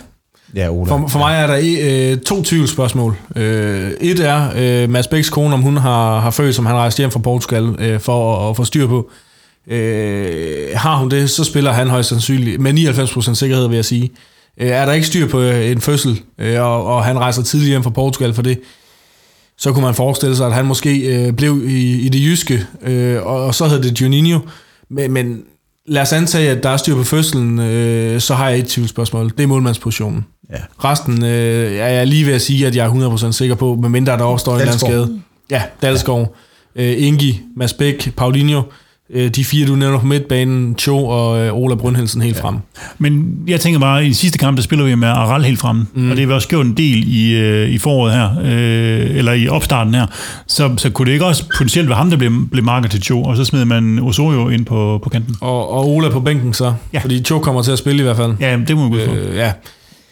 Ja, 0.54 0.70
Ola. 0.70 0.90
For, 0.90 1.08
for 1.08 1.18
mig 1.18 1.36
er 1.36 1.46
der 1.46 2.12
øh, 2.12 2.18
to 2.18 2.42
tvivlsspørgsmål. 2.42 3.16
Øh, 3.36 3.90
et 4.00 4.20
er 4.20 4.50
øh, 4.56 4.90
Mads 4.90 5.06
Bæks 5.06 5.30
kone, 5.30 5.54
om 5.54 5.62
hun 5.62 5.76
har, 5.76 6.20
har 6.20 6.30
født, 6.30 6.54
som 6.54 6.66
han 6.66 6.76
rejste 6.76 6.98
hjem 6.98 7.10
fra 7.10 7.20
Portugal 7.20 7.76
øh, 7.78 8.00
for 8.00 8.36
at, 8.36 8.50
at 8.50 8.56
få 8.56 8.64
styr 8.64 8.86
på. 8.86 9.10
Øh, 9.70 10.68
har 10.74 10.96
hun 10.96 11.10
det, 11.10 11.30
så 11.30 11.44
spiller 11.44 11.72
han 11.72 11.88
højst 11.88 12.08
sandsynligt, 12.08 12.60
med 12.60 12.72
99% 12.72 13.34
sikkerhed 13.34 13.68
vil 13.68 13.74
jeg 13.74 13.84
sige. 13.84 14.10
Øh, 14.60 14.68
er 14.68 14.84
der 14.84 14.92
ikke 14.92 15.06
styr 15.06 15.28
på 15.28 15.40
øh, 15.40 15.70
en 15.70 15.80
fødsel, 15.80 16.22
øh, 16.38 16.60
og, 16.60 16.84
og 16.84 17.04
han 17.04 17.18
rejser 17.18 17.42
tidligt 17.42 17.70
hjem 17.70 17.82
fra 17.82 17.90
Portugal 17.90 18.34
for 18.34 18.42
det, 18.42 18.60
så 19.58 19.72
kunne 19.72 19.84
man 19.84 19.94
forestille 19.94 20.36
sig, 20.36 20.46
at 20.46 20.54
han 20.54 20.66
måske 20.66 20.98
øh, 20.98 21.32
blev 21.32 21.62
i, 21.68 22.00
i 22.00 22.08
det 22.08 22.20
jyske, 22.20 22.66
øh, 22.82 23.26
og, 23.26 23.44
og 23.44 23.54
så 23.54 23.68
hed 23.68 23.82
det 23.82 24.00
Juninho. 24.00 24.40
Men, 24.90 25.12
men 25.12 25.42
lad 25.86 26.02
os 26.02 26.12
antage, 26.12 26.50
at 26.50 26.62
der 26.62 26.68
er 26.68 26.76
styr 26.76 26.94
på 26.94 27.04
fødselen, 27.04 27.58
øh, 27.58 28.20
så 28.20 28.34
har 28.34 28.48
jeg 28.48 28.58
et 28.58 28.68
tvivlsspørgsmål. 28.68 29.30
Det 29.30 29.40
er 29.40 29.46
målmandspositionen. 29.46 30.24
Ja. 30.50 30.56
Resten 30.84 31.24
øh, 31.24 31.72
er 31.72 31.88
jeg 31.88 32.06
lige 32.06 32.26
ved 32.26 32.32
at 32.32 32.42
sige, 32.42 32.66
at 32.66 32.76
jeg 32.76 32.86
er 32.86 32.90
100% 32.90 33.32
sikker 33.32 33.54
på, 33.54 33.74
medmindre 33.74 34.12
der 34.12 34.24
opstår 34.24 34.52
en 34.54 34.60
eller 34.60 34.72
anden 34.72 34.88
skade. 34.88 35.20
Ja, 35.50 35.62
Dalskov, 35.82 36.36
ja. 36.76 36.82
øh, 36.82 37.06
Ingi, 37.06 37.40
Mads 37.56 37.72
Bæk, 37.72 38.12
Paulinho, 38.16 38.62
øh, 39.10 39.30
de 39.30 39.44
fire, 39.44 39.66
du 39.66 39.76
nævner 39.76 39.98
på 39.98 40.06
midtbanen, 40.06 40.74
Cho 40.78 41.06
og 41.06 41.38
øh, 41.38 41.54
Ola 41.54 41.74
Brunhelsen 41.74 42.22
helt 42.22 42.36
ja. 42.36 42.42
frem. 42.42 42.56
Men 42.98 43.38
jeg 43.46 43.60
tænker 43.60 43.80
bare, 43.80 44.06
i 44.06 44.12
sidste 44.12 44.38
kamp, 44.38 44.56
der 44.56 44.62
spiller 44.62 44.84
vi 44.84 44.94
med 44.94 45.08
Aral 45.08 45.44
helt 45.44 45.58
frem, 45.58 45.86
mm. 45.94 46.10
og 46.10 46.16
det 46.16 46.26
har 46.26 46.34
også 46.34 46.48
gjort 46.48 46.66
en 46.66 46.76
del 46.76 47.16
i, 47.16 47.34
øh, 47.34 47.68
i 47.68 47.78
foråret 47.78 48.14
her, 48.14 48.30
øh, 48.42 49.16
eller 49.16 49.32
i 49.32 49.48
opstarten 49.48 49.94
her. 49.94 50.06
Så, 50.46 50.74
så 50.76 50.90
kunne 50.90 51.06
det 51.06 51.12
ikke 51.12 51.26
også 51.26 51.44
potentielt 51.56 51.88
være 51.88 51.98
ham, 51.98 52.10
der 52.10 52.16
blev, 52.16 52.48
blev 52.52 52.64
marker 52.64 52.88
til 52.88 53.02
Cho, 53.02 53.22
og 53.22 53.36
så 53.36 53.44
smider 53.44 53.64
man 53.64 53.98
Osorio 53.98 54.48
ind 54.48 54.64
på, 54.64 55.00
på 55.02 55.10
kanten? 55.10 55.36
Og, 55.40 55.72
og 55.72 55.88
Ola 55.88 56.10
på 56.10 56.20
bænken 56.20 56.54
så, 56.54 56.74
ja. 56.92 56.98
fordi 56.98 57.22
Cho 57.22 57.38
kommer 57.38 57.62
til 57.62 57.72
at 57.72 57.78
spille 57.78 58.00
i 58.00 58.02
hvert 58.02 58.16
fald. 58.16 58.34
Ja, 58.40 58.58
det 58.68 58.76
må 58.76 58.88
vi 58.88 59.04
gå 59.06 59.12
øh, 59.12 59.36
Ja, 59.36 59.52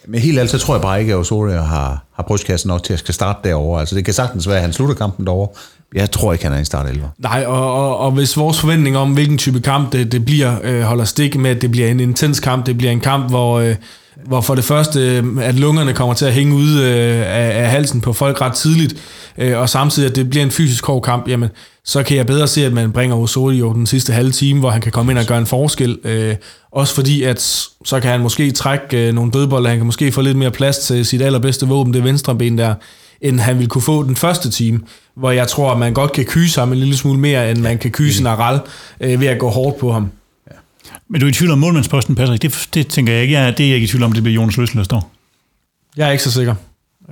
men 0.08 0.20
helt 0.20 0.38
ærligt, 0.38 0.50
så 0.50 0.58
tror 0.58 0.74
jeg 0.74 0.82
bare 0.82 1.00
ikke, 1.00 1.12
at 1.12 1.18
Osorio 1.18 1.60
har, 1.60 2.04
har 2.14 2.22
brystkassen 2.22 2.68
nok 2.68 2.82
til 2.82 2.92
at 2.92 2.98
skal 2.98 3.14
starte 3.14 3.38
derovre. 3.48 3.80
Altså 3.80 3.94
det 3.96 4.04
kan 4.04 4.14
sagtens 4.14 4.48
være, 4.48 4.56
at 4.56 4.62
han 4.62 4.72
slutter 4.72 4.94
kampen 4.94 5.26
derovre. 5.26 5.48
Jeg 5.94 6.10
tror 6.10 6.32
ikke, 6.32 6.44
han 6.44 6.52
er 6.52 6.60
i 6.60 6.64
start 6.64 6.86
11. 6.86 7.10
Nej, 7.18 7.44
og, 7.46 7.74
og, 7.74 7.98
og 7.98 8.10
hvis 8.10 8.36
vores 8.36 8.60
forventning 8.60 8.96
om, 8.96 9.12
hvilken 9.12 9.38
type 9.38 9.60
kamp 9.60 9.92
det, 9.92 10.12
det 10.12 10.24
bliver, 10.24 10.56
øh, 10.62 10.82
holder 10.82 11.04
stik 11.04 11.36
med, 11.36 11.50
at 11.50 11.62
det 11.62 11.70
bliver 11.70 11.88
en 11.88 12.00
intens 12.00 12.40
kamp, 12.40 12.66
det 12.66 12.78
bliver 12.78 12.92
en 12.92 13.00
kamp, 13.00 13.30
hvor, 13.30 13.58
øh, 13.58 13.74
hvor 14.26 14.40
for 14.40 14.54
det 14.54 14.64
første, 14.64 15.00
øh, 15.00 15.24
at 15.40 15.54
lungerne 15.54 15.92
kommer 15.92 16.14
til 16.14 16.24
at 16.24 16.32
hænge 16.32 16.54
ud 16.54 16.80
øh, 16.80 17.18
af, 17.18 17.62
af 17.62 17.70
halsen 17.70 18.00
på 18.00 18.12
folk 18.12 18.40
ret 18.40 18.52
tidligt, 18.52 18.96
øh, 19.38 19.58
og 19.58 19.68
samtidig, 19.68 20.10
at 20.10 20.16
det 20.16 20.30
bliver 20.30 20.44
en 20.44 20.50
fysisk 20.50 20.86
hård 20.86 21.02
kamp, 21.02 21.28
jamen, 21.28 21.48
så 21.84 22.02
kan 22.02 22.16
jeg 22.16 22.26
bedre 22.26 22.48
se, 22.48 22.66
at 22.66 22.72
man 22.72 22.92
bringer 22.92 23.16
Osorio 23.16 23.72
den 23.72 23.86
sidste 23.86 24.12
halve 24.12 24.30
time, 24.30 24.60
hvor 24.60 24.70
han 24.70 24.80
kan 24.80 24.92
komme 24.92 25.12
ind 25.12 25.18
og 25.18 25.26
gøre 25.26 25.38
en 25.38 25.46
forskel. 25.46 25.98
Øh, 26.04 26.34
også 26.72 26.94
fordi, 26.94 27.22
at 27.22 27.40
så 27.84 28.00
kan 28.00 28.10
han 28.10 28.20
måske 28.20 28.50
trække 28.50 29.12
nogle 29.12 29.32
dødbolde, 29.32 29.68
han 29.68 29.78
kan 29.78 29.86
måske 29.86 30.12
få 30.12 30.20
lidt 30.20 30.36
mere 30.36 30.50
plads 30.50 30.78
til 30.78 31.06
sit 31.06 31.22
allerbedste 31.22 31.66
våben, 31.66 31.94
det 31.94 32.04
venstre 32.04 32.34
ben 32.34 32.58
der, 32.58 32.74
end 33.20 33.40
han 33.40 33.58
vil 33.58 33.68
kunne 33.68 33.82
få 33.82 34.02
den 34.02 34.16
første 34.16 34.50
time, 34.50 34.80
hvor 35.16 35.30
jeg 35.30 35.48
tror, 35.48 35.72
at 35.72 35.78
man 35.78 35.94
godt 35.94 36.12
kan 36.12 36.24
kyse 36.24 36.60
ham 36.60 36.72
en 36.72 36.78
lille 36.78 36.96
smule 36.96 37.18
mere, 37.18 37.50
end 37.50 37.58
man 37.58 37.78
kan 37.78 37.90
kyse 37.90 38.20
en 38.20 38.26
Aral 38.26 38.60
øh, 39.00 39.20
ved 39.20 39.26
at 39.26 39.38
gå 39.38 39.48
hårdt 39.48 39.78
på 39.78 39.92
ham. 39.92 40.10
Men 41.08 41.20
du 41.20 41.26
er 41.26 41.30
i 41.30 41.32
tvivl 41.32 41.52
om 41.52 41.58
målmandsposten, 41.58 42.14
Patrick? 42.14 42.42
Det, 42.42 42.68
det 42.74 42.86
tænker 42.86 43.12
jeg 43.12 43.22
ikke. 43.22 43.34
Ja, 43.34 43.50
det 43.50 43.60
er 43.60 43.68
jeg 43.68 43.74
ikke 43.74 43.84
i 43.84 43.88
tvivl 43.88 44.02
om, 44.02 44.12
det 44.12 44.22
bliver 44.22 44.34
Jonas 44.34 44.56
Løsel, 44.56 44.76
der 44.76 44.84
står. 44.84 45.12
Jeg 45.96 46.08
er 46.08 46.12
ikke 46.12 46.24
så 46.24 46.30
sikker. 46.30 46.54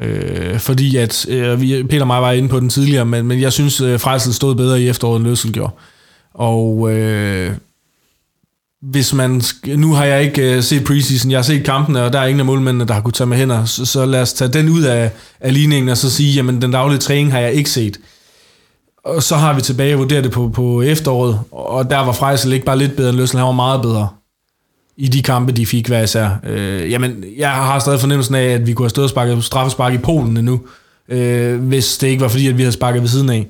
Øh, 0.03 0.59
fordi 0.59 0.97
at, 0.97 1.27
øh, 1.29 1.59
Peter 1.85 2.01
og 2.01 2.07
mig 2.07 2.23
var 2.23 2.33
inde 2.33 2.49
på 2.49 2.61
den 2.61 2.69
tidligere, 2.69 3.05
men, 3.05 3.27
men 3.27 3.41
jeg 3.41 3.53
synes, 3.53 3.81
øh, 3.81 4.01
Frejsel 4.01 4.35
stod 4.35 4.55
bedre 4.55 4.83
i 4.83 4.89
efteråret, 4.89 5.17
end 5.17 5.29
Løsel 5.29 5.53
gjorde. 5.53 5.73
Og 6.35 6.93
øh, 6.93 7.53
hvis 8.83 9.15
man, 9.15 9.43
nu 9.67 9.93
har 9.93 10.05
jeg 10.05 10.23
ikke 10.23 10.57
øh, 10.57 10.63
set 10.63 10.85
preseason, 10.85 11.31
jeg 11.31 11.39
har 11.39 11.43
set 11.43 11.65
kampene, 11.65 12.03
og 12.03 12.13
der 12.13 12.19
er 12.19 12.27
ingen 12.27 12.41
af 12.41 12.47
målmændene, 12.47 12.87
der 12.87 12.95
har 12.95 13.01
kunne 13.01 13.13
tage 13.13 13.27
med 13.27 13.37
hænder, 13.37 13.65
så, 13.65 13.87
så 13.87 14.07
lad 14.07 14.23
os 14.23 14.33
tage 14.33 14.53
den 14.53 14.69
ud 14.69 14.83
af, 14.83 15.11
af 15.41 15.55
ligningen, 15.55 15.89
og 15.89 15.97
så 15.97 16.11
sige, 16.11 16.33
jamen 16.33 16.63
den 16.63 16.71
daglige 16.71 16.99
træning 16.99 17.33
har 17.33 17.41
jeg 17.41 17.53
ikke 17.53 17.71
set. 17.71 17.99
Og 19.05 19.23
så 19.23 19.37
har 19.37 19.55
vi 19.55 19.61
tilbage 19.61 19.97
vurderet 19.97 20.25
det 20.25 20.33
på, 20.33 20.49
på 20.49 20.83
efteråret, 20.83 21.41
og 21.51 21.91
der 21.91 21.99
var 21.99 22.13
Frejsel 22.13 22.53
ikke 22.53 22.67
bare 22.67 22.79
lidt 22.79 22.97
bedre 22.97 23.11
end 23.11 23.19
Løsel, 23.19 23.39
han 23.39 23.47
var 23.47 23.53
meget 23.53 23.83
bedre 23.83 24.09
i 24.97 25.09
de 25.09 25.23
kampe, 25.23 25.53
de 25.53 25.67
fik 25.67 25.87
hver 25.87 26.03
især. 26.03 26.31
Øh, 26.45 26.91
jamen, 26.91 27.25
jeg 27.37 27.51
har 27.51 27.79
stadig 27.79 28.01
fornemmelsen 28.01 28.35
af, 28.35 28.45
at 28.45 28.67
vi 28.67 28.73
kunne 28.73 28.85
have 28.85 28.91
stået 28.91 29.05
og 29.05 29.11
sparket 29.11 29.45
straffespark 29.45 29.95
i 29.95 29.99
Polen 29.99 30.37
endnu, 30.37 30.61
øh, 31.09 31.61
hvis 31.61 31.99
det 31.99 32.09
ikke 32.09 32.21
var 32.21 32.29
fordi, 32.29 32.49
at 32.49 32.59
vi 32.59 32.63
havde 32.63 32.73
sparket 32.73 33.03
ved 33.03 33.09
siden 33.09 33.31
af. 33.31 33.47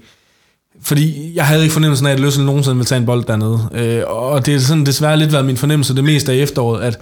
Fordi 0.82 1.32
jeg 1.34 1.46
havde 1.46 1.62
ikke 1.62 1.72
fornemmelsen 1.72 2.06
af, 2.06 2.12
at 2.12 2.20
Løssel 2.20 2.44
nogensinde 2.44 2.76
ville 2.76 2.86
tage 2.86 2.98
en 2.98 3.06
bold 3.06 3.24
dernede. 3.24 3.68
Øh, 3.74 4.02
og 4.06 4.46
det 4.46 4.54
er 4.54 4.58
sådan 4.58 4.86
desværre 4.86 5.16
lidt 5.16 5.32
været 5.32 5.44
min 5.44 5.56
fornemmelse 5.56 5.96
det 5.96 6.04
meste 6.04 6.32
af 6.32 6.36
efteråret, 6.36 6.82
at 6.82 6.98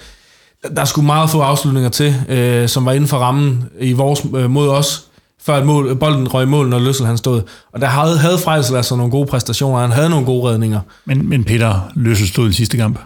der 0.77 0.85
skulle 0.85 1.06
meget 1.06 1.31
få 1.31 1.40
afslutninger 1.40 1.90
til, 1.90 2.14
øh, 2.28 2.68
som 2.68 2.85
var 2.85 2.93
inden 2.93 3.09
for 3.09 3.16
rammen 3.16 3.64
i 3.81 3.93
vores, 3.93 4.22
øh, 4.36 4.51
mod 4.51 4.68
os, 4.68 5.10
før 5.43 5.65
mål, 5.65 5.97
bolden 5.97 6.29
røg 6.35 6.43
i 6.43 6.47
mål, 6.47 6.69
når 6.69 6.79
Løssel 6.79 7.07
han 7.07 7.19
stod. 7.19 7.43
Og 7.73 7.81
der 7.81 7.87
havde, 7.87 8.19
havde 8.19 8.39
Frejsel 8.39 8.77
altså 8.77 8.97
nogle 8.97 9.11
gode 9.11 9.27
præstationer, 9.27 9.81
han 9.81 9.91
havde 9.91 10.11
nogle 10.11 10.27
gode 10.27 10.51
redninger. 10.51 10.81
Men, 11.05 11.29
men 11.29 11.45
Peter 11.45 11.91
Løssel 11.95 12.29
stod 12.29 12.51
i 12.51 12.53
sidste 12.53 12.77
kamp, 12.77 12.99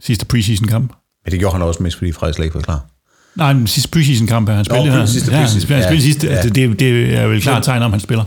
sidste 0.00 0.26
preseason 0.26 0.68
kamp. 0.68 0.92
Men 1.24 1.32
det 1.32 1.38
gjorde 1.38 1.52
han 1.52 1.62
også 1.62 1.82
mest, 1.82 1.98
fordi 1.98 2.12
Frejsel 2.12 2.42
ikke 2.42 2.54
var 2.54 2.60
klar. 2.60 2.80
Nej, 3.36 3.52
men 3.52 3.66
sidste 3.66 3.90
preseason 3.90 4.26
kamp, 4.26 4.48
han 4.48 4.64
spillede 4.64 4.90
her. 4.90 5.06
Sidste 5.06 5.32
ja, 5.32 5.38
han 5.38 5.60
spillede, 5.60 5.88
ja, 5.88 6.00
sidste, 6.00 6.26
ja. 6.26 6.32
altså, 6.32 6.50
det, 6.50 6.80
det 6.80 7.18
er 7.18 7.26
vel 7.26 7.42
klart 7.42 7.62
tegn 7.62 7.82
om, 7.82 7.90
han 7.90 8.00
spiller. 8.00 8.24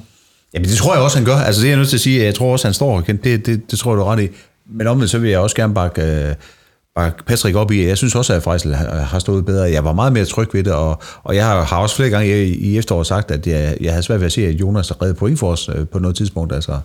Jamen 0.53 0.69
det 0.69 0.77
tror 0.77 0.93
jeg 0.93 1.03
også, 1.03 1.17
han 1.17 1.25
gør. 1.25 1.35
Altså 1.35 1.61
det 1.61 1.67
er 1.67 1.71
jeg 1.71 1.77
nødt 1.77 1.89
til 1.89 1.97
at 1.97 2.01
sige, 2.01 2.23
jeg 2.23 2.35
tror 2.35 2.51
også, 2.51 2.67
han 2.67 2.73
står. 2.73 3.01
Det, 3.01 3.23
det, 3.23 3.71
det 3.71 3.79
tror 3.79 3.91
jeg, 3.91 3.97
du 3.97 4.01
er 4.01 4.11
ret 4.11 4.23
i. 4.23 4.27
Men 4.69 4.87
omvendt 4.87 5.11
så 5.11 5.17
vil 5.19 5.29
jeg 5.29 5.39
også 5.39 5.55
gerne 5.55 5.73
bakke, 5.73 6.01
øh, 6.01 6.35
bakke 6.95 7.23
Patrick 7.25 7.55
op 7.55 7.71
i. 7.71 7.87
Jeg 7.87 7.97
synes 7.97 8.15
også, 8.15 8.33
at 8.33 8.43
Freisel 8.43 8.75
har 8.75 9.19
stået 9.19 9.45
bedre. 9.45 9.63
Jeg 9.63 9.83
var 9.83 9.93
meget 9.93 10.13
mere 10.13 10.25
tryg 10.25 10.53
ved 10.53 10.63
det, 10.63 10.73
og, 10.73 11.01
og 11.23 11.35
jeg 11.35 11.45
har, 11.45 11.63
har 11.63 11.77
også 11.77 11.95
flere 11.95 12.09
gange 12.09 12.45
i, 12.45 12.55
i 12.55 12.77
efteråret 12.77 13.07
sagt, 13.07 13.31
at 13.31 13.47
jeg, 13.47 13.77
jeg 13.81 13.91
havde 13.91 14.03
svært 14.03 14.19
ved 14.19 14.25
at 14.25 14.31
se, 14.31 14.47
at 14.47 14.53
Jonas 14.53 14.87
har 14.87 15.01
reddet 15.01 15.17
point 15.17 15.39
for 15.39 15.51
os 15.51 15.69
øh, 15.75 15.87
på 15.87 15.99
noget 15.99 16.17
tidspunkt. 16.17 16.53
Altså. 16.53 16.79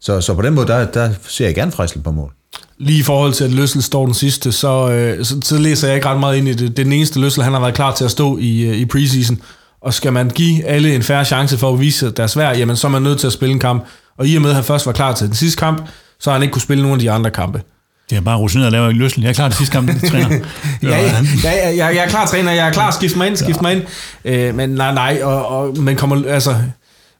Så, 0.00 0.20
så 0.20 0.34
på 0.34 0.42
den 0.42 0.54
måde, 0.54 0.66
der, 0.66 0.84
der 0.84 1.10
ser 1.28 1.46
jeg 1.46 1.54
gerne 1.54 1.72
Freisel 1.72 2.00
på 2.02 2.10
mål. 2.10 2.32
lige 2.78 2.98
i 2.98 3.02
forhold 3.02 3.32
til, 3.32 3.44
at 3.44 3.50
Løssel 3.50 3.82
står 3.82 4.04
den 4.04 4.14
sidste, 4.14 4.52
så, 4.52 4.90
øh, 4.90 5.24
så, 5.24 5.40
så 5.42 5.58
læser 5.58 5.88
jeg 5.88 5.94
ikke 5.96 6.08
ret 6.08 6.20
meget 6.20 6.36
ind 6.36 6.48
i 6.48 6.52
det. 6.52 6.60
Det 6.60 6.76
den 6.76 6.92
eneste 6.92 7.20
Løssel, 7.20 7.42
han 7.42 7.52
har 7.52 7.60
været 7.60 7.74
klar 7.74 7.94
til 7.94 8.04
at 8.04 8.10
stå 8.10 8.38
i, 8.38 8.62
øh, 8.62 8.76
i 8.76 8.84
preseason. 8.84 9.40
Og 9.80 9.94
skal 9.94 10.12
man 10.12 10.30
give 10.30 10.64
alle 10.64 10.94
en 10.94 11.02
færre 11.02 11.24
chance 11.24 11.58
for 11.58 11.72
at 11.72 11.80
vise 11.80 12.10
deres 12.10 12.36
værd, 12.36 12.56
jamen 12.56 12.76
så 12.76 12.86
er 12.86 12.90
man 12.90 13.02
nødt 13.02 13.20
til 13.20 13.26
at 13.26 13.32
spille 13.32 13.52
en 13.52 13.58
kamp. 13.58 13.84
Og 14.18 14.26
i 14.26 14.36
og 14.36 14.42
med, 14.42 14.50
at 14.50 14.56
han 14.56 14.64
først 14.64 14.86
var 14.86 14.92
klar 14.92 15.12
til 15.12 15.26
den 15.26 15.34
sidste 15.34 15.58
kamp, 15.58 15.88
så 16.20 16.30
har 16.30 16.34
han 16.34 16.42
ikke 16.42 16.52
kunne 16.52 16.62
spille 16.62 16.82
nogen 16.82 16.94
af 16.94 17.00
de 17.00 17.10
andre 17.10 17.30
kampe. 17.30 17.62
Det 18.10 18.16
er 18.16 18.20
bare 18.20 18.36
rutineret 18.38 18.66
at 18.66 18.72
lave 18.72 18.90
en 18.90 18.96
løsning. 18.96 19.24
Jeg 19.24 19.30
er 19.30 19.34
klar 19.34 19.48
til 19.48 19.56
sidste 19.56 19.72
kamp, 19.72 20.00
træner. 20.10 20.38
ja, 20.82 20.88
ja, 20.88 21.24
ja, 21.44 21.50
ja, 21.50 21.68
jeg, 21.68 21.96
jeg 21.96 22.04
er 22.04 22.08
klar 22.08 22.26
træner, 22.26 22.52
jeg 22.52 22.68
er 22.68 22.72
klar, 22.72 22.90
skift 22.90 23.16
mig 23.16 23.26
ind, 23.26 23.36
skift 23.36 23.62
mig 23.62 23.72
ind. 23.72 23.82
Øh, 24.24 24.54
men 24.54 24.70
nej, 24.70 24.94
nej, 24.94 25.20
og, 25.22 25.46
og, 25.46 25.78
men 25.78 25.96
kommer, 25.96 26.28
altså, 26.28 26.56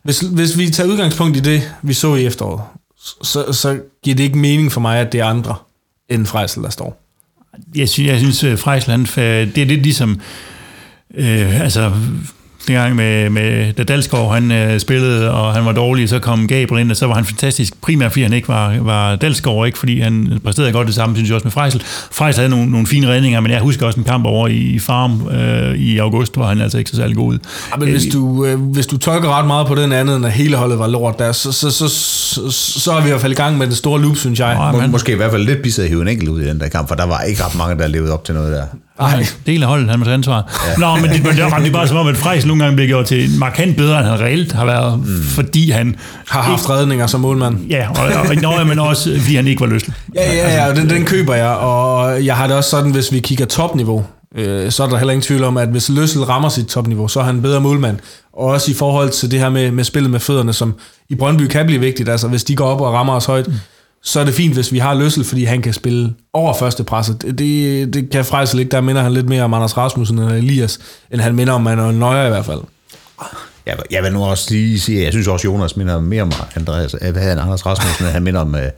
hvis, 0.02 0.20
hvis 0.20 0.58
vi 0.58 0.70
tager 0.70 0.90
udgangspunkt 0.90 1.36
i 1.36 1.40
det, 1.40 1.72
vi 1.82 1.94
så 1.94 2.14
i 2.14 2.26
efteråret, 2.26 2.62
så, 3.22 3.52
så 3.52 3.78
giver 4.04 4.16
det 4.16 4.24
ikke 4.24 4.38
mening 4.38 4.72
for 4.72 4.80
mig, 4.80 4.98
at 4.98 5.12
det 5.12 5.20
er 5.20 5.24
andre 5.24 5.54
end 6.08 6.26
Frejsel, 6.26 6.62
der 6.62 6.70
står. 6.70 7.02
Jeg 7.74 7.88
synes, 7.88 8.08
jeg 8.10 8.18
synes 8.18 8.44
øh, 8.44 8.58
Frejsel, 8.58 8.90
han, 8.90 9.02
det 9.04 9.58
er 9.58 9.66
lidt 9.66 9.82
ligesom, 9.82 10.20
øh, 11.14 11.60
altså, 11.60 11.92
dengang 12.68 12.96
med, 12.96 13.30
med 13.30 13.72
da 13.72 13.82
Dalsgaard 13.82 14.34
han 14.34 14.52
øh, 14.52 14.80
spillede, 14.80 15.30
og 15.30 15.54
han 15.54 15.64
var 15.64 15.72
dårlig, 15.72 16.08
så 16.08 16.18
kom 16.18 16.46
Gabriel 16.46 16.80
ind, 16.80 16.90
og 16.90 16.96
så 16.96 17.06
var 17.06 17.14
han 17.14 17.24
fantastisk, 17.24 17.80
primært 17.80 18.12
fordi 18.12 18.22
han 18.22 18.32
ikke 18.32 18.48
var, 18.48 18.78
var 18.80 19.16
Dalsgaard, 19.16 19.66
ikke 19.66 19.78
fordi 19.78 20.00
han 20.00 20.40
præsterede 20.44 20.72
godt 20.72 20.86
det 20.86 20.94
samme, 20.94 21.16
synes 21.16 21.28
jeg 21.28 21.34
også 21.34 21.44
med 21.44 21.52
Frejsel. 21.52 21.82
Frejsel 22.10 22.40
havde 22.40 22.50
nogle, 22.50 22.70
nogle 22.70 22.86
fine 22.86 23.08
redninger, 23.08 23.40
men 23.40 23.50
jeg 23.52 23.60
husker 23.60 23.86
også 23.86 24.00
en 24.00 24.04
kamp 24.04 24.26
over 24.26 24.48
i 24.48 24.78
Farm 24.78 25.28
øh, 25.28 25.74
i 25.74 25.98
august, 25.98 26.34
hvor 26.34 26.44
han 26.44 26.60
altså 26.60 26.78
ikke 26.78 26.90
så 26.90 26.96
særlig 26.96 27.16
god 27.16 27.28
ud. 27.32 27.38
Ja, 27.72 27.76
men 27.76 27.90
hvis 27.90 28.06
du, 28.12 28.44
øh, 28.44 28.60
hvis 28.60 28.86
du 28.86 28.96
tolker 28.98 29.38
ret 29.38 29.46
meget 29.46 29.66
på 29.66 29.74
den 29.74 29.92
anden, 29.92 30.20
når 30.20 30.28
hele 30.28 30.56
holdet 30.56 30.78
var 30.78 30.86
lort 30.86 31.18
der, 31.18 31.32
så, 31.32 31.52
så, 31.52 31.70
så, 31.70 31.88
så, 31.88 32.50
så 32.80 32.92
er 32.92 33.00
vi 33.00 33.06
i 33.06 33.10
hvert 33.10 33.20
fald 33.20 33.32
i 33.32 33.36
gang 33.36 33.58
med 33.58 33.66
den 33.66 33.74
store 33.74 34.00
loop, 34.00 34.16
synes 34.16 34.40
jeg. 34.40 34.56
Ja, 34.60 34.72
Må, 34.72 34.86
måske 34.86 35.12
i 35.12 35.14
hvert 35.14 35.30
fald 35.30 35.44
lidt 35.44 35.62
bisset 35.62 35.82
at 35.82 35.88
hive 35.88 36.02
en 36.02 36.08
enkelt 36.08 36.30
ud 36.30 36.40
i 36.40 36.46
den 36.46 36.60
der 36.60 36.68
kamp, 36.68 36.88
for 36.88 36.94
der 36.94 37.06
var 37.06 37.20
ikke 37.20 37.44
ret 37.44 37.54
mange, 37.58 37.78
der 37.78 37.86
levede 37.86 38.12
op 38.12 38.24
til 38.24 38.34
noget 38.34 38.52
der. 38.52 38.64
Nej. 39.00 39.26
Del 39.46 39.62
af 39.62 39.68
holdet, 39.68 39.90
han 39.90 39.98
må 39.98 40.04
tage 40.04 40.14
ansvar. 40.14 40.60
Ja. 40.66 40.80
Nå, 40.80 40.96
men 40.96 41.10
det, 41.10 41.24
det, 41.24 41.36
det 41.36 41.66
er 41.66 41.72
bare 41.72 41.88
som 41.88 41.96
om, 41.96 42.06
at 42.06 42.16
Frejs 42.16 42.46
nogle 42.46 42.62
gange 42.62 42.76
bliver 42.76 42.88
gjort 42.88 43.06
til 43.06 43.30
markant 43.38 43.76
bedre, 43.76 43.98
end 43.98 44.06
han 44.06 44.20
reelt 44.20 44.52
har 44.52 44.64
været, 44.64 44.98
mm. 44.98 45.22
fordi 45.22 45.70
han... 45.70 45.96
Har 46.28 46.42
haft 46.42 46.62
ikke, 46.62 46.72
redninger 46.72 47.06
som 47.06 47.20
målmand. 47.20 47.66
Ja, 47.70 47.88
og, 47.88 47.96
og, 48.44 48.58
og, 48.58 48.66
men 48.66 48.78
også 48.78 49.18
fordi 49.20 49.36
han 49.36 49.46
ikke 49.46 49.60
var 49.60 49.66
løslig. 49.66 49.94
Ja, 50.14 50.32
ja, 50.34 50.66
ja, 50.66 50.74
den, 50.74 50.90
den 50.90 51.04
køber 51.04 51.34
jeg, 51.34 51.48
og 51.48 52.24
jeg 52.24 52.36
har 52.36 52.46
det 52.46 52.56
også 52.56 52.70
sådan, 52.70 52.90
hvis 52.90 53.12
vi 53.12 53.20
kigger 53.20 53.44
topniveau, 53.44 54.04
øh, 54.36 54.70
så 54.70 54.82
er 54.82 54.88
der 54.88 54.96
heller 54.96 55.12
ingen 55.12 55.22
tvivl 55.22 55.44
om, 55.44 55.56
at 55.56 55.68
hvis 55.68 55.88
Løssel 55.88 56.22
rammer 56.22 56.48
sit 56.48 56.66
topniveau, 56.66 57.08
så 57.08 57.20
er 57.20 57.24
han 57.24 57.34
en 57.34 57.42
bedre 57.42 57.60
målmand. 57.60 57.98
Og 58.32 58.44
også 58.44 58.70
i 58.70 58.74
forhold 58.74 59.10
til 59.10 59.30
det 59.30 59.40
her 59.40 59.50
med, 59.50 59.70
med 59.70 59.84
spillet 59.84 60.10
med 60.10 60.20
fødderne, 60.20 60.52
som 60.52 60.74
i 61.08 61.14
Brøndby 61.14 61.46
kan 61.46 61.66
blive 61.66 61.80
vigtigt. 61.80 62.08
Altså, 62.08 62.28
hvis 62.28 62.44
de 62.44 62.56
går 62.56 62.66
op 62.66 62.80
og 62.80 62.92
rammer 62.92 63.12
os 63.12 63.24
højt, 63.24 63.48
mm 63.48 63.54
så 64.06 64.20
er 64.20 64.24
det 64.24 64.34
fint, 64.34 64.54
hvis 64.54 64.72
vi 64.72 64.78
har 64.78 64.94
Løssel, 64.94 65.24
fordi 65.24 65.44
han 65.44 65.62
kan 65.62 65.72
spille 65.72 66.14
over 66.32 66.54
første 66.54 66.84
presset. 66.84 67.22
Det, 67.22 67.38
det, 67.38 67.94
det 67.94 68.10
kan 68.10 68.24
Frejsel 68.24 68.60
ikke. 68.60 68.70
Der 68.70 68.80
minder 68.80 69.02
han 69.02 69.12
lidt 69.12 69.28
mere 69.28 69.42
om 69.42 69.54
Anders 69.54 69.76
Rasmussen 69.76 70.18
eller 70.18 70.34
Elias, 70.34 70.78
end 71.10 71.20
han 71.20 71.34
minder 71.34 71.52
om 71.52 71.62
Manuel 71.62 71.94
Neuer 71.94 72.26
i 72.26 72.28
hvert 72.28 72.44
fald. 72.44 72.60
Jeg, 73.66 73.76
jeg 73.90 74.02
vil 74.02 74.12
nu 74.12 74.24
også 74.24 74.46
lige 74.50 74.80
sige, 74.80 74.98
at 74.98 75.04
jeg 75.04 75.12
synes 75.12 75.26
også, 75.26 75.48
Jonas 75.48 75.76
minder 75.76 76.00
mere 76.00 76.22
om 76.22 76.32
Andreas, 76.56 76.92
hvad 76.92 77.22
havde 77.22 77.40
Anders 77.40 77.66
Rasmussen, 77.66 78.06
han 78.06 78.22
minder 78.22 78.40
om, 78.40 78.54
øh, 78.54 78.70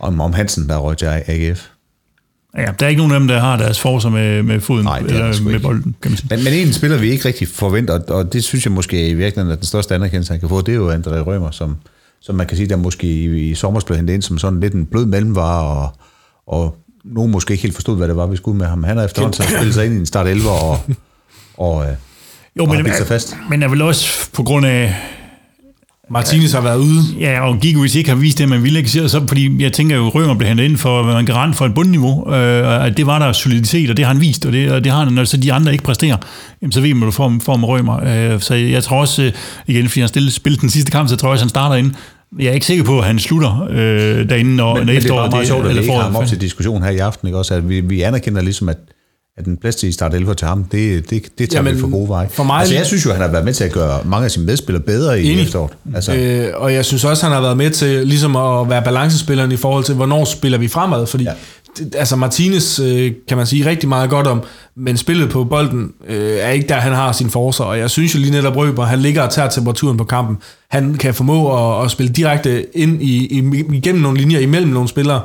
om, 0.00 0.20
om 0.20 0.32
Hansen, 0.32 0.68
der 0.68 0.76
røg 0.76 0.96
til 0.96 1.06
AGF. 1.06 1.66
Ja, 2.56 2.66
der 2.78 2.86
er 2.86 2.88
ikke 2.88 3.00
nogen 3.00 3.12
af 3.12 3.20
dem, 3.20 3.28
der 3.28 3.40
har 3.40 3.56
deres 3.56 3.80
forser 3.80 4.08
med, 4.08 4.42
med 4.42 4.60
foden, 4.60 4.84
Nej, 4.84 4.98
eller 4.98 5.42
med 5.42 5.60
bolden, 5.60 5.94
kan 6.02 6.10
man 6.10 6.18
sige. 6.18 6.28
Men, 6.30 6.44
men 6.44 6.52
en 6.52 6.72
spiller, 6.72 6.98
vi 6.98 7.10
ikke 7.10 7.24
rigtig 7.24 7.48
forventer, 7.48 8.00
og 8.08 8.32
det 8.32 8.44
synes 8.44 8.64
jeg 8.64 8.72
måske 8.72 9.08
i 9.08 9.14
virkeligheden, 9.14 9.52
at 9.52 9.58
den 9.58 9.66
største 9.66 9.94
anerkendelse, 9.94 10.32
han 10.32 10.40
kan 10.40 10.48
få, 10.48 10.60
det 10.60 10.72
er 10.72 10.76
jo 10.76 10.92
André 10.92 11.18
Rømer, 11.18 11.50
som, 11.50 11.76
som 12.22 12.34
man 12.34 12.46
kan 12.46 12.56
sige, 12.56 12.68
der 12.68 12.76
måske 12.76 13.06
i, 13.06 13.50
i 13.50 13.54
sommer 13.54 13.80
blev 13.86 13.96
hentet 13.96 14.14
ind 14.14 14.22
som 14.22 14.38
sådan 14.38 14.60
lidt 14.60 14.74
en 14.74 14.86
blød 14.86 15.06
mellemvare, 15.06 15.62
og, 15.62 15.96
og 16.46 16.76
nogen 17.04 17.30
måske 17.32 17.52
ikke 17.52 17.62
helt 17.62 17.74
forstod, 17.74 17.96
hvad 17.96 18.08
det 18.08 18.16
var, 18.16 18.26
vi 18.26 18.36
skulle 18.36 18.58
med 18.58 18.66
ham. 18.66 18.84
Han 18.84 18.96
har 18.96 19.04
efterhånden 19.04 19.42
så 19.42 19.48
spillet 19.56 19.74
sig 19.74 19.86
ind 19.86 19.94
i 19.94 19.98
en 19.98 20.06
start 20.06 20.26
11 20.26 20.50
og, 20.50 20.78
og, 21.56 21.86
øh, 21.86 21.92
jo, 22.56 22.64
og 22.64 22.68
men, 22.68 22.94
sig 22.94 23.06
fast. 23.06 23.36
Men 23.50 23.62
er 23.62 23.68
vel 23.68 23.82
også 23.82 24.30
på 24.32 24.42
grund 24.42 24.66
af, 24.66 24.94
Martinez 26.12 26.52
har 26.52 26.60
været 26.60 26.78
ude. 26.78 27.02
Ja, 27.20 27.40
og 27.40 27.58
Gigovic 27.58 27.94
ikke 27.94 28.10
har 28.10 28.16
vist 28.16 28.38
det, 28.38 28.48
man 28.48 28.62
ville 28.62 28.78
ikke. 28.78 28.90
Så, 28.90 29.24
fordi 29.28 29.62
jeg 29.62 29.72
tænker 29.72 29.96
jo, 29.96 30.08
Rømer 30.08 30.34
blev 30.34 30.48
hentet 30.48 30.64
ind 30.64 30.76
for 30.76 31.00
at 31.00 31.06
være 31.06 31.20
en 31.20 31.26
garant 31.26 31.56
for 31.56 31.66
et 31.66 31.74
bundniveau. 31.74 32.34
Øh, 32.34 32.86
at 32.86 32.96
det 32.96 33.06
var 33.06 33.18
der 33.18 33.32
soliditet, 33.32 33.90
og 33.90 33.96
det 33.96 34.04
har 34.04 34.12
han 34.12 34.20
vist, 34.20 34.46
og 34.46 34.52
det, 34.52 34.72
og 34.72 34.84
det 34.84 34.92
har 34.92 35.04
han, 35.04 35.12
når 35.12 35.24
så 35.24 35.36
de 35.36 35.52
andre 35.52 35.72
ikke 35.72 35.84
præsterer. 35.84 36.16
Jamen, 36.62 36.72
så 36.72 36.80
ved 36.80 36.94
man, 36.94 37.02
at 37.02 37.06
du 37.06 37.10
får, 37.10 37.34
får 37.42 37.56
med 37.56 37.68
Rømer. 37.68 38.32
Øh, 38.32 38.40
så 38.40 38.54
jeg 38.54 38.84
tror 38.84 39.00
også, 39.00 39.22
øh, 39.22 39.32
igen, 39.66 39.88
fordi 39.88 40.00
han 40.00 40.08
stillede, 40.08 40.32
spillet 40.32 40.60
den 40.60 40.70
sidste 40.70 40.90
kamp, 40.90 41.08
så 41.08 41.16
tror 41.16 41.28
jeg 41.28 41.32
også, 41.32 41.44
han 41.44 41.48
starter 41.48 41.76
ind. 41.76 41.92
Jeg 42.38 42.46
er 42.46 42.52
ikke 42.52 42.66
sikker 42.66 42.84
på, 42.84 42.98
at 42.98 43.04
han 43.04 43.18
slutter 43.18 43.66
øh, 43.70 44.28
derinde, 44.28 44.56
når, 44.56 44.74
men, 44.74 44.86
når 44.86 44.92
men 44.92 45.02
det 45.02 45.10
er 45.10 45.14
bare 45.14 45.30
meget 45.30 45.46
sjovt, 45.46 45.66
at 45.66 45.74
vi 45.74 45.80
ikke 45.80 45.92
har 45.92 46.02
ham 46.02 46.16
op 46.16 46.26
til 46.26 46.40
diskussion 46.40 46.82
her 46.82 46.90
i 46.90 46.98
aften. 46.98 47.28
Ikke? 47.28 47.38
Også, 47.38 47.54
at 47.54 47.68
vi, 47.68 47.80
vi 47.80 48.02
anerkender 48.02 48.42
ligesom, 48.42 48.68
at 48.68 48.78
at 49.38 49.44
den 49.44 49.56
plads 49.56 49.76
til 49.76 49.88
i 49.88 49.92
start 49.92 50.14
11 50.14 50.34
til 50.34 50.46
ham, 50.46 50.64
det, 50.64 51.10
det, 51.10 51.38
det 51.38 51.50
tager 51.50 51.64
Jamen, 51.64 51.80
for 51.80 51.90
gode 51.90 52.08
vej. 52.08 52.28
For 52.28 52.44
mig, 52.44 52.60
altså, 52.60 52.74
jeg 52.74 52.86
synes 52.86 53.04
jo, 53.04 53.12
han 53.12 53.20
har 53.20 53.28
været 53.28 53.44
med 53.44 53.54
til 53.54 53.64
at 53.64 53.72
gøre 53.72 54.00
mange 54.04 54.24
af 54.24 54.30
sine 54.30 54.46
medspillere 54.46 54.82
bedre 54.82 55.20
i 55.22 55.30
enig. 55.30 55.44
efteråret. 55.44 55.72
Altså. 55.94 56.14
Øh, 56.14 56.48
og 56.54 56.74
jeg 56.74 56.84
synes 56.84 57.04
også, 57.04 57.26
han 57.26 57.32
har 57.32 57.40
været 57.40 57.56
med 57.56 57.70
til 57.70 58.06
ligesom 58.06 58.36
at 58.36 58.68
være 58.68 58.82
balancespilleren 58.82 59.52
i 59.52 59.56
forhold 59.56 59.84
til, 59.84 59.94
hvornår 59.94 60.24
spiller 60.24 60.58
vi 60.58 60.68
fremad, 60.68 61.06
fordi 61.06 61.24
ja. 61.24 61.32
altså 61.94 62.16
Martinez 62.16 62.80
øh, 62.80 63.12
kan 63.28 63.36
man 63.36 63.46
sige 63.46 63.70
rigtig 63.70 63.88
meget 63.88 64.10
godt 64.10 64.26
om, 64.26 64.42
men 64.76 64.96
spillet 64.96 65.30
på 65.30 65.44
bolden 65.44 65.92
øh, 66.08 66.36
er 66.40 66.50
ikke 66.50 66.68
der, 66.68 66.74
han 66.74 66.92
har 66.92 67.12
sin 67.12 67.30
forser, 67.30 67.64
og 67.64 67.78
jeg 67.78 67.90
synes 67.90 68.14
jo 68.14 68.20
lige 68.20 68.32
netop 68.32 68.56
Røber, 68.56 68.84
han 68.84 68.98
ligger 68.98 69.22
og 69.22 69.30
tager 69.30 69.48
temperaturen 69.48 69.96
på 69.96 70.04
kampen. 70.04 70.38
Han 70.70 70.94
kan 70.94 71.14
formå 71.14 71.56
at, 71.78 71.84
at 71.84 71.90
spille 71.90 72.12
direkte 72.12 72.76
ind 72.76 73.02
i, 73.02 73.38
i, 73.38 73.64
igennem 73.72 74.02
nogle 74.02 74.18
linjer 74.18 74.38
imellem 74.38 74.70
nogle 74.70 74.88
spillere, 74.88 75.20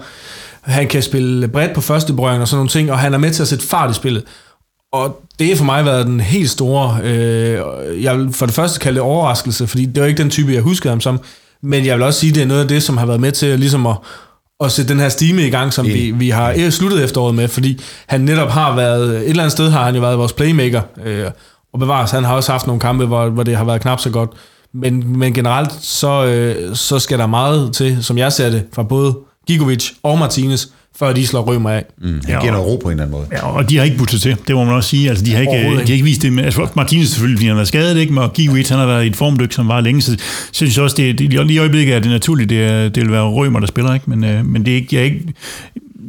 han 0.67 0.87
kan 0.87 1.01
spille 1.01 1.47
bredt 1.47 1.73
på 1.73 1.81
første 1.81 2.13
berøring 2.13 2.41
og 2.41 2.47
sådan 2.47 2.57
nogle 2.57 2.69
ting, 2.69 2.91
og 2.91 2.99
han 2.99 3.13
er 3.13 3.17
med 3.17 3.31
til 3.31 3.41
at 3.41 3.47
sætte 3.47 3.67
fart 3.67 3.91
i 3.91 3.93
spillet. 3.93 4.23
Og 4.93 5.21
det 5.39 5.47
har 5.47 5.55
for 5.55 5.65
mig 5.65 5.85
været 5.85 6.05
den 6.05 6.19
helt 6.19 6.49
store, 6.49 6.99
øh, 7.03 8.03
jeg 8.03 8.17
vil 8.17 8.33
for 8.33 8.45
det 8.45 8.55
første 8.55 8.79
kalde 8.79 8.95
det 8.95 9.01
overraskelse, 9.01 9.67
fordi 9.67 9.85
det 9.85 10.01
var 10.01 10.07
ikke 10.07 10.23
den 10.23 10.29
type, 10.29 10.53
jeg 10.53 10.61
huskede 10.61 10.89
ham 10.89 11.01
som, 11.01 11.19
men 11.63 11.85
jeg 11.85 11.95
vil 11.95 12.03
også 12.03 12.19
sige, 12.19 12.33
det 12.33 12.43
er 12.43 12.47
noget 12.47 12.61
af 12.61 12.67
det, 12.67 12.83
som 12.83 12.97
har 12.97 13.05
været 13.05 13.19
med 13.19 13.31
til 13.31 13.59
ligesom 13.59 13.85
at, 13.85 13.97
at 14.63 14.71
sætte 14.71 14.93
den 14.93 14.99
her 14.99 15.09
stime 15.09 15.47
i 15.47 15.49
gang, 15.49 15.73
som 15.73 15.85
vi, 15.85 16.11
vi 16.11 16.29
har 16.29 16.69
sluttet 16.69 17.03
efteråret 17.03 17.35
med, 17.35 17.47
fordi 17.47 17.81
han 18.07 18.21
netop 18.21 18.49
har 18.49 18.75
været, 18.75 19.09
et 19.09 19.29
eller 19.29 19.43
andet 19.43 19.51
sted 19.51 19.69
har 19.69 19.85
han 19.85 19.95
jo 19.95 20.01
været 20.01 20.17
vores 20.17 20.33
playmaker, 20.33 20.81
øh, 21.05 21.25
og 21.73 21.79
bevares, 21.79 22.11
han 22.11 22.23
har 22.23 22.35
også 22.35 22.51
haft 22.51 22.67
nogle 22.67 22.79
kampe, 22.79 23.05
hvor, 23.05 23.29
hvor 23.29 23.43
det 23.43 23.57
har 23.57 23.63
været 23.63 23.81
knap 23.81 23.99
så 23.99 24.09
godt, 24.09 24.29
men, 24.73 25.17
men 25.17 25.33
generelt, 25.33 25.71
så, 25.81 26.25
øh, 26.25 26.75
så 26.75 26.99
skal 26.99 27.19
der 27.19 27.27
meget 27.27 27.73
til, 27.73 28.03
som 28.03 28.17
jeg 28.17 28.33
ser 28.33 28.49
det, 28.49 28.63
fra 28.73 28.83
både 28.83 29.15
Gigovic 29.47 29.91
og 30.03 30.19
Martinez, 30.19 30.65
før 30.99 31.13
de 31.13 31.27
slår 31.27 31.41
Rømer 31.41 31.69
af. 31.69 31.85
Mm, 32.01 32.07
han 32.07 32.21
ja, 32.27 32.39
giver 32.39 32.51
noget 32.51 32.67
ro 32.67 32.75
på 32.75 32.89
en 32.89 32.91
eller 32.91 33.03
anden 33.03 33.17
måde. 33.17 33.27
Ja, 33.31 33.47
og 33.47 33.69
de 33.69 33.77
har 33.77 33.83
ikke 33.83 33.97
budt 33.97 34.09
til, 34.09 34.37
det 34.47 34.55
må 34.55 34.63
man 34.63 34.73
også 34.73 34.89
sige. 34.89 35.09
Altså, 35.09 35.25
de, 35.25 35.33
har 35.33 35.39
ikke, 35.39 35.71
de 35.71 35.75
har 35.75 35.93
ikke 35.93 36.03
vist 36.03 36.21
det. 36.21 36.33
Med, 36.33 36.43
altså, 36.43 36.67
Martinez 36.75 37.09
selvfølgelig, 37.09 37.37
fordi 37.37 37.45
han 37.45 37.55
har 37.55 37.57
været 37.57 37.67
skadet, 37.67 37.97
ikke? 37.97 38.21
og 38.21 38.33
Gigovic, 38.33 38.69
han 38.69 38.79
har 38.79 38.85
været 38.85 39.03
i 39.03 39.07
et 39.07 39.15
formdyk, 39.15 39.53
som 39.53 39.67
var 39.67 39.81
længe, 39.81 40.01
så 40.01 40.11
jeg 40.11 40.19
synes 40.51 40.77
også, 40.77 40.95
det, 40.97 41.19
det, 41.19 41.29
lige 41.29 41.53
i 41.53 41.57
øjeblikket 41.57 41.95
er 41.95 41.99
det 41.99 42.11
naturligt, 42.11 42.49
det, 42.49 42.95
det 42.95 43.03
vil 43.03 43.11
være 43.11 43.23
Rømer, 43.23 43.59
der 43.59 43.67
spiller, 43.67 43.93
ikke? 43.93 44.09
Men, 44.09 44.23
øh, 44.23 44.45
men 44.45 44.65
det 44.65 44.71
er 44.71 44.75
ikke, 44.75 44.95
jeg 44.95 44.99
er 44.99 45.05
ikke, 45.05 45.33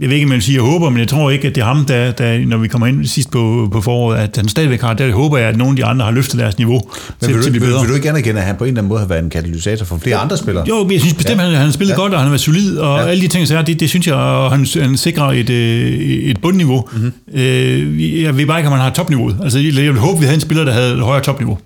jeg 0.00 0.08
ved 0.08 0.16
ikke, 0.16 0.24
om 0.24 0.28
man 0.28 0.40
siger, 0.40 0.62
jeg 0.62 0.70
håber, 0.70 0.90
men 0.90 0.98
jeg 0.98 1.08
tror 1.08 1.30
ikke, 1.30 1.48
at 1.48 1.54
det 1.54 1.60
er 1.60 1.64
ham, 1.64 1.84
der, 1.84 2.10
der 2.10 2.46
når 2.46 2.56
vi 2.56 2.68
kommer 2.68 2.86
ind 2.86 3.06
sidst 3.06 3.30
på, 3.30 3.68
på 3.72 3.80
foråret, 3.80 4.18
at 4.18 4.36
han 4.36 4.48
stadigvæk 4.48 4.80
har. 4.80 4.94
Der 4.94 5.12
håber 5.12 5.38
jeg, 5.38 5.48
at 5.48 5.56
nogle 5.56 5.72
af 5.72 5.76
de 5.76 5.84
andre 5.84 6.04
har 6.04 6.12
løftet 6.12 6.40
deres 6.40 6.58
niveau 6.58 6.80
men 7.20 7.28
til, 7.28 7.34
vil, 7.34 7.42
til 7.42 7.52
vil, 7.52 7.60
vil, 7.60 7.88
du 7.88 7.94
ikke 7.94 8.08
anerkende, 8.08 8.40
at 8.40 8.46
han 8.46 8.56
på 8.56 8.64
en 8.64 8.68
eller 8.68 8.80
anden 8.80 8.88
måde 8.88 9.00
har 9.00 9.06
været 9.06 9.22
en 9.22 9.30
katalysator 9.30 9.84
for 9.84 9.98
flere 9.98 10.16
andre 10.16 10.36
spillere? 10.36 10.68
Jo, 10.68 10.88
jeg 10.90 11.00
synes 11.00 11.14
bestemt, 11.14 11.40
ja. 11.40 11.44
han, 11.44 11.54
han 11.54 11.64
har 11.64 11.72
spillet 11.72 11.92
ja. 11.92 12.00
godt, 12.00 12.12
og 12.12 12.18
han 12.18 12.24
har 12.24 12.30
været 12.30 12.40
solid, 12.40 12.78
og 12.78 12.98
ja. 12.98 13.06
alle 13.06 13.22
de 13.22 13.28
ting, 13.28 13.48
så 13.48 13.58
er, 13.58 13.62
det, 13.62 13.80
det 13.80 13.88
synes 13.88 14.06
jeg, 14.06 14.14
og 14.14 14.50
han, 14.50 14.66
han 14.80 14.96
sikrer 14.96 15.32
et, 15.32 15.50
øh, 15.50 15.92
et 16.30 16.40
bundniveau. 16.40 16.88
Mm-hmm. 16.92 17.40
Øh, 17.40 18.22
jeg 18.22 18.36
ved 18.36 18.46
bare 18.46 18.58
ikke, 18.58 18.68
om 18.68 18.72
han 18.72 18.82
har 18.82 18.90
topniveauet. 18.90 19.36
Altså, 19.42 19.58
jeg 19.58 19.74
vil 19.74 19.98
håbe, 19.98 20.18
vi 20.18 20.24
havde 20.24 20.34
en 20.34 20.40
spiller, 20.40 20.64
der 20.64 20.72
havde 20.72 20.94
et 20.94 21.00
højere 21.00 21.24
topniveau. 21.24 21.58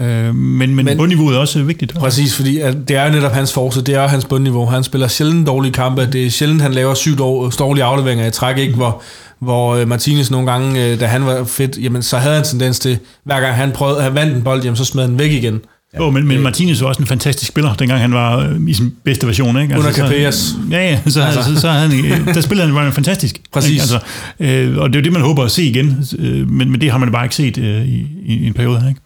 Øh, 0.00 0.34
men, 0.34 0.74
men, 0.74 0.84
men 0.84 0.96
bundniveauet 0.96 1.36
er 1.36 1.40
også 1.40 1.62
vigtigt. 1.62 1.94
Præcis, 1.94 2.36
fordi 2.36 2.58
at 2.58 2.76
det 2.88 2.96
er 2.96 3.06
jo 3.06 3.12
netop 3.12 3.32
hans 3.32 3.52
force, 3.52 3.82
det 3.82 3.94
er 3.94 4.08
hans 4.08 4.24
bundniveau. 4.24 4.66
Han 4.66 4.84
spiller 4.84 5.08
sjældent 5.08 5.46
dårlige 5.46 5.72
kampe. 5.72 6.08
Det 6.12 6.26
er 6.26 6.30
sjældent, 6.30 6.62
han 6.62 6.72
laver 6.72 6.94
syv 6.94 7.16
dårlige 7.16 7.84
afleveringer 7.84 8.26
i 8.26 8.30
træk, 8.30 8.58
ikke? 8.58 8.74
Hvor, 8.74 9.02
hvor 9.38 9.74
øh, 9.74 9.88
Martinez 9.88 10.30
nogle 10.30 10.52
gange, 10.52 10.86
øh, 10.86 11.00
da 11.00 11.06
han 11.06 11.26
var 11.26 11.44
fedt, 11.44 11.78
jamen, 11.82 12.02
så 12.02 12.18
havde 12.18 12.34
han 12.34 12.42
en 12.42 12.48
tendens 12.48 12.78
til, 12.78 12.98
hver 13.24 13.40
gang 13.40 13.54
han 13.54 13.72
prøvede, 13.72 14.04
at 14.04 14.14
vandt 14.14 14.36
en 14.36 14.42
bold, 14.42 14.62
jamen, 14.62 14.76
så 14.76 14.84
smed 14.84 15.02
han 15.02 15.18
væk 15.18 15.32
igen. 15.32 15.60
Ja. 15.94 16.06
Oh, 16.06 16.14
men, 16.14 16.26
men 16.26 16.40
Martinez 16.40 16.80
var 16.80 16.88
også 16.88 17.02
en 17.02 17.06
fantastisk 17.06 17.48
spiller, 17.48 17.74
dengang 17.74 18.00
han 18.00 18.12
var 18.12 18.56
i 18.68 18.74
sin 18.74 18.92
bedste 19.04 19.26
version. 19.26 19.62
Ikke? 19.62 19.74
Altså, 19.74 19.88
Under 19.88 20.00
Capellas. 20.00 20.54
Ja, 20.70 20.90
ja, 20.90 20.98
så, 21.06 21.22
altså. 21.22 21.42
så, 21.42 21.54
så, 21.54 21.60
så 21.60 21.68
han, 21.68 21.90
der 22.34 22.40
spillede 22.40 22.66
han 22.66 22.74
var 22.74 22.90
fantastisk. 22.90 23.40
Præcis. 23.52 23.80
Altså, 23.80 23.98
øh, 24.40 24.78
og 24.78 24.88
det 24.88 24.96
er 24.96 25.00
jo 25.00 25.04
det, 25.04 25.12
man 25.12 25.22
håber 25.22 25.44
at 25.44 25.50
se 25.50 25.64
igen, 25.64 26.04
øh, 26.18 26.50
men, 26.50 26.70
men 26.70 26.80
det 26.80 26.90
har 26.90 26.98
man 26.98 27.12
bare 27.12 27.24
ikke 27.24 27.34
set 27.34 27.58
øh, 27.58 27.88
i, 27.88 28.06
i, 28.24 28.34
i 28.34 28.46
en 28.46 28.52
periode. 28.54 28.84
Ikke? 28.88 29.00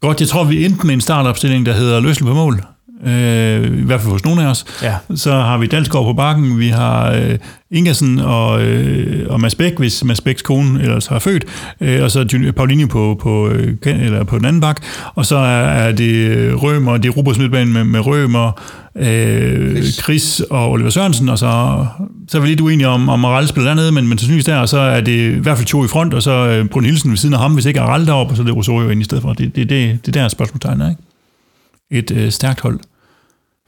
Godt, 0.00 0.20
jeg 0.20 0.28
tror, 0.28 0.44
vi 0.44 0.64
endte 0.64 0.86
med 0.86 0.94
en 0.94 1.00
startopstilling, 1.00 1.66
der 1.66 1.72
hedder 1.72 2.00
Løsel 2.00 2.24
på 2.24 2.34
mål 2.34 2.62
øh, 3.06 3.78
i 3.78 3.84
hvert 3.84 4.00
fald 4.00 4.12
hos 4.12 4.24
nogle 4.24 4.42
af 4.42 4.46
os. 4.46 4.64
Ja. 4.82 4.94
Så 5.14 5.32
har 5.32 5.58
vi 5.58 5.66
Dalsgaard 5.66 6.04
på 6.04 6.12
bakken, 6.12 6.58
vi 6.58 6.68
har 6.68 7.10
øh, 7.12 7.38
Ingersen 7.70 8.18
og, 8.18 8.62
øh, 8.62 9.26
og 9.30 9.40
Mads 9.40 9.54
Bæk, 9.54 9.78
hvis 9.78 10.04
Mads 10.04 10.20
Bæks 10.20 10.42
kone 10.42 10.82
ellers 10.82 11.06
har 11.06 11.18
født, 11.18 11.44
øh, 11.80 12.02
og 12.02 12.10
så 12.10 12.52
Paulinho 12.56 12.86
på, 12.86 13.18
på, 13.22 13.48
øh, 13.48 13.76
eller 13.86 14.24
på 14.24 14.38
den 14.38 14.44
anden 14.44 14.60
bak, 14.60 14.82
og 15.14 15.26
så 15.26 15.36
er, 15.36 15.62
er 15.62 15.92
det 15.92 16.62
Rømer, 16.62 16.96
det 16.96 17.08
er 17.08 17.12
Rubers 17.12 17.38
midtbane 17.38 17.72
med, 17.72 17.84
med 17.84 18.00
Rømer, 18.00 18.60
øh, 18.96 19.82
Chris 19.84 20.40
og 20.40 20.70
Oliver 20.70 20.90
Sørensen, 20.90 21.28
og 21.28 21.38
så, 21.38 21.86
så 22.28 22.38
er 22.38 22.42
vi 22.42 22.48
lidt 22.48 22.60
uenige 22.60 22.88
om, 22.88 23.08
om 23.08 23.24
Aral 23.24 23.48
spiller 23.48 23.70
dernede, 23.70 23.92
men, 23.92 24.08
men 24.08 24.18
sandsynligvis 24.18 24.44
der, 24.44 24.56
og 24.56 24.68
så 24.68 24.78
er 24.78 25.00
det 25.00 25.36
i 25.36 25.38
hvert 25.38 25.56
fald 25.56 25.66
to 25.66 25.84
i 25.84 25.88
front, 25.88 26.14
og 26.14 26.22
så 26.22 26.30
øh, 26.30 26.68
Brun 26.68 26.84
Hilsen 26.84 27.10
ved 27.10 27.16
siden 27.16 27.34
af 27.34 27.40
ham, 27.40 27.54
hvis 27.54 27.66
ikke 27.66 27.80
Aral 27.80 28.06
deroppe, 28.06 28.32
og 28.32 28.36
så 28.36 28.42
er 28.42 28.46
det 28.46 28.56
Rosario 28.56 28.88
ind 28.88 29.00
i 29.00 29.04
stedet 29.04 29.22
for. 29.22 29.32
Det, 29.32 29.56
det, 29.56 29.68
det, 29.68 30.06
det 30.06 30.14
der 30.14 30.28
spørgsmålstegn 30.28 30.80
er, 30.80 30.90
ikke? 30.90 31.02
Et 31.90 32.10
øh, 32.10 32.30
stærkt 32.30 32.60
hold, 32.60 32.80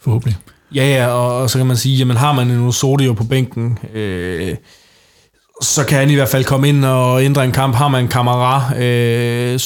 forhåbentlig. 0.05 0.37
Ja, 0.74 0.85
ja, 0.85 1.07
og, 1.07 1.43
og 1.43 1.51
så 1.51 1.59
kan 1.59 1.66
man 1.66 1.77
sige, 1.77 1.97
jamen 1.97 2.16
har 2.16 2.33
man 2.33 2.51
en 2.51 2.66
Osorio 2.66 3.12
på 3.12 3.24
bænken, 3.24 3.79
øh, 3.95 4.55
så 5.62 5.85
kan 5.85 5.99
han 5.99 6.11
i 6.11 6.15
hvert 6.15 6.29
fald 6.29 6.45
komme 6.45 6.69
ind 6.69 6.85
og 6.85 7.24
ændre 7.24 7.45
en 7.45 7.53
kamp. 7.53 7.74
Har 7.74 7.89
man 7.89 8.05
en 8.05 8.09
kamera, 8.09 8.79
øh, 8.79 9.59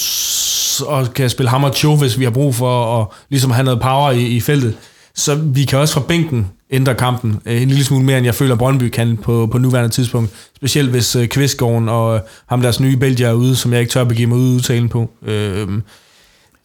og 0.86 1.14
kan 1.14 1.30
spille 1.30 1.50
ham 1.50 1.64
og 1.64 1.74
Cho, 1.74 1.96
hvis 1.96 2.18
vi 2.18 2.24
har 2.24 2.30
brug 2.30 2.54
for 2.54 3.00
at 3.00 3.06
ligesom 3.30 3.50
have 3.50 3.64
noget 3.64 3.80
power 3.80 4.10
i, 4.10 4.26
i 4.26 4.40
feltet. 4.40 4.76
Så 5.14 5.34
vi 5.34 5.64
kan 5.64 5.78
også 5.78 5.94
fra 5.94 6.00
bænken 6.08 6.46
ændre 6.70 6.94
kampen 6.94 7.40
øh, 7.46 7.62
en 7.62 7.68
lille 7.68 7.84
smule 7.84 8.04
mere, 8.04 8.18
end 8.18 8.24
jeg 8.24 8.34
føler, 8.34 8.54
Brøndby 8.54 8.88
kan 8.88 9.16
på, 9.16 9.48
på 9.52 9.58
nuværende 9.58 9.90
tidspunkt. 9.90 10.30
Specielt 10.56 10.90
hvis 10.90 11.16
øh, 11.16 11.28
Kvistgården 11.28 11.88
og 11.88 12.14
øh, 12.14 12.20
ham 12.46 12.60
deres 12.60 12.80
nye 12.80 12.96
Belgier 12.96 13.28
er 13.28 13.32
ude, 13.32 13.56
som 13.56 13.72
jeg 13.72 13.80
ikke 13.80 13.90
tør 13.90 14.04
begive 14.04 14.26
mig 14.26 14.38
ud 14.38 14.54
udtalen 14.54 14.88
på. 14.88 15.10
Øh, 15.26 15.68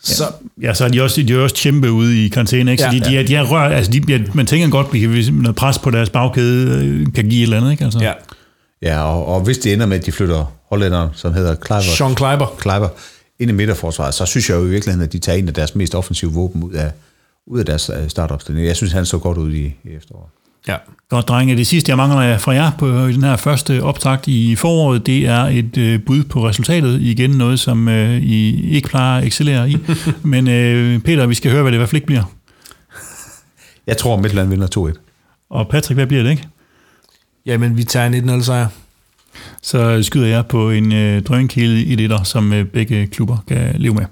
så, 0.04 0.24
Ja, 0.62 0.74
så 0.74 0.86
er 0.86 0.90
de 0.90 1.02
også, 1.04 1.22
de 1.24 1.34
er 1.34 1.38
også 1.38 1.56
kæmpe 1.56 1.92
ude 1.92 2.26
i 2.26 2.30
karantæne, 2.30 2.72
ikke? 2.72 2.84
Så 2.84 2.90
Ja. 2.90 3.00
de, 3.00 3.06
de, 3.12 3.18
er, 3.18 3.24
de 3.24 3.36
er 3.36 3.44
rør, 3.44 3.60
altså 3.62 3.92
de, 3.92 4.02
bliver- 4.02 4.20
man 4.34 4.46
tænker 4.46 4.70
godt, 4.70 4.88
at 4.94 5.08
hvis 5.10 5.30
noget 5.32 5.56
pres 5.56 5.80
på 5.80 5.92
deres 5.92 6.10
bagkæde 6.10 6.86
øh, 6.86 7.14
kan 7.14 7.24
give 7.30 7.40
et 7.40 7.44
eller 7.44 7.58
andet, 7.58 7.72
ikke? 7.72 7.84
Altså. 7.84 8.00
ja. 8.00 8.14
Ja, 8.82 9.04
og, 9.04 9.26
og 9.26 9.42
hvis 9.42 9.58
det 9.58 9.74
ender 9.74 9.86
med, 9.86 9.98
at 9.98 10.06
de 10.06 10.12
flytter 10.12 10.54
hollænderen, 10.70 11.10
som 11.14 11.34
hedder 11.34 11.56
Kleiber, 11.56 11.82
Sean 11.82 12.16
Kleiber. 12.16 12.56
Kleiber 12.60 12.90
ind 13.40 13.50
i 13.50 13.54
midterforsvaret, 13.54 14.14
så 14.14 14.26
synes 14.26 14.50
jeg 14.50 14.56
jo 14.58 14.66
i 14.66 14.70
virkeligheden, 14.70 15.08
at 15.08 15.14
de 15.14 15.20
tager 15.20 15.38
en 15.38 15.48
af 15.48 15.54
deres 15.54 15.76
mest 15.76 15.96
offensive 15.96 16.32
våben 16.32 16.64
ud 16.64 16.74
af, 16.74 16.92
ud 17.48 17.60
af 17.60 17.66
deres 17.66 17.92
øh, 18.02 18.10
startopstilling. 18.10 18.68
Jeg 18.68 18.76
synes, 18.76 18.92
han 18.94 19.06
så 19.06 19.18
godt 19.18 19.38
ud 19.38 19.54
i, 19.54 19.66
i 19.66 19.90
efteråret. 19.98 20.30
Ja. 20.68 20.76
Godt, 21.10 21.28
drenge. 21.28 21.58
Det 21.58 21.68
sidste, 21.68 21.90
jeg 21.90 21.98
mangler 21.98 22.38
fra 22.38 22.52
jer 22.52 22.72
på 22.78 23.08
den 23.08 23.24
her 23.24 23.36
første 23.36 23.84
optakt 23.84 24.28
i 24.28 24.56
foråret, 24.56 25.06
det 25.06 25.28
er 25.28 25.42
et 25.44 25.78
øh, 25.78 26.02
bud 26.02 26.24
på 26.24 26.48
resultatet. 26.48 27.02
Igen 27.02 27.30
noget, 27.30 27.60
som 27.60 27.88
øh, 27.88 28.22
I 28.22 28.70
ikke 28.72 28.90
plejer 28.90 29.22
at 29.22 29.28
excellere 29.28 29.70
i. 29.70 29.78
Men 30.24 30.48
øh, 30.48 31.00
Peter, 31.00 31.26
vi 31.26 31.36
skal 31.36 31.52
høre, 31.52 31.62
hvad 31.62 31.72
det 31.72 31.76
i 31.76 31.80
hvert 31.80 31.90
fald 31.90 31.98
ikke 31.98 32.08
bliver. 32.08 32.24
Jeg 33.88 33.98
tror, 33.98 34.16
at 34.16 34.22
Midtland 34.22 34.50
vinder 34.50 34.92
2-1. 34.94 34.98
Og 35.50 35.68
Patrick, 35.68 35.98
hvad 35.98 36.08
bliver 36.08 36.24
det, 36.24 36.30
ikke? 36.30 36.48
Jamen, 37.46 37.78
vi 37.78 37.84
tager 37.84 38.08
en 38.08 38.30
1-0 38.30 38.44
sejr. 38.44 38.68
Så 39.62 40.04
skyder 40.04 40.28
jeg 40.28 40.46
på 40.46 40.72
en 40.72 40.94
øh, 40.94 41.24
drønkilde 41.24 41.84
i 41.84 41.96
det 41.96 42.28
som 42.28 42.54
øh, 42.54 42.66
begge 42.66 43.08
klubber 43.08 43.38
kan 43.48 43.76
leve 43.78 43.94
med. 43.94 44.06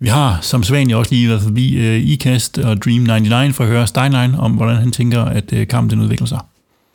Vi 0.00 0.08
har 0.08 0.38
som 0.42 0.62
Svania 0.62 0.96
også 0.96 1.12
lige 1.14 1.28
været 1.28 1.42
forbi 1.42 1.74
øh, 1.76 2.08
IKAST 2.12 2.58
og 2.58 2.82
Dream 2.82 3.02
99 3.02 3.56
for 3.56 3.64
at 3.64 3.70
høre 3.70 3.86
Steinlein 3.86 4.34
om, 4.34 4.52
hvordan 4.52 4.76
han 4.76 4.92
tænker, 4.92 5.24
at 5.24 5.52
øh, 5.52 5.68
kampen 5.68 5.90
den 5.90 6.00
udvikler 6.00 6.26
sig. 6.26 6.40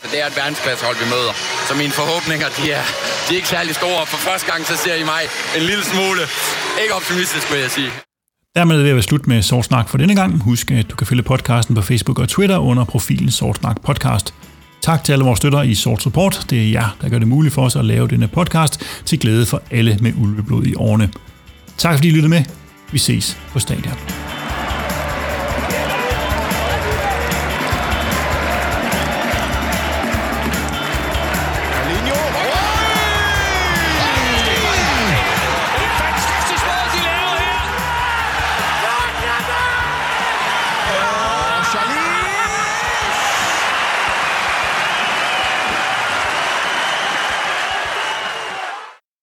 Det 0.03 0.21
er 0.23 0.27
et 0.27 0.35
verdensklasshold, 0.35 0.95
vi 1.03 1.05
møder. 1.15 1.33
Så 1.67 1.73
mine 1.81 1.93
forhåbninger, 2.01 2.47
de 2.57 2.71
er, 2.71 2.83
de 3.25 3.33
er 3.33 3.35
ikke 3.35 3.47
særlig 3.47 3.75
store. 3.75 4.05
For 4.05 4.17
første 4.17 4.51
gang, 4.51 4.65
så 4.65 4.75
ser 4.83 4.95
I 4.95 5.03
mig 5.13 5.21
en 5.57 5.63
lille 5.69 5.83
smule. 5.83 6.21
Ikke 6.83 6.93
optimistisk, 6.99 7.51
vil 7.51 7.59
jeg 7.59 7.71
sige. 7.71 7.91
Dermed 8.55 8.73
er 8.73 8.77
det 8.77 8.83
ved 8.83 8.91
at 8.91 8.95
være 8.95 9.09
slut 9.11 9.27
med 9.27 9.41
Sort 9.41 9.65
Snak 9.65 9.89
for 9.89 9.97
denne 9.97 10.15
gang. 10.15 10.43
Husk, 10.43 10.71
at 10.71 10.89
du 10.91 10.95
kan 10.95 11.07
følge 11.07 11.23
podcasten 11.23 11.75
på 11.75 11.81
Facebook 11.81 12.19
og 12.19 12.29
Twitter 12.29 12.57
under 12.57 12.83
profilen 12.85 13.31
Sort 13.31 13.57
Snak 13.57 13.81
Podcast. 13.81 14.33
Tak 14.81 15.03
til 15.03 15.13
alle 15.13 15.25
vores 15.25 15.37
støtter 15.37 15.61
i 15.61 15.75
Sort 15.75 16.01
Support. 16.01 16.45
Det 16.49 16.59
er 16.65 16.71
jer, 16.71 16.97
der 17.01 17.09
gør 17.09 17.19
det 17.19 17.27
muligt 17.27 17.53
for 17.53 17.65
os 17.65 17.75
at 17.75 17.85
lave 17.85 18.07
denne 18.07 18.27
podcast 18.27 18.81
til 19.05 19.19
glæde 19.19 19.45
for 19.45 19.61
alle 19.71 19.97
med 20.01 20.13
ulveblod 20.21 20.65
i 20.65 20.75
årene. 20.75 21.09
Tak 21.77 21.95
fordi 21.95 22.07
I 22.07 22.11
lyttede 22.11 22.29
med. 22.29 22.58
Vi 22.91 22.97
ses 22.97 23.37
på 23.53 23.59
stadion. 23.59 23.97